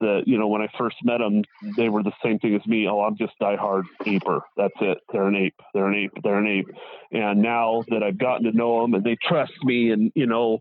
that 0.00 0.22
you 0.26 0.38
know 0.38 0.48
when 0.48 0.62
I 0.62 0.68
first 0.78 0.96
met 1.02 1.18
them, 1.18 1.42
they 1.76 1.88
were 1.88 2.02
the 2.02 2.12
same 2.22 2.38
thing 2.38 2.54
as 2.54 2.66
me. 2.66 2.86
Oh, 2.88 3.00
I'm 3.00 3.16
just 3.16 3.32
diehard 3.40 3.84
aper. 4.06 4.40
That's 4.56 4.74
it. 4.80 4.98
They're 5.12 5.26
an 5.26 5.36
ape. 5.36 5.60
They're 5.74 5.88
an 5.88 5.94
ape. 5.94 6.12
They're 6.22 6.38
an 6.38 6.46
ape. 6.46 6.68
And 7.12 7.42
now 7.42 7.82
that 7.88 8.02
I've 8.02 8.18
gotten 8.18 8.44
to 8.44 8.56
know 8.56 8.82
them 8.82 8.94
and 8.94 9.04
they 9.04 9.16
trust 9.22 9.52
me, 9.62 9.90
and 9.90 10.12
you 10.14 10.26
know, 10.26 10.60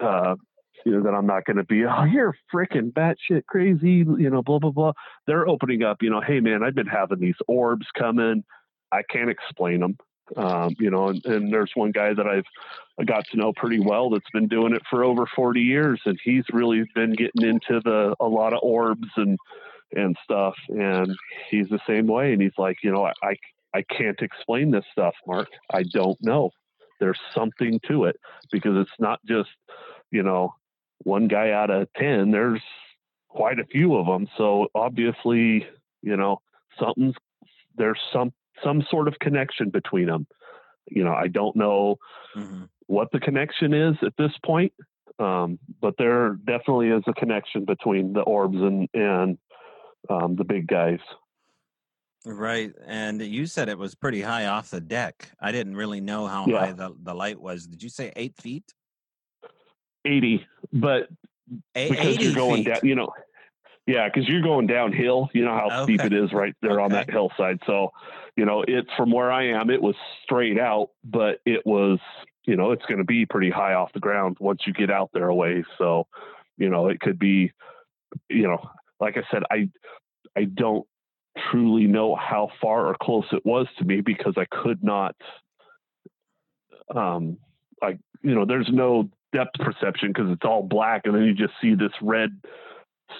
uh, 0.00 0.36
you 0.84 0.92
know 0.92 1.02
that 1.02 1.14
I'm 1.14 1.26
not 1.26 1.44
going 1.44 1.56
to 1.56 1.64
be. 1.64 1.84
Oh, 1.88 2.04
you're 2.04 2.36
freaking 2.52 2.92
batshit 2.92 3.46
crazy. 3.46 4.04
You 4.18 4.30
know, 4.30 4.42
blah 4.42 4.58
blah 4.58 4.70
blah. 4.70 4.92
They're 5.26 5.48
opening 5.48 5.82
up. 5.82 6.02
You 6.02 6.10
know, 6.10 6.20
hey 6.20 6.40
man, 6.40 6.62
I've 6.62 6.74
been 6.74 6.86
having 6.86 7.18
these 7.18 7.36
orbs 7.46 7.86
coming. 7.96 8.44
I 8.92 9.02
can't 9.02 9.30
explain 9.30 9.80
them. 9.80 9.98
Um, 10.36 10.74
you 10.78 10.90
know, 10.90 11.08
and, 11.08 11.24
and 11.24 11.52
there's 11.52 11.72
one 11.74 11.92
guy 11.92 12.12
that 12.12 12.26
I've 12.26 13.06
got 13.06 13.26
to 13.28 13.36
know 13.36 13.52
pretty 13.52 13.80
well 13.80 14.10
that's 14.10 14.30
been 14.32 14.48
doing 14.48 14.74
it 14.74 14.82
for 14.90 15.04
over 15.04 15.26
40 15.26 15.60
years, 15.60 16.00
and 16.04 16.18
he's 16.22 16.44
really 16.52 16.84
been 16.94 17.12
getting 17.12 17.44
into 17.44 17.80
the 17.82 18.14
a 18.20 18.26
lot 18.26 18.52
of 18.52 18.60
orbs 18.62 19.08
and 19.16 19.38
and 19.94 20.16
stuff. 20.22 20.54
And 20.68 21.16
he's 21.50 21.68
the 21.68 21.80
same 21.86 22.06
way, 22.06 22.32
and 22.32 22.42
he's 22.42 22.58
like, 22.58 22.78
you 22.82 22.92
know, 22.92 23.04
I 23.04 23.12
I, 23.22 23.36
I 23.74 23.82
can't 23.82 24.20
explain 24.20 24.70
this 24.70 24.84
stuff, 24.92 25.14
Mark. 25.26 25.48
I 25.72 25.82
don't 25.84 26.18
know. 26.22 26.50
There's 27.00 27.20
something 27.34 27.80
to 27.88 28.04
it 28.04 28.16
because 28.50 28.76
it's 28.76 28.98
not 28.98 29.20
just 29.26 29.50
you 30.10 30.22
know 30.22 30.54
one 31.04 31.28
guy 31.28 31.50
out 31.50 31.70
of 31.70 31.88
ten. 31.94 32.30
There's 32.30 32.62
quite 33.28 33.58
a 33.58 33.64
few 33.66 33.96
of 33.96 34.06
them. 34.06 34.26
So 34.36 34.68
obviously, 34.74 35.66
you 36.02 36.16
know, 36.16 36.40
something's 36.78 37.14
there's 37.76 38.00
some 38.12 38.32
some 38.64 38.82
sort 38.90 39.08
of 39.08 39.14
connection 39.20 39.70
between 39.70 40.06
them. 40.06 40.26
You 40.90 41.04
know, 41.04 41.12
I 41.14 41.28
don't 41.28 41.56
know 41.56 41.96
hmm 42.34 42.70
what 42.86 43.08
the 43.12 43.20
connection 43.20 43.74
is 43.74 43.96
at 44.02 44.14
this 44.18 44.32
point, 44.44 44.72
um, 45.18 45.58
but 45.80 45.94
there 45.98 46.34
definitely 46.34 46.88
is 46.88 47.04
a 47.06 47.12
connection 47.12 47.64
between 47.64 48.12
the 48.14 48.22
orbs 48.22 48.56
and 48.56 48.88
and 48.94 49.38
um, 50.10 50.36
the 50.36 50.44
big 50.44 50.66
guys. 50.66 51.00
Right, 52.24 52.74
and 52.84 53.22
you 53.22 53.46
said 53.46 53.68
it 53.68 53.78
was 53.78 53.94
pretty 53.94 54.20
high 54.22 54.46
off 54.46 54.70
the 54.70 54.80
deck. 54.80 55.30
I 55.40 55.52
didn't 55.52 55.76
really 55.76 56.00
know 56.00 56.26
how 56.26 56.46
Yeah. 56.46 56.66
high 56.66 56.72
the, 56.72 56.94
the 57.00 57.14
light 57.14 57.40
was. 57.40 57.66
Did 57.66 57.82
you 57.82 57.88
say 57.88 58.12
eight 58.16 58.36
feet? 58.36 58.74
Eighty, 60.08 60.46
but 60.72 61.08
A- 61.76 61.90
because 61.90 62.14
80 62.14 62.24
you're 62.24 62.34
going 62.34 62.64
feet. 62.64 62.70
down, 62.70 62.80
you 62.82 62.94
know, 62.94 63.10
yeah, 63.86 64.08
because 64.08 64.28
you're 64.28 64.42
going 64.42 64.66
downhill. 64.66 65.30
You 65.32 65.44
know 65.44 65.54
how 65.54 65.84
steep 65.84 66.00
it 66.04 66.12
is 66.12 66.32
right 66.32 66.54
there 66.60 66.80
on 66.80 66.92
that 66.92 67.10
hillside. 67.10 67.58
So, 67.66 67.92
you 68.36 68.44
know, 68.44 68.64
it's 68.66 68.90
from 68.96 69.10
where 69.10 69.32
I 69.32 69.48
am, 69.48 69.70
it 69.70 69.80
was 69.80 69.94
straight 70.22 70.58
out, 70.58 70.90
but 71.04 71.40
it 71.46 71.64
was, 71.64 71.98
you 72.44 72.56
know, 72.56 72.72
it's 72.72 72.84
going 72.86 72.98
to 72.98 73.04
be 73.04 73.24
pretty 73.24 73.50
high 73.50 73.74
off 73.74 73.92
the 73.92 74.00
ground 74.00 74.36
once 74.40 74.62
you 74.66 74.72
get 74.72 74.90
out 74.90 75.10
there 75.14 75.28
away. 75.28 75.64
So, 75.78 76.06
you 76.58 76.68
know, 76.68 76.88
it 76.88 77.00
could 77.00 77.18
be, 77.18 77.52
you 78.28 78.42
know, 78.42 78.58
like 79.00 79.16
I 79.16 79.22
said, 79.30 79.42
I, 79.50 79.70
I 80.36 80.44
don't 80.44 80.86
truly 81.50 81.86
know 81.86 82.14
how 82.14 82.50
far 82.60 82.88
or 82.88 82.96
close 83.00 83.26
it 83.32 83.44
was 83.46 83.66
to 83.78 83.84
me 83.84 84.02
because 84.02 84.34
I 84.36 84.44
could 84.50 84.82
not, 84.82 85.16
um, 86.94 87.38
I, 87.82 87.98
you 88.22 88.34
know, 88.34 88.44
there's 88.44 88.68
no 88.70 89.08
depth 89.32 89.58
perception 89.60 90.08
because 90.08 90.30
it's 90.30 90.44
all 90.44 90.62
black 90.62 91.02
and 91.04 91.14
then 91.14 91.22
you 91.24 91.34
just 91.34 91.52
see 91.60 91.74
this 91.74 91.92
red 92.02 92.30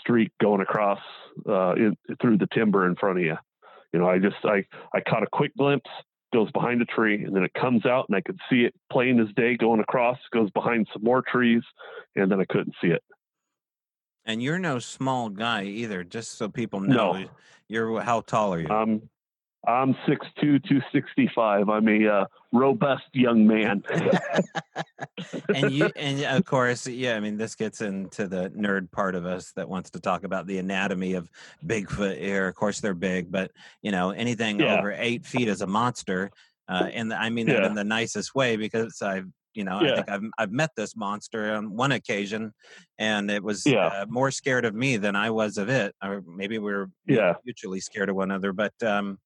streak 0.01 0.31
going 0.41 0.61
across 0.61 1.01
uh, 1.49 1.75
in, 1.75 1.97
through 2.21 2.39
the 2.39 2.47
timber 2.53 2.87
in 2.87 2.95
front 2.97 3.19
of 3.19 3.25
you. 3.25 3.37
You 3.93 4.01
know, 4.01 4.09
I 4.09 4.19
just 4.19 4.37
I 4.45 4.65
I 4.95 5.01
caught 5.01 5.23
a 5.23 5.27
quick 5.33 5.53
glimpse, 5.57 5.89
goes 6.33 6.51
behind 6.53 6.83
a 6.83 6.85
tree, 6.85 7.25
and 7.25 7.35
then 7.35 7.43
it 7.43 7.55
comes 7.55 7.87
out, 7.87 8.05
and 8.09 8.17
I 8.17 8.21
could 8.21 8.39
see 8.51 8.65
it 8.65 8.75
plain 8.93 9.19
as 9.21 9.29
day 9.35 9.57
going 9.57 9.81
across, 9.81 10.19
goes 10.31 10.51
behind 10.51 10.89
some 10.93 11.03
more 11.03 11.23
trees, 11.23 11.63
and 12.17 12.31
then 12.31 12.41
I 12.41 12.45
couldn't 12.45 12.75
see 12.83 12.89
it. 12.89 13.03
And 14.27 14.43
you're 14.43 14.59
no 14.59 14.79
small 14.79 15.31
guy 15.31 15.65
either. 15.65 16.05
Just 16.05 16.33
so 16.33 16.51
people 16.51 16.81
know, 16.81 17.13
No. 17.15 17.29
you're 17.69 18.01
how 18.03 18.21
tall 18.21 18.53
are 18.53 18.61
you? 18.61 18.69
Um, 18.69 19.09
I'm 19.67 19.95
6'2", 20.07 20.17
265. 20.37 21.69
I'm 21.69 21.89
a 21.89 22.07
uh, 22.09 22.25
robust 22.53 23.05
young 23.13 23.47
man. 23.47 23.83
and 25.55 25.71
you 25.71 25.91
and 25.97 26.23
of 26.25 26.45
course 26.45 26.87
yeah 26.87 27.17
i 27.17 27.21
mean 27.21 27.37
this 27.37 27.55
gets 27.55 27.81
into 27.81 28.27
the 28.29 28.51
nerd 28.51 28.91
part 28.93 29.15
of 29.15 29.27
us 29.27 29.53
that 29.57 29.69
wants 29.69 29.91
to 29.91 30.01
talk 30.01 30.25
about 30.25 30.47
the 30.47 30.59
anatomy 30.59 31.15
of 31.15 31.29
bigfoot 31.67 32.19
here 32.19 32.47
of 32.49 32.55
course 32.55 32.81
they're 32.81 32.95
big 32.95 33.31
but 33.31 33.51
you 33.83 33.91
know 33.91 34.11
anything 34.11 34.61
Yeah. 34.61 34.75
over 34.75 34.93
eight 34.93 35.27
feet 35.27 35.49
is 35.49 35.61
a 35.61 35.67
monster 35.67 36.31
uh, 36.69 36.89
and 36.93 37.13
i 37.13 37.29
mean 37.31 37.47
that 37.47 37.63
Yeah. 37.63 37.67
in 37.67 37.75
the 37.75 37.85
nicest 37.85 38.35
way 38.35 38.57
because 38.57 39.03
i've 39.03 39.27
you 39.55 39.65
know 39.65 39.79
i 39.79 39.95
think 39.95 40.09
I've, 40.11 40.23
I've 40.39 40.53
met 40.53 40.71
this 40.77 40.97
monster 40.97 41.53
on 41.55 41.75
one 41.77 41.93
occasion 41.93 42.53
and 42.99 43.31
it 43.31 43.43
was 43.43 43.67
Yeah. 43.67 43.87
uh, 43.87 44.07
more 44.09 44.31
scared 44.31 44.65
of 44.65 44.75
me 44.75 44.97
than 44.99 45.17
i 45.17 45.31
was 45.31 45.59
of 45.59 45.69
it 45.69 45.95
or 46.03 46.23
maybe 46.27 46.59
we 46.59 46.73
were 46.73 46.91
Yeah. 47.07 47.35
mutually 47.45 47.81
scared 47.81 48.09
of 48.09 48.17
one 48.17 48.31
another 48.31 48.53
but 48.53 48.73
um, 48.83 49.19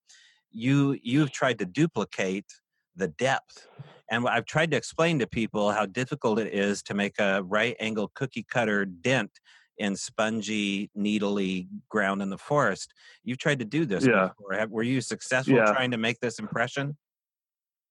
you 0.53 0.99
you've 1.03 1.33
tried 1.33 1.59
to 1.59 1.65
duplicate 1.65 2.47
the 2.95 3.09
depth 3.09 3.67
and 4.11 4.29
I've 4.29 4.45
tried 4.45 4.71
to 4.73 4.77
explain 4.77 5.19
to 5.21 5.27
people 5.27 5.73
how 5.73 5.87
difficult 5.87 6.39
it 6.39 6.53
is 6.53 6.83
to 6.85 6.95
make 6.95 7.19
a 7.19 7.43
right 7.45 7.75
angle 7.81 8.13
cookie 8.15 8.43
cutter 8.43 8.85
dent 8.85 9.31
in 9.79 9.97
spongy, 9.97 10.91
needly 10.95 11.67
ground 11.89 12.21
in 12.21 12.29
the 12.29 12.37
forest. 12.37 12.93
You've 13.25 13.39
tried 13.39 13.59
to 13.61 13.65
do 13.65 13.87
this 13.87 14.07
Yeah. 14.07 14.29
before. 14.29 14.53
Have, 14.53 14.71
were 14.71 14.83
you 14.83 15.01
successful 15.01 15.57
Yeah. 15.57 15.73
trying 15.73 15.91
to 15.93 15.97
make 15.97 16.21
this 16.21 16.39
impression? 16.39 16.99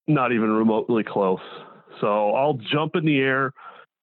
Not 0.06 0.30
even 0.32 0.50
remotely 0.52 1.02
close. 1.02 1.40
So 2.00 2.34
I'll 2.34 2.54
jump 2.54 2.94
in 2.94 3.04
the 3.04 3.18
air 3.18 3.52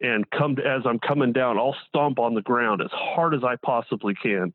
and 0.01 0.29
come 0.31 0.57
to, 0.57 0.65
as 0.65 0.81
I'm 0.85 0.99
coming 0.99 1.31
down, 1.31 1.57
I'll 1.57 1.75
stomp 1.87 2.19
on 2.19 2.33
the 2.33 2.41
ground 2.41 2.81
as 2.81 2.91
hard 2.91 3.33
as 3.33 3.43
I 3.43 3.55
possibly 3.63 4.13
can 4.15 4.53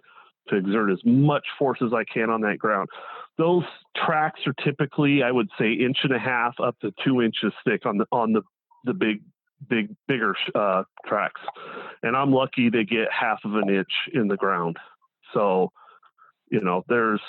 to 0.49 0.57
exert 0.57 0.91
as 0.91 1.03
much 1.05 1.47
force 1.59 1.81
as 1.83 1.95
I 1.95 2.05
can 2.05 2.29
on 2.29 2.43
that 2.43 2.59
ground. 2.59 2.89
Those 3.37 3.65
tracks 3.97 4.41
are 4.47 4.55
typically, 4.65 5.23
I 5.23 5.31
would 5.31 5.49
say, 5.59 5.73
inch 5.73 5.99
and 6.03 6.15
a 6.15 6.19
half 6.19 6.55
up 6.61 6.79
to 6.81 6.93
two 7.05 7.21
inches 7.21 7.53
thick 7.65 7.85
on 7.87 7.99
the 7.99 8.07
on 8.13 8.33
the 8.33 8.43
the 8.85 8.95
big 8.95 9.23
big 9.69 9.95
bigger 10.07 10.35
uh, 10.55 10.85
tracks, 11.07 11.41
and 12.03 12.17
I'm 12.17 12.33
lucky 12.33 12.71
to 12.71 12.85
get 12.85 13.09
half 13.11 13.41
of 13.45 13.55
an 13.55 13.69
inch 13.69 13.91
in 14.13 14.29
the 14.29 14.37
ground. 14.37 14.77
So, 15.33 15.73
you 16.51 16.61
know, 16.61 16.85
there's 16.89 17.21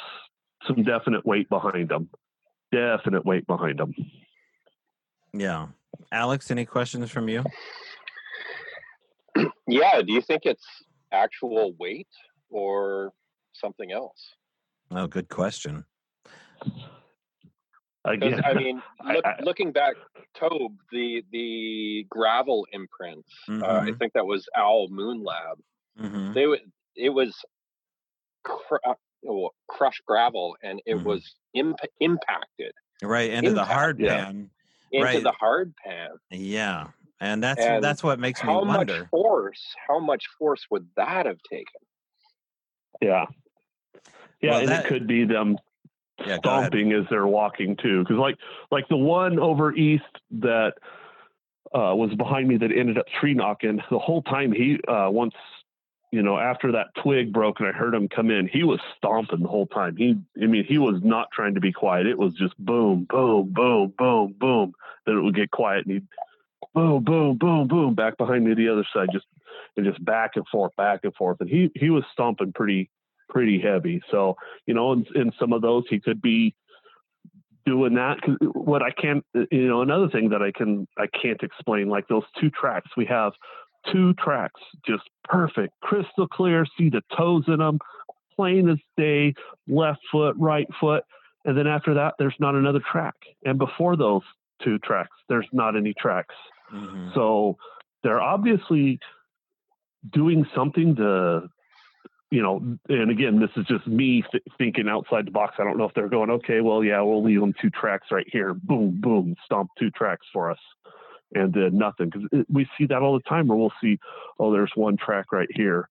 some 0.67 0.83
definite 0.83 1.25
weight 1.25 1.49
behind 1.49 1.89
them. 1.89 2.09
Definite 2.71 3.25
weight 3.25 3.47
behind 3.47 3.79
them. 3.79 3.93
Yeah. 5.33 5.67
Alex, 6.11 6.51
any 6.51 6.65
questions 6.65 7.09
from 7.11 7.29
you? 7.29 7.43
Yeah. 9.67 10.01
Do 10.01 10.13
you 10.13 10.21
think 10.21 10.43
it's 10.45 10.65
actual 11.11 11.73
weight 11.79 12.07
or 12.49 13.11
something 13.53 13.91
else? 13.91 14.35
Oh, 14.91 15.07
good 15.07 15.27
question. 15.27 15.85
Because 16.59 18.33
Again, 18.33 18.41
I 18.45 18.53
mean, 18.53 18.81
look, 19.05 19.25
I- 19.25 19.41
looking 19.41 19.71
back, 19.71 19.95
Tobe, 20.35 20.75
the 20.91 21.23
the 21.31 22.05
gravel 22.09 22.67
imprints. 22.71 23.31
Uh, 23.49 23.53
I 23.65 23.89
Mhm. 23.89 23.99
think 23.99 24.13
that 24.13 24.25
was 24.25 24.47
Owl 24.55 24.87
Moon 24.89 25.23
Lab. 25.23 25.59
hmm 25.97 26.33
They 26.33 26.45
wa- 26.47 26.57
it 26.95 27.09
was 27.09 27.35
cr- 28.43 28.75
uh, 28.85 28.93
crushed 29.67 30.05
gravel, 30.05 30.55
and 30.61 30.81
it 30.85 30.95
Mhm. 30.97 31.03
was 31.03 31.35
imp- 31.53 31.79
impacted 31.99 32.73
Right 33.01 33.31
into 33.31 33.51
the 33.51 33.61
Impact, 33.61 33.73
hard 33.73 33.99
yeah. 33.99 34.25
pan. 34.25 34.49
into 34.91 35.05
Right. 35.05 35.23
the 35.23 35.31
hard 35.31 35.73
pan. 35.83 36.11
Yeah. 36.29 36.91
And 37.19 37.41
that's 37.43 37.59
And 37.61 37.83
that's 37.83 38.03
what 38.03 38.19
makes 38.19 38.43
me 38.43 38.47
How 38.49 38.63
wonder. 38.63 38.99
much 39.01 39.09
force? 39.09 39.75
How 39.87 39.99
much 39.99 40.27
force 40.37 40.65
would 40.69 40.87
that 40.95 41.25
have 41.25 41.39
taken? 41.49 41.81
yeah, 43.01 43.25
yeah, 44.41 44.51
Well, 44.51 44.59
and 44.59 44.69
that- 44.69 44.85
it 44.85 44.87
could 44.89 45.05
be 45.07 45.25
them 45.25 45.57
Yeah, 46.25 46.37
stomping 46.37 46.93
as 46.93 47.05
they're 47.09 47.27
walking 47.27 47.75
too. 47.75 48.03
Because 48.03 48.17
like 48.17 48.37
like 48.71 48.87
the 48.87 48.97
one 48.97 49.39
over 49.39 49.73
east 49.73 50.03
that 50.31 50.73
uh, 51.73 51.93
was 51.95 52.13
behind 52.15 52.47
me 52.47 52.57
that 52.57 52.71
ended 52.71 52.97
up 52.97 53.05
tree 53.19 53.33
knocking 53.33 53.81
the 53.91 53.99
whole 53.99 54.21
time. 54.21 54.51
He 54.51 54.79
uh, 54.87 55.09
once 55.09 55.33
you 56.11 56.21
know 56.21 56.37
after 56.37 56.71
that 56.71 56.87
twig 57.03 57.33
broke 57.33 57.59
and 57.59 57.67
I 57.67 57.73
heard 57.73 57.93
him 57.93 58.07
come 58.07 58.31
in, 58.31 58.47
he 58.47 58.63
was 58.63 58.79
stomping 58.97 59.41
the 59.41 59.49
whole 59.49 59.67
time. 59.67 59.97
He 59.97 60.15
I 60.41 60.45
mean 60.45 60.63
he 60.63 60.77
was 60.77 61.01
not 61.03 61.27
trying 61.33 61.55
to 61.55 61.61
be 61.61 61.73
quiet. 61.73 62.07
It 62.07 62.17
was 62.17 62.33
just 62.33 62.57
boom, 62.57 63.05
boom, 63.09 63.51
boom, 63.51 63.93
boom, 63.97 64.35
boom. 64.39 64.73
Then 65.05 65.17
it 65.17 65.21
would 65.21 65.35
get 65.35 65.51
quiet 65.51 65.85
and 65.85 65.95
he'd 65.95 66.07
boom, 66.73 67.03
boom, 67.03 67.37
boom, 67.37 67.67
boom, 67.67 67.95
back 67.95 68.17
behind 68.17 68.45
me 68.45 68.53
the 68.53 68.69
other 68.69 68.85
side, 68.93 69.09
just 69.11 69.25
and 69.77 69.85
just 69.85 70.03
back 70.03 70.31
and 70.35 70.47
forth, 70.47 70.75
back 70.75 71.01
and 71.03 71.15
forth. 71.15 71.37
And 71.41 71.49
he 71.49 71.71
he 71.75 71.89
was 71.89 72.03
stomping 72.13 72.53
pretty 72.53 72.89
pretty 73.29 73.59
heavy. 73.59 74.01
So 74.11 74.35
you 74.65 74.73
know, 74.73 74.93
in, 74.93 75.05
in 75.15 75.31
some 75.39 75.53
of 75.53 75.61
those, 75.61 75.83
he 75.89 75.99
could 75.99 76.21
be 76.21 76.55
doing 77.65 77.95
that. 77.95 78.21
Cause 78.21 78.35
what 78.53 78.81
I 78.81 78.91
can't, 78.91 79.25
you 79.51 79.67
know, 79.67 79.81
another 79.81 80.09
thing 80.09 80.29
that 80.29 80.41
I 80.41 80.51
can 80.51 80.87
I 80.97 81.07
can't 81.07 81.41
explain, 81.41 81.89
like 81.89 82.07
those 82.07 82.23
two 82.39 82.49
tracks 82.49 82.89
we 82.95 83.05
have. 83.05 83.33
Two 83.91 84.15
tracks, 84.15 84.59
just 84.87 85.03
perfect, 85.25 85.71
crystal 85.81 86.27
clear. 86.27 86.65
See 86.75 86.89
the 86.89 87.03
toes 87.15 87.43
in 87.47 87.59
them, 87.59 87.77
plain 88.35 88.67
as 88.67 88.79
day. 88.97 89.35
Left 89.67 89.99
foot, 90.11 90.35
right 90.39 90.67
foot, 90.79 91.03
and 91.45 91.55
then 91.55 91.67
after 91.67 91.93
that, 91.93 92.15
there's 92.17 92.35
not 92.39 92.55
another 92.55 92.81
track. 92.91 93.13
And 93.45 93.59
before 93.59 93.95
those 93.95 94.23
two 94.63 94.79
tracks, 94.79 95.15
there's 95.29 95.47
not 95.53 95.75
any 95.75 95.93
tracks. 95.93 96.33
Mm-hmm. 96.73 97.09
So 97.13 97.57
they're 98.03 98.21
obviously 98.21 98.99
doing 100.11 100.45
something 100.55 100.95
to 100.95 101.47
you 102.31 102.41
know, 102.41 102.77
and 102.89 103.11
again, 103.11 103.39
this 103.39 103.51
is 103.55 103.65
just 103.65 103.85
me 103.87 104.23
th- 104.31 104.43
thinking 104.57 104.89
outside 104.89 105.27
the 105.27 105.31
box. 105.31 105.55
I 105.59 105.63
don't 105.63 105.77
know 105.77 105.85
if 105.85 105.93
they're 105.93 106.09
going, 106.09 106.29
okay, 106.31 106.61
well, 106.61 106.83
yeah, 106.83 107.01
we'll 107.01 107.23
leave 107.23 107.39
them 107.39 107.53
two 107.61 107.69
tracks 107.69 108.07
right 108.11 108.25
here. 108.31 108.53
Boom, 108.53 108.99
boom, 108.99 109.35
stomp 109.45 109.69
two 109.77 109.91
tracks 109.91 110.25
for 110.33 110.51
us. 110.51 110.59
And 111.33 111.53
then 111.53 111.77
nothing. 111.77 112.09
Because 112.09 112.45
we 112.49 112.67
see 112.77 112.85
that 112.87 113.01
all 113.01 113.13
the 113.13 113.29
time 113.29 113.47
where 113.47 113.57
we'll 113.57 113.73
see, 113.81 113.99
oh, 114.39 114.51
there's 114.51 114.71
one 114.75 114.97
track 114.97 115.31
right 115.31 115.49
here. 115.51 115.89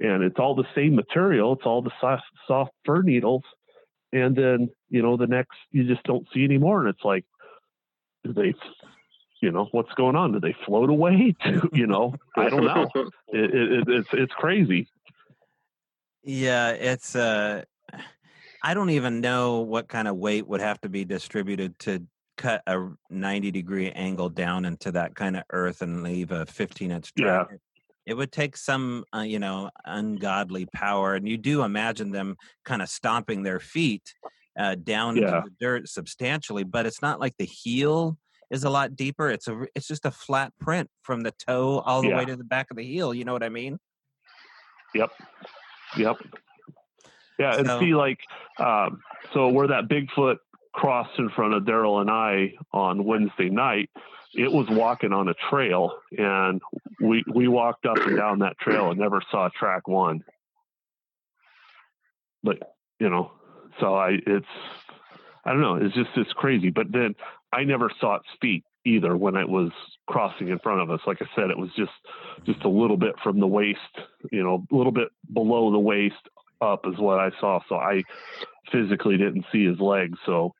And 0.00 0.22
it's 0.22 0.38
all 0.38 0.54
the 0.54 0.64
same 0.74 0.96
material. 0.96 1.52
It's 1.52 1.66
all 1.66 1.82
the 1.82 1.90
soft, 2.00 2.24
soft 2.46 2.72
fir 2.84 3.02
needles. 3.02 3.42
And 4.12 4.34
then, 4.34 4.70
you 4.88 5.02
know, 5.02 5.16
the 5.16 5.26
next, 5.26 5.56
you 5.70 5.84
just 5.84 6.02
don't 6.04 6.26
see 6.32 6.44
anymore. 6.44 6.80
And 6.80 6.88
it's 6.88 7.04
like, 7.04 7.24
do 8.24 8.32
they 8.32 8.54
you 9.40 9.50
know 9.50 9.68
what's 9.72 9.92
going 9.94 10.16
on 10.16 10.32
do 10.32 10.40
they 10.40 10.54
float 10.66 10.90
away 10.90 11.34
to 11.42 11.68
you 11.72 11.86
know 11.86 12.14
i 12.36 12.48
don't 12.48 12.64
know 12.64 12.88
it, 13.28 13.54
it, 13.54 13.88
it's 13.88 14.08
it's 14.12 14.32
crazy 14.34 14.88
yeah, 16.22 16.70
it's 16.70 17.16
uh 17.16 17.62
I 18.62 18.74
don't 18.74 18.90
even 18.90 19.20
know 19.20 19.60
what 19.60 19.88
kind 19.88 20.06
of 20.06 20.16
weight 20.16 20.46
would 20.46 20.60
have 20.60 20.80
to 20.82 20.88
be 20.88 21.04
distributed 21.04 21.78
to 21.80 22.06
cut 22.36 22.62
a 22.66 22.88
90 23.10 23.50
degree 23.50 23.90
angle 23.90 24.28
down 24.28 24.64
into 24.64 24.92
that 24.92 25.14
kind 25.14 25.36
of 25.36 25.44
earth 25.50 25.82
and 25.82 26.02
leave 26.02 26.30
a 26.30 26.46
15 26.46 26.90
inch 26.90 27.14
track. 27.14 27.48
Yeah. 27.50 27.56
It 28.06 28.14
would 28.14 28.32
take 28.32 28.56
some, 28.56 29.04
uh, 29.14 29.20
you 29.20 29.38
know, 29.38 29.70
ungodly 29.84 30.66
power, 30.74 31.14
and 31.14 31.28
you 31.28 31.36
do 31.36 31.62
imagine 31.62 32.10
them 32.10 32.36
kind 32.64 32.82
of 32.82 32.88
stomping 32.88 33.42
their 33.42 33.60
feet 33.60 34.14
uh, 34.58 34.74
down 34.74 35.16
yeah. 35.16 35.28
into 35.28 35.42
the 35.44 35.54
dirt 35.60 35.88
substantially. 35.88 36.64
But 36.64 36.86
it's 36.86 37.02
not 37.02 37.20
like 37.20 37.34
the 37.38 37.44
heel 37.44 38.16
is 38.50 38.64
a 38.64 38.70
lot 38.70 38.96
deeper. 38.96 39.28
It's 39.28 39.48
a, 39.48 39.66
it's 39.74 39.86
just 39.86 40.06
a 40.06 40.10
flat 40.10 40.52
print 40.58 40.88
from 41.02 41.20
the 41.22 41.32
toe 41.46 41.80
all 41.80 42.02
the 42.02 42.08
yeah. 42.08 42.18
way 42.18 42.24
to 42.24 42.36
the 42.36 42.44
back 42.44 42.66
of 42.70 42.78
the 42.78 42.84
heel. 42.84 43.14
You 43.14 43.24
know 43.24 43.34
what 43.34 43.44
I 43.44 43.48
mean? 43.50 43.78
Yep. 44.94 45.10
Yep. 45.96 46.16
Yeah, 47.38 47.58
and 47.58 47.66
so, 47.66 47.80
see, 47.80 47.94
like, 47.94 48.18
um, 48.58 49.00
so 49.32 49.48
where 49.48 49.68
that 49.68 49.88
Bigfoot 49.88 50.36
crossed 50.72 51.18
in 51.18 51.30
front 51.30 51.54
of 51.54 51.62
Daryl 51.64 52.00
and 52.00 52.10
I 52.10 52.54
on 52.72 53.04
Wednesday 53.04 53.48
night, 53.48 53.90
it 54.34 54.52
was 54.52 54.66
walking 54.70 55.12
on 55.12 55.28
a 55.28 55.34
trail, 55.48 55.92
and 56.16 56.60
we 57.00 57.24
we 57.32 57.48
walked 57.48 57.86
up 57.86 57.96
and 57.96 58.16
down 58.16 58.40
that 58.40 58.58
trail 58.58 58.90
and 58.90 59.00
never 59.00 59.20
saw 59.30 59.48
track 59.58 59.88
one. 59.88 60.22
But 62.42 62.58
you 62.98 63.08
know, 63.08 63.32
so 63.80 63.94
I 63.94 64.18
it's 64.26 64.46
I 65.44 65.52
don't 65.52 65.62
know, 65.62 65.76
it's 65.76 65.94
just 65.94 66.10
it's 66.16 66.32
crazy. 66.34 66.70
But 66.70 66.92
then 66.92 67.14
I 67.52 67.64
never 67.64 67.90
saw 68.00 68.16
its 68.16 68.28
feet 68.40 68.64
either 68.84 69.16
when 69.16 69.36
it 69.36 69.48
was 69.48 69.70
crossing 70.06 70.48
in 70.48 70.58
front 70.58 70.80
of 70.80 70.90
us. 70.90 71.00
Like 71.06 71.18
I 71.20 71.26
said, 71.34 71.50
it 71.50 71.58
was 71.58 71.70
just 71.76 71.92
just 72.44 72.64
a 72.64 72.68
little 72.68 72.96
bit 72.96 73.14
from 73.22 73.40
the 73.40 73.46
waist, 73.46 73.78
you 74.32 74.42
know, 74.42 74.66
a 74.70 74.74
little 74.74 74.92
bit 74.92 75.08
below 75.32 75.70
the 75.70 75.78
waist 75.78 76.28
up 76.60 76.86
is 76.86 76.98
what 76.98 77.18
I 77.18 77.30
saw. 77.40 77.60
So 77.68 77.76
I 77.76 78.02
physically 78.70 79.16
didn't 79.16 79.46
see 79.52 79.64
his 79.64 79.80
legs. 79.80 80.18
So 80.26 80.54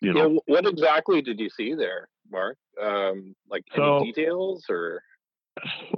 you 0.00 0.12
know, 0.12 0.32
yeah, 0.32 0.38
what 0.46 0.66
exactly 0.66 1.22
did 1.22 1.38
you 1.38 1.48
see 1.48 1.74
there, 1.74 2.08
Mark? 2.30 2.56
Um, 2.82 3.34
like 3.48 3.64
so, 3.74 3.98
any 3.98 4.12
details 4.12 4.64
or? 4.68 5.02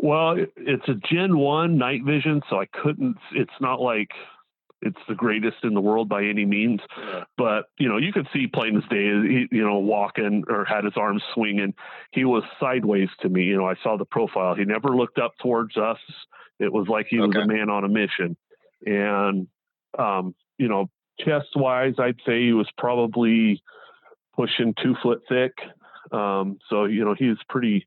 Well, 0.00 0.36
it's 0.56 0.88
a 0.88 0.94
Gen 1.10 1.38
One 1.38 1.78
night 1.78 2.04
vision, 2.04 2.42
so 2.50 2.60
I 2.60 2.66
couldn't. 2.66 3.16
It's 3.32 3.52
not 3.60 3.80
like 3.80 4.10
it's 4.84 5.00
the 5.08 5.14
greatest 5.14 5.56
in 5.62 5.74
the 5.74 5.80
world 5.80 6.08
by 6.08 6.24
any 6.24 6.44
means. 6.44 6.80
Yeah. 6.96 7.24
But 7.36 7.64
you 7.78 7.88
know, 7.88 7.96
you 7.96 8.12
could 8.12 8.28
see 8.32 8.46
plain 8.46 8.76
as 8.76 8.84
day, 8.90 9.04
he, 9.04 9.46
you 9.50 9.64
know, 9.64 9.78
walking 9.78 10.44
or 10.48 10.64
had 10.64 10.84
his 10.84 10.92
arms 10.96 11.22
swinging. 11.32 11.74
He 12.12 12.24
was 12.24 12.44
sideways 12.60 13.08
to 13.22 13.28
me. 13.28 13.44
You 13.44 13.56
know, 13.56 13.66
I 13.66 13.74
saw 13.82 13.96
the 13.96 14.04
profile. 14.04 14.54
He 14.54 14.64
never 14.64 14.90
looked 14.90 15.18
up 15.18 15.32
towards 15.40 15.76
us. 15.76 15.98
It 16.60 16.72
was 16.72 16.86
like 16.88 17.06
he 17.08 17.18
was 17.18 17.34
a 17.34 17.46
man 17.46 17.70
on 17.70 17.84
a 17.84 17.88
mission. 17.88 18.36
And 18.86 19.48
um, 19.98 20.34
you 20.58 20.68
know, 20.68 20.90
chest 21.18 21.48
wise, 21.56 21.94
I'd 21.98 22.20
say 22.26 22.42
he 22.42 22.52
was 22.52 22.68
probably 22.76 23.62
pushing 24.36 24.74
two 24.82 24.94
foot 25.02 25.22
thick. 25.28 25.52
Um, 26.12 26.58
so 26.68 26.84
you 26.84 27.04
know, 27.04 27.14
he's 27.18 27.38
pretty 27.48 27.86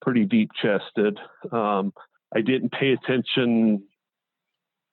pretty 0.00 0.24
deep 0.24 0.50
chested. 0.60 1.18
Um, 1.52 1.92
I 2.34 2.40
didn't 2.40 2.72
pay 2.72 2.92
attention 2.92 3.84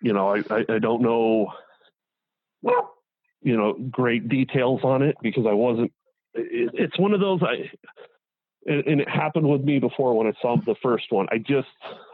you 0.02 0.14
know, 0.14 0.36
I, 0.36 0.44
I, 0.50 0.66
I 0.70 0.80
don't 0.80 1.02
know, 1.02 1.52
you 3.42 3.58
know, 3.58 3.74
great 3.74 4.30
details 4.30 4.82
on 4.84 5.02
it 5.02 5.16
because 5.22 5.46
I 5.48 5.54
wasn't. 5.54 5.92
It, 6.34 6.72
it's 6.74 7.00
one 7.00 7.14
of 7.14 7.20
those 7.20 7.42
I, 7.44 7.70
and, 8.66 9.02
it 9.02 9.10
happened 9.10 9.48
with 9.48 9.62
me 9.62 9.80
before 9.80 10.18
when 10.18 10.28
I 10.28 10.34
saw 10.42 10.58
the 10.58 10.76
first 10.82 11.12
one. 11.12 11.28
I 11.32 11.38
just 11.38 11.68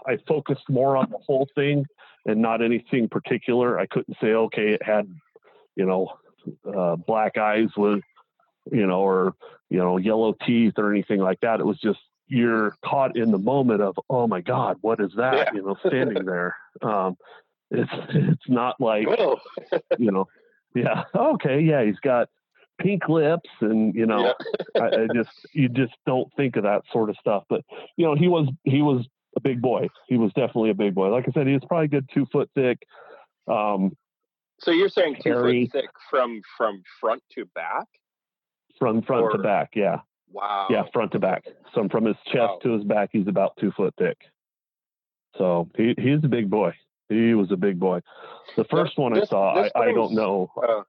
I 0.05 0.17
focused 0.27 0.69
more 0.69 0.97
on 0.97 1.09
the 1.09 1.17
whole 1.17 1.47
thing 1.55 1.85
and 2.25 2.41
not 2.41 2.63
anything 2.63 3.09
particular. 3.09 3.79
I 3.79 3.85
couldn't 3.87 4.17
say 4.21 4.27
okay, 4.27 4.73
it 4.73 4.83
had, 4.83 5.07
you 5.75 5.85
know, 5.85 6.13
uh, 6.65 6.95
black 6.95 7.37
eyes 7.37 7.69
with, 7.75 8.01
you 8.71 8.87
know, 8.87 9.01
or 9.01 9.35
you 9.69 9.77
know, 9.77 9.97
yellow 9.97 10.33
teeth 10.45 10.73
or 10.77 10.91
anything 10.91 11.19
like 11.19 11.39
that. 11.41 11.59
It 11.59 11.65
was 11.65 11.79
just 11.79 11.99
you're 12.27 12.75
caught 12.83 13.17
in 13.17 13.31
the 13.31 13.37
moment 13.37 13.81
of 13.81 13.97
oh 14.09 14.27
my 14.27 14.41
god, 14.41 14.77
what 14.81 14.99
is 14.99 15.11
that? 15.17 15.35
Yeah. 15.35 15.49
You 15.53 15.61
know, 15.63 15.75
standing 15.85 16.25
there. 16.25 16.55
Um, 16.81 17.17
it's 17.79 17.91
it's 18.09 18.49
not 18.49 18.79
like 18.79 19.07
you 19.97 20.11
know, 20.11 20.27
yeah, 20.73 21.03
okay, 21.15 21.59
yeah, 21.59 21.83
he's 21.83 21.99
got 21.99 22.29
pink 22.79 23.07
lips 23.07 23.49
and 23.61 23.95
you 23.95 24.05
know, 24.05 24.33
yeah. 24.75 24.81
I, 24.81 24.85
I 24.87 25.07
just 25.13 25.29
you 25.53 25.69
just 25.69 25.93
don't 26.05 26.31
think 26.35 26.55
of 26.55 26.63
that 26.63 26.83
sort 26.91 27.09
of 27.09 27.15
stuff. 27.17 27.43
But 27.49 27.61
you 27.97 28.05
know, 28.05 28.15
he 28.15 28.27
was 28.27 28.47
he 28.63 28.81
was 28.81 29.05
a 29.35 29.39
big 29.39 29.61
boy. 29.61 29.89
He 30.07 30.17
was 30.17 30.31
definitely 30.33 30.69
a 30.71 30.75
big 30.75 30.95
boy. 30.95 31.09
Like 31.09 31.25
I 31.27 31.31
said, 31.31 31.47
he 31.47 31.53
was 31.53 31.63
probably 31.67 31.87
good 31.87 32.09
two 32.13 32.25
foot 32.31 32.49
thick. 32.55 32.79
Um, 33.47 33.95
so 34.59 34.71
you're 34.71 34.89
saying 34.89 35.17
two 35.21 35.31
hairy, 35.31 35.65
foot 35.65 35.81
thick 35.81 35.89
from 36.09 36.41
from 36.57 36.83
front 36.99 37.23
to 37.31 37.45
back? 37.53 37.87
From 38.79 39.01
front 39.01 39.23
or, 39.23 39.31
to 39.31 39.37
back, 39.37 39.71
yeah. 39.75 39.99
Wow. 40.31 40.67
Yeah, 40.69 40.83
front 40.91 41.11
to 41.13 41.19
back. 41.19 41.45
So 41.73 41.87
from 41.89 42.05
his 42.05 42.17
chest 42.25 42.35
wow. 42.37 42.59
to 42.63 42.73
his 42.73 42.83
back, 42.83 43.09
he's 43.11 43.27
about 43.27 43.55
two 43.57 43.71
foot 43.71 43.93
thick. 43.97 44.17
So 45.37 45.69
he 45.75 45.93
he's 45.97 46.23
a 46.23 46.27
big 46.27 46.49
boy. 46.49 46.73
He 47.09 47.33
was 47.33 47.51
a 47.51 47.57
big 47.57 47.79
boy. 47.79 48.01
The 48.57 48.65
first 48.65 48.97
one 48.97 49.17
I 49.17 49.25
saw, 49.25 49.63
I, 49.63 49.69
I, 49.75 49.91
don't 49.91 50.13
know. 50.13 50.51
Uh, 50.57 50.83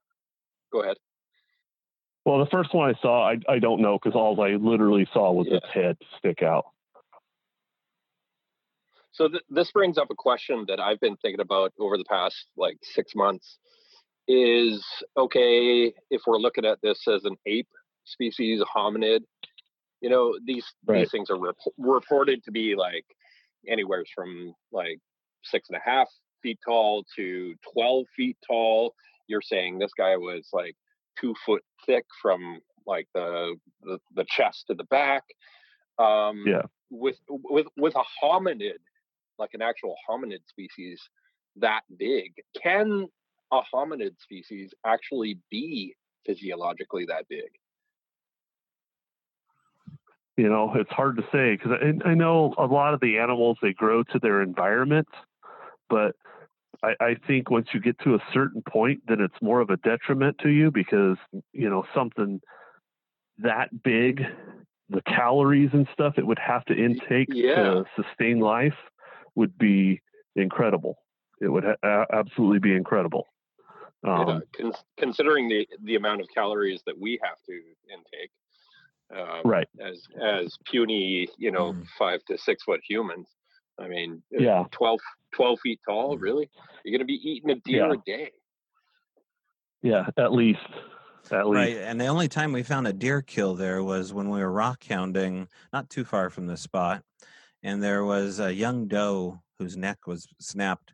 go 0.71 0.81
ahead. 0.81 0.97
Well, 2.25 2.39
the 2.39 2.49
first 2.51 2.73
one 2.73 2.93
I 2.93 2.99
saw, 3.01 3.29
I, 3.29 3.37
I 3.47 3.59
don't 3.59 3.81
know 3.81 3.99
because 4.01 4.15
all 4.15 4.39
I 4.41 4.55
literally 4.55 5.07
saw 5.13 5.31
was 5.31 5.47
yeah. 5.49 5.57
its 5.57 5.67
head 5.73 5.97
stick 6.17 6.41
out. 6.41 6.65
So 9.11 9.27
th- 9.27 9.43
this 9.49 9.71
brings 9.71 9.97
up 9.97 10.09
a 10.11 10.15
question 10.15 10.65
that 10.67 10.79
I've 10.79 10.99
been 10.99 11.17
thinking 11.17 11.39
about 11.39 11.73
over 11.79 11.97
the 11.97 12.05
past 12.05 12.45
like 12.55 12.77
six 12.83 13.13
months. 13.15 13.57
Is 14.29 14.85
okay 15.15 15.93
if 16.11 16.21
we're 16.27 16.37
looking 16.37 16.65
at 16.65 16.79
this 16.83 17.07
as 17.07 17.23
an 17.23 17.37
ape 17.45 17.69
species, 18.03 18.61
a 18.61 18.77
hominid. 18.77 19.21
You 20.01 20.09
know, 20.09 20.37
these 20.45 20.65
right. 20.85 20.99
these 20.99 21.11
things 21.11 21.29
are 21.29 21.39
rep- 21.39 21.55
reported 21.77 22.43
to 22.43 22.51
be 22.51 22.75
like 22.75 23.05
anywhere 23.67 24.03
from 24.13 24.53
like 24.71 24.99
six 25.43 25.69
and 25.69 25.77
a 25.77 25.89
half 25.89 26.07
feet 26.41 26.59
tall 26.65 27.03
to 27.15 27.55
12 27.73 28.05
feet 28.15 28.37
tall. 28.45 28.93
You're 29.27 29.41
saying 29.41 29.79
this 29.79 29.91
guy 29.97 30.15
was 30.17 30.47
like 30.53 30.75
two 31.19 31.33
foot 31.45 31.63
thick 31.85 32.05
from 32.21 32.59
like 32.85 33.07
the 33.13 33.55
the, 33.81 33.99
the 34.15 34.25
chest 34.29 34.65
to 34.67 34.75
the 34.75 34.85
back. 34.85 35.23
Um, 35.99 36.43
yeah. 36.47 36.63
With 36.89 37.17
with 37.27 37.67
with 37.75 37.95
a 37.95 38.03
hominid, 38.23 38.79
like 39.37 39.49
an 39.53 39.61
actual 39.61 39.95
hominid 40.09 40.47
species 40.47 41.01
that 41.57 41.81
big, 41.97 42.33
can 42.61 43.07
a 43.51 43.61
hominid 43.73 44.19
species 44.19 44.73
actually 44.85 45.39
be 45.51 45.95
physiologically 46.25 47.05
that 47.07 47.27
big? 47.27 47.49
You 50.37 50.49
know, 50.49 50.71
it's 50.75 50.91
hard 50.91 51.17
to 51.17 51.23
say 51.31 51.55
because 51.55 51.71
I, 51.81 52.09
I 52.09 52.13
know 52.13 52.53
a 52.57 52.65
lot 52.65 52.93
of 52.93 52.99
the 52.99 53.17
animals 53.17 53.57
they 53.61 53.73
grow 53.73 54.03
to 54.03 54.19
their 54.19 54.41
environment 54.41 55.07
but 55.89 56.15
I, 56.83 56.93
I 56.99 57.15
think 57.25 57.49
once 57.49 57.67
you 57.73 57.79
get 57.79 57.97
to 57.99 58.15
a 58.15 58.19
certain 58.33 58.61
point, 58.67 59.01
then 59.07 59.21
it's 59.21 59.41
more 59.41 59.61
of 59.61 59.69
a 59.69 59.77
detriment 59.77 60.37
to 60.39 60.49
you 60.49 60.71
because 60.71 61.17
you 61.53 61.69
know 61.69 61.83
something 61.93 62.39
that 63.39 63.83
big 63.83 64.23
the 64.89 65.01
calories 65.01 65.69
and 65.73 65.87
stuff 65.93 66.13
it 66.17 66.25
would 66.25 66.39
have 66.39 66.63
to 66.65 66.73
intake 66.73 67.27
Yeah. 67.29 67.55
to 67.55 67.85
sustain 67.95 68.39
life 68.39 68.77
would 69.35 69.57
be 69.57 70.01
incredible. 70.35 70.97
It 71.41 71.49
would 71.49 71.65
ha- 71.83 72.05
absolutely 72.11 72.59
be 72.59 72.73
incredible. 72.73 73.27
Um, 74.03 74.27
yeah, 74.27 74.39
con- 74.55 74.73
considering 74.97 75.49
the 75.49 75.67
the 75.83 75.95
amount 75.95 76.21
of 76.21 76.27
calories 76.33 76.81
that 76.85 76.97
we 76.97 77.19
have 77.23 77.41
to 77.47 77.53
intake, 77.91 78.31
um, 79.15 79.41
Right. 79.45 79.67
As 79.79 80.03
as 80.21 80.57
puny, 80.65 81.27
you 81.37 81.51
know, 81.51 81.73
Mm. 81.73 81.87
five 81.97 82.23
to 82.25 82.37
six 82.37 82.63
foot 82.63 82.81
humans. 82.87 83.27
I 83.79 83.87
mean, 83.87 84.23
uh, 84.35 84.41
Yeah. 84.41 84.65
12, 84.71 84.99
12 85.33 85.59
feet 85.61 85.79
tall. 85.87 86.17
Really, 86.17 86.49
you're 86.83 86.97
going 86.97 87.05
to 87.07 87.13
be 87.13 87.21
eating 87.29 87.51
a 87.51 87.55
deer 87.55 87.87
Yeah. 87.87 87.93
a 87.93 87.97
day. 88.05 88.31
Yeah, 89.81 90.09
at 90.17 90.33
least. 90.33 90.59
At 91.31 91.47
least. 91.47 91.55
Right, 91.57 91.77
and 91.77 91.99
the 91.99 92.07
only 92.07 92.27
time 92.27 92.51
we 92.53 92.63
found 92.63 92.87
a 92.87 92.93
deer 92.93 93.21
kill 93.21 93.53
there 93.55 93.83
was 93.83 94.13
when 94.13 94.29
we 94.29 94.39
were 94.39 94.51
rock 94.51 94.83
hounding, 94.85 95.47
not 95.73 95.89
too 95.89 96.05
far 96.05 96.29
from 96.29 96.47
the 96.47 96.57
spot, 96.57 97.03
and 97.63 97.83
there 97.83 98.05
was 98.05 98.39
a 98.39 98.53
young 98.53 98.87
doe 98.87 99.41
whose 99.59 99.75
neck 99.77 100.07
was 100.07 100.27
snapped. 100.39 100.93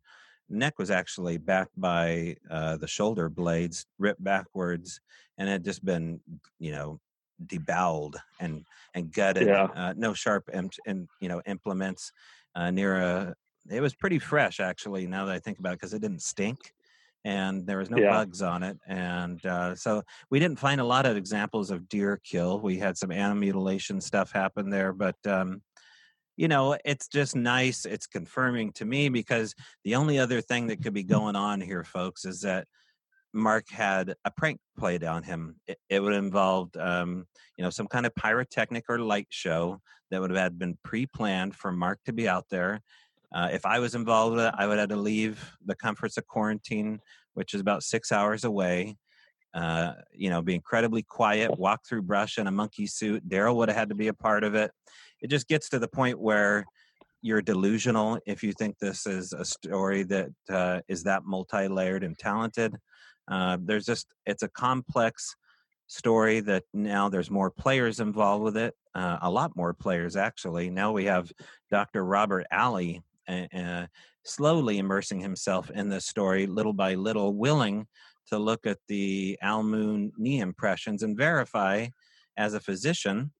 Neck 0.49 0.77
was 0.79 0.91
actually 0.91 1.37
backed 1.37 1.79
by 1.79 2.35
uh, 2.49 2.77
the 2.77 2.87
shoulder 2.87 3.29
blades, 3.29 3.85
ripped 3.99 4.23
backwards, 4.23 4.99
and 5.37 5.47
had 5.47 5.63
just 5.63 5.85
been, 5.85 6.19
you 6.59 6.71
know, 6.71 6.99
deboweled 7.47 8.15
and 8.39 8.65
and 8.93 9.11
gutted. 9.11 9.47
Yeah. 9.47 9.67
Uh, 9.75 9.93
no 9.97 10.13
sharp 10.13 10.49
and 10.53 10.71
you 11.19 11.29
know 11.29 11.41
implements 11.45 12.11
uh, 12.55 12.71
near 12.71 12.95
a. 12.97 13.35
It 13.69 13.81
was 13.81 13.95
pretty 13.95 14.19
fresh 14.19 14.59
actually. 14.59 15.07
Now 15.07 15.25
that 15.25 15.35
I 15.35 15.39
think 15.39 15.59
about 15.59 15.73
it, 15.73 15.79
because 15.79 15.93
it 15.93 16.01
didn't 16.01 16.21
stink, 16.21 16.59
and 17.23 17.65
there 17.65 17.77
was 17.77 17.89
no 17.89 17.97
Yeah. 17.97 18.09
bugs 18.09 18.41
on 18.41 18.63
it, 18.63 18.77
and 18.87 19.43
uh, 19.45 19.75
so 19.75 20.03
we 20.29 20.39
didn't 20.39 20.59
find 20.59 20.81
a 20.81 20.85
lot 20.85 21.05
of 21.05 21.15
examples 21.17 21.71
of 21.71 21.87
deer 21.87 22.19
kill. 22.23 22.59
We 22.59 22.77
had 22.77 22.97
some 22.97 23.11
animal 23.11 23.39
mutilation 23.39 24.01
stuff 24.01 24.31
happen 24.31 24.69
there, 24.69 24.91
but 24.91 25.15
um, 25.25 25.61
you 26.35 26.47
know, 26.47 26.75
it's 26.83 27.07
just 27.07 27.35
nice. 27.35 27.85
It's 27.85 28.07
confirming 28.07 28.73
to 28.73 28.85
me 28.85 29.07
because 29.09 29.53
the 29.83 29.95
only 29.95 30.19
other 30.19 30.41
thing 30.41 30.67
that 30.67 30.81
could 30.81 30.93
be 30.93 31.03
going 31.03 31.35
on 31.35 31.61
here, 31.61 31.83
folks, 31.83 32.25
is 32.25 32.41
that 32.41 32.67
Mark 33.33 33.69
had 33.69 34.15
a 34.25 34.31
prank 34.31 34.59
played 34.77 35.03
on 35.03 35.23
him. 35.23 35.55
It, 35.67 35.77
it 35.89 35.99
would 36.01 36.13
have 36.13 36.23
involved, 36.23 36.77
um, 36.77 37.25
you 37.57 37.63
know, 37.63 37.69
some 37.69 37.87
kind 37.87 38.05
of 38.05 38.15
pyrotechnic 38.15 38.85
or 38.89 38.99
light 38.99 39.27
show 39.29 39.81
that 40.11 40.21
would 40.21 40.31
have 40.31 40.59
been 40.59 40.77
pre-planned 40.83 41.55
for 41.55 41.71
Mark 41.71 41.99
to 42.05 42.13
be 42.13 42.27
out 42.27 42.45
there. 42.49 42.81
Uh, 43.33 43.49
if 43.51 43.65
I 43.65 43.79
was 43.79 43.95
involved 43.95 44.35
with 44.35 44.45
it, 44.45 44.53
I 44.55 44.67
would 44.67 44.77
have 44.77 44.89
to 44.89 44.95
leave 44.95 45.43
the 45.65 45.75
comforts 45.75 46.17
of 46.17 46.27
quarantine, 46.27 46.99
which 47.33 47.55
is 47.55 47.61
about 47.61 47.83
six 47.83 48.11
hours 48.11 48.43
away. 48.43 48.97
Uh, 49.55 49.93
you 50.11 50.29
know, 50.29 50.41
be 50.41 50.55
incredibly 50.55 51.03
quiet, 51.03 51.57
walk 51.59 51.81
through 51.87 52.01
brush 52.01 52.37
in 52.37 52.47
a 52.47 52.51
monkey 52.51 52.87
suit. 52.87 53.27
Daryl 53.27 53.55
would 53.55 53.69
have 53.69 53.77
had 53.77 53.89
to 53.89 53.95
be 53.95 54.07
a 54.07 54.13
part 54.13 54.43
of 54.43 54.55
it. 54.55 54.71
It 55.21 55.29
just 55.29 55.47
gets 55.47 55.69
to 55.69 55.79
the 55.79 55.87
point 55.87 56.19
where 56.19 56.65
you're 57.21 57.41
delusional 57.41 58.19
if 58.25 58.43
you 58.43 58.51
think 58.51 58.77
this 58.77 59.07
is 59.07 59.31
a 59.31 59.45
story 59.45 60.03
that 60.03 60.29
uh, 60.49 60.81
is 60.87 61.03
that 61.03 61.23
multi-layered 61.25 62.03
and 62.03 62.17
talented. 62.17 62.75
Uh, 63.27 63.57
there's 63.61 63.85
just 63.85 64.07
it's 64.25 64.43
a 64.43 64.49
complex 64.49 65.35
story 65.87 66.39
that 66.39 66.63
now 66.73 67.09
there's 67.09 67.29
more 67.29 67.51
players 67.51 67.99
involved 67.99 68.43
with 68.43 68.57
it. 68.57 68.73
Uh, 68.95 69.17
a 69.21 69.29
lot 69.29 69.55
more 69.55 69.73
players 69.73 70.15
actually. 70.15 70.69
Now 70.69 70.91
we 70.91 71.05
have 71.05 71.31
Dr. 71.71 72.05
Robert 72.05 72.45
Alley 72.51 73.01
uh, 73.27 73.85
slowly 74.23 74.77
immersing 74.77 75.19
himself 75.19 75.69
in 75.71 75.89
this 75.89 76.05
story, 76.05 76.47
little 76.47 76.73
by 76.73 76.95
little, 76.95 77.33
willing 77.33 77.87
to 78.27 78.39
look 78.39 78.65
at 78.65 78.77
the 78.87 79.37
Owl 79.41 79.63
Moon 79.63 80.11
knee 80.17 80.39
impressions 80.39 81.03
and 81.03 81.17
verify 81.17 81.87
as 82.37 82.53
a 82.53 82.59
physician 82.59 83.31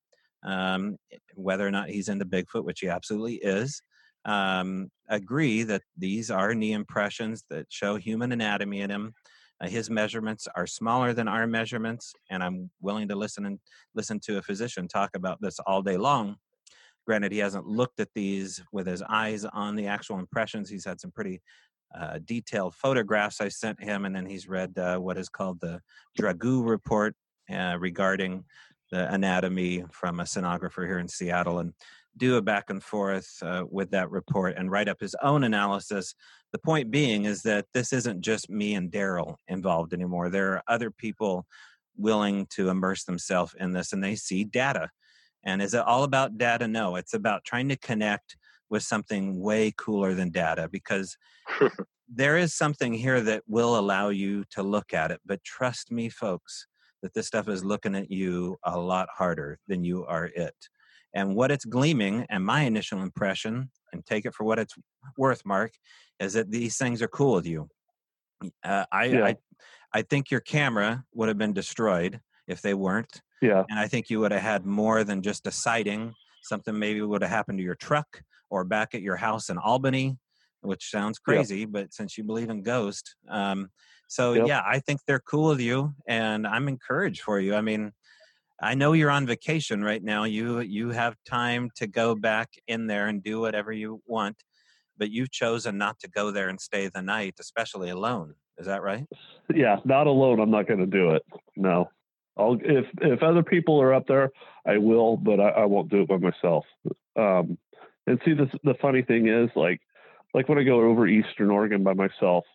um, 0.43 0.97
whether 1.35 1.65
or 1.65 1.71
not 1.71 1.89
he's 1.89 2.09
into 2.09 2.25
Bigfoot, 2.25 2.63
which 2.63 2.81
he 2.81 2.89
absolutely 2.89 3.35
is. 3.35 3.81
Um, 4.25 4.89
agree 5.09 5.63
that 5.63 5.81
these 5.97 6.31
are 6.31 6.55
knee 6.55 6.71
impressions 6.73 7.43
that 7.49 7.65
show 7.69 7.97
human 7.97 8.31
anatomy 8.31 8.81
in 8.81 8.89
him. 8.89 9.13
Uh, 9.63 9.67
his 9.69 9.89
measurements 9.89 10.47
are 10.55 10.67
smaller 10.67 11.13
than 11.13 11.27
our 11.27 11.47
measurements, 11.47 12.13
and 12.29 12.43
I'm 12.43 12.69
willing 12.81 13.07
to 13.07 13.15
listen 13.15 13.45
and 13.45 13.59
listen 13.95 14.19
to 14.21 14.37
a 14.37 14.41
physician 14.41 14.87
talk 14.87 15.11
about 15.15 15.39
this 15.41 15.59
all 15.59 15.81
day 15.81 15.97
long. 15.97 16.35
Granted, 17.05 17.31
he 17.31 17.39
hasn't 17.39 17.65
looked 17.65 17.99
at 17.99 18.09
these 18.15 18.61
with 18.71 18.87
his 18.87 19.01
eyes 19.07 19.45
on 19.45 19.75
the 19.75 19.87
actual 19.87 20.19
impressions. 20.19 20.69
He's 20.69 20.85
had 20.85 20.99
some 20.99 21.11
pretty 21.11 21.41
uh, 21.97 22.19
detailed 22.25 22.75
photographs 22.75 23.41
I 23.41 23.49
sent 23.49 23.81
him, 23.83 24.05
and 24.05 24.15
then 24.15 24.25
he's 24.25 24.47
read 24.47 24.77
uh, 24.77 24.97
what 24.97 25.17
is 25.17 25.29
called 25.29 25.59
the 25.59 25.79
Dragoo 26.19 26.67
report 26.67 27.15
uh, 27.51 27.77
regarding 27.79 28.45
the 28.91 29.11
anatomy 29.13 29.83
from 29.91 30.19
a 30.19 30.23
sonographer 30.23 30.85
here 30.85 30.99
in 30.99 31.07
Seattle, 31.07 31.59
and 31.59 31.73
do 32.17 32.37
a 32.37 32.41
back 32.41 32.69
and 32.69 32.83
forth 32.83 33.37
uh, 33.41 33.63
with 33.69 33.91
that 33.91 34.11
report 34.11 34.55
and 34.57 34.71
write 34.71 34.87
up 34.87 34.99
his 34.99 35.15
own 35.21 35.43
analysis. 35.43 36.13
The 36.51 36.59
point 36.59 36.91
being 36.91 37.25
is 37.25 37.41
that 37.43 37.65
this 37.73 37.91
isn't 37.93 38.21
just 38.21 38.49
me 38.49 38.75
and 38.75 38.91
Daryl 38.91 39.35
involved 39.47 39.93
anymore. 39.93 40.29
There 40.29 40.53
are 40.53 40.63
other 40.67 40.91
people 40.91 41.45
willing 41.97 42.47
to 42.51 42.69
immerse 42.69 43.03
themselves 43.03 43.55
in 43.59 43.71
this, 43.71 43.93
and 43.93 44.03
they 44.03 44.15
see 44.15 44.43
data. 44.43 44.89
And 45.43 45.61
is 45.61 45.73
it 45.73 45.81
all 45.81 46.03
about 46.03 46.37
data? 46.37 46.67
No, 46.67 46.95
it's 46.95 47.13
about 47.13 47.43
trying 47.43 47.69
to 47.69 47.77
connect 47.77 48.37
with 48.69 48.83
something 48.83 49.39
way 49.39 49.73
cooler 49.77 50.13
than 50.13 50.29
data 50.29 50.69
because 50.71 51.17
there 52.07 52.37
is 52.37 52.53
something 52.53 52.93
here 52.93 53.21
that 53.21 53.43
will 53.47 53.77
allow 53.77 54.09
you 54.09 54.43
to 54.51 54.63
look 54.63 54.93
at 54.93 55.11
it. 55.11 55.19
But 55.25 55.43
trust 55.43 55.91
me, 55.91 56.09
folks, 56.09 56.67
that 57.01 57.13
this 57.13 57.27
stuff 57.27 57.49
is 57.49 57.65
looking 57.65 57.95
at 57.95 58.09
you 58.09 58.57
a 58.63 58.79
lot 58.79 59.09
harder 59.15 59.59
than 59.67 59.83
you 59.83 60.05
are 60.05 60.25
it. 60.25 60.55
And 61.13 61.35
what 61.35 61.51
it's 61.51 61.65
gleaming, 61.65 62.25
and 62.29 62.43
my 62.43 62.61
initial 62.61 63.01
impression, 63.01 63.69
and 63.91 64.05
take 64.05 64.25
it 64.25 64.33
for 64.33 64.43
what 64.43 64.59
it's 64.59 64.75
worth, 65.17 65.45
Mark, 65.45 65.71
is 66.19 66.33
that 66.33 66.49
these 66.49 66.77
things 66.77 67.01
are 67.01 67.07
cool 67.07 67.35
with 67.35 67.45
you. 67.45 67.69
Uh, 68.63 68.85
I, 68.91 69.05
Yeah. 69.05 69.25
I, 69.25 69.35
I 69.93 70.01
think 70.01 70.31
your 70.31 70.39
camera 70.41 71.05
would 71.13 71.27
have 71.27 71.37
been 71.37 71.53
destroyed 71.53 72.19
if 72.47 72.61
they 72.61 72.73
weren't. 72.73 73.21
Yeah. 73.41 73.63
And 73.69 73.79
I 73.79 73.87
think 73.87 74.09
you 74.09 74.19
would 74.21 74.31
have 74.31 74.41
had 74.41 74.65
more 74.65 75.03
than 75.03 75.21
just 75.21 75.45
a 75.45 75.51
sighting. 75.51 76.13
Something 76.43 76.77
maybe 76.77 77.01
would 77.01 77.21
have 77.21 77.31
happened 77.31 77.59
to 77.59 77.63
your 77.63 77.75
truck 77.75 78.23
or 78.49 78.63
back 78.63 78.95
at 78.95 79.01
your 79.01 79.15
house 79.17 79.49
in 79.49 79.57
Albany, 79.57 80.17
which 80.61 80.89
sounds 80.89 81.19
crazy, 81.19 81.65
but 81.65 81.93
since 81.93 82.17
you 82.17 82.23
believe 82.23 82.49
in 82.49 82.63
ghosts, 82.63 83.15
um, 83.29 83.69
so 84.07 84.33
Yep. 84.33 84.47
yeah, 84.47 84.61
I 84.65 84.79
think 84.79 85.01
they're 85.07 85.19
cool 85.21 85.49
with 85.49 85.59
you, 85.59 85.93
and 86.07 86.45
I'm 86.45 86.67
encouraged 86.67 87.21
for 87.21 87.39
you. 87.39 87.55
I 87.55 87.61
mean, 87.61 87.91
I 88.63 88.75
know 88.75 88.93
you're 88.93 89.11
on 89.11 89.27
vacation 89.27 89.83
right 89.83 90.01
now. 90.01 90.23
You 90.23 90.61
you 90.61 90.89
have 90.91 91.15
time 91.25 91.69
to 91.75 91.87
go 91.87 92.15
back 92.15 92.49
in 92.67 92.87
there 92.87 93.07
and 93.07 93.21
do 93.21 93.41
whatever 93.41 93.73
you 93.73 94.01
want, 94.05 94.37
but 94.97 95.11
you've 95.11 95.31
chosen 95.31 95.77
not 95.77 95.99
to 95.99 96.09
go 96.09 96.31
there 96.31 96.47
and 96.47 96.59
stay 96.59 96.87
the 96.87 97.01
night, 97.01 97.35
especially 97.39 97.89
alone. 97.89 98.35
Is 98.57 98.65
that 98.67 98.81
right? 98.81 99.05
yeah, 99.53 99.77
not 99.83 100.07
alone. 100.07 100.39
I'm 100.39 100.51
not 100.51 100.67
going 100.67 100.79
to 100.79 100.85
do 100.85 101.11
it. 101.11 101.23
No, 101.57 101.89
I'll 102.37 102.57
if 102.61 102.85
if 103.01 103.21
other 103.21 103.43
people 103.43 103.81
are 103.81 103.93
up 103.93 104.07
there, 104.07 104.31
I 104.65 104.77
will, 104.77 105.17
but 105.17 105.41
I, 105.41 105.49
I 105.49 105.65
won't 105.65 105.89
do 105.89 106.03
it 106.03 106.07
by 106.07 106.17
myself. 106.17 106.65
Um, 107.17 107.57
and 108.07 108.19
see, 108.23 108.33
the 108.33 108.47
the 108.63 108.75
funny 108.81 109.01
thing 109.01 109.27
is, 109.27 109.49
like, 109.55 109.81
like 110.33 110.47
when 110.47 110.57
I 110.57 110.63
go 110.63 110.81
over 110.81 111.05
Eastern 111.05 111.51
Oregon 111.51 111.83
by 111.83 111.93
myself, 111.93 112.45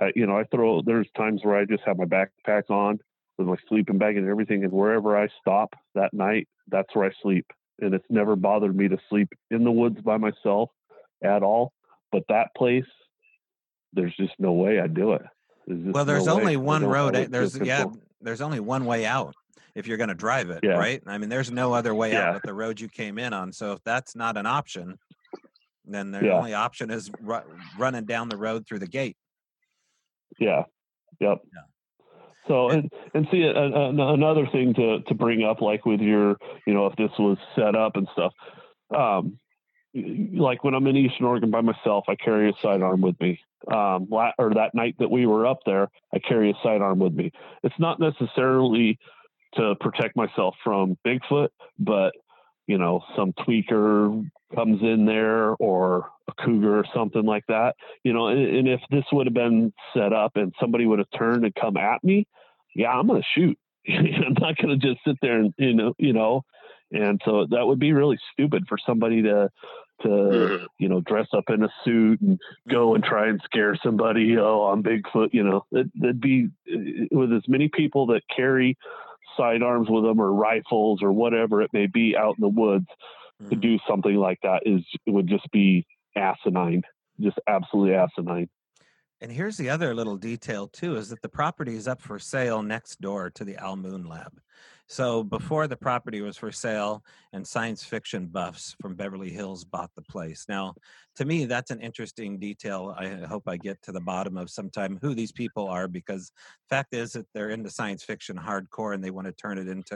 I 0.00 0.10
you 0.16 0.26
know 0.26 0.36
I 0.36 0.44
throw. 0.44 0.82
There's 0.82 1.08
times 1.16 1.42
where 1.44 1.56
I 1.56 1.66
just 1.66 1.84
have 1.86 1.98
my 1.98 2.04
backpack 2.04 2.68
on 2.68 2.98
with 3.38 3.46
my 3.46 3.56
sleeping 3.68 3.98
bag 3.98 4.16
and 4.16 4.28
everything, 4.28 4.64
and 4.64 4.72
wherever 4.72 5.16
I 5.16 5.28
stop 5.40 5.74
that 5.94 6.12
night, 6.12 6.48
that's 6.68 6.94
where 6.94 7.06
I 7.08 7.12
sleep. 7.22 7.46
And 7.80 7.94
it's 7.94 8.04
never 8.10 8.36
bothered 8.36 8.76
me 8.76 8.88
to 8.88 8.98
sleep 9.08 9.28
in 9.50 9.64
the 9.64 9.70
woods 9.70 10.00
by 10.02 10.16
myself 10.16 10.70
at 11.24 11.42
all. 11.42 11.72
But 12.12 12.24
that 12.28 12.48
place, 12.56 12.84
there's 13.92 14.14
just 14.16 14.34
no 14.38 14.52
way 14.52 14.78
I'd 14.80 14.94
do 14.94 15.12
it. 15.12 15.22
Well, 15.66 16.04
there's 16.04 16.26
no 16.26 16.34
only 16.34 16.54
I 16.54 16.56
one 16.56 16.84
road. 16.84 17.16
eh, 17.16 17.26
There's 17.30 17.58
yeah, 17.58 17.84
there's 18.20 18.40
only 18.40 18.60
one 18.60 18.84
way 18.84 19.06
out 19.06 19.34
if 19.74 19.86
you're 19.86 19.96
going 19.96 20.08
to 20.08 20.14
drive 20.14 20.50
it, 20.50 20.60
Yeah. 20.62 20.72
right? 20.72 21.02
I 21.06 21.16
mean, 21.18 21.28
there's 21.30 21.50
no 21.50 21.72
other 21.72 21.94
way 21.94 22.14
out 22.14 22.34
but 22.34 22.42
the 22.42 22.52
road 22.52 22.78
you 22.80 22.88
came 22.88 23.18
in 23.18 23.32
on. 23.32 23.52
So 23.52 23.72
if 23.72 23.82
that's 23.84 24.14
not 24.14 24.36
an 24.36 24.44
option, 24.44 24.98
then 25.86 26.10
the 26.10 26.24
Yeah. 26.26 26.32
only 26.32 26.52
option 26.52 26.90
is 26.90 27.10
ru- 27.20 27.40
running 27.78 28.04
down 28.04 28.28
the 28.28 28.36
road 28.36 28.66
through 28.66 28.80
the 28.80 28.86
gate. 28.88 29.16
Yeah. 30.38 30.64
Yep. 31.20 31.38
So 32.48 32.70
and 32.70 32.90
and 33.14 33.26
see 33.30 33.42
a, 33.42 33.52
a, 33.52 34.14
another 34.14 34.46
thing 34.50 34.74
to 34.74 35.00
to 35.02 35.14
bring 35.14 35.44
up, 35.44 35.60
like 35.60 35.86
with 35.86 36.00
your, 36.00 36.36
you 36.66 36.74
know, 36.74 36.86
if 36.86 36.96
this 36.96 37.10
was 37.18 37.38
set 37.54 37.74
up 37.74 37.96
and 37.96 38.08
stuff, 38.12 38.32
um, 38.96 39.38
like 39.94 40.64
when 40.64 40.74
I'm 40.74 40.86
in 40.86 40.96
Eastern 40.96 41.26
Oregon 41.26 41.50
by 41.50 41.60
myself, 41.60 42.04
I 42.08 42.16
carry 42.16 42.50
a 42.50 42.52
sidearm 42.62 43.00
with 43.00 43.20
me. 43.20 43.40
Um, 43.72 44.08
la- 44.10 44.32
or 44.38 44.54
that 44.54 44.74
night 44.74 44.96
that 44.98 45.10
we 45.10 45.26
were 45.26 45.46
up 45.46 45.60
there, 45.66 45.88
I 46.12 46.18
carry 46.18 46.50
a 46.50 46.54
sidearm 46.62 46.98
with 46.98 47.12
me. 47.12 47.30
It's 47.62 47.78
not 47.78 48.00
necessarily 48.00 48.98
to 49.54 49.74
protect 49.80 50.16
myself 50.16 50.56
from 50.64 50.96
Bigfoot, 51.06 51.50
but 51.78 52.12
you 52.72 52.78
know, 52.78 52.94
some 53.16 53.30
tweaker 53.34 54.24
comes 54.54 54.80
in 54.82 55.04
there 55.06 55.50
or 55.66 56.10
a 56.28 56.32
cougar 56.44 56.74
or 56.78 56.84
something 56.94 57.24
like 57.24 57.46
that 57.48 57.74
you 58.04 58.12
know 58.12 58.26
and, 58.28 58.40
and 58.56 58.68
if 58.68 58.80
this 58.90 59.04
would 59.12 59.26
have 59.26 59.34
been 59.34 59.72
set 59.94 60.12
up 60.12 60.32
and 60.36 60.52
somebody 60.60 60.84
would 60.86 60.98
have 60.98 61.08
turned 61.18 61.42
and 61.46 61.54
come 61.54 61.76
at 61.78 62.04
me 62.04 62.26
yeah 62.74 62.90
i'm 62.90 63.06
going 63.08 63.22
to 63.22 63.28
shoot 63.34 63.58
i'm 63.88 64.36
not 64.38 64.56
going 64.58 64.78
to 64.78 64.86
just 64.88 65.00
sit 65.06 65.16
there 65.22 65.38
and 65.40 65.54
you 65.58 65.74
know 65.74 65.94
you 65.98 66.12
know 66.12 66.42
And 66.92 67.20
so 67.24 67.46
that 67.50 67.66
would 67.66 67.78
be 67.78 67.92
really 67.92 68.18
stupid 68.32 68.62
for 68.68 68.78
somebody 68.86 69.22
to 69.22 69.48
to 70.02 70.08
Mhm. 70.08 70.66
you 70.78 70.88
know 70.90 71.00
dress 71.00 71.28
up 71.32 71.48
in 71.48 71.62
a 71.64 71.70
suit 71.84 72.20
and 72.20 72.38
go 72.68 72.94
and 72.94 73.02
try 73.04 73.28
and 73.28 73.40
scare 73.44 73.74
somebody. 73.82 74.36
Oh, 74.38 74.62
I'm 74.70 74.82
Bigfoot. 74.82 75.30
You 75.32 75.44
know, 75.44 75.64
it, 75.72 75.86
that'd 76.00 76.20
be 76.20 76.48
with 77.10 77.32
as 77.32 77.46
many 77.48 77.68
people 77.68 78.06
that 78.12 78.22
carry 78.36 78.76
sidearms 79.36 79.88
with 79.90 80.04
them 80.04 80.20
or 80.20 80.32
rifles 80.32 81.02
or 81.02 81.12
whatever 81.12 81.62
it 81.62 81.72
may 81.72 81.86
be 81.86 82.16
out 82.16 82.36
in 82.38 82.42
the 82.42 82.48
woods 82.48 82.86
to 83.50 83.56
Mhm. 83.56 83.58
do 83.58 83.78
something 83.88 84.16
like 84.16 84.38
that 84.42 84.62
is 84.66 84.82
it 85.06 85.10
would 85.12 85.28
just 85.28 85.50
be 85.52 85.86
asinine, 86.16 86.82
just 87.20 87.38
absolutely 87.48 87.94
asinine. 87.94 88.48
And 89.20 89.30
here's 89.30 89.56
the 89.56 89.70
other 89.70 89.94
little 89.94 90.16
detail 90.16 90.66
too: 90.68 90.96
is 90.96 91.08
that 91.10 91.22
the 91.22 91.28
property 91.28 91.74
is 91.76 91.86
up 91.86 92.00
for 92.00 92.18
sale 92.18 92.62
next 92.62 93.00
door 93.00 93.30
to 93.30 93.44
the 93.44 93.56
Owl 93.58 93.76
Moon 93.76 94.04
Lab. 94.04 94.40
So 94.92 95.24
before 95.24 95.68
the 95.68 95.76
property 95.76 96.20
was 96.20 96.36
for 96.36 96.52
sale, 96.52 97.02
and 97.32 97.46
science 97.46 97.82
fiction 97.82 98.26
buffs 98.26 98.76
from 98.78 98.94
Beverly 98.94 99.30
Hills 99.30 99.64
bought 99.64 99.90
the 99.96 100.02
place. 100.02 100.44
Now, 100.50 100.74
to 101.16 101.24
me, 101.24 101.46
that's 101.46 101.70
an 101.70 101.80
interesting 101.80 102.38
detail. 102.38 102.94
I 102.94 103.24
hope 103.24 103.44
I 103.46 103.56
get 103.56 103.80
to 103.84 103.92
the 103.92 104.02
bottom 104.02 104.36
of 104.36 104.50
sometime 104.50 104.98
who 105.00 105.14
these 105.14 105.32
people 105.32 105.66
are, 105.66 105.88
because 105.88 106.30
the 106.68 106.76
fact 106.76 106.92
is 106.92 107.12
that 107.12 107.24
they're 107.32 107.48
into 107.48 107.70
science 107.70 108.04
fiction 108.04 108.36
hardcore, 108.36 108.92
and 108.94 109.02
they 109.02 109.08
want 109.10 109.26
to 109.28 109.32
turn 109.32 109.56
it 109.56 109.66
into 109.66 109.92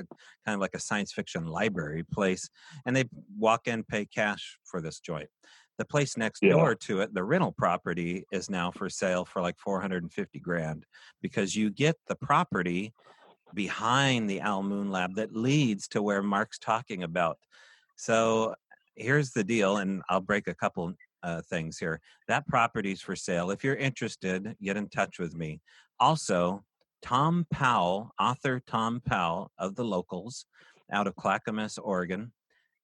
kind 0.46 0.54
of 0.54 0.60
like 0.60 0.74
a 0.74 0.80
science 0.80 1.12
fiction 1.12 1.44
library 1.44 2.02
place. 2.02 2.48
And 2.86 2.96
they 2.96 3.04
walk 3.36 3.68
in, 3.68 3.84
pay 3.84 4.06
cash 4.06 4.58
for 4.64 4.80
this 4.80 4.98
joint. 4.98 5.28
The 5.76 5.84
place 5.84 6.16
next 6.16 6.42
Yeah. 6.42 6.52
door 6.52 6.74
to 6.74 7.00
it, 7.02 7.12
the 7.12 7.22
rental 7.22 7.52
property, 7.52 8.24
is 8.32 8.48
now 8.48 8.70
for 8.70 8.88
sale 8.88 9.26
for 9.26 9.42
like 9.42 9.58
450 9.58 10.40
grand 10.40 10.86
because 11.20 11.54
you 11.54 11.68
get 11.68 11.96
the 12.06 12.16
property 12.16 12.94
behind 13.54 14.28
the 14.28 14.40
Owl 14.40 14.62
Moon 14.62 14.90
Lab 14.90 15.14
that 15.16 15.34
leads 15.34 15.88
to 15.88 16.02
where 16.02 16.22
Mark's 16.22 16.58
talking 16.58 17.02
about. 17.02 17.38
So 17.96 18.54
here's 18.94 19.30
the 19.30 19.44
deal, 19.44 19.78
and 19.78 20.02
I'll 20.08 20.20
break 20.20 20.48
a 20.48 20.54
couple 20.54 20.92
uh, 21.22 21.42
things 21.42 21.78
here. 21.78 22.00
That 22.28 22.46
property's 22.46 23.00
for 23.00 23.16
sale. 23.16 23.50
If 23.50 23.64
you're 23.64 23.76
interested, 23.76 24.56
get 24.62 24.76
in 24.76 24.88
touch 24.88 25.18
with 25.18 25.34
me. 25.34 25.60
Also, 25.98 26.62
Thom 27.02 27.46
Powell, 27.50 28.12
author 28.20 28.60
Thom 28.66 29.00
Powell 29.00 29.50
of 29.58 29.74
the 29.74 29.84
Locals 29.84 30.46
out 30.90 31.06
of 31.06 31.16
Clackamas, 31.16 31.78
Oregon, 31.78 32.32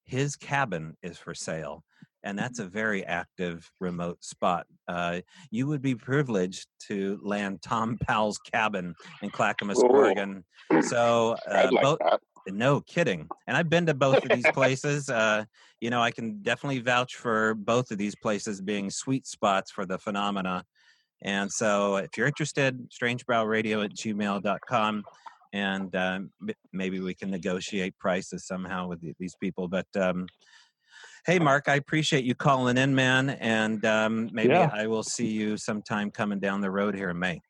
his 0.05 0.35
cabin 0.35 0.97
is 1.01 1.17
for 1.17 1.33
sale. 1.33 1.83
And 2.23 2.37
that's 2.37 2.59
a 2.59 2.65
very 2.65 3.05
active 3.05 3.69
remote 3.79 4.23
spot. 4.23 4.65
Uh, 4.87 5.21
you 5.51 5.67
would 5.67 5.81
be 5.81 5.95
privileged 5.95 6.67
to 6.87 7.19
land 7.21 7.61
Thom 7.61 7.97
Powell's 7.97 8.37
cabin 8.37 8.95
in 9.21 9.29
Clackamas. 9.29 9.81
Oregon. 9.83 10.43
So, 10.81 11.35
uh, 11.51 11.69
like 11.71 11.83
both, 11.83 11.99
no 12.47 12.81
kidding. 12.81 13.27
And 13.47 13.55
I've 13.55 13.69
been 13.69 13.85
to 13.85 13.93
both 13.93 14.23
of 14.23 14.29
these 14.29 14.49
places. 14.53 15.09
Uh, 15.09 15.45
you 15.81 15.89
know, 15.89 16.01
I 16.01 16.11
can 16.11 16.41
definitely 16.41 16.79
vouch 16.79 17.15
for 17.15 17.53
both 17.53 17.91
of 17.91 17.97
these 17.97 18.15
places 18.15 18.61
being 18.61 18.89
sweet 18.89 19.27
spots 19.27 19.71
for 19.71 19.85
the 19.85 19.99
phenomena. 19.99 20.63
And 21.21 21.51
so 21.51 21.97
if 21.97 22.17
you're 22.17 22.27
interested, 22.27 22.89
strangebrowradio 22.89 23.85
at 23.85 23.93
gmail.com. 23.93 25.03
And 25.53 25.95
um, 25.95 26.31
maybe 26.71 26.99
we 26.99 27.13
can 27.13 27.29
negotiate 27.29 27.97
prices 27.99 28.47
somehow 28.47 28.87
with 28.87 29.01
these 29.19 29.35
people. 29.39 29.67
But 29.67 29.85
um, 29.95 30.27
hey, 31.25 31.39
Mark, 31.39 31.67
I 31.67 31.75
appreciate 31.75 32.23
you 32.25 32.35
calling 32.35 32.77
in, 32.77 32.93
man. 32.95 33.29
And 33.31 33.83
um, 33.85 34.29
maybe 34.33 34.49
Yeah. 34.53 34.69
I 34.73 34.87
will 34.87 35.03
see 35.03 35.27
you 35.27 35.57
sometime 35.57 36.11
coming 36.11 36.39
down 36.39 36.61
the 36.61 36.71
road 36.71 36.95
here 36.95 37.09
in 37.09 37.19
May. 37.19 37.41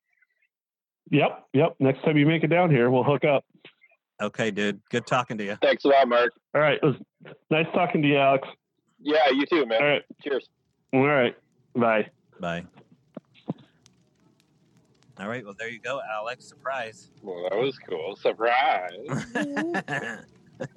Yep, 1.11 1.47
yep. 1.53 1.75
Next 1.79 2.03
time 2.03 2.17
you 2.17 2.25
make 2.25 2.43
it 2.43 2.47
down 2.47 2.69
here, 2.71 2.89
we'll 2.89 3.03
hook 3.03 3.25
up. 3.25 3.43
Okay, 4.21 4.51
dude. 4.51 4.79
Good 4.89 5.05
talking 5.05 5.37
to 5.37 5.43
you. 5.43 5.57
Thanks 5.61 5.83
a 5.85 5.89
lot, 5.89 6.07
Mark. 6.07 6.31
All 6.55 6.61
right. 6.61 6.79
It 6.81 6.85
was 6.85 6.95
nice 7.49 7.65
talking 7.73 8.01
to 8.01 8.07
you, 8.07 8.17
Alex. 8.17 8.47
Yeah, 9.01 9.29
you 9.31 9.45
too, 9.45 9.65
man. 9.65 9.81
All 9.81 9.87
right. 9.87 10.01
Cheers. 10.23 10.47
All 10.93 11.05
right. 11.05 11.35
Bye. 11.75 12.09
Bye. 12.39 12.65
All 15.19 15.27
right. 15.27 15.43
Well, 15.43 15.55
there 15.57 15.69
you 15.69 15.79
go, 15.79 15.99
Alex. 16.15 16.45
Surprise. 16.47 17.09
Well, 17.21 17.47
that 17.49 17.57
was 17.59 17.77
cool. 17.79 18.15
Surprise. 18.15 18.91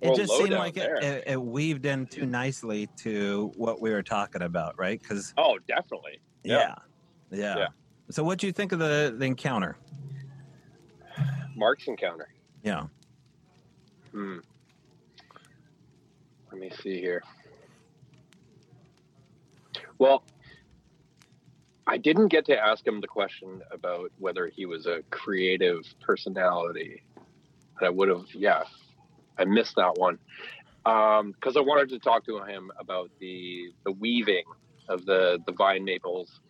it 0.00 0.14
just 0.16 0.36
seemed 0.36 0.50
like 0.50 0.76
it, 0.76 0.90
it, 1.02 1.24
it 1.26 1.42
weaved 1.42 1.86
in 1.86 2.06
too 2.06 2.26
nicely 2.26 2.88
to 2.98 3.52
what 3.56 3.80
we 3.80 3.90
were 3.90 4.02
talking 4.02 4.42
about, 4.42 4.78
right? 4.78 5.00
Because 5.00 5.34
Oh, 5.36 5.58
definitely. 5.66 6.20
yeah. 6.44 6.74
Yeah. 7.30 7.38
yeah, 7.38 7.56
Yeah. 7.58 7.66
So, 8.10 8.24
what 8.24 8.38
do 8.38 8.46
you 8.46 8.52
think 8.52 8.72
of 8.72 8.78
the, 8.78 9.14
the 9.16 9.24
encounter? 9.24 9.76
Mark's 11.56 11.86
encounter. 11.86 12.28
Yeah. 12.62 12.86
Hmm. 14.12 14.38
Let 16.50 16.60
me 16.60 16.70
see 16.82 17.00
here. 17.00 17.22
Well, 19.98 20.24
I 21.86 21.96
didn't 21.98 22.28
get 22.28 22.46
to 22.46 22.58
ask 22.58 22.86
him 22.86 23.00
the 23.00 23.06
question 23.06 23.62
about 23.70 24.10
whether 24.18 24.48
he 24.48 24.66
was 24.66 24.86
a 24.86 25.02
creative 25.10 25.82
personality. 26.00 27.02
And 27.80 27.86
I 27.86 27.90
would 27.90 28.08
have, 28.08 28.26
yeah, 28.34 28.64
I 29.38 29.44
missed 29.44 29.76
that 29.76 29.96
one 29.96 30.18
because 30.84 31.56
I 31.56 31.60
wanted 31.60 31.88
to 31.90 31.98
talk 31.98 32.24
to 32.26 32.42
him 32.42 32.70
about 32.78 33.10
the 33.20 33.72
the 33.84 33.92
weaving 33.92 34.44
of 34.88 35.04
the 35.06 35.38
the 35.46 35.52
vine 35.52 35.84
maples 35.84 36.40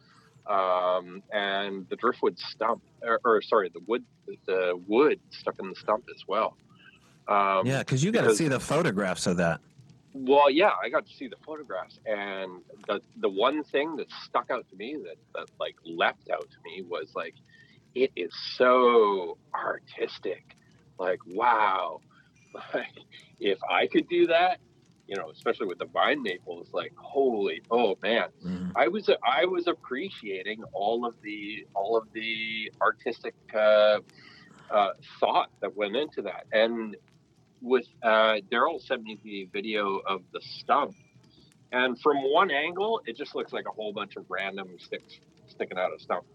um, 0.47 1.23
and 1.32 1.86
the 1.89 1.97
driftwood 1.97 2.39
stump, 2.39 2.82
or, 3.02 3.20
or 3.24 3.43
sorry, 3.43 3.70
the 3.70 3.81
wood 3.86 4.05
the 4.47 4.81
wood 4.86 5.20
stuck 5.31 5.59
in 5.61 5.69
the 5.69 5.77
stump 5.77 6.05
as 6.15 6.23
well. 6.27 6.57
Um, 7.28 7.66
yeah, 7.66 7.81
because 7.81 8.02
you 8.02 8.12
got 8.12 8.24
to 8.24 8.35
see 8.35 8.48
the 8.48 8.61
photographs 8.61 9.27
of 9.27 9.36
that. 9.36 9.61
well, 10.12 10.51
yeah, 10.51 10.73
I 10.82 10.89
got 10.89 11.07
to 11.07 11.15
see 11.15 11.28
the 11.28 11.36
photographs, 11.44 11.98
and 12.07 12.62
the 12.89 13.01
the 13.20 13.28
one 13.28 13.62
thing 13.65 13.97
that 13.97 14.07
stuck 14.24 14.51
out 14.51 14.69
to 14.70 14.77
me 14.77 14.97
that 15.05 15.16
that 15.35 15.48
like 15.61 15.77
leapt 15.85 16.31
out 16.31 16.48
to 16.51 16.57
me 16.65 16.82
was 16.82 17.12
like, 17.15 17.35
it 17.94 18.11
is 18.16 18.32
so 18.57 19.39
artistic. 19.55 20.57
Like, 21.01 21.21
wow, 21.27 22.03
like 22.75 22.87
if 23.41 23.59
I 23.69 23.87
could 23.87 24.07
do 24.09 24.27
that, 24.27 24.59
you 25.07 25.17
know, 25.17 25.31
especially 25.31 25.67
with 25.67 25.79
the 25.79 25.87
vine 25.87 26.23
maples, 26.23 26.69
like, 26.75 26.93
holy, 26.97 27.63
oh 27.71 27.97
man, 28.03 28.29
Mhm. 28.45 28.73
I 28.77 28.87
was 28.89 29.11
I 29.27 29.47
was 29.47 29.67
appreciating 29.67 30.63
all 30.75 31.07
of 31.07 31.15
the 31.23 31.67
all 31.75 31.97
of 31.97 32.07
the 32.13 32.71
artistic 32.83 33.35
uh, 33.55 34.01
uh, 34.71 34.91
thought 35.19 35.51
that 35.63 35.75
went 35.75 35.97
into 35.97 36.21
that, 36.23 36.45
and 36.53 36.97
with 37.63 37.87
uh, 38.03 38.37
Daryl 38.53 38.81
sent 38.81 39.03
me 39.03 39.19
the 39.25 39.49
video 39.55 40.01
of 40.07 40.21
the 40.33 40.41
stump, 40.43 40.95
and 41.73 41.99
from 42.01 42.19
one 42.31 42.51
angle, 42.51 43.01
it 43.07 43.17
just 43.17 43.35
looks 43.35 43.55
like 43.55 43.65
a 43.67 43.73
whole 43.73 43.95
bunch 43.95 44.17
of 44.17 44.27
random 44.29 44.69
sticks 44.79 45.19
sticking 45.49 45.79
out 45.79 45.93
of 45.95 46.01
stump. 46.01 46.27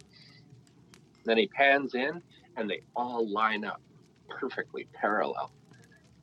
Then 1.24 1.38
he 1.38 1.48
pans 1.48 1.94
in, 1.94 2.22
and 2.58 2.70
they 2.70 2.82
all 2.96 3.28
line 3.32 3.64
up 3.64 3.80
perfectly 4.30 4.88
parallel, 4.94 5.52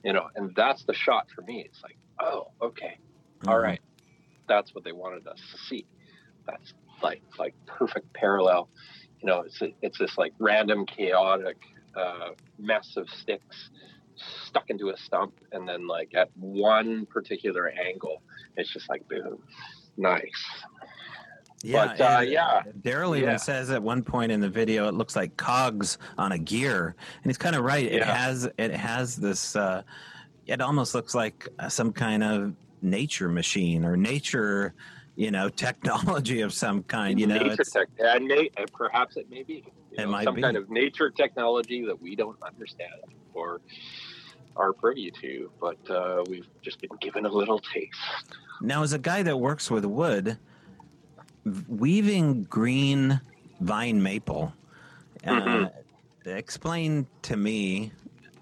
you 0.04 0.12
know, 0.12 0.28
and 0.36 0.52
that's 0.56 0.84
the 0.84 0.94
shot 0.94 1.26
for 1.34 1.42
me. 1.42 1.64
It's 1.66 1.82
like, 1.82 1.96
oh, 2.20 2.48
okay, 2.62 2.98
all 3.46 3.58
Mhm. 3.58 3.62
right, 3.62 3.80
that's 4.48 4.74
what 4.74 4.84
they 4.84 4.92
wanted 4.92 5.26
us 5.26 5.38
to 5.52 5.58
see. 5.58 5.86
That's 6.46 6.74
like 7.02 7.22
like 7.38 7.54
perfect 7.66 8.12
parallel. 8.14 8.68
You 9.22 9.28
know, 9.28 9.40
it's 9.42 9.60
a, 9.62 9.68
it's 9.82 9.98
this 9.98 10.18
like 10.18 10.32
random 10.38 10.86
chaotic 10.86 11.56
uh, 11.96 12.30
mess 12.58 12.94
of 12.96 13.08
sticks 13.10 13.70
stuck 14.46 14.68
into 14.70 14.90
a 14.90 14.96
stump, 14.96 15.34
and 15.52 15.68
then 15.68 15.86
like 15.86 16.12
at 16.14 16.30
one 16.36 17.06
particular 17.06 17.68
angle, 17.68 18.22
it's 18.56 18.72
just 18.72 18.88
like 18.88 19.06
boom, 19.08 19.38
nice. 19.96 20.64
Yeah, 21.62 21.86
But, 21.96 22.00
uh, 22.00 22.20
yeah. 22.20 22.62
Daryl 22.80 23.16
even 23.16 23.30
Yeah. 23.30 23.36
says 23.36 23.70
at 23.70 23.82
one 23.82 24.02
point 24.02 24.32
in 24.32 24.40
the 24.40 24.48
video, 24.48 24.88
it 24.88 24.94
looks 24.94 25.14
like 25.14 25.36
cogs 25.36 25.98
on 26.18 26.32
a 26.32 26.38
gear, 26.38 26.94
and 27.22 27.30
he's 27.30 27.38
kind 27.38 27.54
of 27.54 27.64
right. 27.64 27.84
It 27.84 28.02
has 28.02 28.48
it 28.58 28.72
has 28.72 29.16
this. 29.16 29.54
Uh, 29.56 29.82
it 30.46 30.60
almost 30.60 30.94
looks 30.94 31.14
like 31.14 31.48
uh, 31.60 31.68
some 31.68 31.92
kind 31.92 32.24
of 32.24 32.54
nature 32.82 33.28
machine 33.28 33.84
or 33.84 33.96
nature, 33.96 34.74
you 35.14 35.30
know, 35.30 35.48
technology 35.66 36.40
of 36.40 36.52
some 36.52 36.82
kind. 36.84 37.20
You 37.20 37.28
know, 37.28 37.38
nature 37.38 37.62
it's, 37.62 37.70
tech, 37.70 37.88
and 38.00 38.26
na- 38.26 38.42
and 38.56 38.72
perhaps 38.72 39.16
it 39.16 39.30
may 39.30 39.44
be 39.44 39.54
you 39.92 39.98
It 39.98 40.04
know, 40.04 40.06
might 40.10 40.24
some 40.24 40.34
be. 40.34 40.42
kind 40.42 40.56
of 40.56 40.68
nature 40.68 41.10
technology 41.10 41.84
that 41.84 42.00
we 42.00 42.16
don't 42.16 42.42
understand 42.42 42.90
or 43.34 43.60
are 44.56 44.72
privy 44.72 45.10
to, 45.12 45.50
but 45.60 45.78
uh, 45.90 46.24
we've 46.28 46.46
just 46.60 46.80
been 46.80 46.90
given 47.00 47.24
a 47.24 47.28
little 47.28 47.58
taste. 47.60 47.96
now 48.60 48.82
as 48.82 48.92
a 48.92 48.98
guy 48.98 49.22
that 49.22 49.36
works 49.38 49.70
with 49.70 49.84
wood, 49.86 50.36
weaving 51.68 52.44
green 52.44 53.20
vine 53.60 54.02
maple. 54.02 54.52
Uh, 55.26 55.30
Mhm. 55.40 55.70
explain 56.24 57.06
to 57.22 57.36
me, 57.36 57.92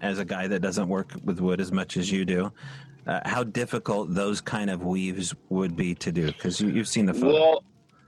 as 0.01 0.19
a 0.19 0.25
guy 0.25 0.47
that 0.47 0.61
doesn't 0.61 0.87
work 0.87 1.13
with 1.23 1.39
wood 1.39 1.61
as 1.61 1.71
much 1.71 1.97
as 1.97 2.11
you 2.11 2.25
do, 2.25 2.51
uh, 3.07 3.19
how 3.25 3.43
difficult 3.43 4.13
those 4.13 4.41
kind 4.41 4.69
of 4.69 4.83
weaves 4.83 5.33
would 5.49 5.75
be 5.75 5.93
to 5.95 6.11
do 6.11 6.27
because 6.27 6.59
you, 6.61 6.69
you've 6.69 6.87
seen 6.87 7.05
the 7.05 7.13
photo. 7.13 7.33
Well, 7.33 7.63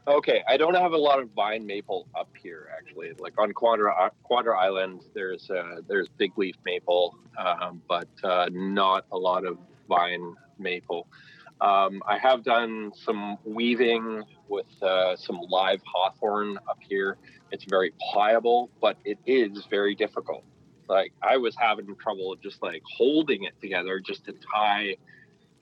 Okay, 0.06 0.44
I 0.50 0.58
don't 0.58 0.74
have 0.74 0.92
a 0.92 0.98
lot 0.98 1.22
of 1.22 1.30
vine 1.30 1.66
maple 1.66 2.08
up 2.14 2.28
here 2.42 2.68
actually. 2.78 3.14
Like 3.20 3.40
on 3.40 3.54
Quadra 3.54 4.12
Quadra 4.24 4.60
Island, 4.60 5.06
there's 5.14 5.50
uh, 5.50 5.78
there's 5.88 6.10
big 6.10 6.38
leaf 6.38 6.56
maple, 6.66 7.18
um, 7.38 7.82
but 7.88 8.10
uh, 8.22 8.50
not 8.52 9.06
a 9.14 9.18
lot 9.18 9.46
of 9.46 9.58
vine 9.88 10.36
maple. 10.60 11.08
Um, 11.62 12.04
I 12.06 12.18
have 12.18 12.44
done 12.44 12.92
some 12.94 13.38
weaving 13.46 14.26
with 14.48 14.66
uh, 14.82 15.16
some 15.16 15.40
live 15.50 15.82
hawthorn 15.86 16.58
up 16.70 16.80
here. 16.88 17.18
It's 17.52 17.66
very 17.70 17.94
pliable, 18.12 18.70
but 18.82 18.98
it 19.06 19.18
is 19.26 19.66
very 19.70 19.96
difficult. 19.96 20.44
Like 20.88 21.14
I 21.22 21.38
was 21.38 21.56
having 21.58 21.96
trouble 21.96 22.36
just 22.36 22.62
like 22.62 22.82
holding 22.86 23.44
it 23.44 23.54
together 23.62 24.00
just 24.00 24.26
to 24.26 24.34
tie 24.54 24.96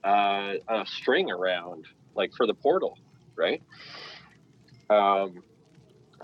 uh, 0.04 0.54
a 0.68 0.86
string 0.86 1.30
around, 1.30 1.86
like 2.14 2.32
for 2.34 2.46
the 2.46 2.54
portal, 2.54 2.98
right? 3.36 3.62
Um, 4.90 5.42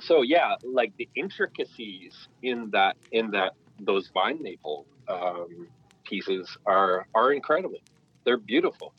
so 0.01 0.23
yeah, 0.23 0.57
like 0.63 0.97
the 0.97 1.09
intricacies 1.15 2.29
in 2.43 2.71
that 2.73 2.97
in 3.13 3.31
that 3.33 3.55
those 3.81 4.09
vine 4.13 4.43
maple 4.43 4.87
um, 5.09 5.69
pieces 6.05 6.57
are 6.67 7.07
are 7.15 7.33
incredible. 7.33 7.79
They're 8.25 8.37
beautiful, 8.39 8.93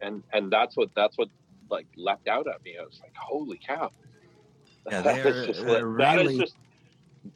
and 0.00 0.22
and 0.32 0.50
that's 0.50 0.76
what 0.76 0.90
that's 0.94 1.16
what 1.16 1.28
like 1.72 1.86
leapt 1.96 2.28
out 2.28 2.46
at 2.46 2.62
me. 2.64 2.76
I 2.80 2.84
was 2.84 3.00
like, 3.02 3.14
holy 3.16 3.58
cow! 3.66 3.90
Yeah, 4.90 5.00
That 5.02 5.22
just, 5.24 5.64
they're 5.64 5.88
like- 5.88 5.98
that 5.98 6.18
is 6.20 6.26
really 6.26 6.38
just 6.38 6.54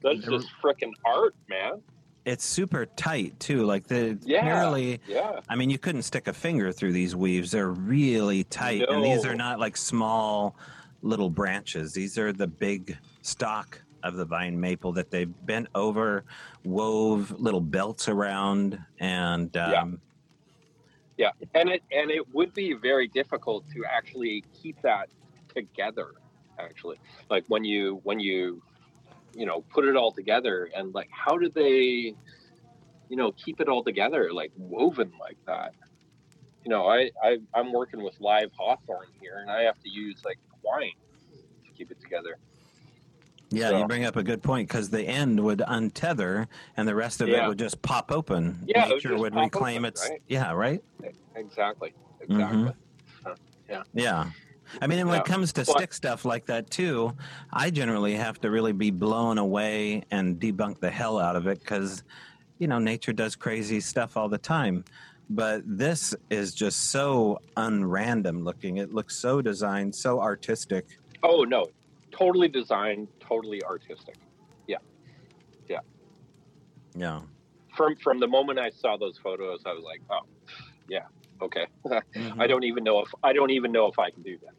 that's 0.02 0.20
just 0.20 0.48
freaking 0.62 0.92
art, 1.04 1.34
man. 1.48 1.80
it's 2.24 2.44
super 2.44 2.86
tight 2.86 3.38
too. 3.40 3.64
Like 3.64 3.86
the 3.86 4.18
Yeah. 4.22 4.38
apparently 4.40 5.00
Yeah, 5.08 5.40
I 5.48 5.54
mean, 5.56 5.70
you 5.70 5.78
couldn't 5.78 6.02
stick 6.02 6.26
a 6.28 6.32
finger 6.32 6.70
through 6.72 6.92
these 6.92 7.14
weaves. 7.16 7.50
They're 7.52 7.70
really 7.70 8.44
tight, 8.44 8.82
and 8.88 9.02
these 9.04 9.24
are 9.24 9.34
not 9.34 9.58
like 9.60 9.76
small 9.76 10.56
little 11.02 11.30
branches. 11.30 11.92
These 11.92 12.18
are 12.18 12.32
the 12.32 12.46
big 12.48 12.96
stock 13.22 13.80
of 14.02 14.16
the 14.16 14.24
vine 14.24 14.58
maple 14.60 14.92
that 14.92 15.10
they 15.10 15.24
bent 15.24 15.68
over, 15.74 16.24
wove 16.64 17.32
little 17.40 17.60
belts 17.60 18.08
around, 18.08 18.78
and 18.98 19.56
um, 19.56 20.00
yeah, 21.16 21.30
and 21.54 21.68
it 21.68 21.82
and 21.90 22.10
it 22.10 22.34
would 22.34 22.52
be 22.54 22.74
very 22.74 23.08
difficult 23.08 23.64
to 23.74 23.84
actually 23.84 24.44
keep 24.60 24.80
that 24.82 25.08
together. 25.54 26.12
Actually, 26.58 26.98
like 27.30 27.44
when 27.48 27.64
you 27.64 28.00
when 28.04 28.20
you 28.20 28.62
you 29.34 29.46
know 29.46 29.62
put 29.72 29.84
it 29.84 29.96
all 29.96 30.12
together 30.12 30.70
and 30.74 30.94
like 30.94 31.08
how 31.10 31.36
do 31.36 31.48
they 31.48 32.14
you 33.08 33.16
know 33.16 33.32
keep 33.32 33.60
it 33.60 33.68
all 33.68 33.82
together 33.82 34.32
like 34.32 34.52
woven 34.56 35.12
like 35.20 35.38
that? 35.46 35.74
You 36.64 36.70
know 36.70 36.88
i, 36.88 37.12
I 37.22 37.38
i'm 37.54 37.72
working 37.72 38.02
with 38.02 38.20
live 38.20 38.50
hawthorn 38.58 39.06
here 39.20 39.38
and 39.40 39.48
i 39.48 39.62
have 39.62 39.78
to 39.84 39.88
use 39.88 40.24
like 40.24 40.36
twine 40.60 40.90
to 41.64 41.70
keep 41.78 41.92
it 41.92 42.00
together 42.00 42.38
yeah, 43.56 43.68
So- 43.70 43.78
you 43.78 43.86
bring 43.86 44.04
up 44.04 44.16
a 44.16 44.22
good 44.22 44.42
point 44.42 44.68
because 44.68 44.90
the 44.90 45.02
end 45.02 45.40
would 45.40 45.60
untether, 45.60 46.46
and 46.76 46.86
the 46.86 46.94
rest 46.94 47.20
of 47.20 47.28
it 47.28 47.46
would 47.46 47.58
just 47.58 47.80
pop 47.82 48.12
open. 48.12 48.62
Yeah, 48.66 48.84
it 48.84 48.88
would 48.88 48.94
nature 48.96 49.08
just 49.10 49.20
would 49.20 49.32
pop 49.32 49.42
reclaim 49.42 49.76
open, 49.78 49.84
its. 49.86 50.08
right? 50.08 50.22
Yeah, 50.28 50.52
right. 50.52 50.82
exactly 51.34 51.94
exactly 52.20 52.72
Mhm. 52.72 52.74
Yeah. 53.94 54.30
I 54.80 54.86
mean, 54.88 54.98
and 54.98 55.08
when 55.08 55.20
it 55.20 55.24
comes 55.24 55.52
to 55.54 55.64
stick 55.64 55.92
stuff 55.94 56.24
like 56.24 56.46
that 56.46 56.70
too, 56.70 57.16
I 57.52 57.70
generally 57.70 58.14
have 58.16 58.40
to 58.40 58.50
really 58.50 58.72
be 58.72 58.90
blown 58.90 59.38
away 59.38 60.02
and 60.10 60.40
debunk 60.40 60.80
the 60.80 60.90
hell 60.90 61.18
out 61.20 61.36
of 61.36 61.46
it 61.46 61.60
because, 61.60 62.02
you 62.58 62.66
know, 62.66 62.78
nature 62.80 63.12
does 63.12 63.36
crazy 63.36 63.78
stuff 63.80 64.16
all 64.16 64.28
the 64.28 64.38
time. 64.38 64.84
But 65.30 65.62
this 65.66 66.14
is 66.30 66.52
just 66.54 66.90
so 66.90 67.38
unrandom 67.56 68.44
looking. 68.44 68.78
It 68.78 68.92
looks 68.92 69.14
so 69.16 69.40
designed, 69.40 69.94
so 69.94 70.20
artistic. 70.20 70.98
oh 71.22 71.44
no 71.44 71.66
totally 72.18 72.48
designed 72.48 73.08
totally 73.20 73.62
artistic 73.64 74.16
Yeah. 74.66 74.78
Yeah, 75.68 75.80
yeah. 76.94 77.20
From 77.76 77.96
from 77.96 78.20
the 78.20 78.26
moment 78.28 78.58
i 78.58 78.70
saw 78.70 78.96
those 78.96 79.18
photos 79.18 79.60
i 79.66 79.72
was 79.72 79.84
like 79.84 80.00
oh 80.10 80.26
yeah 80.88 81.00
okay 81.42 81.66
Mm-hmm. 82.16 82.40
i 82.40 82.46
don't 82.46 82.64
even 82.64 82.82
know 82.84 83.00
if 83.00 83.08
i 83.22 83.32
don't 83.32 83.50
even 83.50 83.70
know 83.72 83.86
if 83.86 83.98
i 83.98 84.10
can 84.10 84.22
do 84.22 84.38
that 84.44 84.54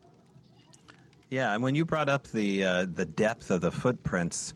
Yeah, 1.30 1.54
and 1.54 1.62
when 1.64 1.76
you 1.76 1.84
brought 1.86 2.10
up 2.10 2.28
the 2.28 2.64
uh, 2.64 2.86
the 2.94 3.06
depth 3.06 3.52
of 3.52 3.62
the 3.62 3.72
footprints, 3.72 4.54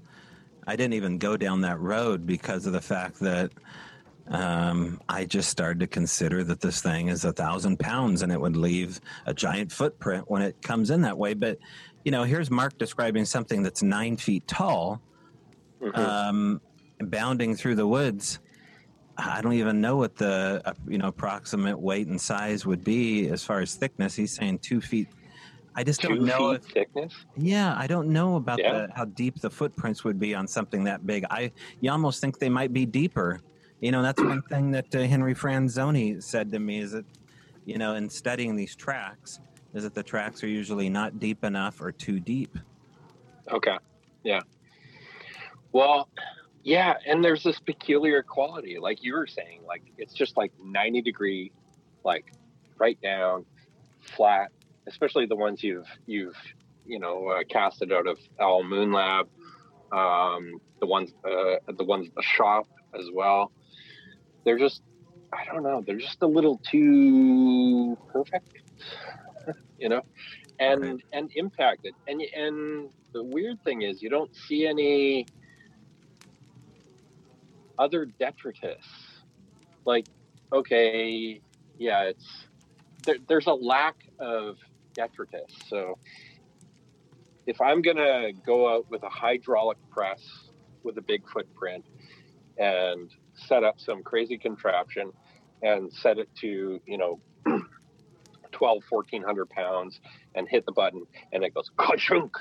I 0.67 0.75
didn't 0.75 0.93
even 0.93 1.17
go 1.17 1.35
down 1.35 1.61
that 1.61 1.79
road 1.79 2.25
because 2.25 2.65
of 2.65 2.73
the 2.73 2.81
fact 2.81 3.19
that 3.19 3.51
um, 4.29 5.01
I 5.09 5.25
just 5.25 5.49
started 5.49 5.79
to 5.81 5.87
consider 5.87 6.43
that 6.45 6.61
this 6.61 6.81
thing 6.81 7.09
is 7.09 7.25
a 7.25 7.33
thousand 7.33 7.79
pounds 7.79 8.21
and 8.21 8.31
it 8.31 8.39
would 8.39 8.55
leave 8.55 9.01
a 9.25 9.33
giant 9.33 9.71
footprint 9.71 10.25
when 10.27 10.41
it 10.41 10.61
comes 10.61 10.89
in 10.91 11.01
that 11.01 11.17
way. 11.17 11.33
But 11.33 11.57
you 12.03 12.11
know, 12.11 12.23
here's 12.23 12.49
Mark 12.49 12.77
describing 12.77 13.25
something 13.25 13.63
that's 13.63 13.83
nine 13.83 14.17
feet 14.17 14.47
tall, 14.47 15.01
Mhm. 15.81 15.97
um, 15.97 16.61
bounding 16.99 17.55
through 17.55 17.75
the 17.75 17.87
woods. 17.87 18.39
I 19.17 19.41
don't 19.41 19.53
even 19.53 19.81
know 19.81 19.97
what 19.97 20.15
the 20.15 20.61
uh, 20.65 20.73
you 20.87 20.97
know 20.97 21.07
approximate 21.07 21.79
weight 21.79 22.07
and 22.07 22.19
size 22.19 22.65
would 22.65 22.83
be 22.83 23.27
as 23.29 23.43
far 23.43 23.59
as 23.59 23.75
thickness. 23.75 24.15
He's 24.15 24.31
saying 24.33 24.59
two 24.59 24.81
feet. 24.81 25.07
I 25.75 25.83
just 25.83 26.01
two 26.01 26.09
don't 26.09 26.25
know 26.25 26.51
if 26.51 26.63
thickness 26.63 27.13
yeah, 27.37 27.75
I 27.77 27.87
don't 27.87 28.09
know 28.09 28.35
about 28.35 28.59
Yeah. 28.59 28.87
the, 28.87 28.93
how 28.95 29.05
deep 29.05 29.39
the 29.39 29.49
footprints 29.49 30.03
would 30.03 30.19
be 30.19 30.33
on 30.35 30.47
something 30.47 30.83
that 30.85 31.05
big. 31.05 31.25
I 31.29 31.51
you 31.81 31.91
almost 31.91 32.19
think 32.21 32.39
they 32.39 32.49
might 32.49 32.73
be 32.73 32.85
deeper. 32.85 33.39
You 33.79 33.91
know, 33.91 34.01
that's 34.01 34.21
one 34.21 34.41
thing 34.43 34.71
that 34.71 34.93
uh, 34.95 34.99
Henry 35.01 35.33
Franzoni 35.35 36.21
said 36.21 36.51
to 36.51 36.59
me 36.59 36.79
is 36.79 36.91
that 36.91 37.05
you 37.65 37.77
know, 37.77 37.93
in 37.95 38.09
studying 38.09 38.55
these 38.55 38.75
tracks, 38.75 39.39
is 39.73 39.83
that 39.83 39.93
the 39.93 40.03
tracks 40.03 40.43
are 40.43 40.47
usually 40.47 40.89
not 40.89 41.19
deep 41.19 41.43
enough 41.43 41.81
or 41.81 41.91
too 41.91 42.19
deep. 42.19 42.57
Okay. 43.51 43.77
Yeah. 44.23 44.41
Well, 45.71 46.09
yeah, 46.63 46.95
and 47.07 47.23
there's 47.23 47.43
this 47.43 47.59
peculiar 47.59 48.21
quality, 48.21 48.77
like 48.79 49.03
you 49.03 49.13
were 49.13 49.27
saying, 49.27 49.61
like 49.65 49.81
it's 49.97 50.13
just 50.13 50.37
like 50.37 50.51
90 50.63 51.01
degree, 51.01 51.51
like 52.03 52.31
right 52.77 52.99
down, 53.01 53.45
flat. 54.15 54.51
Especially 54.87 55.25
the 55.27 55.35
ones 55.35 55.63
you've 55.63 55.87
you've 56.07 56.35
you 56.85 56.99
know 56.99 57.27
uh, 57.27 57.43
casted 57.49 57.91
out 57.91 58.07
of 58.07 58.17
Owl 58.39 58.63
Moon 58.63 58.91
Lab, 58.91 59.27
um, 59.91 60.59
the 60.79 60.87
ones 60.87 61.13
uh, 61.23 61.57
the 61.71 61.83
ones 61.83 62.07
at 62.07 62.15
the 62.15 62.23
shop 62.23 62.67
as 62.97 63.05
well. 63.13 63.51
They're 64.43 64.59
just 64.59 64.81
I 65.31 65.45
don't 65.45 65.63
know. 65.63 65.83
They're 65.85 65.97
just 65.97 66.21
a 66.21 66.27
little 66.27 66.59
too 66.69 67.97
perfect, 68.11 68.57
you 69.81 69.89
know, 69.89 70.03
and 70.59 70.83
Right. 70.83 71.01
and 71.13 71.31
impacted. 71.35 71.95
And 72.07 72.21
and 72.35 72.89
the 73.13 73.23
weird 73.23 73.57
thing 73.65 73.83
is, 73.83 74.01
you 74.01 74.09
don't 74.09 74.33
see 74.35 74.67
any 74.67 75.29
other 77.79 78.05
detritus. 78.19 78.85
Like, 79.85 80.07
okay, 80.53 81.41
yeah, 81.79 82.03
it's 82.03 82.47
there, 83.05 83.17
there's 83.27 83.47
a 83.47 83.53
lack 83.53 83.95
of 84.19 84.57
detritus. 84.95 85.51
So 85.67 85.97
if 87.47 87.59
I'm 87.61 87.81
gonna 87.81 88.33
go 88.45 88.73
out 88.73 88.85
with 88.91 89.03
a 89.03 89.09
hydraulic 89.09 89.79
press 89.91 90.21
with 90.83 90.97
a 90.99 91.03
big 91.03 91.23
footprint 91.33 91.85
and 92.59 93.11
set 93.35 93.63
up 93.63 93.79
some 93.79 94.03
crazy 94.03 94.37
contraption 94.37 95.11
and 95.63 95.91
set 95.93 96.19
it 96.19 96.29
to 96.41 96.79
you 96.85 96.97
know 96.97 97.19
12 98.61 98.83
1400 98.87 99.49
pounds 99.49 99.99
and 100.35 100.47
hit 100.47 100.63
the 100.67 100.71
button 100.71 101.03
and 101.33 101.43
it 101.43 101.51
goes 101.51 101.71
ka-chunk 101.77 102.37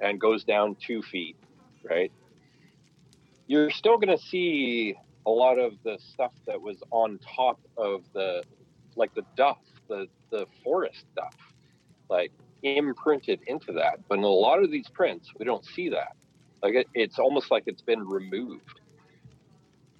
and 0.00 0.20
goes 0.20 0.42
down 0.42 0.74
two 0.84 1.00
feet 1.02 1.36
right? 1.88 2.12
You're 3.46 3.70
still 3.70 3.96
going 3.98 4.16
to 4.16 4.22
see 4.22 4.96
a 5.26 5.30
lot 5.30 5.58
of 5.58 5.74
the 5.84 5.98
stuff 6.00 6.32
that 6.46 6.60
was 6.60 6.82
on 6.90 7.18
top 7.36 7.60
of 7.76 8.02
the 8.12 8.42
like 8.96 9.14
the 9.14 9.24
duff 9.36 9.58
the 9.88 10.06
the 10.30 10.46
forest 10.64 11.04
duff 11.16 11.36
like 12.10 12.32
imprinted 12.62 13.40
into 13.46 13.72
that. 13.72 14.00
But 14.08 14.18
in 14.18 14.24
a 14.24 14.28
lot 14.28 14.62
of 14.62 14.70
these 14.70 14.88
prints 14.88 15.30
we 15.38 15.44
don't 15.44 15.64
see 15.64 15.88
that. 15.90 16.16
Like 16.62 16.74
it, 16.74 16.88
it's 16.94 17.18
almost 17.18 17.50
like 17.52 17.64
it's 17.66 17.82
been 17.82 18.06
removed. 18.06 18.80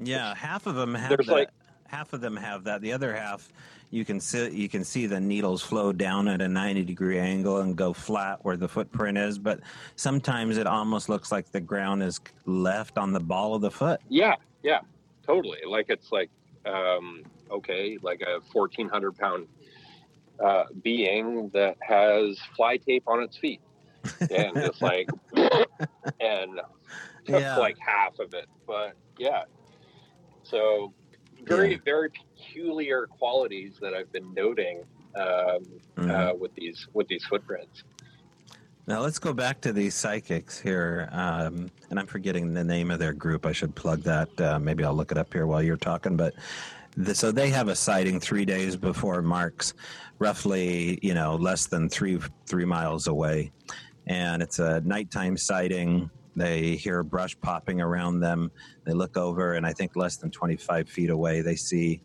Yeah, 0.00 0.34
half 0.34 0.66
of 0.66 0.74
them 0.74 0.94
have 0.94 1.08
There's 1.08 1.26
that. 1.26 1.32
like- 1.32 1.48
half 1.92 2.12
of 2.14 2.20
them 2.20 2.34
have 2.36 2.64
that. 2.64 2.80
The 2.80 2.92
other 2.92 3.14
half, 3.14 3.52
you 3.90 4.04
can 4.04 4.18
see 4.18 4.50
you 4.50 4.68
can 4.68 4.82
see 4.82 5.06
the 5.06 5.20
needles 5.20 5.62
flow 5.62 5.92
down 5.92 6.26
at 6.26 6.40
a 6.40 6.48
ninety 6.48 6.82
degree 6.82 7.18
angle 7.18 7.58
and 7.58 7.76
go 7.76 7.92
flat 7.92 8.38
where 8.44 8.56
the 8.56 8.68
footprint 8.68 9.18
is. 9.18 9.38
But 9.38 9.60
sometimes 9.96 10.56
it 10.56 10.66
almost 10.66 11.08
looks 11.08 11.30
like 11.30 11.52
the 11.52 11.60
ground 11.60 12.02
is 12.02 12.18
left 12.46 12.98
on 12.98 13.12
the 13.12 13.20
ball 13.20 13.54
of 13.54 13.60
the 13.60 13.70
foot. 13.70 14.00
Yeah, 14.08 14.36
yeah, 14.62 14.80
totally. 15.26 15.58
Like 15.68 15.86
it's 15.90 16.10
like, 16.10 16.30
um, 16.64 17.22
okay, 17.50 17.98
like 18.02 18.22
a 18.22 18.40
1400 18.52 19.16
pound 19.16 19.46
uh, 20.42 20.64
being 20.82 21.50
that 21.52 21.76
has 21.82 22.38
fly 22.56 22.78
tape 22.78 23.04
on 23.06 23.22
its 23.22 23.36
feet. 23.36 23.60
And 24.20 24.56
it's 24.56 24.80
like, 24.90 25.08
and 25.36 26.60
took 27.26 27.40
Yeah. 27.40 27.58
like 27.58 27.76
half 27.78 28.18
of 28.18 28.32
it. 28.32 28.46
But 28.66 28.94
yeah. 29.18 29.42
So 30.42 30.92
very, 31.44 31.72
Yeah. 31.72 31.78
very 31.84 32.10
peculiar 32.10 33.06
qualities 33.06 33.74
that 33.80 33.94
I've 33.94 34.10
been 34.12 34.32
noting 34.34 34.82
um, 35.14 35.62
Mhm. 35.96 36.10
uh, 36.10 36.34
with 36.34 36.54
these 36.54 36.88
with 36.94 37.06
these 37.08 37.22
footprints. 37.26 37.84
Now 38.86 39.00
let's 39.00 39.18
go 39.18 39.32
back 39.34 39.60
to 39.60 39.72
these 39.72 39.94
psychics 39.94 40.58
here, 40.58 41.08
um, 41.12 41.70
and 41.90 42.00
I'm 42.00 42.06
forgetting 42.06 42.54
the 42.54 42.64
name 42.64 42.90
of 42.90 42.98
their 42.98 43.12
group. 43.12 43.44
I 43.44 43.52
should 43.52 43.74
plug 43.74 44.00
that. 44.04 44.40
Uh, 44.40 44.58
maybe 44.58 44.84
I'll 44.84 44.94
look 44.94 45.12
it 45.12 45.18
up 45.18 45.32
here 45.32 45.46
while 45.46 45.62
you're 45.62 45.76
talking. 45.76 46.16
But 46.16 46.34
the, 46.96 47.14
so 47.14 47.30
they 47.30 47.50
have 47.50 47.68
a 47.68 47.76
sighting 47.76 48.20
three 48.20 48.44
days 48.46 48.74
before 48.74 49.20
Mark's, 49.22 49.74
roughly 50.18 50.98
you 51.02 51.12
know 51.14 51.36
less 51.36 51.66
than 51.66 51.88
three 51.90 52.18
three 52.46 52.64
miles 52.64 53.06
away, 53.06 53.52
and 54.06 54.42
it's 54.42 54.58
a 54.60 54.80
nighttime 54.80 55.36
sighting. 55.36 56.10
They 56.34 56.76
hear 56.76 57.00
a 57.00 57.04
brush 57.04 57.38
popping 57.40 57.80
around 57.80 58.20
them. 58.20 58.50
They 58.84 58.92
look 58.92 59.16
over, 59.16 59.54
and 59.54 59.66
I 59.66 59.72
think 59.72 59.96
less 59.96 60.16
than 60.16 60.30
25 60.30 60.88
feet 60.88 61.10
away, 61.10 61.42
they 61.42 61.56
see 61.56 62.00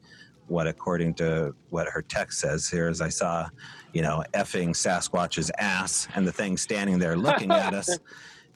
what, 0.48 0.68
according 0.68 1.14
to 1.16 1.54
what 1.70 1.88
her 1.88 2.02
text 2.02 2.40
says 2.40 2.70
here, 2.70 2.90
is 2.90 3.02
I 3.02 3.10
saw, 3.10 3.48
you 3.94 4.02
know, 4.02 4.24
effing 4.34 4.70
Sasquatch's 4.70 5.52
ass 5.58 6.08
and 6.16 6.28
the 6.28 6.32
thing 6.32 6.58
standing 6.58 6.99
there 6.99 7.18
looking 7.18 7.52
at 7.52 7.74
us. 7.74 7.98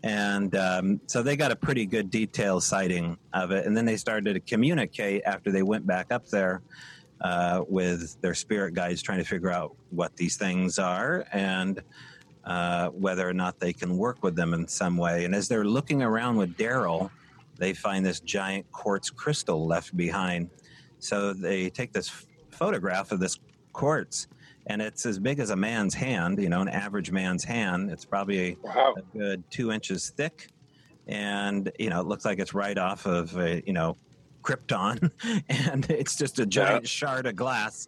And 0.03 0.56
um, 0.56 0.99
so 1.06 1.22
they 1.22 1.35
got 1.35 1.52
a 1.52 1.56
pretty 1.56 1.85
good 1.85 2.10
detailed 2.10 2.64
sighting 2.64 3.19
of 3.34 3.52
it. 3.52 3.68
And 3.68 3.77
then 3.77 3.85
they 3.85 3.98
started 3.98 4.34
to 4.34 4.39
communicate 4.39 5.22
after 5.26 5.52
they 5.52 5.61
went 5.61 5.85
back 5.85 6.11
up 6.11 6.27
there 6.27 6.64
uh, 7.22 7.64
with 7.68 8.19
their 8.22 8.34
spirit 8.34 8.73
guides, 8.73 9.02
trying 9.03 9.19
to 9.19 9.23
figure 9.23 9.52
out 9.52 9.76
what 9.91 10.15
these 10.18 10.38
things 10.38 10.80
are 10.80 11.26
and 11.31 11.84
uh, 12.45 12.89
whether 12.89 13.27
or 13.27 13.34
not 13.34 13.59
they 13.59 13.73
can 13.73 13.97
work 13.97 14.23
with 14.23 14.35
them 14.35 14.53
in 14.53 14.68
some 14.68 14.97
way. 14.97 15.26
And 15.26 15.35
as 15.35 15.47
they're 15.47 15.65
looking 15.65 16.01
around 16.01 16.38
with 16.38 16.57
Daryl, 16.57 17.11
they 17.57 17.73
find 17.73 18.05
this 18.05 18.19
giant 18.19 18.72
quartz 18.72 19.09
crystal 19.09 19.68
left 19.68 19.95
behind. 19.95 20.49
So 20.99 21.34
they 21.34 21.69
take 21.69 21.93
this 21.93 22.26
photograph 22.49 23.11
of 23.11 23.19
this 23.19 23.39
quartz, 23.73 24.27
and 24.68 24.81
it's 24.81 25.05
as 25.05 25.19
big 25.19 25.39
as 25.39 25.49
a 25.49 25.55
man's 25.55 25.93
hand, 25.93 26.41
you 26.41 26.49
know, 26.49 26.61
an 26.61 26.69
average 26.69 27.11
man's 27.11 27.43
hand. 27.43 27.91
It's 27.91 28.05
probably 28.05 28.57
wow. 28.63 28.95
a 28.97 29.18
good 29.18 29.43
two 29.49 29.72
inches 29.72 30.09
thick. 30.09 30.49
And, 31.07 31.72
you 31.80 31.89
know, 31.89 31.99
it 31.99 32.07
looks 32.07 32.26
like 32.26 32.39
it's 32.39 32.53
right 32.53 32.77
off 32.77 33.05
of, 33.05 33.35
a, 33.38 33.61
you 33.65 33.73
know, 33.73 33.97
Krypton. 34.43 35.11
and 35.49 35.89
it's 35.89 36.15
just 36.15 36.39
a 36.39 36.45
giant 36.45 36.84
yeah. 36.84 36.88
shard 36.88 37.26
of 37.26 37.35
glass. 37.35 37.88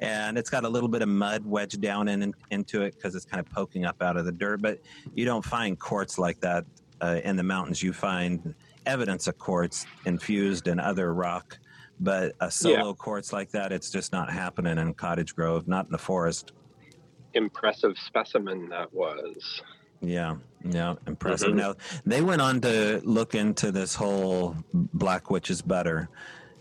And 0.00 0.36
it's 0.36 0.50
got 0.50 0.64
a 0.64 0.68
little 0.68 0.88
bit 0.88 1.02
of 1.02 1.08
mud 1.08 1.44
wedged 1.44 1.80
down 1.80 2.08
in, 2.08 2.34
into 2.50 2.82
it 2.82 2.94
because 2.96 3.14
it's 3.14 3.24
kind 3.24 3.40
of 3.40 3.52
poking 3.52 3.84
up 3.84 4.02
out 4.02 4.16
of 4.16 4.24
the 4.24 4.32
dirt. 4.32 4.60
But 4.62 4.80
you 5.14 5.24
don't 5.24 5.44
find 5.44 5.78
quartz 5.78 6.18
like 6.18 6.40
that 6.40 6.64
uh, 7.00 7.20
in 7.22 7.36
the 7.36 7.42
mountains. 7.42 7.82
You 7.82 7.92
find 7.92 8.54
evidence 8.86 9.26
of 9.26 9.38
quartz 9.38 9.86
infused 10.06 10.68
in 10.68 10.80
other 10.80 11.12
rock 11.14 11.58
but 12.00 12.34
a 12.40 12.50
solo 12.50 12.88
yeah. 12.88 12.92
quartz 12.96 13.32
like 13.32 13.50
that, 13.50 13.72
it's 13.72 13.90
just 13.90 14.10
not 14.12 14.32
happening 14.32 14.78
in 14.78 14.94
Cottage 14.94 15.36
Grove, 15.36 15.68
not 15.68 15.84
in 15.84 15.92
the 15.92 15.98
forest. 15.98 16.52
Impressive 17.34 17.96
specimen 18.06 18.68
that 18.70 18.92
was. 18.92 19.62
Yeah, 20.00 20.36
yeah, 20.64 20.94
impressive. 21.06 21.48
Mm-hmm. 21.48 21.58
Now 21.58 21.74
they 22.06 22.22
went 22.22 22.40
on 22.40 22.60
to 22.62 23.02
look 23.04 23.34
into 23.34 23.70
this 23.70 23.94
whole 23.94 24.56
Black 24.72 25.30
Witch's 25.30 25.60
butter, 25.60 26.08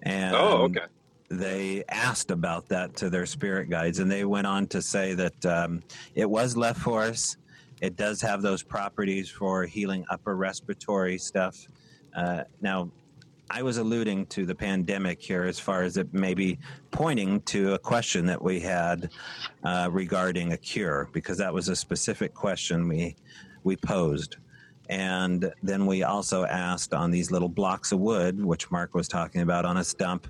and 0.04 0.36
oh, 0.36 0.64
okay. 0.64 0.82
They 1.30 1.84
asked 1.90 2.32
about 2.32 2.68
that 2.70 2.96
to 2.98 3.10
their 3.10 3.26
spirit 3.26 3.70
guides, 3.70 4.00
and 4.00 4.10
they 4.12 4.26
went 4.26 4.48
on 4.48 4.68
to 4.68 4.82
say 4.82 5.14
that 5.14 5.46
um, 5.46 5.84
it 6.16 6.30
was 6.30 6.58
left 6.58 6.80
for 6.80 7.04
us. 7.04 7.38
It 7.82 7.96
does 7.96 8.22
have 8.22 8.42
those 8.42 8.64
properties 8.64 9.30
for 9.30 9.66
healing 9.66 10.06
upper 10.10 10.36
respiratory 10.36 11.18
stuff. 11.18 11.68
Uh, 12.16 12.44
now, 12.62 12.90
I 13.52 13.64
was 13.64 13.78
alluding 13.78 14.28
to 14.28 14.46
the 14.46 14.54
pandemic 14.54 15.22
here 15.22 15.44
as 15.44 15.60
far 15.60 15.84
as 15.84 15.98
it 15.98 16.14
maybe 16.14 16.60
pointing 16.92 17.42
to 17.42 17.74
a 17.74 17.80
question 17.80 18.26
that 18.28 18.42
we 18.42 18.60
had 18.60 19.10
uh, 19.64 19.90
regarding 19.92 20.54
a 20.54 20.58
cure, 20.58 21.10
because 21.14 21.38
that 21.38 21.54
was 21.54 21.68
a 21.70 21.76
specific 21.76 22.34
question 22.34 22.88
we 22.88 23.16
we 23.64 23.76
posed. 23.76 24.38
And 24.90 25.52
then 25.62 25.86
we 25.86 26.04
also 26.04 26.46
asked 26.46 26.94
on 26.94 27.12
these 27.12 27.32
little 27.32 27.50
blocks 27.50 27.92
of 27.92 28.00
wood, 28.00 28.44
which 28.44 28.72
Mark 28.72 28.96
was 28.96 29.08
talking 29.08 29.42
about 29.42 29.66
on 29.66 29.78
a 29.78 29.84
stump, 29.84 30.28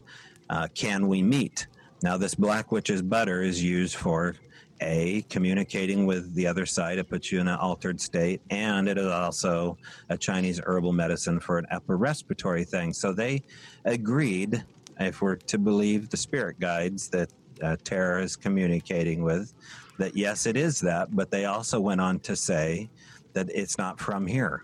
uh, 0.50 0.68
can 0.74 1.08
we 1.08 1.22
meet? 1.22 1.68
Now, 2.02 2.18
this 2.18 2.36
Black 2.36 2.72
Witch's 2.72 3.02
butter 3.02 3.44
is 3.44 3.62
used 3.64 3.96
for 3.96 4.36
a 4.82 5.26
communicating 5.30 6.06
with 6.06 6.34
the 6.36 6.48
other 6.48 6.66
side 6.66 6.98
it 6.98 7.10
puts 7.10 7.32
you 7.32 7.40
in 7.40 7.48
an 7.48 7.56
altered 7.56 8.00
state 8.00 8.42
and 8.50 8.88
it 8.88 8.98
is 8.98 9.08
also 9.08 9.78
a 10.10 10.18
chinese 10.18 10.60
herbal 10.66 10.94
medicine 10.94 11.40
for 11.40 11.58
an 11.58 11.66
upper 11.72 11.98
respiratory 11.98 12.64
thing 12.64 12.94
so 12.94 13.12
they 13.12 13.42
agreed 13.86 14.64
if 15.00 15.22
we're 15.22 15.36
to 15.36 15.58
believe 15.58 16.10
the 16.10 16.18
spirit 16.18 16.60
guides 16.60 17.10
that 17.10 17.30
uh, 17.62 17.76
Tara 17.84 18.24
is 18.24 18.38
communicating 18.38 19.22
with 19.22 19.54
that 19.98 20.16
yes 20.16 20.46
it 20.46 20.56
is 20.56 20.80
that 20.80 21.14
but 21.14 21.30
they 21.30 21.46
also 21.46 21.80
went 21.80 22.00
on 22.00 22.20
to 22.22 22.36
say 22.36 22.90
that 23.34 23.50
it's 23.54 23.78
not 23.78 24.00
from 24.00 24.26
here 24.26 24.64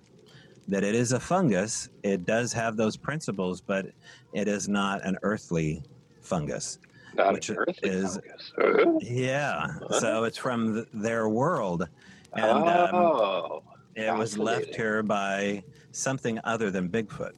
that 0.69 0.83
it 0.83 0.95
is 0.95 1.11
a 1.11 1.19
fungus 1.19 1.89
it 2.03 2.25
does 2.25 2.53
have 2.53 2.77
those 2.77 2.95
principles 2.95 3.59
but 3.59 3.87
it 4.35 4.47
is 4.47 4.67
not 4.67 5.03
an 5.05 5.17
earthly 5.23 5.81
fungus 6.21 6.79
not 7.15 7.33
which 7.33 7.51
is 7.83 8.17
uh-huh. 8.17 8.99
yeah. 9.01 9.67
So 9.99 10.23
it's 10.23 10.37
from 10.37 10.73
th- 10.73 10.87
their 10.93 11.29
world, 11.29 11.87
and 12.33 12.45
oh, 12.45 13.61
um, 13.65 13.77
it 13.95 14.13
was 14.13 14.37
left 14.37 14.75
here 14.75 15.01
by 15.03 15.63
something 15.91 16.39
other 16.43 16.69
than 16.71 16.89
Bigfoot, 16.89 17.33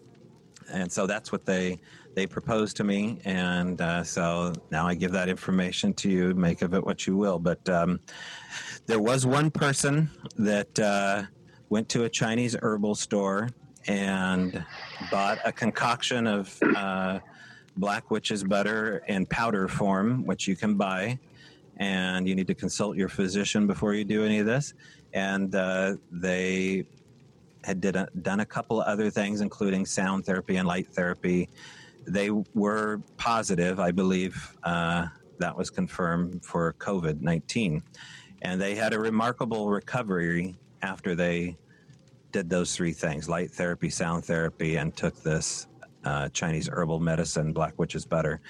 and 0.71 0.91
so 0.91 1.05
that's 1.05 1.31
what 1.31 1.45
they 1.45 1.79
they 2.15 2.25
proposed 2.25 2.75
to 2.77 2.83
me, 2.83 3.19
and 3.25 3.79
uh, 3.81 4.03
so 4.03 4.53
now 4.71 4.87
I 4.87 4.95
give 4.95 5.11
that 5.11 5.29
information 5.29 5.93
to 5.95 6.09
you. 6.09 6.33
Make 6.33 6.61
of 6.61 6.73
it 6.73 6.83
what 6.83 7.05
you 7.05 7.15
will. 7.15 7.39
But 7.39 7.67
um, 7.69 7.99
there 8.87 8.99
was 8.99 9.25
one 9.25 9.51
person 9.51 10.09
that 10.37 10.79
uh, 10.79 11.23
went 11.69 11.87
to 11.89 12.05
a 12.05 12.09
Chinese 12.09 12.55
herbal 12.59 12.95
store 12.95 13.49
and 13.87 14.63
bought 15.11 15.39
a 15.45 15.51
concoction 15.51 16.27
of. 16.27 16.57
Uh, 16.75 17.19
black 17.77 18.09
witch's 18.09 18.43
butter 18.43 19.03
in 19.07 19.25
powder 19.25 19.67
form, 19.67 20.25
which 20.25 20.47
you 20.47 20.55
can 20.55 20.75
buy. 20.75 21.17
And 21.77 22.27
you 22.27 22.35
need 22.35 22.47
to 22.47 22.55
consult 22.55 22.97
your 22.97 23.07
physician 23.07 23.67
before 23.67 23.93
you 23.93 24.03
do 24.03 24.25
any 24.25 24.39
of 24.39 24.47
this. 24.47 24.73
And 25.13 25.53
uh, 25.53 25.95
they 26.11 26.85
had 27.63 27.79
did 27.79 27.95
a, 27.95 28.07
done 28.21 28.39
a 28.39 28.45
couple 28.45 28.81
other 28.81 29.11
things, 29.11 29.41
including 29.41 29.85
sound 29.85 30.25
therapy 30.25 30.57
and 30.57 30.67
light 30.67 30.87
therapy. 30.87 31.49
They 32.07 32.31
were 32.55 33.01
positive, 33.17 33.79
I 33.79 33.91
believe. 33.91 34.57
Uh, 34.63 35.07
that 35.39 35.55
was 35.55 35.69
confirmed 35.69 36.43
for 36.43 36.73
COVID 36.79 37.21
19. 37.21 37.83
And 38.41 38.59
they 38.59 38.73
had 38.73 38.93
a 38.93 38.99
remarkable 38.99 39.69
recovery 39.69 40.55
after 40.81 41.13
they 41.13 41.57
did 42.31 42.49
those 42.49 42.75
three 42.75 42.93
things 42.93 43.29
light 43.29 43.51
therapy, 43.51 43.89
sound 43.89 44.25
therapy, 44.25 44.75
and 44.75 44.95
took 44.95 45.21
this 45.23 45.67
uh, 46.03 46.29
Chinese 46.29 46.69
herbal 46.71 46.99
medicine, 46.99 47.53
Black 47.53 47.73
Witch's 47.77 48.05
butter. 48.05 48.41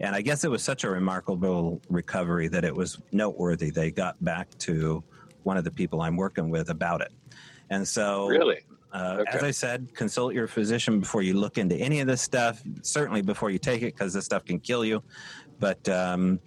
And 0.00 0.14
I 0.14 0.20
guess 0.20 0.44
it 0.44 0.50
was 0.50 0.62
such 0.62 0.84
a 0.84 0.90
remarkable 0.90 1.80
recovery 1.88 2.48
that 2.48 2.64
it 2.64 2.74
was 2.74 2.98
noteworthy. 3.12 3.70
They 3.70 3.90
got 3.90 4.22
back 4.22 4.48
to 4.58 5.02
one 5.42 5.56
of 5.56 5.64
the 5.64 5.70
people 5.70 6.02
I'm 6.02 6.16
working 6.16 6.50
with 6.50 6.70
about 6.70 7.00
it. 7.00 7.12
And 7.70 7.86
so, 7.86 8.28
really, 8.28 8.60
uh, 8.92 9.18
okay. 9.20 9.38
as 9.38 9.42
I 9.42 9.50
said, 9.50 9.94
consult 9.94 10.34
your 10.34 10.46
physician 10.46 11.00
before 11.00 11.22
you 11.22 11.34
look 11.34 11.56
into 11.56 11.74
any 11.76 12.00
of 12.00 12.06
this 12.06 12.20
stuff. 12.20 12.62
Certainly 12.82 13.22
before 13.22 13.50
you 13.50 13.58
take 13.58 13.82
it, 13.82 13.94
because 13.94 14.12
this 14.12 14.24
stuff 14.24 14.44
can 14.44 14.60
kill 14.60 14.84
you. 14.84 15.02
But 15.58 15.88
um, 15.88 16.40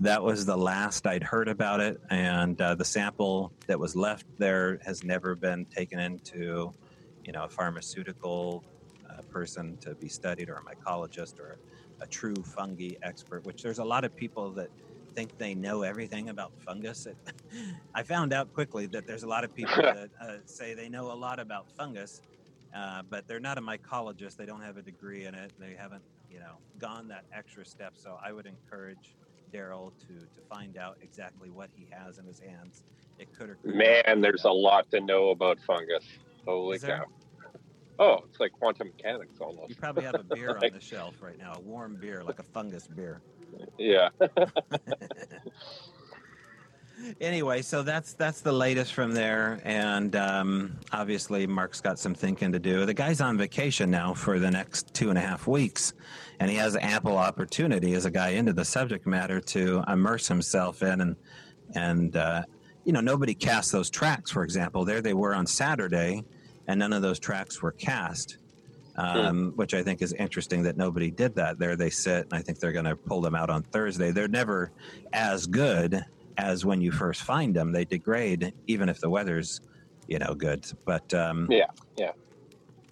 that 0.00 0.22
was 0.22 0.46
the 0.46 0.56
last 0.56 1.06
I'd 1.06 1.22
heard 1.22 1.48
about 1.48 1.80
it, 1.80 2.00
and 2.10 2.60
uh, 2.60 2.74
the 2.74 2.84
sample 2.84 3.52
that 3.66 3.78
was 3.78 3.94
left 3.94 4.24
there 4.38 4.78
has 4.84 5.04
never 5.04 5.34
been 5.34 5.66
taken 5.66 5.98
into, 5.98 6.72
you 7.24 7.32
know, 7.32 7.44
a 7.44 7.48
pharmaceutical 7.48 8.64
a 9.18 9.22
person 9.24 9.76
to 9.78 9.94
be 9.94 10.08
studied 10.08 10.48
or 10.48 10.54
a 10.54 10.62
mycologist 10.62 11.38
or 11.38 11.58
a, 12.00 12.06
true 12.06 12.34
fungi 12.42 12.92
expert, 13.02 13.44
which 13.44 13.62
there's 13.62 13.78
a 13.78 13.84
lot 13.84 14.04
of 14.04 14.16
people 14.16 14.50
that 14.50 14.70
think 15.14 15.36
they 15.36 15.54
know 15.54 15.82
everything 15.82 16.30
about 16.30 16.50
fungus. 16.64 17.06
I 17.94 18.02
found 18.02 18.32
out 18.32 18.54
quickly 18.54 18.86
that 18.86 19.06
there's 19.06 19.22
a 19.22 19.28
lot 19.28 19.44
of 19.44 19.54
people 19.54 19.76
that 19.82 20.08
uh, 20.18 20.36
say 20.46 20.72
they 20.72 20.88
know 20.88 21.12
a 21.12 21.14
lot 21.14 21.38
about 21.38 21.70
fungus, 21.76 22.22
uh, 22.74 23.02
but 23.10 23.28
they're 23.28 23.38
not 23.38 23.58
a 23.58 23.60
mycologist. 23.60 24.36
They 24.36 24.46
don't 24.46 24.62
have 24.62 24.78
a 24.78 24.82
degree 24.82 25.26
in 25.26 25.34
it. 25.34 25.52
They 25.58 25.74
haven't, 25.74 26.02
you 26.30 26.38
know, 26.38 26.54
gone 26.78 27.06
that 27.08 27.26
extra 27.34 27.66
step. 27.66 27.92
So 27.96 28.18
I 28.24 28.32
would 28.32 28.46
encourage 28.46 29.14
Daryl 29.52 29.92
to 30.06 30.14
to 30.14 30.40
find 30.48 30.76
out 30.76 30.98
exactly 31.02 31.50
what 31.50 31.70
he 31.74 31.86
has 31.90 32.18
in 32.18 32.26
his 32.26 32.40
hands. 32.40 32.82
It 33.18 33.28
could 33.36 33.50
or 33.50 33.54
could 33.56 33.74
man. 33.74 34.20
There's 34.20 34.44
a 34.44 34.50
lot 34.50 34.90
to 34.92 35.00
know 35.00 35.30
about 35.30 35.58
fungus. 35.66 36.04
Holy 36.46 36.78
cow! 36.78 37.04
Oh, 37.98 38.24
it's 38.28 38.40
like 38.40 38.52
quantum 38.52 38.88
mechanics 38.88 39.40
almost. 39.40 39.68
You 39.68 39.76
probably 39.76 40.04
have 40.04 40.14
a 40.14 40.24
beer 40.24 40.52
like, 40.60 40.72
on 40.72 40.78
the 40.78 40.84
shelf 40.84 41.14
right 41.20 41.38
now, 41.38 41.52
a 41.54 41.60
warm 41.60 41.96
beer, 42.00 42.24
like 42.24 42.38
a 42.38 42.42
fungus 42.42 42.86
beer. 42.88 43.20
Yeah. 43.76 44.08
anyway, 47.20 47.60
so 47.60 47.82
that's 47.82 48.14
that's 48.14 48.40
the 48.40 48.52
latest 48.52 48.94
from 48.94 49.12
there, 49.12 49.60
and 49.64 50.16
um, 50.16 50.78
obviously 50.92 51.46
Mark's 51.46 51.82
got 51.82 51.98
some 51.98 52.14
thinking 52.14 52.52
to 52.52 52.58
do. 52.58 52.86
The 52.86 52.94
guy's 52.94 53.20
on 53.20 53.36
vacation 53.36 53.90
now 53.90 54.14
for 54.14 54.38
the 54.38 54.50
next 54.50 54.94
two 54.94 55.10
and 55.10 55.18
a 55.18 55.22
half 55.22 55.46
weeks, 55.46 55.92
and 56.40 56.50
he 56.50 56.56
has 56.56 56.76
ample 56.76 57.16
opportunity 57.16 57.94
as 57.94 58.06
a 58.06 58.10
guy 58.10 58.30
into 58.30 58.52
the 58.52 58.64
subject 58.64 59.06
matter 59.06 59.40
to 59.40 59.84
immerse 59.86 60.26
himself 60.26 60.82
in 60.82 61.00
and 61.00 61.16
and 61.76 62.16
uh, 62.16 62.42
you 62.84 62.92
know, 62.92 63.00
nobody 63.00 63.34
cast 63.34 63.72
those 63.72 63.90
tracks, 63.90 64.30
for 64.30 64.42
example. 64.42 64.84
There 64.84 65.00
they 65.00 65.14
were 65.14 65.34
on 65.34 65.46
Saturday, 65.46 66.24
and 66.66 66.78
none 66.78 66.92
of 66.92 67.02
those 67.02 67.18
tracks 67.18 67.62
were 67.62 67.72
cast, 67.72 68.38
um, 68.96 69.52
which 69.56 69.74
I 69.74 69.82
think 69.82 70.02
is 70.02 70.12
interesting 70.14 70.62
that 70.62 70.76
nobody 70.76 71.10
did 71.10 71.34
that. 71.36 71.58
There 71.58 71.76
they 71.76 71.90
sit, 71.90 72.24
and 72.24 72.32
I 72.32 72.40
think 72.40 72.58
they're 72.58 72.72
going 72.72 72.86
to 72.86 72.96
pull 72.96 73.20
them 73.20 73.34
out 73.34 73.50
on 73.50 73.62
Thursday. 73.62 74.10
They're 74.10 74.28
never 74.28 74.72
as 75.12 75.46
good 75.46 76.04
as 76.38 76.64
when 76.64 76.80
you 76.80 76.90
first 76.90 77.22
find 77.22 77.54
them. 77.54 77.70
They 77.70 77.84
degrade, 77.84 78.52
even 78.66 78.88
if 78.88 79.00
the 79.00 79.10
weather's, 79.10 79.60
you 80.08 80.18
know, 80.18 80.34
good. 80.34 80.66
But 80.84 81.12
um, 81.12 81.46
Yeah, 81.50 81.66
yeah. 81.96 82.12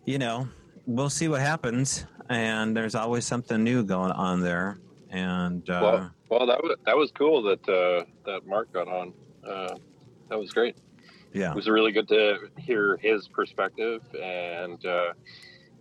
you 0.05 0.19
know, 0.19 0.49
we'll 0.89 1.10
see 1.10 1.28
what 1.28 1.40
happens. 1.40 2.06
And 2.31 2.77
there's 2.77 2.94
always 2.94 3.24
something 3.27 3.62
new 3.62 3.85
going 3.85 4.10
on 4.10 4.40
there. 4.40 4.78
And 5.10 5.69
uh, 5.70 5.81
Well, 5.81 6.10
well, 6.40 6.47
that 6.47 6.62
was 6.62 6.77
that 6.85 6.97
was 6.97 7.10
cool 7.12 7.43
that 7.44 7.66
uh, 7.69 8.05
that 8.27 8.47
Mark 8.47 8.73
got 8.73 8.89
on. 8.89 9.12
Uh, 9.47 9.77
that 10.28 10.39
was 10.39 10.51
great. 10.52 10.77
yeah, 11.32 11.51
It 11.51 11.56
was 11.56 11.69
really 11.69 11.93
good 11.93 12.09
to 12.09 12.51
hear 12.59 12.98
his 12.98 13.28
perspective 13.28 14.02
and 14.20 14.85
uh, 14.85 15.12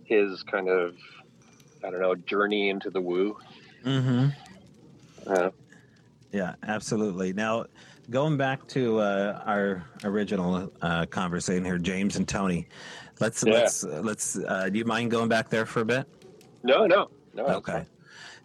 his 0.04 0.42
kind 0.44 0.68
of 0.70 0.94
I 1.84 1.90
don't 1.90 2.00
know 2.00 2.14
journey 2.14 2.70
into 2.70 2.88
the 2.90 3.00
woo. 3.00 3.36
hmm 3.84 4.28
Uh, 5.26 5.50
Yeah, 6.32 6.54
absolutely. 6.66 7.34
Now, 7.34 7.66
going 8.08 8.38
back 8.38 8.66
to 8.68 9.00
uh, 9.00 9.42
our 9.44 9.84
original 10.04 10.72
uh, 10.80 11.04
conversation 11.06 11.64
here, 11.64 11.78
James 11.78 12.16
and 12.16 12.26
Tony, 12.26 12.68
let's 13.20 13.42
Yeah. 13.46 13.52
let's 13.54 13.84
let's. 13.84 14.38
Uh, 14.38 14.68
do 14.68 14.78
you 14.78 14.84
mind 14.84 15.10
going 15.10 15.28
back 15.28 15.48
there 15.48 15.66
for 15.66 15.80
a 15.80 15.84
bit? 15.84 16.06
no, 16.62 16.86
no, 16.86 17.10
no. 17.34 17.46
Okay. 17.46 17.84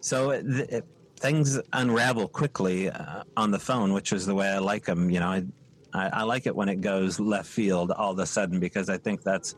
So 0.00 0.40
th- 0.40 0.82
things 1.18 1.58
unravel 1.72 2.28
quickly 2.28 2.90
uh, 2.90 3.24
on 3.36 3.50
the 3.50 3.58
phone, 3.58 3.92
which 3.92 4.12
is 4.12 4.26
the 4.26 4.34
way 4.34 4.48
I 4.48 4.58
like 4.58 4.84
them. 4.84 5.10
You 5.10 5.20
know, 5.20 5.28
I, 5.28 5.44
I 5.92 6.08
I 6.08 6.22
like 6.22 6.46
it 6.46 6.54
when 6.54 6.68
it 6.68 6.80
goes 6.80 7.18
left 7.18 7.48
field 7.48 7.90
all 7.92 8.12
of 8.12 8.18
a 8.18 8.26
sudden 8.26 8.60
because 8.60 8.88
I 8.88 8.98
think 8.98 9.22
that's 9.22 9.54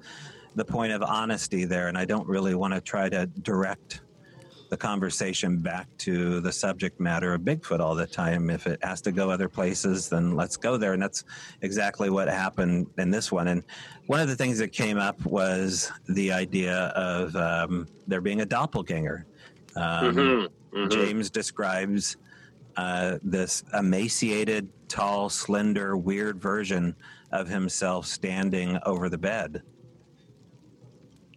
the 0.54 0.64
point 0.64 0.92
of 0.92 1.02
honesty 1.02 1.64
there, 1.64 1.88
and 1.88 1.98
I 1.98 2.04
don't 2.04 2.26
really 2.26 2.54
want 2.54 2.72
to 2.74 2.80
try 2.80 3.08
to 3.08 3.26
direct 3.26 4.00
the 4.68 4.76
conversation 4.76 5.58
back 5.58 5.86
to 5.98 6.40
the 6.40 6.52
subject 6.52 6.98
matter 7.00 7.34
of 7.34 7.42
Bigfoot 7.42 7.80
all 7.80 7.94
the 7.94 8.06
time. 8.06 8.50
If 8.50 8.66
it 8.66 8.82
has 8.82 9.00
to 9.02 9.12
go 9.12 9.30
other 9.30 9.48
places, 9.48 10.08
then 10.08 10.34
let's 10.34 10.56
go 10.56 10.76
there. 10.76 10.92
And 10.92 11.02
that's 11.02 11.24
exactly 11.62 12.10
what 12.10 12.28
happened 12.28 12.88
in 12.98 13.10
this 13.10 13.30
one. 13.30 13.48
And 13.48 13.62
one 14.06 14.20
of 14.20 14.28
the 14.28 14.36
things 14.36 14.58
that 14.58 14.72
came 14.72 14.98
up 14.98 15.24
was 15.24 15.92
the 16.08 16.32
idea 16.32 16.86
of 16.96 17.34
um, 17.36 17.86
there 18.06 18.20
being 18.20 18.40
a 18.40 18.46
doppelganger. 18.46 19.26
Um, 19.76 20.14
Mhm, 20.14 20.48
mhm. 20.72 20.90
James 20.90 21.30
describes 21.30 22.16
uh, 22.76 23.18
this 23.22 23.64
emaciated, 23.72 24.68
tall, 24.88 25.30
slender, 25.30 25.96
weird 25.96 26.40
version 26.40 26.94
of 27.32 27.48
himself 27.48 28.06
standing 28.06 28.78
over 28.84 29.08
the 29.08 29.18
bed. 29.18 29.62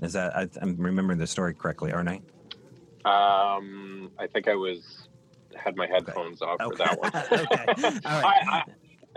Is 0.01 0.14
that 0.14 0.35
I, 0.35 0.47
I'm 0.61 0.76
remembering 0.77 1.18
the 1.18 1.27
story 1.27 1.53
correctly, 1.53 1.91
aren't 1.91 2.10
I? 2.10 2.22
Um, 3.05 4.11
I 4.19 4.27
think 4.27 4.47
I 4.47 4.55
was 4.55 5.07
had 5.55 5.76
my 5.76 5.88
headphones 5.88 6.41
off 6.41 6.57
for 6.61 6.76
that 6.76 6.99
one. 6.99 7.11
okay. 7.31 7.99
All 8.05 8.26
I. 8.26 8.34
I, 8.49 8.63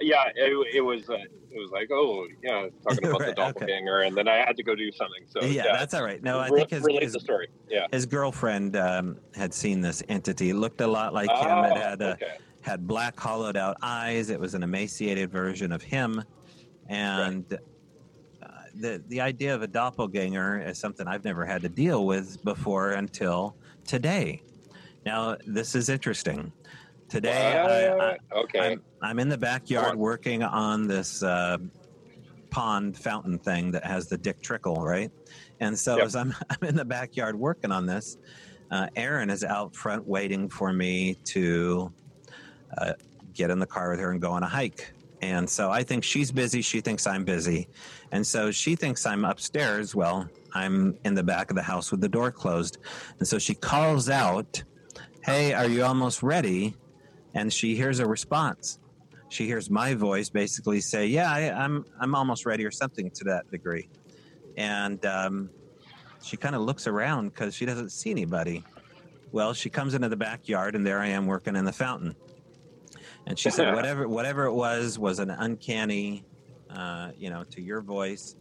yeah, 0.00 0.24
it, 0.34 0.76
it 0.76 0.80
was 0.80 1.08
uh, 1.10 1.14
it 1.14 1.58
was 1.58 1.70
like 1.70 1.90
oh 1.92 2.26
yeah, 2.42 2.66
talking 2.82 3.06
about 3.06 3.20
Right, 3.20 3.36
the 3.36 3.42
okay. 3.42 3.52
doppelganger, 3.52 4.00
and 4.00 4.16
then 4.16 4.26
I 4.26 4.36
had 4.36 4.56
to 4.56 4.62
go 4.62 4.74
do 4.74 4.90
something. 4.90 5.24
So 5.28 5.42
yeah, 5.42 5.64
yeah, 5.66 5.76
that's 5.76 5.92
all 5.92 6.02
right. 6.02 6.20
No, 6.22 6.38
I 6.38 6.48
Re- 6.48 6.60
think 6.60 6.70
his, 6.70 6.82
relate 6.82 7.02
his, 7.02 7.12
the 7.12 7.20
story. 7.20 7.48
Yeah, 7.68 7.86
his 7.92 8.06
girlfriend 8.06 8.74
um, 8.74 9.18
had 9.34 9.52
seen 9.52 9.80
this 9.82 10.02
entity. 10.08 10.50
It 10.50 10.54
looked 10.56 10.80
a 10.80 10.86
lot 10.86 11.12
like 11.12 11.30
him. 11.30 11.36
It 11.64 11.72
Oh, 11.72 11.74
had 11.74 12.02
uh, 12.02 12.06
okay. 12.14 12.36
had 12.62 12.86
black 12.88 13.20
hollowed 13.20 13.56
out 13.56 13.76
eyes. 13.82 14.30
It 14.30 14.40
was 14.40 14.54
an 14.54 14.62
emaciated 14.62 15.30
version 15.30 15.72
of 15.72 15.82
him, 15.82 16.24
and 16.88 17.44
uh, 18.42 18.46
the 18.74 19.02
the 19.08 19.20
idea 19.20 19.54
of 19.54 19.60
a 19.62 19.68
doppelganger 19.68 20.62
is 20.66 20.78
something 20.78 21.06
I've 21.06 21.24
never 21.24 21.44
had 21.44 21.60
to 21.62 21.68
deal 21.68 22.06
with 22.06 22.42
before 22.44 22.92
until 22.92 23.56
today. 23.86 24.42
Now 25.04 25.36
this 25.46 25.74
is 25.74 25.88
interesting. 25.88 26.52
Today, 27.08 27.58
I, 27.58 28.12
I, 28.12 28.16
okay. 28.40 28.72
I'm, 28.72 28.82
I'm 29.02 29.18
in 29.18 29.28
the 29.28 29.36
backyard 29.36 29.92
on. 29.92 29.98
working 29.98 30.42
on 30.42 30.86
this 30.86 31.22
uh, 31.22 31.58
pond 32.48 32.96
fountain 32.96 33.38
thing 33.38 33.70
that 33.72 33.84
has 33.84 34.08
the 34.08 34.16
dick 34.16 34.40
trickle, 34.40 34.76
right? 34.76 35.10
And 35.60 35.78
so 35.78 35.96
Yep. 35.96 36.06
as 36.06 36.16
I'm, 36.16 36.34
I'm 36.50 36.68
in 36.68 36.74
the 36.74 36.84
backyard 36.84 37.36
working 37.38 37.70
on 37.70 37.84
this, 37.84 38.16
uh, 38.70 38.86
Erin 38.96 39.28
is 39.28 39.44
out 39.44 39.76
front 39.76 40.06
waiting 40.06 40.48
for 40.48 40.72
me 40.72 41.14
to 41.24 41.92
uh, 42.78 42.94
get 43.34 43.50
in 43.50 43.58
the 43.58 43.66
car 43.66 43.90
with 43.90 44.00
her 44.00 44.12
and 44.12 44.20
go 44.20 44.30
on 44.30 44.42
a 44.42 44.48
hike. 44.48 44.94
And 45.20 45.48
so 45.48 45.70
I 45.70 45.82
think 45.82 46.04
she's 46.04 46.32
busy. 46.32 46.62
She 46.62 46.80
thinks 46.80 47.06
I'm 47.06 47.24
busy. 47.24 47.68
And 48.10 48.26
so 48.26 48.50
she 48.50 48.74
thinks 48.74 49.06
I'm 49.06 49.24
upstairs. 49.24 49.94
Well, 49.94 50.28
I'm 50.54 50.98
in 51.04 51.14
the 51.14 51.22
back 51.22 51.50
of 51.50 51.56
the 51.56 51.62
house 51.62 51.90
with 51.90 52.00
the 52.00 52.08
door 52.08 52.30
closed. 52.30 52.78
And 53.18 53.26
so 53.26 53.38
she 53.38 53.54
calls 53.54 54.08
out, 54.08 54.62
Hey, 55.22 55.52
are 55.52 55.68
you 55.68 55.84
almost 55.84 56.22
ready? 56.22 56.76
And 57.34 57.52
she 57.52 57.74
hears 57.74 58.00
a 58.00 58.06
response. 58.06 58.78
She 59.28 59.46
hears 59.46 59.70
my 59.70 59.94
voice 59.94 60.28
basically 60.28 60.80
say, 60.80 61.06
Yeah, 61.06 61.32
I, 61.32 61.50
I'm, 61.50 61.84
I'm 62.00 62.14
almost 62.14 62.44
ready, 62.44 62.64
or 62.66 62.70
something 62.70 63.10
to 63.12 63.24
that 63.24 63.50
degree. 63.50 63.88
And 64.56 65.04
um, 65.06 65.50
she 66.22 66.36
kind 66.36 66.54
of 66.54 66.62
looks 66.62 66.86
around 66.86 67.30
because 67.30 67.54
she 67.54 67.64
doesn't 67.64 67.90
see 67.90 68.10
anybody. 68.10 68.64
Well, 69.32 69.54
she 69.54 69.70
comes 69.70 69.94
into 69.94 70.10
the 70.10 70.16
backyard, 70.16 70.74
and 70.74 70.86
there 70.86 70.98
I 70.98 71.08
am 71.08 71.26
working 71.26 71.56
in 71.56 71.64
the 71.64 71.72
fountain. 71.72 72.14
And 73.26 73.38
she 73.38 73.50
said, 73.50 73.74
"Whatever, 73.74 74.08
whatever 74.08 74.44
it 74.44 74.52
was, 74.52 74.98
was 74.98 75.18
an 75.18 75.30
uncanny, 75.30 76.24
uh, 76.68 77.12
you 77.16 77.30
know, 77.30 77.44
to 77.44 77.62
your 77.62 77.80
voice. 77.80 78.36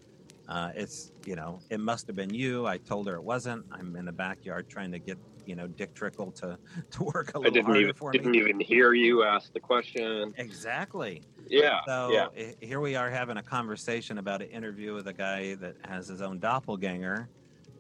Uh, 0.52 0.70
it's, 0.76 1.14
you 1.26 1.34
know, 1.38 1.62
it 1.70 1.80
must 1.80 2.08
have 2.08 2.16
been 2.18 2.34
you." 2.34 2.68
I 2.68 2.78
told 2.78 3.08
her 3.08 3.16
it 3.16 3.24
wasn't. 3.24 3.66
I'm 3.72 3.96
in 3.96 4.04
the 4.06 4.12
backyard 4.12 4.68
trying 4.68 4.92
to 4.92 5.00
get, 5.00 5.18
you 5.46 5.56
know, 5.56 5.68
Dick 5.68 5.94
Trickle 5.94 6.34
to 6.34 6.60
to 6.92 7.04
work 7.04 7.32
a 7.36 7.40
little 7.40 7.54
didn't 7.54 7.66
harder 7.66 7.80
even 7.80 7.94
for 7.94 8.12
didn't 8.12 8.32
me. 8.32 8.40
even 8.40 8.60
hear 8.60 8.94
you 8.94 9.24
ask 9.24 9.54
the 9.54 9.62
question. 9.62 10.34
Exactly. 10.38 11.24
Yeah, 11.48 11.80
So 11.88 12.12
yeah. 12.12 12.28
i- 12.38 12.56
here 12.66 12.82
we 12.82 12.96
are 12.98 13.10
having 13.10 13.38
a 13.38 13.44
conversation 13.44 14.18
about 14.18 14.42
an 14.42 14.50
interview 14.50 14.94
with 14.94 15.08
a 15.08 15.14
guy 15.14 15.56
that 15.56 15.76
has 15.86 16.08
his 16.10 16.22
own 16.22 16.40
doppelganger. 16.40 17.30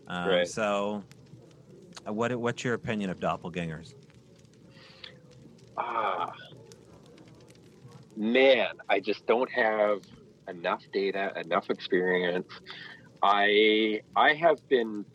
Um, 0.07 0.29
Right. 0.29 0.47
So, 0.47 1.03
uh, 2.07 2.13
what 2.13 2.33
what's 2.37 2.63
your 2.63 2.73
opinion 2.75 3.09
of 3.09 3.19
doppelgangers? 3.19 3.93
Ah, 5.77 6.31
man, 8.15 8.67
I 8.87 8.99
just 9.01 9.25
don't 9.25 9.49
have 9.51 10.01
enough 10.47 10.83
data, 10.93 11.33
enough 11.43 11.69
experience. 11.69 12.47
I 13.23 14.01
I 14.15 14.33
have 14.33 14.67
been 14.69 15.05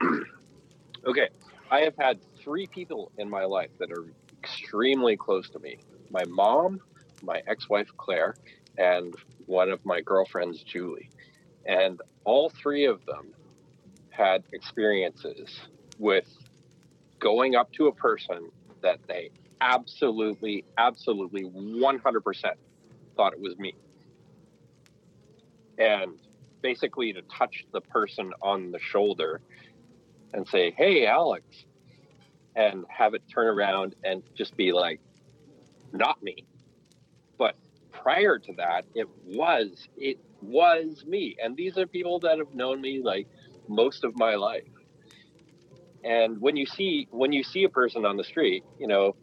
okay. 1.06 1.28
I 1.70 1.80
have 1.80 1.94
had 1.98 2.20
three 2.42 2.66
people 2.66 3.12
in 3.18 3.30
my 3.30 3.44
life 3.44 3.70
that 3.78 3.90
are 3.90 4.12
extremely 4.42 5.16
close 5.16 5.48
to 5.50 5.58
me: 5.58 5.78
my 6.10 6.24
mom, 6.26 6.80
my 7.22 7.42
ex-wife 7.46 7.88
Claire, 7.96 8.34
and 8.78 9.14
one 9.46 9.70
of 9.70 9.84
my 9.84 10.00
girlfriends, 10.00 10.62
Julie. 10.62 11.10
And 11.66 12.00
all 12.24 12.50
three 12.50 12.86
of 12.86 13.04
them 13.06 13.32
had 14.10 14.42
experiences 14.52 15.48
with 15.98 16.28
going 17.20 17.54
up 17.54 17.72
to 17.72 17.86
a 17.86 17.92
person 17.92 18.50
that 18.82 18.98
they 19.06 19.30
absolutely, 19.60 20.64
absolutely 20.76 21.44
100% 21.44 22.52
thought 23.16 23.32
it 23.32 23.40
was 23.40 23.56
me. 23.58 23.74
And 25.82 26.18
basically 26.62 27.12
to 27.12 27.22
touch 27.22 27.64
the 27.72 27.80
person 27.80 28.32
on 28.40 28.70
the 28.70 28.78
shoulder 28.78 29.40
and 30.32 30.46
say, 30.46 30.72
hey, 30.76 31.06
Alex, 31.06 31.44
and 32.54 32.84
have 32.88 33.14
it 33.14 33.22
turn 33.32 33.46
around 33.46 33.94
and 34.04 34.22
just 34.36 34.56
be 34.56 34.72
like, 34.72 35.00
not 35.92 36.22
me. 36.22 36.44
But 37.36 37.56
prior 37.90 38.38
to 38.38 38.52
that, 38.58 38.84
it 38.94 39.08
was, 39.26 39.88
it 39.96 40.18
was 40.40 41.04
me. 41.06 41.36
And 41.42 41.56
these 41.56 41.76
are 41.78 41.86
people 41.86 42.20
that 42.20 42.38
have 42.38 42.54
known 42.54 42.80
me 42.80 43.02
like 43.02 43.26
most 43.68 44.04
of 44.04 44.16
my 44.16 44.36
life 44.36 44.62
and 46.04 46.40
when 46.40 46.56
you 46.56 46.66
see 46.66 47.06
when 47.10 47.32
you 47.32 47.42
see 47.42 47.64
a 47.64 47.68
person 47.68 48.04
on 48.04 48.16
the 48.16 48.24
street 48.24 48.64
you 48.78 48.86
know 48.86 49.14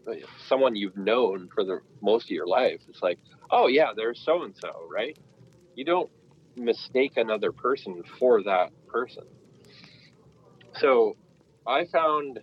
someone 0.47 0.75
you've 0.75 0.95
known 0.97 1.49
for 1.53 1.63
the 1.63 1.79
most 2.01 2.25
of 2.25 2.31
your 2.31 2.47
life 2.47 2.79
it's 2.87 3.01
like 3.01 3.19
oh 3.51 3.67
yeah 3.67 3.91
there's 3.95 4.19
so 4.23 4.43
and 4.43 4.55
so 4.61 4.87
right 4.91 5.17
you 5.75 5.83
don't 5.83 6.09
mistake 6.59 7.13
another 7.17 7.51
person 7.51 8.01
for 8.17 8.43
that 8.43 8.69
person 8.87 9.23
so 10.75 11.15
i 11.67 11.85
found 11.85 12.39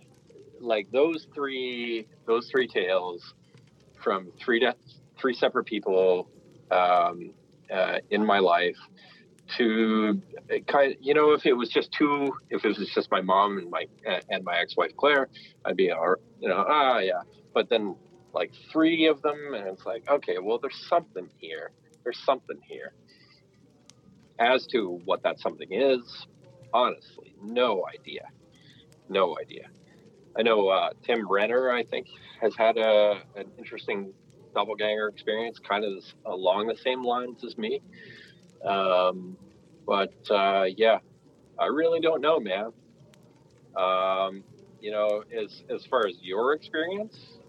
like 0.59 0.89
those 0.91 1.27
three 1.33 2.07
those 2.25 2.49
three 2.49 2.67
tales 2.67 3.33
from 4.03 4.31
three 4.43 4.59
de- 4.59 4.75
three 5.19 5.33
separate 5.33 5.65
people 5.65 6.29
um, 6.71 7.31
uh, 7.71 7.97
in 8.09 8.25
my 8.25 8.39
life 8.39 8.77
to 9.57 10.21
kind 10.67 10.91
of, 10.93 10.97
you 10.99 11.13
know, 11.13 11.31
if 11.31 11.45
it 11.45 11.53
was 11.53 11.69
just 11.69 11.91
two, 11.97 12.29
if 12.49 12.65
it 12.65 12.77
was 12.77 12.91
just 12.93 13.09
my 13.11 13.21
mom 13.21 13.57
and 13.57 13.69
my 13.69 13.85
and 14.29 14.43
my 14.43 14.57
ex-wife 14.57 14.91
Claire, 14.97 15.29
I'd 15.65 15.77
be, 15.77 15.91
all 15.91 16.15
you 16.39 16.49
know, 16.49 16.65
ah, 16.67 16.99
yeah. 16.99 17.21
But 17.53 17.69
then 17.69 17.95
like 18.33 18.51
three 18.71 19.07
of 19.07 19.21
them, 19.21 19.53
and 19.53 19.67
it's 19.67 19.85
like, 19.85 20.03
okay, 20.09 20.37
well, 20.41 20.59
there's 20.59 20.85
something 20.89 21.29
here. 21.37 21.71
there's 22.03 22.19
something 22.25 22.57
here. 22.67 22.93
As 24.39 24.67
to 24.67 24.99
what 25.05 25.23
that 25.23 25.39
something 25.39 25.71
is, 25.71 26.27
honestly, 26.73 27.33
no 27.41 27.85
idea. 27.93 28.27
No 29.09 29.37
idea. 29.39 29.67
I 30.37 30.43
know 30.43 30.67
uh, 30.67 30.89
Tim 31.03 31.27
Renner, 31.27 31.71
I 31.71 31.83
think, 31.83 32.07
has 32.41 32.55
had 32.55 32.77
a 32.77 33.21
an 33.35 33.47
interesting 33.57 34.13
doppelganger 34.53 35.07
experience, 35.07 35.59
kind 35.59 35.83
of 35.83 36.03
along 36.25 36.67
the 36.67 36.75
same 36.75 37.03
lines 37.03 37.43
as 37.43 37.57
me. 37.57 37.81
Um, 38.63 39.37
but 39.85 40.13
uh, 40.29 40.65
yeah, 40.75 40.99
I 41.57 41.67
really 41.67 41.99
don't 41.99 42.21
know, 42.21 42.39
man. 42.39 42.71
Um, 43.75 44.43
you 44.79 44.91
know, 44.91 45.23
as 45.35 45.63
as 45.69 45.85
far 45.85 46.05
as 46.07 46.15
your 46.21 46.53
experience 46.53 47.39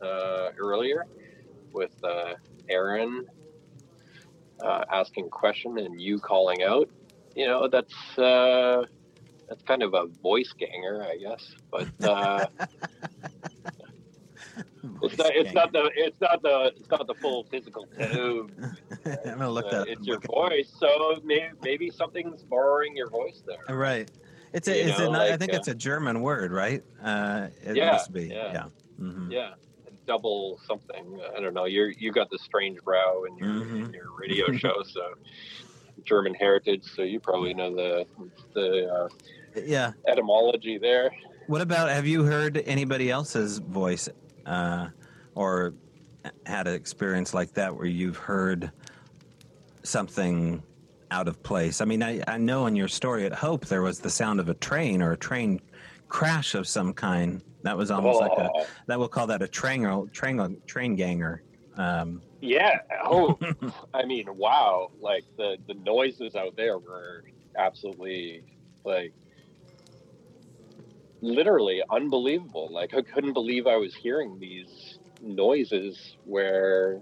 uh, 0.00 0.50
earlier 0.58 1.04
with 1.72 1.92
uh, 2.02 2.34
Erin 2.68 3.26
uh, 4.62 4.84
asking 4.92 5.26
a 5.26 5.28
question 5.30 5.78
and 5.78 6.00
you 6.00 6.18
calling 6.18 6.62
out, 6.62 6.88
you 7.34 7.46
know, 7.46 7.68
that's 7.68 7.94
uh, 8.18 8.84
that's 9.48 9.62
kind 9.62 9.82
of 9.82 9.94
a 9.94 10.06
voice 10.22 10.52
ganger, 10.58 11.04
I 11.04 11.16
guess. 11.18 11.54
But 11.70 11.88
uh, 12.04 12.46
it's 15.02 15.18
not, 15.18 15.34
it's 15.34 15.54
not 15.54 15.72
the 15.72 15.90
it's 15.94 16.20
not 16.20 16.42
the 16.42 16.72
it's 16.76 16.90
not 16.90 17.06
the 17.06 17.14
full 17.14 17.44
physical 17.50 17.86
tone. 17.98 18.50
I'm 19.06 19.22
gonna 19.24 19.50
look 19.50 19.66
Uh, 19.66 19.70
that. 19.70 19.88
it's 19.88 20.06
your 20.06 20.20
voice, 20.20 20.72
so 20.78 21.20
maybe 21.24 21.44
maybe 21.62 21.90
something's 21.90 22.42
borrowing 22.42 22.96
your 22.96 23.10
voice 23.10 23.42
there. 23.46 23.76
Right. 23.76 24.10
It's 24.52 24.68
a, 24.68 24.76
You 24.76 24.84
is 24.84 24.98
know, 24.98 25.04
it 25.04 25.12
not, 25.12 25.20
I 25.22 25.36
think 25.36 25.52
uh, 25.52 25.56
it's 25.56 25.68
a 25.68 25.74
German 25.74 26.22
word, 26.22 26.50
right? 26.50 26.82
Uh, 27.02 27.48
it 27.62 27.76
Yeah, 27.76 27.90
must 27.92 28.12
be. 28.12 28.26
yeah. 28.26 28.52
Yeah. 28.52 28.64
Mhm. 28.98 29.30
Yeah, 29.30 29.50
double 30.16 30.60
something. 30.66 31.18
I 31.36 31.40
don't 31.40 31.54
know. 31.54 31.64
You're 31.64 31.90
you 31.90 32.12
got 32.12 32.30
the 32.30 32.38
strange 32.38 32.78
brow 32.82 33.24
in 33.28 33.36
your 33.36 33.48
Mhm. 33.48 33.86
in 33.86 33.92
your 33.92 34.06
radio 34.18 34.46
show, 34.56 34.82
so 34.82 35.02
German 36.04 36.34
heritage. 36.34 36.84
So 36.94 37.02
you 37.02 37.20
probably 37.20 37.54
know 37.54 37.74
the 37.74 38.06
the 38.54 38.86
uh, 38.92 39.08
Yeah. 39.64 39.92
etymology 40.08 40.78
there. 40.78 41.10
What 41.46 41.60
about 41.60 41.88
have 41.90 42.06
you 42.06 42.24
heard 42.24 42.62
anybody 42.66 43.10
else's 43.10 43.58
voice 43.58 44.08
uh, 44.46 44.88
or 45.34 45.74
had 46.44 46.66
an 46.66 46.74
experience 46.74 47.32
like 47.34 47.52
that 47.54 47.76
where 47.76 47.86
you've 47.86 48.16
heard 48.16 48.72
something 49.84 50.62
out 51.12 51.28
of 51.28 51.40
place? 51.42 51.80
I 51.80 51.84
mean, 51.84 52.02
I, 52.02 52.20
I 52.26 52.38
know 52.38 52.66
in 52.66 52.74
your 52.74 52.88
story 52.88 53.24
at 53.26 53.32
Hope 53.32 53.66
there 53.66 53.82
was 53.82 54.00
the 54.00 54.10
sound 54.10 54.40
of 54.40 54.48
a 54.48 54.54
train 54.54 55.02
or 55.02 55.12
a 55.12 55.16
train 55.16 55.60
crash 56.08 56.54
of 56.54 56.66
some 56.66 56.92
kind. 56.92 57.42
That 57.62 57.76
was 57.76 57.90
almost 57.90 58.20
like 58.20 58.32
a 58.32 58.50
Oh, 58.54 58.66
that 58.86 58.98
we'll 58.98 59.08
call 59.08 59.26
that 59.26 59.42
a 59.42 59.48
train 59.48 60.08
train 60.12 60.60
train 60.66 60.94
ganger. 60.94 61.42
Um, 61.76 62.22
yeah. 62.40 62.80
Oh, 63.04 63.38
I 63.94 64.04
mean, 64.04 64.26
wow! 64.36 64.90
Like 65.00 65.24
the 65.36 65.56
the 65.66 65.74
noises 65.74 66.34
out 66.36 66.56
there 66.56 66.78
were 66.78 67.24
absolutely 67.56 68.42
like 68.84 69.12
literally 71.20 71.82
unbelievable. 71.90 72.68
Like 72.70 72.94
I 72.94 73.02
couldn't 73.02 73.32
believe 73.32 73.66
I 73.66 73.76
was 73.76 73.94
hearing 73.94 74.38
these 74.38 74.98
noises 75.20 76.16
where 76.24 77.00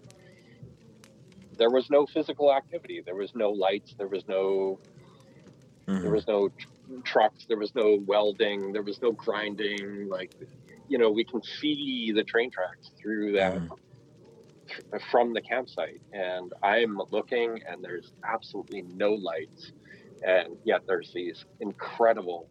there 1.59 1.71
was 1.71 1.91
no 1.91 2.07
physical 2.07 2.53
activity. 2.53 3.03
There 3.05 3.15
was 3.15 3.35
no 3.35 3.51
lights. 3.51 3.95
There 3.97 4.09
was 4.09 4.27
no 4.29 4.79
mhm. 5.87 6.03
there 6.03 6.11
was 6.11 6.27
no 6.27 6.51
trucks. 7.05 7.47
There 7.49 7.59
was 7.59 7.75
no 7.75 7.99
welding. 8.07 8.73
There 8.73 8.83
was 8.83 9.01
no 9.03 9.13
grinding. 9.13 10.09
Like 10.09 10.31
you 10.89 10.99
know, 10.99 11.11
we 11.11 11.25
can 11.25 11.43
see 11.43 12.13
the 12.15 12.25
train 12.25 12.51
tracks 12.51 12.91
through 13.03 13.33
that 13.33 13.55
Mhm. 13.55 13.71
th- 14.69 15.03
from 15.11 15.33
the 15.33 15.43
campsite, 15.43 16.01
and 16.13 16.53
I'm 16.63 16.99
looking, 17.11 17.61
and 17.69 17.83
there's 17.83 18.13
absolutely 18.25 18.83
no 18.83 19.13
lights, 19.13 19.73
and 20.23 20.59
yet 20.65 20.83
there's 20.87 21.11
these 21.15 21.45
incredible 21.61 22.49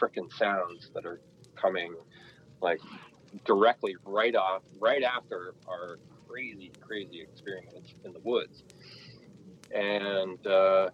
freaking 0.00 0.32
sounds 0.32 0.90
that 0.94 1.06
are 1.06 1.20
coming 1.60 1.94
like 2.60 2.80
directly 3.44 3.96
right 4.04 4.34
off 4.34 4.62
right 4.80 5.02
after 5.02 5.54
our 5.68 5.98
crazy 6.28 6.72
crazy 6.80 7.20
experience 7.22 7.94
in 8.04 8.12
the 8.12 8.20
woods 8.24 8.64
and 9.74 10.44
uh, 10.46 10.88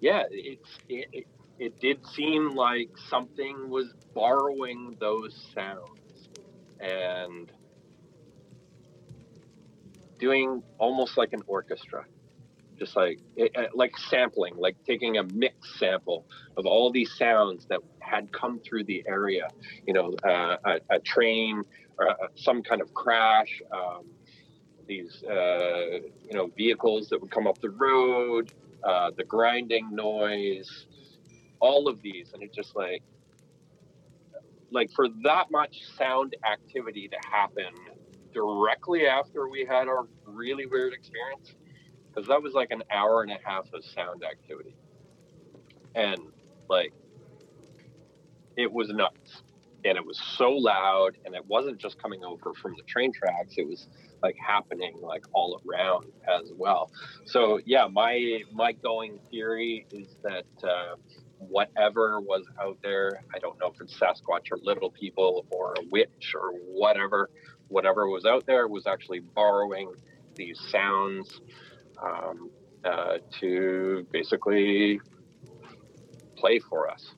yeah 0.00 0.22
it's 0.30 0.80
it, 0.88 1.06
it, 1.12 1.26
it 1.58 1.74
did 1.80 1.98
seem 2.14 2.54
like 2.54 2.90
something 3.10 3.68
was 3.70 3.92
borrowing 4.14 4.96
those 5.00 5.34
sounds 5.54 6.28
and 6.80 7.50
doing 10.20 10.62
almost 10.78 11.16
like 11.16 11.30
an 11.32 11.42
orchestra. 11.46 12.04
Just 12.78 12.96
like 12.96 13.18
it, 13.36 13.52
it- 13.54 13.70
like 13.74 13.92
sampling 14.10 14.54
like 14.58 14.76
taking 14.86 15.18
a 15.18 15.24
mix 15.24 15.54
sample 15.78 16.26
of 16.56 16.66
all 16.66 16.90
these 16.92 17.12
sounds 17.16 17.66
that 17.70 17.80
had 18.02 18.26
come 18.32 18.60
through 18.68 18.84
the 18.84 19.02
area. 19.08 19.50
You 19.86 19.94
know 19.94 20.16
uh, 20.28 20.56
a, 20.66 20.74
a 20.90 21.00
train 21.04 21.62
or 21.98 22.10
uh, 22.10 22.14
some 22.36 22.62
kind 22.62 22.80
of 22.82 22.92
crash 22.94 23.60
um, 23.74 24.04
these 24.88 25.12
uh, 25.30 25.98
you 26.22 26.34
know 26.34 26.48
vehicles 26.56 27.08
that 27.10 27.20
would 27.20 27.30
come 27.30 27.46
up 27.46 27.58
the 27.62 27.70
road 27.70 28.46
uh, 28.86 29.10
the 29.16 29.24
grinding 29.24 29.94
noise 29.94 30.68
all 31.62 31.88
of 31.88 32.02
these 32.02 32.32
and 32.34 32.42
it 32.42 32.52
just 32.52 32.76
like 32.76 33.02
like 34.70 34.90
for 34.92 35.08
that 35.22 35.50
much 35.50 35.82
sound 35.96 36.34
activity 36.50 37.08
to 37.08 37.16
happen 37.30 37.72
directly 38.32 39.06
after 39.06 39.48
we 39.48 39.64
had 39.64 39.88
our 39.88 40.06
really 40.26 40.66
weird 40.66 40.92
experience 40.92 41.54
because 42.08 42.28
that 42.28 42.42
was 42.42 42.54
like 42.54 42.70
an 42.70 42.82
hour 42.90 43.22
and 43.22 43.30
a 43.30 43.38
half 43.44 43.66
of 43.72 43.84
sound 43.84 44.24
activity. 44.24 44.74
And 45.94 46.18
like 46.68 46.92
it 48.56 48.70
was 48.70 48.88
nuts. 48.88 49.42
And 49.84 49.98
it 49.98 50.06
was 50.06 50.20
so 50.38 50.50
loud 50.50 51.18
and 51.24 51.34
it 51.34 51.44
wasn't 51.46 51.78
just 51.78 52.00
coming 52.00 52.24
over 52.24 52.54
from 52.54 52.74
the 52.76 52.84
train 52.84 53.12
tracks 53.12 53.54
it 53.56 53.66
was 53.66 53.88
like 54.22 54.36
happening 54.36 54.94
like 55.02 55.24
all 55.32 55.60
around 55.66 56.06
as 56.28 56.52
well. 56.56 56.90
So 57.26 57.60
yeah 57.66 57.88
my 57.90 58.42
my 58.52 58.72
going 58.72 59.18
theory 59.30 59.86
is 59.90 60.16
that 60.22 60.46
uh, 60.62 60.94
whatever 61.48 62.20
was 62.20 62.44
out 62.60 62.78
there 62.82 63.22
i 63.34 63.38
don't 63.38 63.58
know 63.58 63.68
if 63.68 63.80
it's 63.80 63.98
sasquatch 63.98 64.50
or 64.50 64.58
little 64.62 64.90
people 64.90 65.44
or 65.50 65.74
a 65.78 65.82
witch 65.90 66.34
or 66.34 66.52
whatever 66.66 67.30
whatever 67.68 68.08
was 68.08 68.24
out 68.24 68.44
there 68.46 68.68
was 68.68 68.86
actually 68.86 69.20
borrowing 69.20 69.92
these 70.34 70.58
sounds 70.70 71.40
um, 72.02 72.50
uh, 72.84 73.18
to 73.38 74.06
basically 74.12 75.00
play 76.36 76.58
for 76.58 76.90
us 76.90 77.14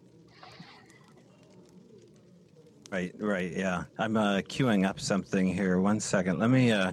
Right, 2.95 3.13
right, 3.19 3.51
yeah. 3.51 3.85
I'm 3.99 4.17
uh, 4.17 4.37
queuing 4.43 4.87
up 4.87 5.01
something 5.01 5.53
here. 5.53 5.81
One 5.81 5.99
second. 5.99 6.39
Let 6.39 6.51
me 6.51 6.71
uh, 6.71 6.93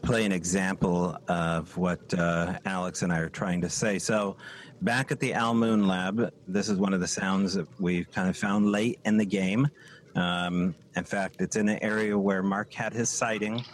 play 0.00 0.24
an 0.24 0.32
example 0.32 1.14
of 1.28 1.76
what 1.76 2.14
uh, 2.14 2.58
Alex 2.64 3.02
and 3.02 3.12
I 3.12 3.18
are 3.18 3.28
trying 3.28 3.60
to 3.60 3.68
say. 3.68 3.98
So, 3.98 4.38
back 4.82 5.10
at 5.10 5.20
the 5.20 5.34
Owl 5.34 5.54
Moon 5.54 5.86
Lab, 5.86 6.32
this 6.46 6.68
is 6.68 6.78
one 6.78 6.92
of 6.92 7.00
the 7.00 7.06
sounds 7.06 7.54
that 7.54 7.66
we've 7.80 8.10
kind 8.10 8.28
of 8.28 8.36
found 8.36 8.70
late 8.70 9.00
in 9.04 9.16
the 9.16 9.24
game. 9.24 9.68
Um, 10.14 10.74
in 10.96 11.04
fact, 11.04 11.36
it's 11.40 11.56
in 11.56 11.68
an 11.68 11.78
area 11.82 12.18
where 12.18 12.42
Mark 12.42 12.72
had 12.72 12.92
his 12.92 13.10
sighting. 13.10 13.64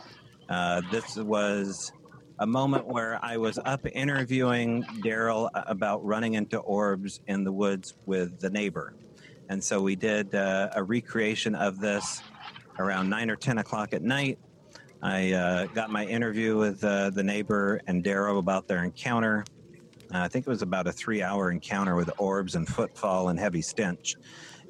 Uh, 0.49 0.83
this 0.91 1.17
was 1.17 1.93
a 2.39 2.47
moment 2.47 2.87
where 2.87 3.19
I 3.23 3.37
was 3.37 3.59
up 3.65 3.87
interviewing 3.87 4.83
Daryl 5.05 5.49
about 5.55 6.05
running 6.05 6.35
into 6.35 6.59
orbs 6.59 7.21
in 7.29 7.45
the 7.45 7.53
woods 7.53 7.95
with 8.07 8.41
the 8.41 8.51
neighbor. 8.51 8.95
And 9.49 9.63
so 9.63 9.81
we 9.81 9.97
did 9.97 10.35
uh, 10.35 10.71
a 10.75 10.83
recreation 10.83 11.55
of 11.55 11.79
this 11.79 12.23
around 12.79 13.09
nine 13.09 13.31
or 13.31 13.37
10 13.37 13.59
o'clock 13.59 13.93
at 13.93 14.03
night. 14.03 14.39
I 15.03 15.33
uh, 15.33 15.67
got 15.67 15.91
my 15.91 16.07
interview 16.07 16.57
with 16.57 16.83
uh, 16.83 17.11
the 17.11 17.23
neighbor 17.23 17.81
and 17.87 18.03
Daryl 18.03 18.39
about 18.39 18.67
their 18.67 18.85
encounter. 18.85 19.45
Uh, 20.13 20.19
I 20.19 20.29
think 20.29 20.47
it 20.47 20.51
was 20.51 20.63
about 20.63 20.87
a 20.87 20.93
three 20.93 21.23
hour 21.23 21.51
encounter 21.51 21.97
with 21.97 22.11
orbs 22.19 22.55
and 22.55 22.69
footfall 22.69 23.29
and 23.29 23.39
heavy 23.39 23.63
stench. 23.63 24.17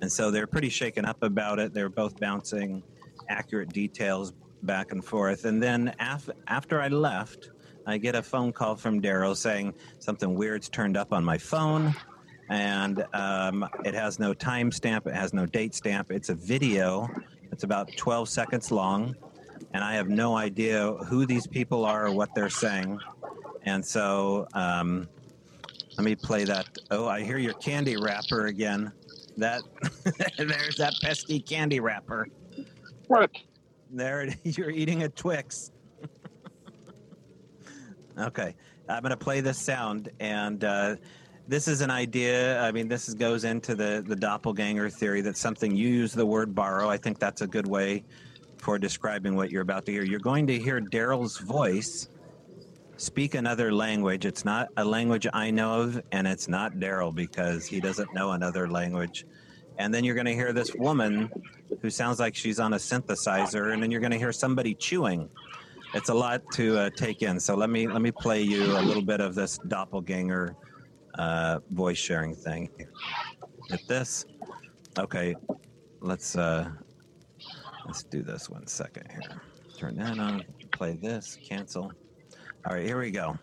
And 0.00 0.10
so 0.10 0.30
they're 0.30 0.46
pretty 0.46 0.68
shaken 0.68 1.04
up 1.04 1.22
about 1.22 1.58
it. 1.58 1.74
They're 1.74 1.88
both 1.88 2.18
bouncing 2.18 2.82
accurate 3.28 3.72
details 3.72 4.32
back 4.62 4.92
and 4.92 5.04
forth. 5.04 5.44
And 5.44 5.62
then 5.62 5.94
af- 5.98 6.30
after 6.46 6.80
I 6.80 6.88
left, 6.88 7.50
I 7.86 7.98
get 7.98 8.14
a 8.14 8.22
phone 8.22 8.52
call 8.52 8.76
from 8.76 9.02
Daryl 9.02 9.36
saying 9.36 9.74
something 9.98 10.34
weird's 10.34 10.68
turned 10.68 10.96
up 10.96 11.12
on 11.12 11.24
my 11.24 11.38
phone 11.38 11.94
and 12.48 13.04
um, 13.14 13.66
it 13.84 13.94
has 13.94 14.18
no 14.18 14.34
timestamp, 14.34 15.06
it 15.06 15.14
has 15.14 15.32
no 15.32 15.46
date 15.46 15.74
stamp. 15.74 16.10
It's 16.10 16.28
a 16.28 16.34
video. 16.34 17.08
It's 17.50 17.64
about 17.64 17.90
12 17.96 18.28
seconds 18.28 18.70
long, 18.70 19.16
and 19.72 19.82
I 19.82 19.94
have 19.94 20.08
no 20.08 20.36
idea 20.36 20.92
who 20.92 21.24
these 21.26 21.46
people 21.46 21.84
are 21.84 22.06
or 22.06 22.12
what 22.12 22.34
they're 22.34 22.50
saying. 22.50 22.98
And 23.64 23.84
so, 23.84 24.46
um, 24.52 25.08
let 25.96 26.04
me 26.04 26.14
play 26.14 26.44
that. 26.44 26.66
Oh, 26.90 27.06
I 27.06 27.22
hear 27.22 27.38
your 27.38 27.54
candy 27.54 27.96
wrapper 27.96 28.46
again. 28.46 28.92
That 29.36 29.62
there's 30.38 30.76
that 30.76 30.94
pesky 31.02 31.40
candy 31.40 31.80
wrapper. 31.80 32.28
what 33.08 33.30
There, 33.90 34.22
it, 34.22 34.36
you're 34.58 34.70
eating 34.70 35.02
a 35.04 35.08
Twix. 35.08 35.70
Okay, 38.18 38.54
I'm 38.90 39.00
going 39.00 39.08
to 39.08 39.16
play 39.16 39.40
this 39.40 39.56
sound, 39.56 40.10
and 40.20 40.62
uh, 40.64 40.96
this 41.48 41.66
is 41.66 41.80
an 41.80 41.90
idea. 41.90 42.60
I 42.60 42.70
mean, 42.70 42.86
this 42.86 43.08
is, 43.08 43.14
goes 43.14 43.44
into 43.44 43.74
the 43.74 44.04
the 44.06 44.14
doppelganger 44.14 44.90
theory. 44.90 45.22
That's 45.22 45.40
something 45.40 45.74
you 45.74 45.88
use 45.88 46.12
the 46.12 46.26
word 46.26 46.54
borrow. 46.54 46.90
I 46.90 46.98
think 46.98 47.18
that's 47.18 47.40
a 47.40 47.46
good 47.46 47.66
way 47.66 48.04
for 48.58 48.78
describing 48.78 49.34
what 49.34 49.50
you're 49.50 49.62
about 49.62 49.86
to 49.86 49.92
hear. 49.92 50.04
You're 50.04 50.20
going 50.20 50.46
to 50.48 50.58
hear 50.58 50.78
Daryl's 50.78 51.38
voice 51.38 52.08
speak 53.02 53.34
another 53.34 53.72
language. 53.72 54.24
It's 54.24 54.44
not 54.44 54.68
a 54.76 54.84
language 54.84 55.26
I 55.32 55.50
know 55.50 55.80
of, 55.80 56.02
and 56.12 56.26
it's 56.26 56.46
not 56.48 56.74
Daryl 56.74 57.12
because 57.12 57.66
he 57.66 57.80
doesn't 57.80 58.14
know 58.14 58.30
another 58.30 58.70
language. 58.70 59.26
And 59.78 59.92
then 59.92 60.04
you're 60.04 60.14
going 60.14 60.26
to 60.26 60.34
hear 60.34 60.52
this 60.52 60.72
woman 60.74 61.28
who 61.80 61.90
sounds 61.90 62.20
like 62.20 62.36
she's 62.36 62.60
on 62.60 62.74
a 62.74 62.76
synthesizer, 62.76 63.72
and 63.72 63.82
then 63.82 63.90
you're 63.90 64.00
going 64.00 64.12
to 64.12 64.18
hear 64.18 64.32
somebody 64.32 64.74
chewing. 64.74 65.28
It's 65.94 66.10
a 66.10 66.14
lot 66.14 66.42
to 66.52 66.78
uh, 66.78 66.90
take 66.96 67.22
in. 67.22 67.40
So 67.40 67.56
let 67.56 67.70
me 67.70 67.88
let 67.88 68.02
me 68.02 68.12
play 68.12 68.40
you 68.40 68.64
a 68.64 68.82
little 68.82 69.02
bit 69.02 69.20
of 69.20 69.34
this 69.34 69.58
doppelganger 69.66 70.54
uh, 71.18 71.58
voice 71.70 71.98
sharing 71.98 72.34
thing. 72.34 72.70
Hit 73.68 73.80
this. 73.88 74.24
Okay, 74.98 75.34
let's 76.00 76.36
uh, 76.36 76.70
let's 77.84 78.04
do 78.04 78.22
this 78.22 78.48
one 78.48 78.66
second 78.66 79.10
here. 79.10 79.42
Turn 79.76 79.96
that 79.96 80.18
on. 80.18 80.44
Play 80.70 80.92
this. 81.02 81.36
Cancel. 81.42 81.92
All 82.64 82.76
right, 82.76 82.86
here 82.86 83.00
we 83.00 83.10
go. 83.10 83.36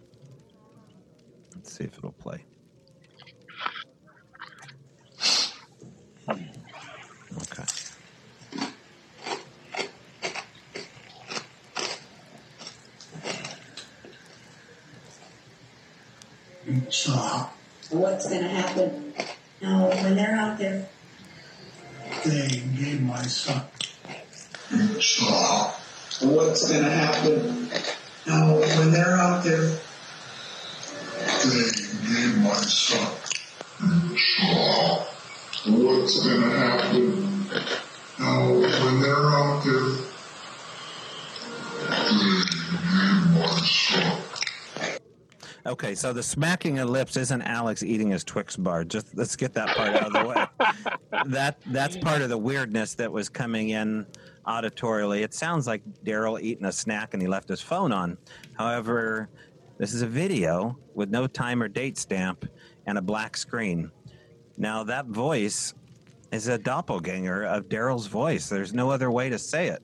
Let's 1.53 1.73
see 1.73 1.83
if 1.83 1.97
it'll 1.97 2.13
play. 2.13 2.45
Okay. 6.29 7.63
saw 16.89 17.49
What's 17.89 18.29
gonna 18.29 18.47
happen? 18.47 19.13
No, 19.61 19.89
when 19.89 20.15
they're 20.15 20.35
out 20.35 20.57
there, 20.57 20.87
they 22.23 22.47
gave 22.77 23.01
my 23.01 23.21
son. 23.23 23.63
saw 25.01 25.73
what's 26.21 26.71
gonna 26.71 26.89
happen. 26.89 27.69
No, 28.29 28.59
when 28.59 28.91
they're 28.91 29.17
out 29.17 29.43
there, 29.43 29.57
they 31.45 31.71
need 32.05 32.37
my 32.43 32.53
son. 32.53 33.11
saw 34.15 35.03
what's 35.65 36.23
gonna 36.23 36.51
happen. 36.55 37.47
No, 38.19 38.59
when 38.59 39.01
they're 39.01 39.31
out 39.31 39.63
there, 39.65 39.89
they 41.89 42.43
gave 42.85 43.31
my 43.33 43.61
son. 43.65 44.28
Okay, 45.65 45.93
so 45.93 46.13
the 46.13 46.23
smacking 46.23 46.79
of 46.79 46.89
lips 46.89 47.17
isn't 47.17 47.41
Alex 47.41 47.83
eating 47.83 48.11
his 48.11 48.23
Twix 48.23 48.55
bar. 48.55 48.83
Just 48.83 49.15
let's 49.15 49.35
get 49.35 49.53
that 49.53 49.75
part 49.75 49.93
out 49.95 50.07
of 50.07 50.13
the 50.13 50.27
way. 50.27 51.23
that 51.25 51.57
that's 51.67 51.97
part 51.97 52.21
of 52.21 52.29
the 52.29 52.37
weirdness 52.37 52.93
that 52.95 53.11
was 53.11 53.29
coming 53.29 53.69
in 53.69 54.05
auditorially. 54.47 55.21
It 55.21 55.33
sounds 55.33 55.67
like 55.67 55.81
Daryl 56.05 56.41
eating 56.41 56.65
a 56.65 56.71
snack 56.71 57.13
and 57.13 57.21
he 57.21 57.27
left 57.27 57.49
his 57.49 57.61
phone 57.61 57.91
on. 57.91 58.17
However, 58.57 59.29
this 59.77 59.93
is 59.93 60.01
a 60.01 60.07
video 60.07 60.77
with 60.95 61.09
no 61.09 61.27
time 61.27 61.61
or 61.61 61.67
date 61.67 61.97
stamp 61.97 62.45
and 62.85 62.97
a 62.97 63.01
black 63.01 63.35
screen. 63.37 63.91
Now 64.57 64.83
that 64.85 65.07
voice 65.07 65.73
is 66.31 66.47
a 66.47 66.57
doppelganger 66.57 67.43
of 67.43 67.67
Daryl's 67.69 68.07
voice. 68.07 68.49
There's 68.49 68.73
no 68.73 68.89
other 68.91 69.11
way 69.11 69.29
to 69.29 69.37
say 69.37 69.67
it. 69.67 69.81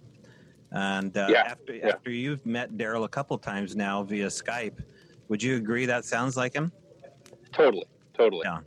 And 0.72 1.16
uh, 1.18 1.28
Yeah, 1.30 1.42
after 1.42 1.76
yeah. 1.76 1.90
after 1.90 2.12
you've 2.12 2.46
met 2.46 2.74
Daryl 2.78 3.04
a 3.06 3.10
couple 3.10 3.38
times 3.38 3.76
now 3.76 4.04
via 4.04 4.28
Skype, 4.28 4.84
would 5.28 5.42
you 5.42 5.56
agree 5.56 5.86
that 5.86 6.06
sounds 6.06 6.36
like 6.38 6.54
him? 6.54 6.72
Totally, 7.54 7.86
totally. 8.14 8.44
Yeah. 8.46 8.60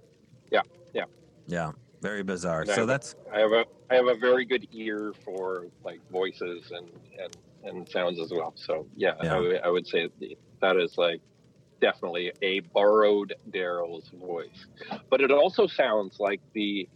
Yeah, 0.51 0.61
yeah. 0.95 1.05
Yeah, 1.47 1.73
very 2.03 2.23
bizarre. 2.23 2.65
Yeah, 2.67 2.75
so 2.75 2.83
but- 2.83 2.87
that's 2.87 3.15
I 3.33 3.41
have 3.41 3.53
a 3.53 3.65
I 3.91 3.95
have 3.95 4.07
a 4.07 4.15
very 4.17 4.45
good 4.45 4.67
ear 4.73 5.13
for 5.25 5.67
like 5.85 6.01
voices 6.11 6.71
and 6.71 6.89
and, 7.23 7.37
and 7.65 7.89
sounds 7.89 8.19
as 8.21 8.31
well. 8.31 8.53
So 8.57 8.87
yeah, 8.97 9.15
Yeah. 9.23 9.37
I, 9.37 9.39
would- 9.41 9.61
I 9.63 9.69
would 9.69 9.87
say 9.87 10.09
that 10.61 10.77
is 10.77 10.97
like 10.99 11.21
definitely 11.81 12.33
a 12.43 12.61
borrowed 12.61 13.35
Daryl's 13.51 14.09
voice, 14.11 14.67
but 15.11 15.21
it 15.21 15.31
also 15.31 15.67
sounds 15.67 16.19
like 16.19 16.41
the 16.55 16.89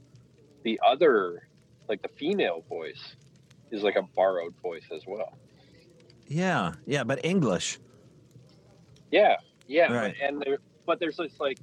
the 0.64 0.80
other 0.86 1.48
like 1.88 2.02
the 2.02 2.08
female 2.08 2.64
voice 2.68 3.14
is 3.70 3.82
like 3.82 3.96
a 3.96 4.02
borrowed 4.16 4.54
voice 4.62 4.84
as 4.94 5.02
well. 5.06 5.36
yeah, 6.26 6.72
yeah, 6.86 7.04
but 7.04 7.24
English. 7.24 7.78
Yeah, 9.10 9.36
yeah, 9.72 9.92
Right. 9.92 10.14
and 10.22 10.40
there, 10.42 10.58
but 10.86 11.00
there's 11.00 11.16
this 11.16 11.38
like 11.40 11.58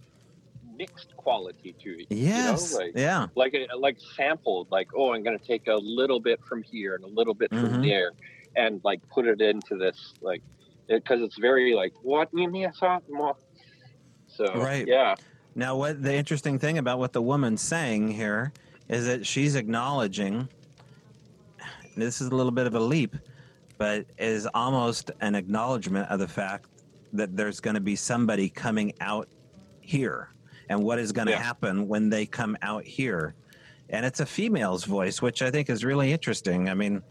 mixed 0.75 1.15
quality 1.17 1.75
to 1.83 2.01
it. 2.01 2.07
Yes, 2.09 2.71
you 2.73 2.79
know? 2.79 2.85
like 2.85 2.93
yeah, 2.95 3.27
like 3.35 3.53
a, 3.53 3.75
like 3.77 3.97
sampled 4.15 4.71
like 4.71 4.87
oh 4.95 5.13
i'm 5.13 5.23
going 5.23 5.37
to 5.37 5.45
take 5.45 5.67
a 5.67 5.75
little 5.75 6.19
bit 6.21 6.39
from 6.47 6.63
here 6.63 6.95
and 6.95 7.03
a 7.03 7.07
little 7.07 7.33
bit 7.33 7.49
from 7.51 7.69
Mhm. 7.73 7.83
there 7.83 8.11
and 8.55 8.79
like 8.85 9.01
put 9.09 9.27
it 9.27 9.41
into 9.41 9.75
this 9.77 10.13
like 10.21 10.41
because 10.87 11.21
it's 11.21 11.37
very 11.37 11.73
like 11.75 11.93
what 12.01 12.29
you 12.33 12.49
mean 12.49 12.71
something 12.73 13.13
more 13.13 13.35
so 14.27 14.45
Right. 14.55 14.87
yeah 14.87 15.15
Now, 15.55 15.75
what 15.75 16.01
the 16.01 16.13
interesting 16.13 16.57
thing 16.59 16.77
about 16.77 16.97
what 16.99 17.11
the 17.11 17.21
woman's 17.21 17.61
saying 17.61 18.11
here 18.11 18.53
is 18.87 19.05
that 19.05 19.25
she's 19.25 19.55
acknowledging 19.55 20.47
this 21.97 22.21
is 22.21 22.27
a 22.27 22.35
little 22.35 22.51
bit 22.53 22.65
of 22.67 22.75
a 22.75 22.79
leap, 22.79 23.15
but 23.77 24.05
is 24.17 24.47
almost 24.53 25.11
an 25.19 25.35
acknowledgement 25.35 26.09
of 26.09 26.19
the 26.19 26.27
fact 26.27 26.67
that 27.13 27.35
there's 27.35 27.59
going 27.59 27.73
to 27.75 27.81
be 27.81 27.95
somebody 27.95 28.49
coming 28.49 28.93
out 29.01 29.27
here 29.81 30.29
and 30.69 30.83
what 30.83 30.99
is 30.99 31.11
going 31.11 31.27
to 31.27 31.33
Yeah. 31.33 31.41
happen 31.41 31.87
when 31.87 32.09
they 32.09 32.25
come 32.25 32.57
out 32.61 32.83
here. 32.83 33.35
And 33.89 34.05
it's 34.05 34.19
a 34.19 34.25
female's 34.25 34.83
voice, 34.85 35.21
which 35.21 35.41
I 35.41 35.49
think 35.49 35.69
is 35.69 35.83
really 35.83 36.11
interesting. 36.11 36.69
I 36.69 36.75
mean, 36.75 37.01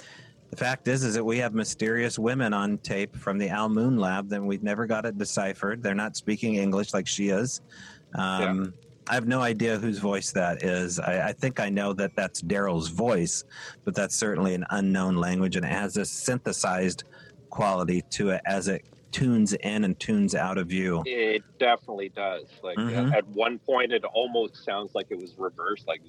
the 0.50 0.56
fact 0.56 0.86
is, 0.88 1.02
is 1.02 1.14
that 1.14 1.24
we 1.24 1.38
have 1.38 1.52
mysterious 1.52 2.18
women 2.18 2.54
on 2.54 2.78
tape 2.78 3.16
from 3.16 3.36
the 3.36 3.50
Owl 3.50 3.68
Moon 3.68 3.98
Lab 3.98 4.28
that 4.28 4.42
we've 4.42 4.62
never 4.62 4.86
got 4.86 5.04
it 5.04 5.18
deciphered. 5.18 5.82
They're 5.82 5.94
not 5.94 6.16
speaking 6.16 6.54
English 6.54 6.94
like 6.94 7.06
she 7.06 7.28
is. 7.30 7.60
Um, 8.14 8.72
I 9.08 9.14
have 9.14 9.26
no 9.26 9.40
idea 9.40 9.78
whose 9.78 9.98
voice 9.98 10.32
that 10.32 10.62
is. 10.62 11.00
I, 11.00 11.28
I 11.28 11.32
think 11.32 11.60
I 11.60 11.68
know 11.68 11.92
that 11.94 12.14
that's 12.14 12.42
Daryl's 12.42 12.88
voice, 12.88 13.44
but 13.84 13.94
that's 13.94 14.14
certainly 14.14 14.54
an 14.54 14.64
unknown 14.70 15.16
language, 15.16 15.56
and 15.56 15.64
it 15.64 15.72
has 15.72 15.96
a 15.96 16.04
synthesized 16.04 17.04
quality 17.50 18.02
to 18.10 18.30
it 18.30 18.40
as 18.46 18.68
it 18.68 18.84
tunes 19.10 19.52
in 19.54 19.84
and 19.84 19.98
tunes 19.98 20.34
out 20.34 20.58
of 20.58 20.72
you. 20.72 21.02
it 21.06 21.42
definitely 21.58 22.10
does 22.10 22.44
like 22.62 22.76
Mhm. 22.78 23.12
at 23.12 23.26
one 23.28 23.58
point 23.58 23.92
it 23.92 24.04
almost 24.04 24.64
sounds 24.64 24.94
like 24.94 25.06
it 25.10 25.18
was 25.18 25.34
reversed 25.38 25.86
like 25.86 26.00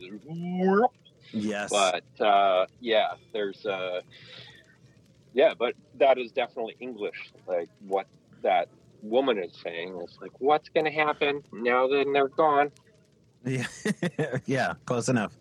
Yes. 1.31 1.69
but 1.69 2.03
uh 2.25 2.65
yeah 2.79 3.13
there's 3.33 3.65
uh 3.65 4.01
yeah 5.33 5.53
but 5.57 5.75
that 5.95 6.17
is 6.17 6.31
definitely 6.31 6.75
english 6.79 7.31
like 7.47 7.69
what 7.87 8.07
that 8.41 8.67
woman 9.01 9.37
is 9.37 9.53
saying 9.63 9.97
is 10.03 10.17
like 10.21 10.31
what's 10.39 10.69
gonna 10.69 10.91
happen 10.91 11.41
now 11.53 11.87
that 11.87 12.05
they're 12.13 12.27
gone 12.29 12.71
Yeah, 13.45 13.67
yeah, 14.45 14.73
close 14.85 15.07
enough. 15.07 15.37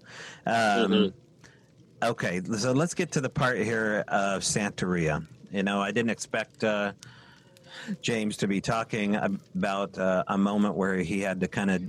Um, 0.47 0.55
Mhm. 0.93 1.13
Okay, 2.01 2.41
so 2.57 2.71
let's 2.71 2.95
get 2.95 3.11
to 3.13 3.21
the 3.21 3.29
part 3.29 3.59
here 3.59 4.05
of 4.07 4.43
Santeria. 4.43 5.27
You 5.51 5.65
know, 5.65 5.81
I 5.81 5.91
didn't 5.91 6.11
expect 6.11 6.63
uh, 6.63 6.93
James 8.03 8.37
to 8.39 8.49
be 8.49 8.61
talking 8.61 9.17
about 9.17 9.99
uh, 9.99 10.25
a 10.29 10.39
moment 10.39 10.75
where 10.75 10.97
he 10.99 11.21
had 11.21 11.41
to 11.41 11.49
kind 11.49 11.71
of 11.71 11.83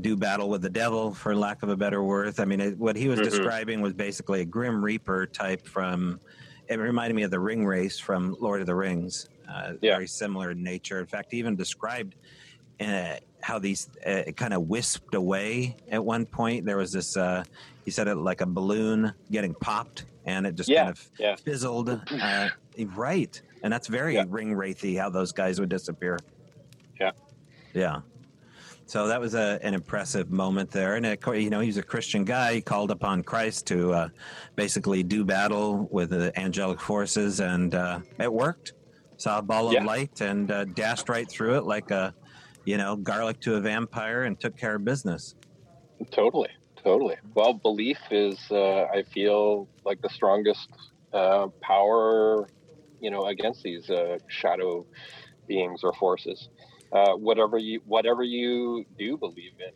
do 0.00 0.16
battle 0.16 0.48
with 0.48 0.62
the 0.62 0.70
devil, 0.70 1.14
for 1.14 1.34
lack 1.36 1.62
of 1.62 1.68
a 1.68 1.76
better 1.76 2.02
word. 2.02 2.38
I 2.40 2.44
mean, 2.44 2.60
it, 2.60 2.78
what 2.78 2.96
he 2.96 3.08
was 3.08 3.20
Mhm. 3.20 3.24
describing 3.24 3.80
was 3.80 3.92
basically 3.94 4.40
a 4.40 4.44
Grim 4.44 4.84
Reaper 4.84 5.26
type 5.26 5.66
from. 5.66 6.20
It 6.68 6.76
reminded 6.78 7.14
me 7.14 7.22
of 7.24 7.30
the 7.30 7.36
Ringwraiths 7.36 8.00
from 8.00 8.36
Lord 8.40 8.60
of 8.60 8.66
the 8.66 8.74
Rings. 8.74 9.28
Uh, 9.48 9.74
Yeah. 9.82 9.94
Very 9.96 10.06
similar 10.08 10.50
in 10.52 10.62
nature. 10.62 10.98
In 10.98 11.06
fact, 11.06 11.28
he 11.30 11.38
even 11.38 11.54
described 11.56 12.14
uh, 12.80 13.14
how 13.40 13.58
these 13.60 13.88
uh, 14.04 14.22
kind 14.36 14.52
of 14.54 14.62
wisped 14.68 15.14
away 15.14 15.76
at 15.90 16.02
one 16.04 16.24
point. 16.26 16.64
There 16.64 16.78
was 16.78 16.90
this, 16.90 17.16
uh, 17.16 17.44
he 17.84 17.90
said 17.92 18.08
it 18.08 18.16
like 18.16 18.40
a 18.40 18.46
balloon 18.46 19.12
getting 19.30 19.54
popped 19.54 20.06
and 20.24 20.44
it 20.46 20.56
just 20.56 20.68
Yeah, 20.68 20.84
kind 20.86 20.90
of 20.90 21.10
yeah. 21.18 21.36
fizzled. 21.36 21.88
Uh, 22.10 22.48
right. 22.96 23.40
And 23.64 23.72
that's 23.72 23.88
very 23.88 24.14
Yeah. 24.14 24.26
ring 24.28 24.54
wraithy 24.54 24.96
how 24.96 25.08
those 25.08 25.32
guys 25.32 25.58
would 25.58 25.70
disappear. 25.70 26.18
Yeah. 27.00 27.12
Yeah. 27.72 28.02
So 28.84 29.08
that 29.08 29.18
was 29.18 29.34
a, 29.34 29.58
an 29.62 29.72
impressive 29.72 30.30
moment 30.30 30.70
there. 30.70 30.96
And, 30.96 31.20
course, 31.22 31.40
you 31.42 31.48
know, 31.48 31.60
he's 31.60 31.78
a 31.78 31.82
Christian 31.82 32.24
guy. 32.24 32.52
He 32.56 32.60
called 32.60 32.90
upon 32.90 33.22
Christ 33.22 33.66
to 33.68 33.94
uh, 33.94 34.08
basically 34.54 35.02
do 35.02 35.24
battle 35.24 35.88
with 35.90 36.10
the 36.10 36.38
angelic 36.38 36.78
forces, 36.78 37.40
and 37.40 37.74
uh, 37.74 38.00
it 38.20 38.30
worked. 38.30 38.74
Saw 39.16 39.38
a 39.38 39.42
ball 39.42 39.72
Yeah. 39.72 39.80
of 39.80 39.86
light 39.86 40.20
and 40.20 40.50
uh, 40.50 40.66
dashed 40.66 41.08
right 41.08 41.28
through 41.28 41.56
it 41.56 41.64
like 41.64 41.90
a, 41.90 42.14
you 42.66 42.76
know, 42.76 42.96
garlic 42.96 43.40
to 43.40 43.54
a 43.54 43.60
vampire 43.60 44.24
and 44.24 44.38
took 44.38 44.58
care 44.58 44.74
of 44.74 44.84
business. 44.84 45.34
Totally, 46.10 46.50
totally. 46.76 47.16
Well, 47.34 47.54
belief 47.54 47.98
is, 48.10 48.38
uh, 48.50 48.82
I 48.92 49.04
feel, 49.04 49.68
like 49.86 50.02
the 50.02 50.10
strongest 50.10 50.68
uh, 51.14 51.46
power, 51.62 52.46
you 53.04 53.10
know, 53.10 53.24
against 53.26 53.62
these 53.62 53.88
uh, 53.90 54.18
shadow 54.28 54.86
beings 55.46 55.80
or 55.84 55.92
forces. 55.94 56.48
Uh, 56.92 57.14
whatever 57.28 57.58
you 57.58 57.80
whatever 57.84 58.22
you 58.22 58.84
do 58.98 59.18
believe 59.18 59.56
in, 59.68 59.74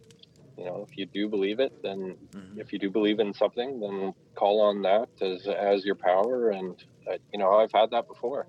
you 0.57 0.65
know, 0.65 0.87
if 0.89 0.97
you 0.97 1.07
do 1.07 1.29
believe 1.29 1.61
it, 1.61 1.73
then 1.83 2.17
Mhm. 2.35 2.59
if 2.63 2.73
you 2.73 2.79
do 2.79 2.91
believe 2.91 3.19
in 3.21 3.35
something, 3.35 3.81
then 3.81 4.15
call 4.35 4.61
on 4.61 4.83
that 4.83 5.09
as 5.21 5.47
as 5.47 5.85
your 5.85 5.97
power. 5.97 6.51
And 6.51 6.77
uh, 7.11 7.19
you 7.33 7.39
know, 7.39 7.51
I've 7.61 7.73
had 7.73 7.91
that 7.91 8.07
before. 8.09 8.49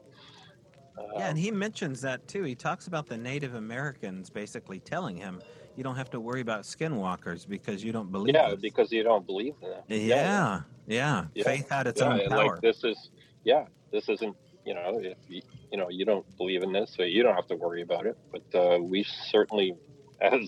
Uh, 0.97 1.03
Yeah, 1.19 1.29
and 1.29 1.37
he 1.37 1.51
mentions 1.51 2.01
that 2.01 2.27
too. 2.27 2.43
He 2.43 2.55
talks 2.55 2.87
about 2.87 3.07
the 3.07 3.17
Native 3.17 3.53
Americans 3.55 4.29
basically 4.29 4.79
telling 4.79 5.17
him, 5.17 5.41
"You 5.75 5.83
don't 5.83 5.95
have 5.95 6.09
to 6.11 6.19
worry 6.19 6.41
about 6.41 6.61
skinwalkers 6.63 7.47
because 7.47 7.83
you 7.83 7.91
don't 7.91 8.11
believe." 8.11 8.33
yeah, 8.35 8.49
this." 8.51 8.61
because 8.61 8.91
you 8.91 9.03
don't 9.03 9.25
believe 9.25 9.55
in 9.61 9.69
that. 9.71 9.85
yeah, 9.87 10.63
yeah, 10.87 11.25
Yeah. 11.35 11.43
Faith 11.43 11.69
had 11.69 11.87
its 11.87 12.01
yeah, 12.01 12.07
own 12.07 12.19
power. 12.29 12.55
like 12.55 12.61
this 12.61 12.83
is 12.83 12.97
yeah, 13.43 13.65
this 13.91 14.09
isn't 14.09 14.35
you 14.69 14.75
know 14.75 14.99
if 15.01 15.17
you, 15.27 15.41
you 15.71 15.79
know 15.79 15.89
you 15.89 16.05
don't 16.05 16.25
believe 16.37 16.61
in 16.61 16.71
this, 16.71 16.93
so 16.95 17.01
you 17.01 17.23
don't 17.23 17.33
have 17.33 17.47
to 17.47 17.55
worry 17.55 17.81
about 17.81 18.05
it. 18.05 18.15
But 18.31 18.55
uh, 18.55 18.77
we 18.79 19.03
certainly, 19.03 19.73
as 20.21 20.47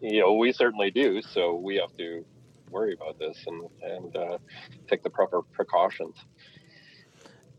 you 0.00 0.20
know, 0.20 0.34
we 0.34 0.52
certainly 0.52 0.92
do. 0.92 1.20
So 1.20 1.56
we 1.56 1.74
have 1.76 1.96
to 1.98 2.24
worry 2.70 2.94
about 2.94 3.18
this 3.18 3.36
and 3.48 3.68
and 3.82 4.16
uh, 4.16 4.38
take 4.88 5.02
the 5.02 5.10
proper 5.10 5.42
precautions. 5.42 6.14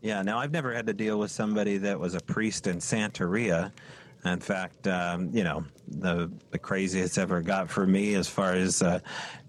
Yeah, 0.00 0.22
now 0.22 0.38
I've 0.38 0.52
never 0.52 0.72
had 0.72 0.86
to 0.86 0.94
deal 0.94 1.18
with 1.18 1.30
somebody 1.30 1.76
that 1.78 2.00
was 2.00 2.14
a 2.14 2.20
priest 2.20 2.66
in 2.66 2.78
Santeria. 2.78 3.70
In 4.24 4.40
fact, 4.40 4.88
um, 4.88 5.30
you 5.32 5.44
know, 5.44 5.64
the 5.88 6.30
the 6.50 6.58
craziest 6.58 7.16
ever 7.16 7.40
got 7.40 7.70
for 7.70 7.86
me 7.86 8.14
as 8.14 8.26
far 8.26 8.54
as 8.54 8.82
uh, 8.82 8.98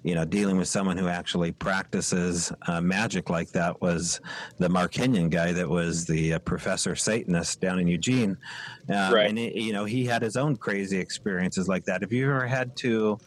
you 0.03 0.13
know 0.13 0.23
dealing 0.23 0.55
with 0.57 0.67
someone 0.67 0.97
who 0.97 1.07
actually 1.07 1.51
practices 1.51 2.51
uh, 2.67 2.79
magic 2.79 3.31
like 3.31 3.49
that 3.53 3.81
was 3.81 4.21
the 4.59 4.69
Mark 4.69 4.91
Kenyon 4.91 5.29
guy 5.29 5.51
that 5.51 5.67
was 5.67 6.05
the 6.05 6.33
uh, 6.33 6.39
professor 6.39 6.95
Satanist 6.95 7.59
down 7.59 7.79
in 7.79 7.87
Eugene, 7.87 8.37
um, 8.89 9.13
Right. 9.13 9.29
and 9.29 9.37
he, 9.37 9.61
you 9.61 9.73
know 9.73 9.85
he 9.85 10.05
had 10.05 10.21
his 10.21 10.35
own 10.37 10.55
crazy 10.55 10.99
experiences 10.99 11.67
like 11.67 11.83
that. 11.85 12.01
Have 12.01 12.11
you 12.13 12.29
ever 12.29 12.45
had 12.45 12.75
to 12.77 13.17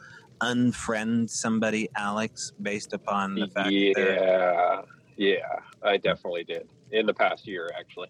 unfriend 0.41 1.29
somebody, 1.29 1.89
Alex, 1.97 2.53
based 2.63 2.93
upon 2.93 3.35
the 3.35 3.49
fact 3.49 3.71
that 3.71 3.95
yeah, 3.97 4.83
yeah, 5.17 5.59
I 5.83 5.97
definitely 5.97 6.45
did 6.45 6.69
in 6.93 7.07
the 7.07 7.15
past 7.15 7.47
year 7.47 7.71
actually. 7.77 8.09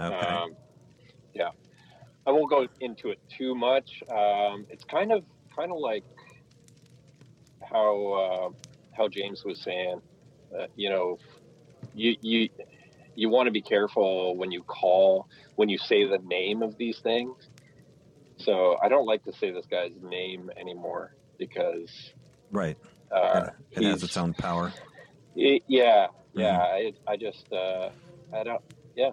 okay? 0.00 0.14
Um, 0.14 0.54
yeah, 1.34 1.50
I 2.28 2.30
won't 2.30 2.50
go 2.50 2.68
into 2.80 3.08
it 3.08 3.18
too 3.30 3.54
much. 3.54 4.02
Um, 4.10 4.66
it's 4.68 4.84
kind 4.84 5.12
of 5.12 5.24
kind 5.56 5.72
of 5.72 5.78
like 5.78 6.04
how 7.62 8.12
uh, 8.12 8.48
how 8.94 9.08
James 9.08 9.44
was 9.46 9.62
saying. 9.62 10.02
Uh, 10.54 10.66
you 10.76 10.90
know, 10.90 11.18
you 11.94 12.16
you 12.20 12.50
you 13.14 13.30
want 13.30 13.46
to 13.46 13.50
be 13.50 13.62
careful 13.62 14.36
when 14.36 14.52
you 14.52 14.62
call 14.62 15.26
when 15.56 15.70
you 15.70 15.78
say 15.78 16.06
the 16.06 16.18
name 16.18 16.62
of 16.62 16.76
these 16.76 16.98
things. 16.98 17.48
So 18.36 18.76
I 18.82 18.90
don't 18.90 19.06
like 19.06 19.24
to 19.24 19.32
say 19.32 19.50
this 19.50 19.64
guy's 19.64 19.92
name 20.02 20.50
anymore 20.54 21.14
because 21.38 21.90
right. 22.52 22.76
uh, 23.10 23.46
it 23.72 23.84
has 23.84 24.02
its 24.02 24.18
own 24.18 24.34
power. 24.34 24.70
Y- 25.34 25.62
yeah, 25.66 26.08
yeah. 26.34 26.58
Mm-hmm. 26.58 27.08
I, 27.08 27.12
I 27.12 27.16
just, 27.16 27.52
uh, 27.52 27.88
I 28.32 28.44
don't, 28.44 28.62
yeah. 28.94 29.10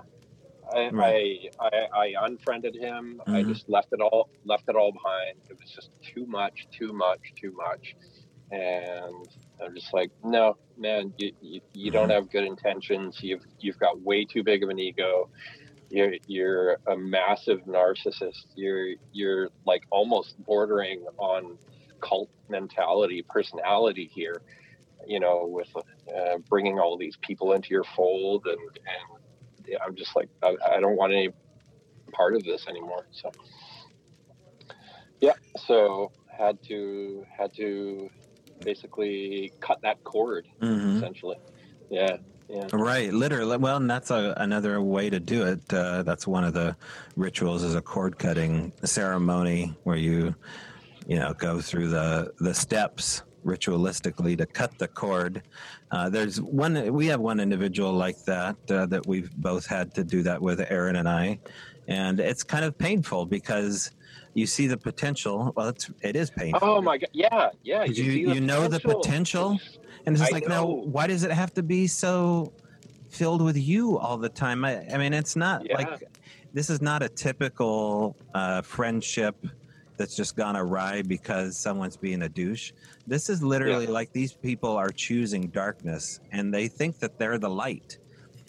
I, 0.73 0.91
Right. 0.91 0.99
I, 0.99 1.31
I, 1.61 1.87
I 1.95 2.13
unfriended 2.25 2.75
him. 2.75 3.21
I 3.33 3.43
Mhm. 3.43 3.49
just 3.49 3.65
left 3.69 3.89
it 3.91 4.01
all, 4.01 4.29
left 4.45 4.63
it 4.67 4.75
all 4.75 4.91
behind. 4.91 5.37
It 5.49 5.53
was 5.59 5.71
just 5.75 5.89
too 6.15 6.25
much, 6.27 6.53
too 6.77 6.93
much, 6.93 7.19
too 7.41 7.53
much. 7.55 7.95
And 8.51 9.29
I'm 9.63 9.75
just 9.75 9.93
like, 9.93 10.11
no, 10.23 10.55
man, 10.77 11.13
you, 11.17 11.31
you, 11.41 11.61
you 11.73 11.91
don't 11.91 12.09
Mhm. 12.09 12.11
have 12.11 12.29
good 12.31 12.45
intentions. 12.45 13.17
You've, 13.21 13.43
you've 13.59 13.79
got 13.79 14.01
way 14.01 14.25
too 14.25 14.43
big 14.43 14.63
of 14.63 14.69
an 14.69 14.79
ego. 14.79 15.25
You're, 15.89 16.13
you're 16.27 16.73
a 16.89 16.97
massive 16.97 17.59
narcissist. 17.67 18.45
You're, 18.55 18.95
you're 19.13 19.49
like 19.65 19.81
almost 19.91 20.35
bordering 20.39 21.05
on 21.19 21.57
cult 22.07 22.29
mentality, 22.49 23.25
personality 23.29 24.09
here 24.13 24.35
you 25.07 25.19
know, 25.19 25.45
with 25.47 25.69
uh, 25.77 26.37
bringing 26.49 26.79
all 26.79 26.97
these 26.97 27.17
people 27.23 27.53
into 27.53 27.69
your 27.71 27.85
fold, 27.95 28.43
and 28.45 28.55
and 28.55 29.14
I'm 29.83 29.95
just 29.95 30.15
like, 30.15 30.29
I, 30.43 30.55
I 30.75 30.79
don't 30.79 30.95
want 30.95 31.13
any 31.13 31.29
part 32.11 32.35
of 32.35 32.43
this 32.43 32.67
anymore. 32.67 33.07
So, 33.11 33.31
yeah, 35.21 35.33
so 35.67 36.11
had 36.27 36.61
to 36.67 37.25
had 37.37 37.53
to 37.55 38.09
basically 38.63 39.51
cut 39.59 39.79
that 39.81 40.03
cord 40.03 40.47
hmm 40.61 40.97
essentially. 40.97 41.37
Yeah, 41.89 42.17
yeah, 42.49 42.67
Right, 42.73 43.13
literally. 43.13 43.57
Well, 43.57 43.77
and 43.77 43.89
that's 43.89 44.11
a, 44.11 44.33
another 44.37 44.81
way 44.81 45.09
to 45.09 45.19
do 45.19 45.45
it. 45.45 45.73
Uh, 45.73 46.03
that's 46.03 46.27
one 46.27 46.43
of 46.43 46.53
the 46.53 46.75
rituals 47.15 47.63
is 47.63 47.75
a 47.75 47.81
cord 47.81 48.17
cutting 48.17 48.71
ceremony 48.83 49.75
where 49.83 49.97
you, 49.97 50.35
you 51.07 51.17
know, 51.17 51.33
go 51.33 51.61
through 51.61 51.89
the 51.89 52.31
the 52.39 52.53
steps 52.53 53.23
ritualistically 53.45 54.37
to 54.37 54.45
cut 54.45 54.77
the 54.77 54.87
cord. 54.87 55.43
Uh, 55.91 56.09
there's 56.09 56.41
one. 56.41 56.93
We 56.93 57.05
have 57.07 57.19
one 57.19 57.39
individual 57.39 57.93
like 57.93 58.23
that 58.25 58.55
uh, 58.69 58.85
that 58.87 59.05
we've 59.07 59.31
both 59.37 59.65
had 59.65 59.93
to 59.95 60.03
do 60.03 60.23
that 60.23 60.41
with 60.41 60.59
Erin 60.69 60.97
and 60.97 61.07
I, 61.07 61.39
and 61.87 62.19
it's 62.19 62.43
kind 62.43 62.65
of 62.65 62.77
painful 62.77 63.25
because 63.25 63.91
you 64.33 64.45
see 64.47 64.67
the 64.67 64.77
potential. 64.77 65.53
Well, 65.55 65.69
it's 65.69 65.89
it 66.01 66.15
is 66.15 66.29
painful. 66.29 66.67
Oh 66.67 66.81
my 66.81 66.97
god, 66.97 67.09
yeah, 67.13 67.49
yeah. 67.63 67.83
you- 67.85 67.93
the 68.27 68.35
you 68.35 68.41
know 68.41 68.67
the 68.67 68.79
potential? 68.79 69.59
And 70.07 70.13
it's 70.15 70.21
just 70.21 70.33
I 70.33 70.35
like, 70.35 70.47
no, 70.47 70.61
know. 70.61 70.65
why 70.91 71.07
does 71.07 71.23
it 71.23 71.31
have 71.31 71.51
to 71.55 71.63
be 71.63 71.87
so 71.87 72.53
filled 73.09 73.41
with 73.41 73.57
you 73.57 73.97
all 73.97 74.17
the 74.17 74.29
time? 74.29 74.63
I, 74.63 74.85
I 74.93 74.97
mean, 74.97 75.13
it's 75.13 75.35
not 75.35 75.65
Yeah. 75.65 75.77
like 75.77 76.03
this 76.53 76.69
is 76.69 76.79
not 76.81 77.01
a 77.01 77.09
typical 77.09 78.15
uh, 78.35 78.61
friendship 78.61 79.35
that's 79.97 80.15
just 80.15 80.35
gone 80.35 80.55
awry 80.57 81.01
because 81.01 81.57
someone's 81.57 81.97
being 81.97 82.23
a 82.23 82.29
douche. 82.29 82.71
This 83.07 83.29
is 83.29 83.41
literally 83.43 83.87
like 83.87 84.11
these 84.11 84.33
people 84.33 84.71
are 84.75 84.89
choosing 84.89 85.47
darkness 85.47 86.19
and 86.31 86.53
they 86.53 86.67
think 86.67 86.99
that 86.99 87.17
they're 87.17 87.37
the 87.37 87.49
light. 87.49 87.97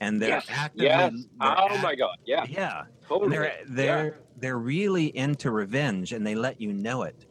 And 0.01 0.21
they're 0.21 0.29
Yes, 0.31 0.47
actively. 0.51 0.87
yes. 0.87 1.13
they're 1.13 1.49
Oh 1.59 1.69
act- 1.71 1.83
my 1.83 1.95
god, 1.95 2.17
yeah, 2.27 2.45
Yeah. 2.49 2.83
totally. 3.09 3.31
They're, 3.31 3.59
they're, 3.69 4.19
they're 4.39 4.59
really 4.59 5.17
into 5.17 5.51
revenge 5.51 6.13
and 6.13 6.27
they 6.27 6.35
let 6.35 6.61
you 6.61 6.73
know 6.75 7.05
it 7.05 7.27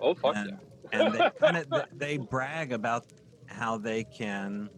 Oh 0.00 0.14
fuck 0.14 0.36
and, 0.36 0.58
yeah. 0.92 1.00
and 1.00 1.14
they 1.14 1.30
kind 1.40 1.56
of 1.56 1.84
they 1.98 2.18
brag 2.18 2.72
about 2.72 3.06
how 3.46 3.76
they 3.78 4.04
can 4.04 4.68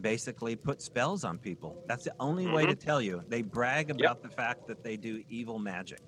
basically 0.00 0.56
put 0.56 0.82
spells 0.82 1.24
on 1.24 1.38
people. 1.38 1.82
That's 1.86 2.04
the 2.04 2.14
only 2.20 2.46
way 2.46 2.62
Mm-hmm. 2.64 2.70
to 2.70 2.76
tell 2.76 3.00
you. 3.00 3.22
They 3.28 3.42
brag 3.42 3.90
about 3.90 4.22
the 4.22 4.28
fact 4.28 4.66
that 4.66 4.82
they 4.82 4.96
do 4.96 5.22
evil 5.28 5.58
magic, 5.58 6.00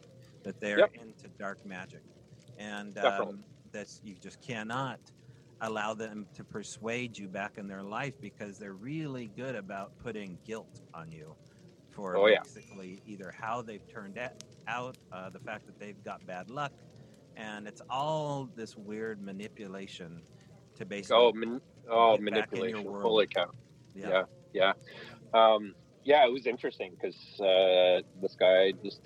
that 0.43 0.60
they're 0.60 0.81
Yep. 0.81 0.93
Dark 1.39 1.65
magic, 1.66 2.02
and 2.59 2.97
um, 2.98 3.44
that's 3.73 4.01
you 4.05 4.15
just 4.20 4.40
cannot 4.40 5.01
allow 5.61 5.94
them 5.94 6.27
to 6.35 6.44
persuade 6.44 7.16
you 7.16 7.28
back 7.28 7.59
in 7.59 7.66
their 7.66 7.82
life 7.82 8.15
because 8.20 8.59
they're 8.59 8.74
really 8.74 9.31
good 9.36 9.55
about 9.55 9.97
putting 9.98 10.36
guilt 10.44 10.81
on 10.93 11.11
you 11.11 11.35
for 11.90 12.16
Oh, 12.16 12.27
yeah. 12.27 12.40
basically 12.43 13.01
either 13.06 13.32
how 13.39 13.62
they've 13.62 13.86
turned 13.89 14.19
out, 14.66 14.98
uh, 15.12 15.31
the 15.31 15.39
fact 15.39 15.65
that 15.66 15.78
they've 15.78 16.02
got 16.05 16.27
bad 16.27 16.51
luck, 16.51 16.73
and 17.36 17.66
it's 17.69 17.81
all 17.89 18.48
this 18.56 18.77
weird 18.77 19.23
manipulation 19.23 20.23
to 20.77 20.85
basically 20.85 21.16
Oh, 21.16 21.32
man, 21.32 21.61
oh, 21.89 22.16
Get 22.16 22.35
back 22.35 22.52
in 22.52 22.59
your 22.59 22.74
manipulation. 22.82 23.01
Holy 23.01 23.27
cow. 23.28 23.51
yeah. 23.94 24.24
yeah, 24.52 24.73
yeah. 25.32 25.43
Um, 25.55 25.74
yeah, 26.05 26.27
it 26.27 26.32
was 26.32 26.47
interesting 26.47 26.94
because 27.01 27.16
uh, 27.40 28.02
this 28.20 28.35
guy 28.39 28.73
just 28.82 29.01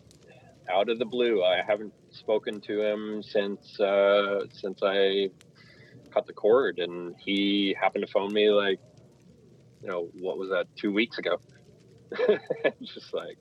out 0.71 0.89
of 0.89 0.99
the 0.99 1.05
blue. 1.05 1.45
I 1.45 1.63
haven't 1.67 1.93
spoken 2.11 2.61
to 2.63 2.81
him 2.81 3.23
since 3.23 3.79
uh, 3.81 4.47
since 4.53 4.81
I 4.83 5.31
cut 6.13 6.27
the 6.27 6.33
cord, 6.33 6.79
and 6.79 7.15
he 7.19 7.77
happened 7.81 8.05
to 8.07 8.13
phone 8.13 8.33
me 8.33 8.51
like, 8.51 8.81
you 9.83 9.89
know, 9.89 10.09
what 10.21 10.39
was 10.39 10.51
that? 10.51 10.67
Two 10.77 10.93
weeks 10.93 11.19
ago. 11.19 11.39
Just 12.83 13.13
like, 13.13 13.39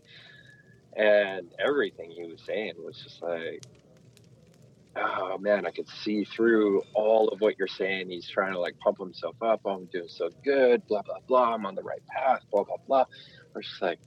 and 0.96 1.54
everything 1.60 2.12
he 2.12 2.24
was 2.24 2.42
saying 2.46 2.74
was 2.78 2.98
just 2.98 3.22
like, 3.22 3.64
oh 4.96 5.38
man, 5.38 5.66
I 5.66 5.72
could 5.72 5.88
see 5.88 6.26
through 6.26 6.82
all 6.94 7.30
of 7.30 7.40
what 7.40 7.58
you're 7.58 7.68
saying. 7.68 8.10
He's 8.10 8.28
trying 8.30 8.54
to 8.54 8.60
like 8.60 8.78
pump 8.80 8.98
himself 9.00 9.36
up. 9.42 9.62
Oh, 9.66 9.72
I'm 9.72 9.86
doing 9.86 10.10
so 10.10 10.30
good. 10.44 10.86
Blah 10.88 11.04
blah 11.04 11.20
blah. 11.28 11.54
I'm 11.54 11.66
on 11.66 11.76
the 11.76 11.84
right 11.84 12.06
path. 12.08 12.42
Blah 12.52 12.64
blah 12.64 12.78
blah. 12.88 13.02
I 13.02 13.58
was 13.58 13.66
just 13.66 13.82
like, 13.82 14.00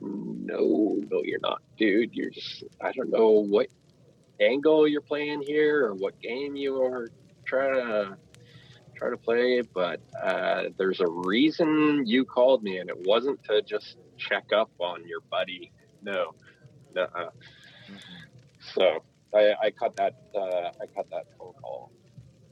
no, 0.00 1.00
no, 1.10 1.22
you're 1.24 1.40
not, 1.40 1.62
dude. 1.78 2.14
You're 2.14 2.30
just 2.30 2.64
I 2.80 2.92
don't 2.92 3.10
know 3.10 3.30
what 3.30 3.68
angle 4.40 4.86
you're 4.88 5.00
playing 5.00 5.42
here 5.42 5.86
or 5.86 5.94
what 5.94 6.20
game 6.20 6.56
you 6.56 6.82
are 6.82 7.10
trying 7.44 7.74
to 7.74 8.16
try 8.96 9.10
to 9.10 9.16
play, 9.16 9.60
but 9.60 10.00
uh, 10.22 10.64
there's 10.78 11.00
a 11.00 11.08
reason 11.08 12.04
you 12.06 12.24
called 12.24 12.62
me, 12.62 12.78
and 12.78 12.88
it 12.88 12.96
wasn't 13.06 13.42
to 13.44 13.60
just 13.62 13.96
check 14.16 14.44
up 14.54 14.70
on 14.78 15.06
your 15.06 15.20
buddy. 15.30 15.72
No, 16.02 16.34
no. 16.94 17.06
Mhm. 17.90 17.98
So 18.74 19.02
I, 19.34 19.54
I 19.62 19.70
cut 19.70 19.96
that. 19.96 20.14
Uh, 20.34 20.70
I 20.80 20.86
cut 20.94 21.10
that 21.10 21.24
phone 21.38 21.54
call. 21.60 21.90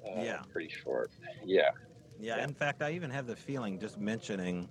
Uh, 0.05 0.23
Yeah. 0.23 0.43
pretty 0.53 0.69
short. 0.69 1.11
Yeah. 1.45 1.71
Yeah, 2.19 2.37
Yeah. 2.39 2.45
in 2.45 2.55
fact, 2.55 2.83
I 2.83 2.93
even 2.93 3.11
have 3.11 3.27
the 3.27 3.37
feeling 3.37 3.79
just 3.79 3.99
mentioning 3.99 4.69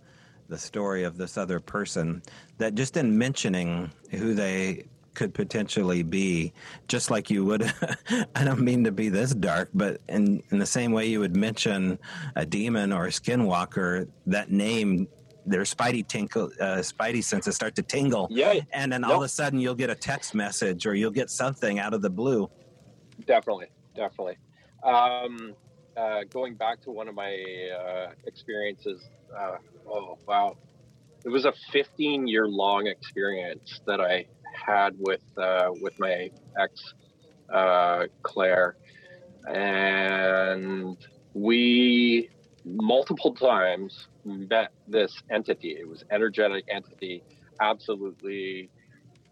the 0.49 0.57
story 0.57 1.03
of 1.05 1.15
this 1.17 1.37
other 1.37 1.59
person 1.61 2.21
that 2.57 2.75
just 2.75 2.97
in 2.97 3.17
mentioning 3.17 3.89
who 4.11 4.33
they 4.33 4.83
could 5.13 5.33
potentially 5.33 6.03
be, 6.03 6.53
just 6.87 7.11
like 7.11 7.29
you 7.29 7.43
would. 7.45 7.63
I 8.35 8.43
don't 8.43 8.61
mean 8.61 8.83
to 8.85 8.91
be 8.91 9.09
this 9.09 9.33
dark, 9.33 9.69
but 9.73 10.01
in 10.09 10.41
in 10.51 10.59
the 10.59 10.65
same 10.65 10.91
way 10.91 11.07
you 11.07 11.19
would 11.19 11.35
mention 11.35 11.99
a 12.35 12.45
demon 12.45 12.91
or 12.93 13.05
a 13.05 13.09
skinwalker, 13.09 14.07
that 14.27 14.51
name. 14.51 15.07
Their 15.43 15.63
spidey 15.63 16.07
tinkle, 16.07 16.51
uh, 16.61 16.83
spidey 16.83 17.23
senses 17.23 17.55
start 17.55 17.73
to 17.77 17.81
tingle, 17.81 18.27
Yeah, 18.29 18.59
and 18.73 18.93
then 18.93 19.03
all 19.03 19.15
of 19.17 19.23
a 19.23 19.27
sudden 19.27 19.59
you'll 19.59 19.73
get 19.73 19.89
a 19.89 19.95
text 19.95 20.35
message 20.35 20.85
or 20.85 20.93
you'll 20.93 21.09
get 21.09 21.31
something 21.31 21.79
out 21.79 21.95
of 21.95 22.03
the 22.03 22.11
blue. 22.11 22.47
definitely, 23.25 23.65
definitely. 23.95 24.37
Um, 24.83 25.55
uh, 25.97 26.25
going 26.29 26.53
back 26.53 26.79
to 26.81 26.91
one 26.91 27.07
of 27.07 27.15
my 27.15 27.33
uh, 27.75 28.11
experiences, 28.27 29.09
uh, 29.35 29.57
oh 29.87 30.19
wow, 30.27 30.57
it 31.25 31.29
was 31.29 31.45
a 31.45 31.53
15 31.71 32.27
year 32.27 32.47
long 32.47 32.85
experience 32.85 33.81
that 33.87 33.99
I 33.99 34.27
had 34.65 34.95
with 34.97 35.23
uh, 35.37 35.69
with 35.79 35.99
my 35.99 36.31
ex 36.59 36.93
uh, 37.53 38.05
Claire, 38.21 38.75
and 39.47 40.97
we 41.33 42.29
multiple 42.65 43.33
times 43.33 44.07
met 44.23 44.71
this 44.87 45.21
entity. 45.29 45.77
It 45.79 45.87
was 45.87 46.03
energetic 46.11 46.65
entity, 46.69 47.23
absolutely 47.59 48.69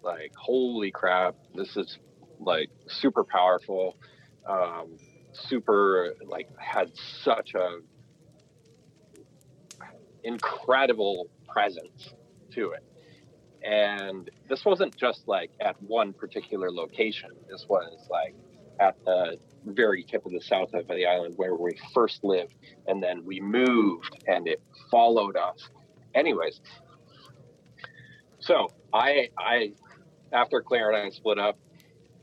like 0.01 0.33
holy 0.35 0.91
crap, 0.91 1.35
this 1.55 1.75
is 1.75 1.97
like 2.39 2.69
super 2.87 3.23
powerful, 3.23 3.97
um, 4.47 4.97
super 5.33 6.13
like 6.25 6.49
had 6.57 6.91
such 7.23 7.53
a 7.53 7.79
incredible 10.23 11.29
presence 11.47 12.13
to 12.51 12.71
it. 12.71 12.83
And 13.63 14.29
this 14.47 14.65
wasn't 14.65 14.95
just 14.95 15.27
like 15.27 15.51
at 15.59 15.81
one 15.83 16.13
particular 16.13 16.71
location. 16.71 17.31
This 17.49 17.65
was 17.67 18.07
like 18.09 18.35
at 18.79 18.95
the 19.05 19.37
very 19.65 20.03
tip 20.03 20.25
of 20.25 20.31
the 20.31 20.41
south 20.41 20.73
of 20.73 20.87
the 20.87 21.05
island 21.05 21.33
where 21.37 21.55
we 21.55 21.77
first 21.93 22.23
lived, 22.23 22.55
and 22.87 23.03
then 23.03 23.25
we 23.25 23.39
moved, 23.41 24.23
and 24.27 24.47
it 24.47 24.61
followed 24.89 25.35
us. 25.35 25.69
Anyways, 26.15 26.61
so 28.39 28.67
I 28.93 29.29
I 29.37 29.73
after 30.31 30.61
Claire 30.61 30.91
and 30.91 31.07
I 31.07 31.09
split 31.09 31.39
up, 31.39 31.57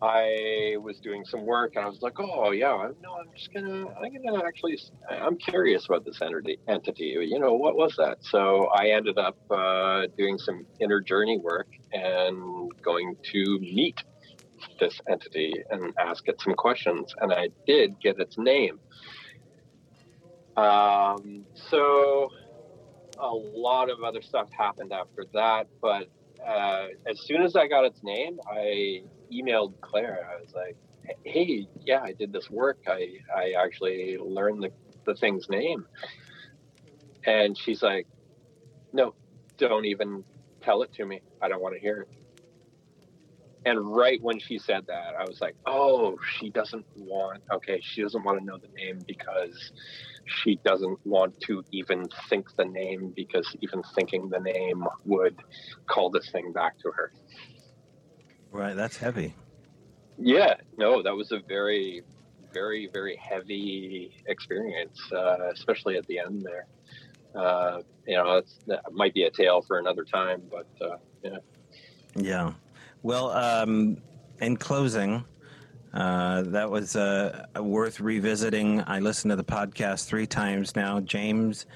I 0.03 0.77
was 0.83 0.99
doing 1.01 1.25
some 1.25 1.47
work 1.47 1.73
and 1.77 1.85
I 1.85 1.89
was 1.89 2.03
like, 2.03 2.19
oh 2.19 2.51
yeah, 2.51 2.73
I- 2.73 2.89
no, 3.03 3.15
I'm 3.19 3.31
just 3.35 3.53
gonna, 3.55 3.87
I'm 3.89 4.13
gonna 4.25 4.45
actually, 4.47 4.79
I'm 5.11 5.37
curious 5.39 5.87
about 5.87 6.05
this 6.05 6.21
entity. 6.21 6.59
Entity, 6.69 7.17
you 7.27 7.39
know, 7.39 7.55
what 7.55 7.77
was 7.77 7.95
that? 7.97 8.19
So 8.21 8.67
I 8.75 8.89
ended 8.91 9.19
up 9.19 9.37
uh, 9.51 10.07
doing 10.19 10.39
some 10.39 10.67
inner 10.81 11.01
journey 11.01 11.39
work 11.39 11.69
and 11.93 12.71
going 12.85 13.17
to 13.33 13.59
meet 13.61 14.03
this 14.81 15.01
entity 15.09 15.53
and 15.71 15.95
ask 15.99 16.29
it 16.29 16.41
some 16.43 16.55
questions, 16.55 17.15
and 17.21 17.33
I 17.33 17.49
did 17.67 17.99
get 18.01 18.19
its 18.19 18.37
name. 18.39 18.79
Um, 20.57 21.45
so 21.71 22.29
a 23.19 23.29
lot 23.29 23.91
of 23.91 24.03
other 24.03 24.23
stuff 24.23 24.49
happened 24.57 24.93
after 24.93 25.25
that, 25.33 25.69
but 25.81 26.09
uh, 26.47 26.87
as 27.09 27.21
soon 27.25 27.43
as 27.43 27.57
I 27.57 27.67
got 27.67 27.85
its 27.85 28.01
name, 28.03 28.39
I 28.51 29.03
emailed 29.33 29.75
Claire. 29.81 30.29
I 30.31 30.41
was 30.41 30.53
like, 30.55 30.77
"Hey, 31.25 31.67
yeah, 31.85 32.03
I 32.03 32.13
did 32.13 32.33
this 32.33 32.51
work. 32.51 32.79
I 32.87 33.09
I 33.35 33.55
actually 33.63 34.19
learned 34.19 34.63
the 34.63 34.71
the 35.07 35.15
thing's 35.15 35.49
name." 35.49 35.87
And 37.27 37.57
she's 37.59 37.83
like, 37.83 38.07
"No, 38.93 39.15
don't 39.59 39.85
even 39.87 40.25
tell 40.63 40.83
it 40.83 40.93
to 40.95 41.07
me. 41.07 41.23
I 41.43 41.49
don't 41.49 41.63
want 41.63 41.75
to 41.75 41.81
hear 41.81 42.03
it." 42.03 42.09
And 43.67 43.95
right 43.97 44.23
when 44.23 44.39
she 44.39 44.59
said 44.59 44.85
that, 44.87 45.15
I 45.19 45.25
was 45.27 45.41
like, 45.41 45.57
"Oh, 45.67 46.17
she 46.39 46.51
doesn't 46.51 46.87
want. 46.95 47.43
Okay, 47.53 47.81
she 47.83 48.03
doesn't 48.03 48.25
want 48.25 48.39
to 48.39 48.45
know 48.45 48.59
the 48.59 48.69
name 48.77 49.05
because 49.09 49.73
she 50.27 50.61
doesn't 50.65 50.99
want 51.05 51.35
to 51.47 51.65
even 51.73 52.09
think 52.31 52.47
the 52.57 52.65
name 52.65 53.13
because 53.17 53.49
even 53.63 53.83
thinking 53.97 54.29
the 54.29 54.39
name 54.41 54.85
would 55.05 55.37
call 55.91 56.11
this 56.11 56.31
thing 56.31 56.53
back 56.53 56.79
to 56.81 56.93
her." 56.97 57.13
Right, 58.57 58.75
that's 58.75 58.97
heavy. 58.97 59.35
Yeah, 60.19 60.55
no, 60.79 61.03
that 61.03 61.15
was 61.15 61.31
a 61.31 61.41
very, 61.41 62.03
very, 62.55 62.89
very 62.91 63.15
heavy 63.17 64.17
experience, 64.29 64.99
uh, 65.13 65.51
especially 65.53 65.99
at 65.99 66.07
the 66.07 66.19
end 66.19 66.43
there. 66.43 66.67
Uh, 67.35 67.83
you 68.07 68.17
know, 68.17 68.41
that 68.67 68.81
might 68.93 69.13
be 69.13 69.25
a 69.25 69.31
tale 69.31 69.61
for 69.61 69.79
another 69.79 70.05
time, 70.05 70.41
but 70.51 70.67
uh, 70.81 70.97
yeah. 71.23 71.37
Yeah. 72.15 72.53
Well, 73.03 73.31
um, 73.33 73.99
in 74.41 74.57
closing, 74.57 75.23
uh, 75.93 76.43
that 76.47 76.71
was 76.71 76.97
uh, 76.97 77.45
worth 77.61 78.01
revisiting. 78.01 78.83
I 78.87 79.01
listened 79.01 79.33
to 79.33 79.37
the 79.37 79.45
podcast 79.45 80.07
three 80.07 80.27
times 80.27 80.75
now. 80.75 81.01
James 81.01 81.67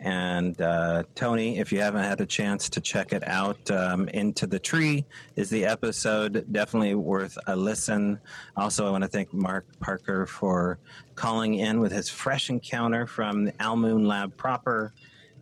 and 0.00 0.60
uh, 0.60 1.04
Tony, 1.14 1.58
if 1.58 1.72
you 1.72 1.80
haven't 1.80 2.02
had 2.04 2.20
a 2.20 2.26
chance 2.26 2.68
to 2.70 2.80
check 2.80 3.12
it 3.12 3.26
out, 3.26 3.70
um, 3.70 4.08
Into 4.08 4.46
the 4.46 4.58
Tree 4.58 5.04
is 5.36 5.48
the 5.48 5.64
episode. 5.64 6.46
Definitely 6.52 6.94
worth 6.94 7.38
a 7.46 7.56
listen. 7.56 8.20
Also, 8.56 8.86
I 8.86 8.90
want 8.90 9.02
to 9.02 9.08
thank 9.08 9.32
Mark 9.32 9.66
Parker 9.80 10.26
for 10.26 10.78
calling 11.14 11.54
in 11.54 11.80
with 11.80 11.92
his 11.92 12.08
fresh 12.08 12.50
encounter 12.50 13.06
from 13.06 13.44
the 13.44 13.54
Owl 13.60 13.76
Moon 13.76 14.06
Lab 14.06 14.36
proper. 14.36 14.92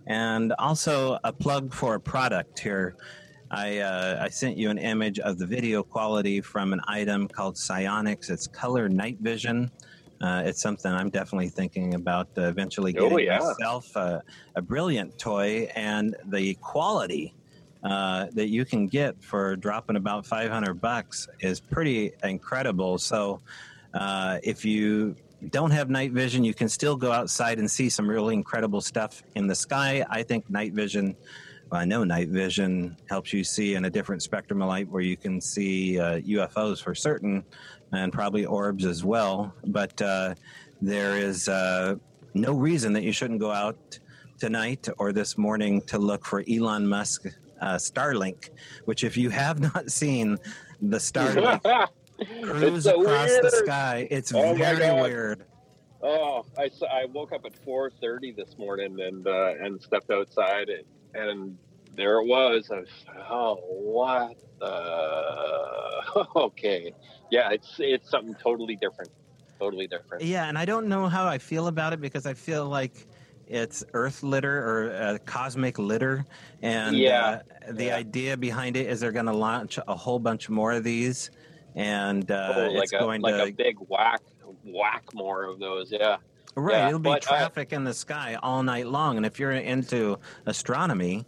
And 0.06 0.52
also 0.58 1.18
a 1.24 1.32
plug 1.32 1.72
for 1.72 1.94
a 1.94 2.00
product 2.00 2.58
here. 2.58 2.96
I, 3.50 3.78
uh, 3.78 4.18
I 4.22 4.28
sent 4.28 4.56
you 4.56 4.70
an 4.70 4.78
image 4.78 5.18
of 5.18 5.38
the 5.38 5.46
video 5.46 5.82
quality 5.82 6.40
from 6.40 6.72
an 6.72 6.80
item 6.88 7.28
called 7.28 7.56
SiOnyx. 7.56 8.30
It's 8.30 8.46
color 8.46 8.88
night 8.88 9.18
vision. 9.20 9.70
Uh, 10.22 10.42
it's 10.46 10.62
something 10.62 10.92
I'm 10.92 11.10
definitely 11.10 11.48
thinking 11.48 11.94
about 11.94 12.28
uh, 12.38 12.42
eventually 12.42 12.94
Oh, 12.96 13.10
getting 13.10 13.26
yeah. 13.26 13.38
myself 13.40 13.94
a, 13.96 14.22
a 14.54 14.62
brilliant 14.62 15.18
toy, 15.18 15.68
and 15.74 16.14
the 16.26 16.54
quality 16.54 17.34
uh, 17.82 18.26
that 18.34 18.48
you 18.48 18.64
can 18.64 18.86
get 18.86 19.20
for 19.22 19.56
dropping 19.56 19.96
about 19.96 20.24
500 20.24 20.80
bucks 20.80 21.26
is 21.40 21.60
pretty 21.60 22.12
incredible. 22.22 22.98
So, 22.98 23.40
uh, 23.94 24.38
if 24.44 24.64
you 24.64 25.16
don't 25.50 25.72
have 25.72 25.90
night 25.90 26.12
vision, 26.12 26.44
you 26.44 26.54
can 26.54 26.68
still 26.68 26.94
go 26.96 27.10
outside 27.10 27.58
and 27.58 27.68
see 27.68 27.88
some 27.90 28.08
really 28.08 28.34
incredible 28.34 28.80
stuff 28.80 29.24
in 29.34 29.48
the 29.48 29.56
sky. 29.56 30.04
I 30.08 30.22
think 30.22 30.48
night 30.48 30.72
vision. 30.72 31.16
I 31.72 31.84
know 31.84 32.04
night 32.04 32.28
vision 32.28 32.96
helps 33.08 33.32
you 33.32 33.42
see 33.42 33.74
in 33.74 33.86
a 33.86 33.90
different 33.90 34.22
spectrum 34.22 34.60
of 34.60 34.68
light 34.68 34.88
where 34.88 35.02
you 35.02 35.16
can 35.16 35.40
see 35.40 35.98
uh, 35.98 36.20
UFOs 36.20 36.82
for 36.82 36.94
certain 36.94 37.42
and 37.92 38.12
probably 38.12 38.44
orbs 38.44 38.84
as 38.84 39.04
well. 39.04 39.54
But 39.66 40.00
uh, 40.02 40.34
there 40.82 41.16
is 41.16 41.48
uh, 41.48 41.96
no 42.34 42.52
reason 42.52 42.92
that 42.92 43.02
you 43.02 43.12
shouldn't 43.12 43.40
go 43.40 43.50
out 43.50 43.98
tonight 44.38 44.88
or 44.98 45.12
this 45.12 45.38
morning 45.38 45.80
to 45.82 45.98
look 45.98 46.26
for 46.26 46.44
Elon 46.50 46.86
Musk 46.86 47.26
uh, 47.60 47.76
Starlink, 47.76 48.50
which, 48.84 49.04
if 49.04 49.16
you 49.16 49.30
have 49.30 49.60
not 49.74 49.90
seen 49.90 50.36
the 50.80 50.98
Starlink 50.98 51.62
cruise 52.42 52.84
so 52.84 53.00
across 53.00 53.30
the 53.40 53.50
sky, 53.64 54.06
it's 54.10 54.34
Oh 54.34 54.54
very 54.54 55.00
weird. 55.00 55.44
Oh, 56.02 56.44
I, 56.58 56.68
I 56.90 57.04
woke 57.06 57.32
up 57.32 57.44
at 57.44 57.52
4:30 57.64 58.34
this 58.34 58.58
morning 58.58 59.00
and 59.00 59.26
uh, 59.26 59.54
and 59.60 59.80
stepped 59.80 60.10
outside 60.10 60.68
and, 60.68 60.84
and 61.14 61.56
there 61.94 62.18
it 62.20 62.26
was. 62.26 62.70
I 62.70 62.80
was 62.80 62.88
oh 63.30 63.56
what 63.56 64.36
the 64.60 66.26
okay 66.36 66.94
yeah 67.30 67.50
it's 67.50 67.74
it's 67.78 68.08
something 68.08 68.34
totally 68.40 68.76
different 68.76 69.10
totally 69.58 69.86
different 69.86 70.22
Yeah, 70.22 70.48
and 70.48 70.56
I 70.56 70.64
don't 70.64 70.88
know 70.88 71.08
how 71.08 71.26
I 71.26 71.38
feel 71.38 71.66
about 71.66 71.92
it 71.92 72.00
because 72.00 72.26
I 72.26 72.34
feel 72.34 72.68
like 72.68 73.06
it's 73.46 73.84
Earth 73.92 74.22
litter 74.22 74.58
or 74.58 74.94
uh, 74.94 75.18
cosmic 75.26 75.78
litter, 75.78 76.24
and 76.62 76.96
Yeah, 76.96 77.40
uh, 77.68 77.72
the 77.72 77.86
yeah. 77.86 77.96
idea 77.96 78.36
behind 78.36 78.76
it 78.76 78.86
is 78.88 79.00
they're 79.00 79.12
going 79.12 79.26
to 79.26 79.32
launch 79.36 79.78
a 79.86 79.94
whole 79.94 80.18
bunch 80.18 80.48
more 80.48 80.72
of 80.72 80.84
these, 80.84 81.30
and 81.74 82.30
uh, 82.30 82.54
oh, 82.56 82.70
like 82.70 82.84
it's 82.84 82.92
a 82.92 82.98
going 82.98 83.20
like 83.20 83.34
to 83.34 83.44
a 83.44 83.52
big 83.52 83.76
whack 83.88 84.20
whack 84.64 85.04
more 85.14 85.44
of 85.44 85.58
those 85.58 85.90
yeah 85.90 86.16
right. 86.54 86.78
yeah, 86.78 86.88
it'll 86.88 86.98
be 86.98 87.10
but, 87.10 87.26
uh, 87.26 87.30
traffic 87.30 87.72
in 87.72 87.84
the 87.84 87.94
sky 87.94 88.38
all 88.42 88.62
night 88.62 88.86
long, 88.86 89.16
and 89.16 89.26
if 89.26 89.38
you're 89.38 89.52
into 89.52 90.18
astronomy, 90.46 91.24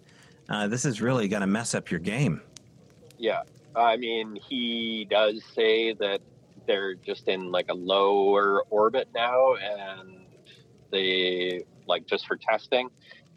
uh, 0.49 0.69
this 0.69 0.85
is 0.85 1.01
really 1.01 1.29
going 1.29 1.41
to 1.41 1.47
mess 1.47 1.75
up 1.75 1.91
your 1.91 2.01
game. 2.01 2.41
Yeah, 3.19 3.43
I 3.75 3.97
mean, 3.97 4.39
he 4.49 5.07
does 5.09 5.43
say 5.55 5.95
that 5.95 6.21
they're 6.67 6.95
just 6.95 7.29
in 7.29 7.51
like 7.51 7.67
a 7.69 7.75
lower 7.75 8.63
orbit 8.71 9.09
now, 9.15 9.55
and 9.55 10.27
they 10.91 11.65
like 11.87 12.07
just 12.07 12.27
for 12.27 12.37
testing, 12.37 12.89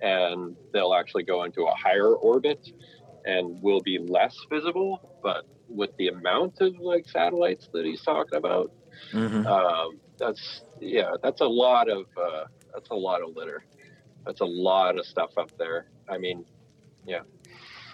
and 0.01 0.55
they'll 0.73 0.93
actually 0.93 1.23
go 1.23 1.43
into 1.43 1.63
a 1.63 1.73
higher 1.75 2.13
orbit 2.13 2.71
and 3.25 3.61
will 3.61 3.81
be 3.81 3.97
less 3.97 4.35
visible. 4.49 5.17
But 5.21 5.45
with 5.67 5.95
the 5.97 6.09
amount 6.09 6.61
of 6.61 6.77
like 6.79 7.07
satellites 7.09 7.69
that 7.73 7.85
he's 7.85 8.01
talking 8.01 8.37
about, 8.37 8.71
hmm 9.11 9.45
um, 9.45 9.99
that's 10.17 10.61
yeah, 10.79 11.11
that's 11.23 11.41
a 11.41 11.47
lot 11.47 11.89
of 11.89 12.05
uh, 12.17 12.45
that's 12.73 12.89
a 12.89 12.95
lot 12.95 13.21
of 13.21 13.35
litter. 13.35 13.63
That's 14.25 14.41
a 14.41 14.45
lot 14.45 14.97
of 14.99 15.05
stuff 15.05 15.37
up 15.37 15.51
there. 15.57 15.87
I 16.09 16.17
mean, 16.17 16.45
yeah. 17.05 17.21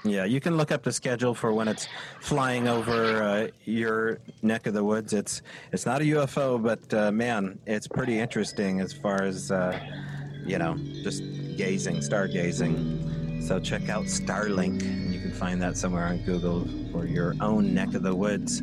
Yeah, 0.06 0.26
you 0.26 0.42
can 0.42 0.58
look 0.58 0.72
up 0.72 0.84
the 0.84 0.92
schedule 0.92 1.34
for 1.34 1.54
when 1.54 1.70
it's 1.70 1.88
flying 2.20 2.68
over 2.68 3.24
uh, 3.24 3.48
your 3.64 4.20
neck 4.42 4.68
of 4.68 4.74
the 4.74 4.84
woods. 4.84 5.14
It's 5.14 5.42
it's 5.72 5.86
not 5.86 6.02
a 6.02 6.06
UFO, 6.06 6.62
but 6.62 6.94
uh, 6.94 7.12
man, 7.12 7.58
it's 7.66 7.88
pretty 7.88 8.20
interesting 8.20 8.82
as 8.82 8.92
far 8.92 9.24
as 9.24 9.50
uh, 9.50 9.80
you 10.46 10.58
know, 10.58 10.76
just 11.04 11.24
gazing, 11.56 11.98
stargazing. 11.98 13.48
So 13.48 13.60
check 13.60 13.88
out 13.90 14.06
Starlink. 14.06 15.13
You 15.44 15.50
can 15.50 15.60
find 15.60 15.62
that 15.74 15.78
somewhere 15.78 16.06
on 16.06 16.20
Google 16.20 16.66
for 16.94 17.06
your 17.06 17.36
own 17.42 17.74
neck 17.74 17.96
of 17.96 18.02
the 18.02 18.16
woods. 18.16 18.62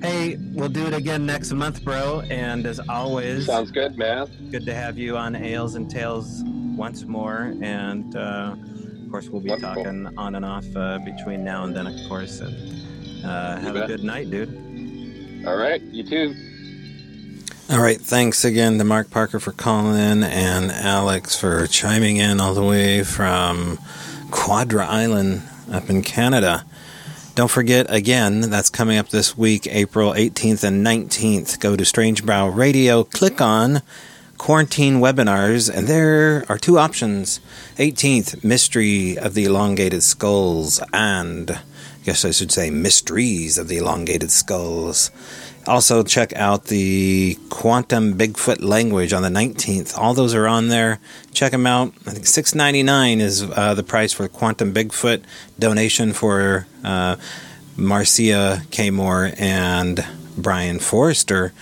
Hey, 0.00 0.38
we'll 0.54 0.70
do 0.70 0.86
it 0.86 0.94
again 0.94 1.26
next 1.26 1.52
month, 1.52 1.84
bro. 1.84 2.22
And 2.30 2.64
as 2.64 2.80
always, 2.88 3.44
Sounds 3.44 3.70
good, 3.70 3.98
man. 3.98 4.26
good 4.50 4.64
to 4.64 4.72
have 4.74 4.96
you 4.96 5.18
on 5.18 5.36
Ales 5.36 5.74
and 5.74 5.90
Tales 5.90 6.42
once 6.74 7.04
more. 7.04 7.54
And 7.60 8.16
uh, 8.16 8.56
of 9.04 9.10
course, 9.10 9.28
we'll 9.28 9.42
be 9.42 9.50
Wonderful. 9.50 9.84
talking 9.84 10.08
on 10.16 10.36
and 10.36 10.44
off 10.44 10.64
uh, 10.74 11.00
between 11.04 11.44
now 11.44 11.64
and 11.64 11.76
then, 11.76 11.86
of 11.86 12.08
course. 12.08 12.40
And 12.40 13.22
uh, 13.22 13.58
have 13.58 13.76
a 13.76 13.86
good 13.86 14.02
night, 14.02 14.30
dude. 14.30 15.44
All 15.46 15.56
right, 15.56 15.82
you 15.82 16.02
too. 16.02 16.34
All 17.70 17.80
right. 17.80 18.00
Thanks 18.00 18.42
again 18.46 18.78
to 18.78 18.84
Mark 18.84 19.10
Parker 19.10 19.38
for 19.38 19.52
calling 19.52 19.96
in 20.00 20.24
and 20.24 20.72
Alex 20.72 21.36
for 21.36 21.66
chiming 21.66 22.16
in 22.16 22.40
all 22.40 22.54
the 22.54 22.64
way 22.64 23.04
from 23.04 23.78
Quadra 24.30 24.86
Island 24.86 25.42
up 25.70 25.88
in 25.88 26.02
Canada. 26.02 26.64
Don't 27.34 27.50
forget, 27.50 27.86
again, 27.88 28.40
that's 28.42 28.70
coming 28.70 28.98
up 28.98 29.08
this 29.08 29.38
week, 29.38 29.66
April 29.68 30.12
18th 30.12 30.64
and 30.64 30.84
19th. 30.84 31.60
Go 31.60 31.76
to 31.76 31.84
Strange 31.84 32.26
Brow 32.26 32.48
Radio, 32.48 33.04
click 33.04 33.40
on 33.40 33.82
quarantine 34.36 35.00
webinars, 35.00 35.72
and 35.72 35.86
there 35.86 36.44
are 36.48 36.58
two 36.58 36.78
options 36.78 37.40
18th, 37.76 38.42
Mystery 38.42 39.18
of 39.18 39.34
the 39.34 39.44
Elongated 39.44 40.02
Skulls, 40.02 40.82
and 40.92 41.50
I 41.50 41.60
guess 42.04 42.24
I 42.24 42.30
should 42.30 42.50
say 42.50 42.70
Mysteries 42.70 43.58
of 43.58 43.68
the 43.68 43.76
Elongated 43.76 44.30
Skulls. 44.30 45.10
Also, 45.70 46.02
check 46.02 46.32
out 46.32 46.64
the 46.64 47.38
Quantum 47.48 48.18
Bigfoot 48.18 48.60
Language 48.60 49.12
on 49.12 49.22
the 49.22 49.28
19th. 49.28 49.96
All 49.96 50.14
those 50.14 50.34
are 50.34 50.48
on 50.48 50.66
there. 50.66 50.98
Check 51.32 51.52
them 51.52 51.64
out. 51.64 51.92
I 52.08 52.10
think 52.10 52.24
$6.99 52.24 53.20
is 53.20 53.44
uh, 53.44 53.74
the 53.74 53.84
price 53.84 54.12
for 54.12 54.26
Quantum 54.26 54.74
Bigfoot 54.74 55.22
donation 55.60 56.12
for 56.12 56.66
uh, 56.82 57.14
Marcia 57.76 58.62
K. 58.72 58.90
Moore 58.90 59.30
and 59.38 60.04
Brien 60.36 60.80
Foerster 60.80 61.52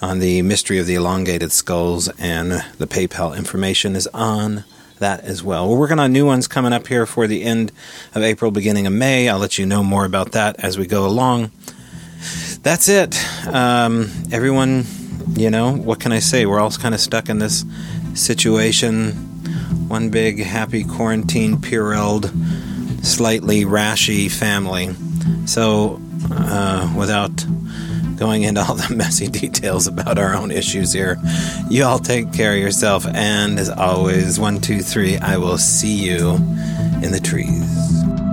on 0.00 0.20
the 0.20 0.40
Mystery 0.40 0.78
of 0.78 0.86
the 0.86 0.94
Elongated 0.94 1.52
Skulls, 1.52 2.08
and 2.18 2.64
the 2.78 2.86
PayPal 2.86 3.36
information 3.36 3.94
is 3.94 4.06
on 4.14 4.64
that 5.00 5.20
as 5.20 5.42
well. 5.42 5.68
We're 5.68 5.78
working 5.78 5.98
on 5.98 6.14
new 6.14 6.24
ones 6.24 6.48
coming 6.48 6.72
up 6.72 6.86
here 6.86 7.04
for 7.04 7.26
the 7.26 7.42
end 7.42 7.72
of 8.14 8.22
April, 8.22 8.50
beginning 8.50 8.86
of 8.86 8.94
May. 8.94 9.28
I'll 9.28 9.38
let 9.38 9.58
you 9.58 9.66
know 9.66 9.82
more 9.82 10.06
about 10.06 10.32
that 10.32 10.58
as 10.60 10.78
we 10.78 10.86
go 10.86 11.06
along 11.06 11.50
that's 12.62 12.88
it. 12.88 13.16
Um, 13.46 14.10
everyone, 14.32 14.84
you 15.34 15.50
know, 15.50 15.72
what 15.72 16.00
can 16.00 16.12
I 16.12 16.18
say? 16.18 16.46
We're 16.46 16.60
all 16.60 16.70
kind 16.70 16.94
of 16.94 17.00
stuck 17.00 17.28
in 17.28 17.38
this 17.38 17.64
situation. 18.14 19.12
One 19.88 20.10
big 20.10 20.38
happy 20.38 20.84
quarantine, 20.84 21.56
purelled, 21.56 22.30
slightly 23.04 23.64
rashy 23.64 24.30
family. 24.30 24.94
So, 25.46 26.00
uh, 26.30 26.92
without 26.96 27.44
going 28.16 28.42
into 28.42 28.60
all 28.60 28.74
the 28.74 28.94
messy 28.94 29.26
details 29.28 29.86
about 29.86 30.18
our 30.18 30.34
own 30.34 30.50
issues 30.50 30.92
here, 30.92 31.16
you 31.70 31.84
all 31.84 31.98
take 31.98 32.32
care 32.32 32.52
of 32.52 32.58
yourself. 32.58 33.06
And 33.06 33.58
as 33.58 33.70
always, 33.70 34.38
one, 34.38 34.60
two, 34.60 34.80
three, 34.80 35.16
I 35.16 35.38
will 35.38 35.58
see 35.58 35.94
you 35.94 36.34
in 37.02 37.12
the 37.12 37.20
trees. 37.20 38.29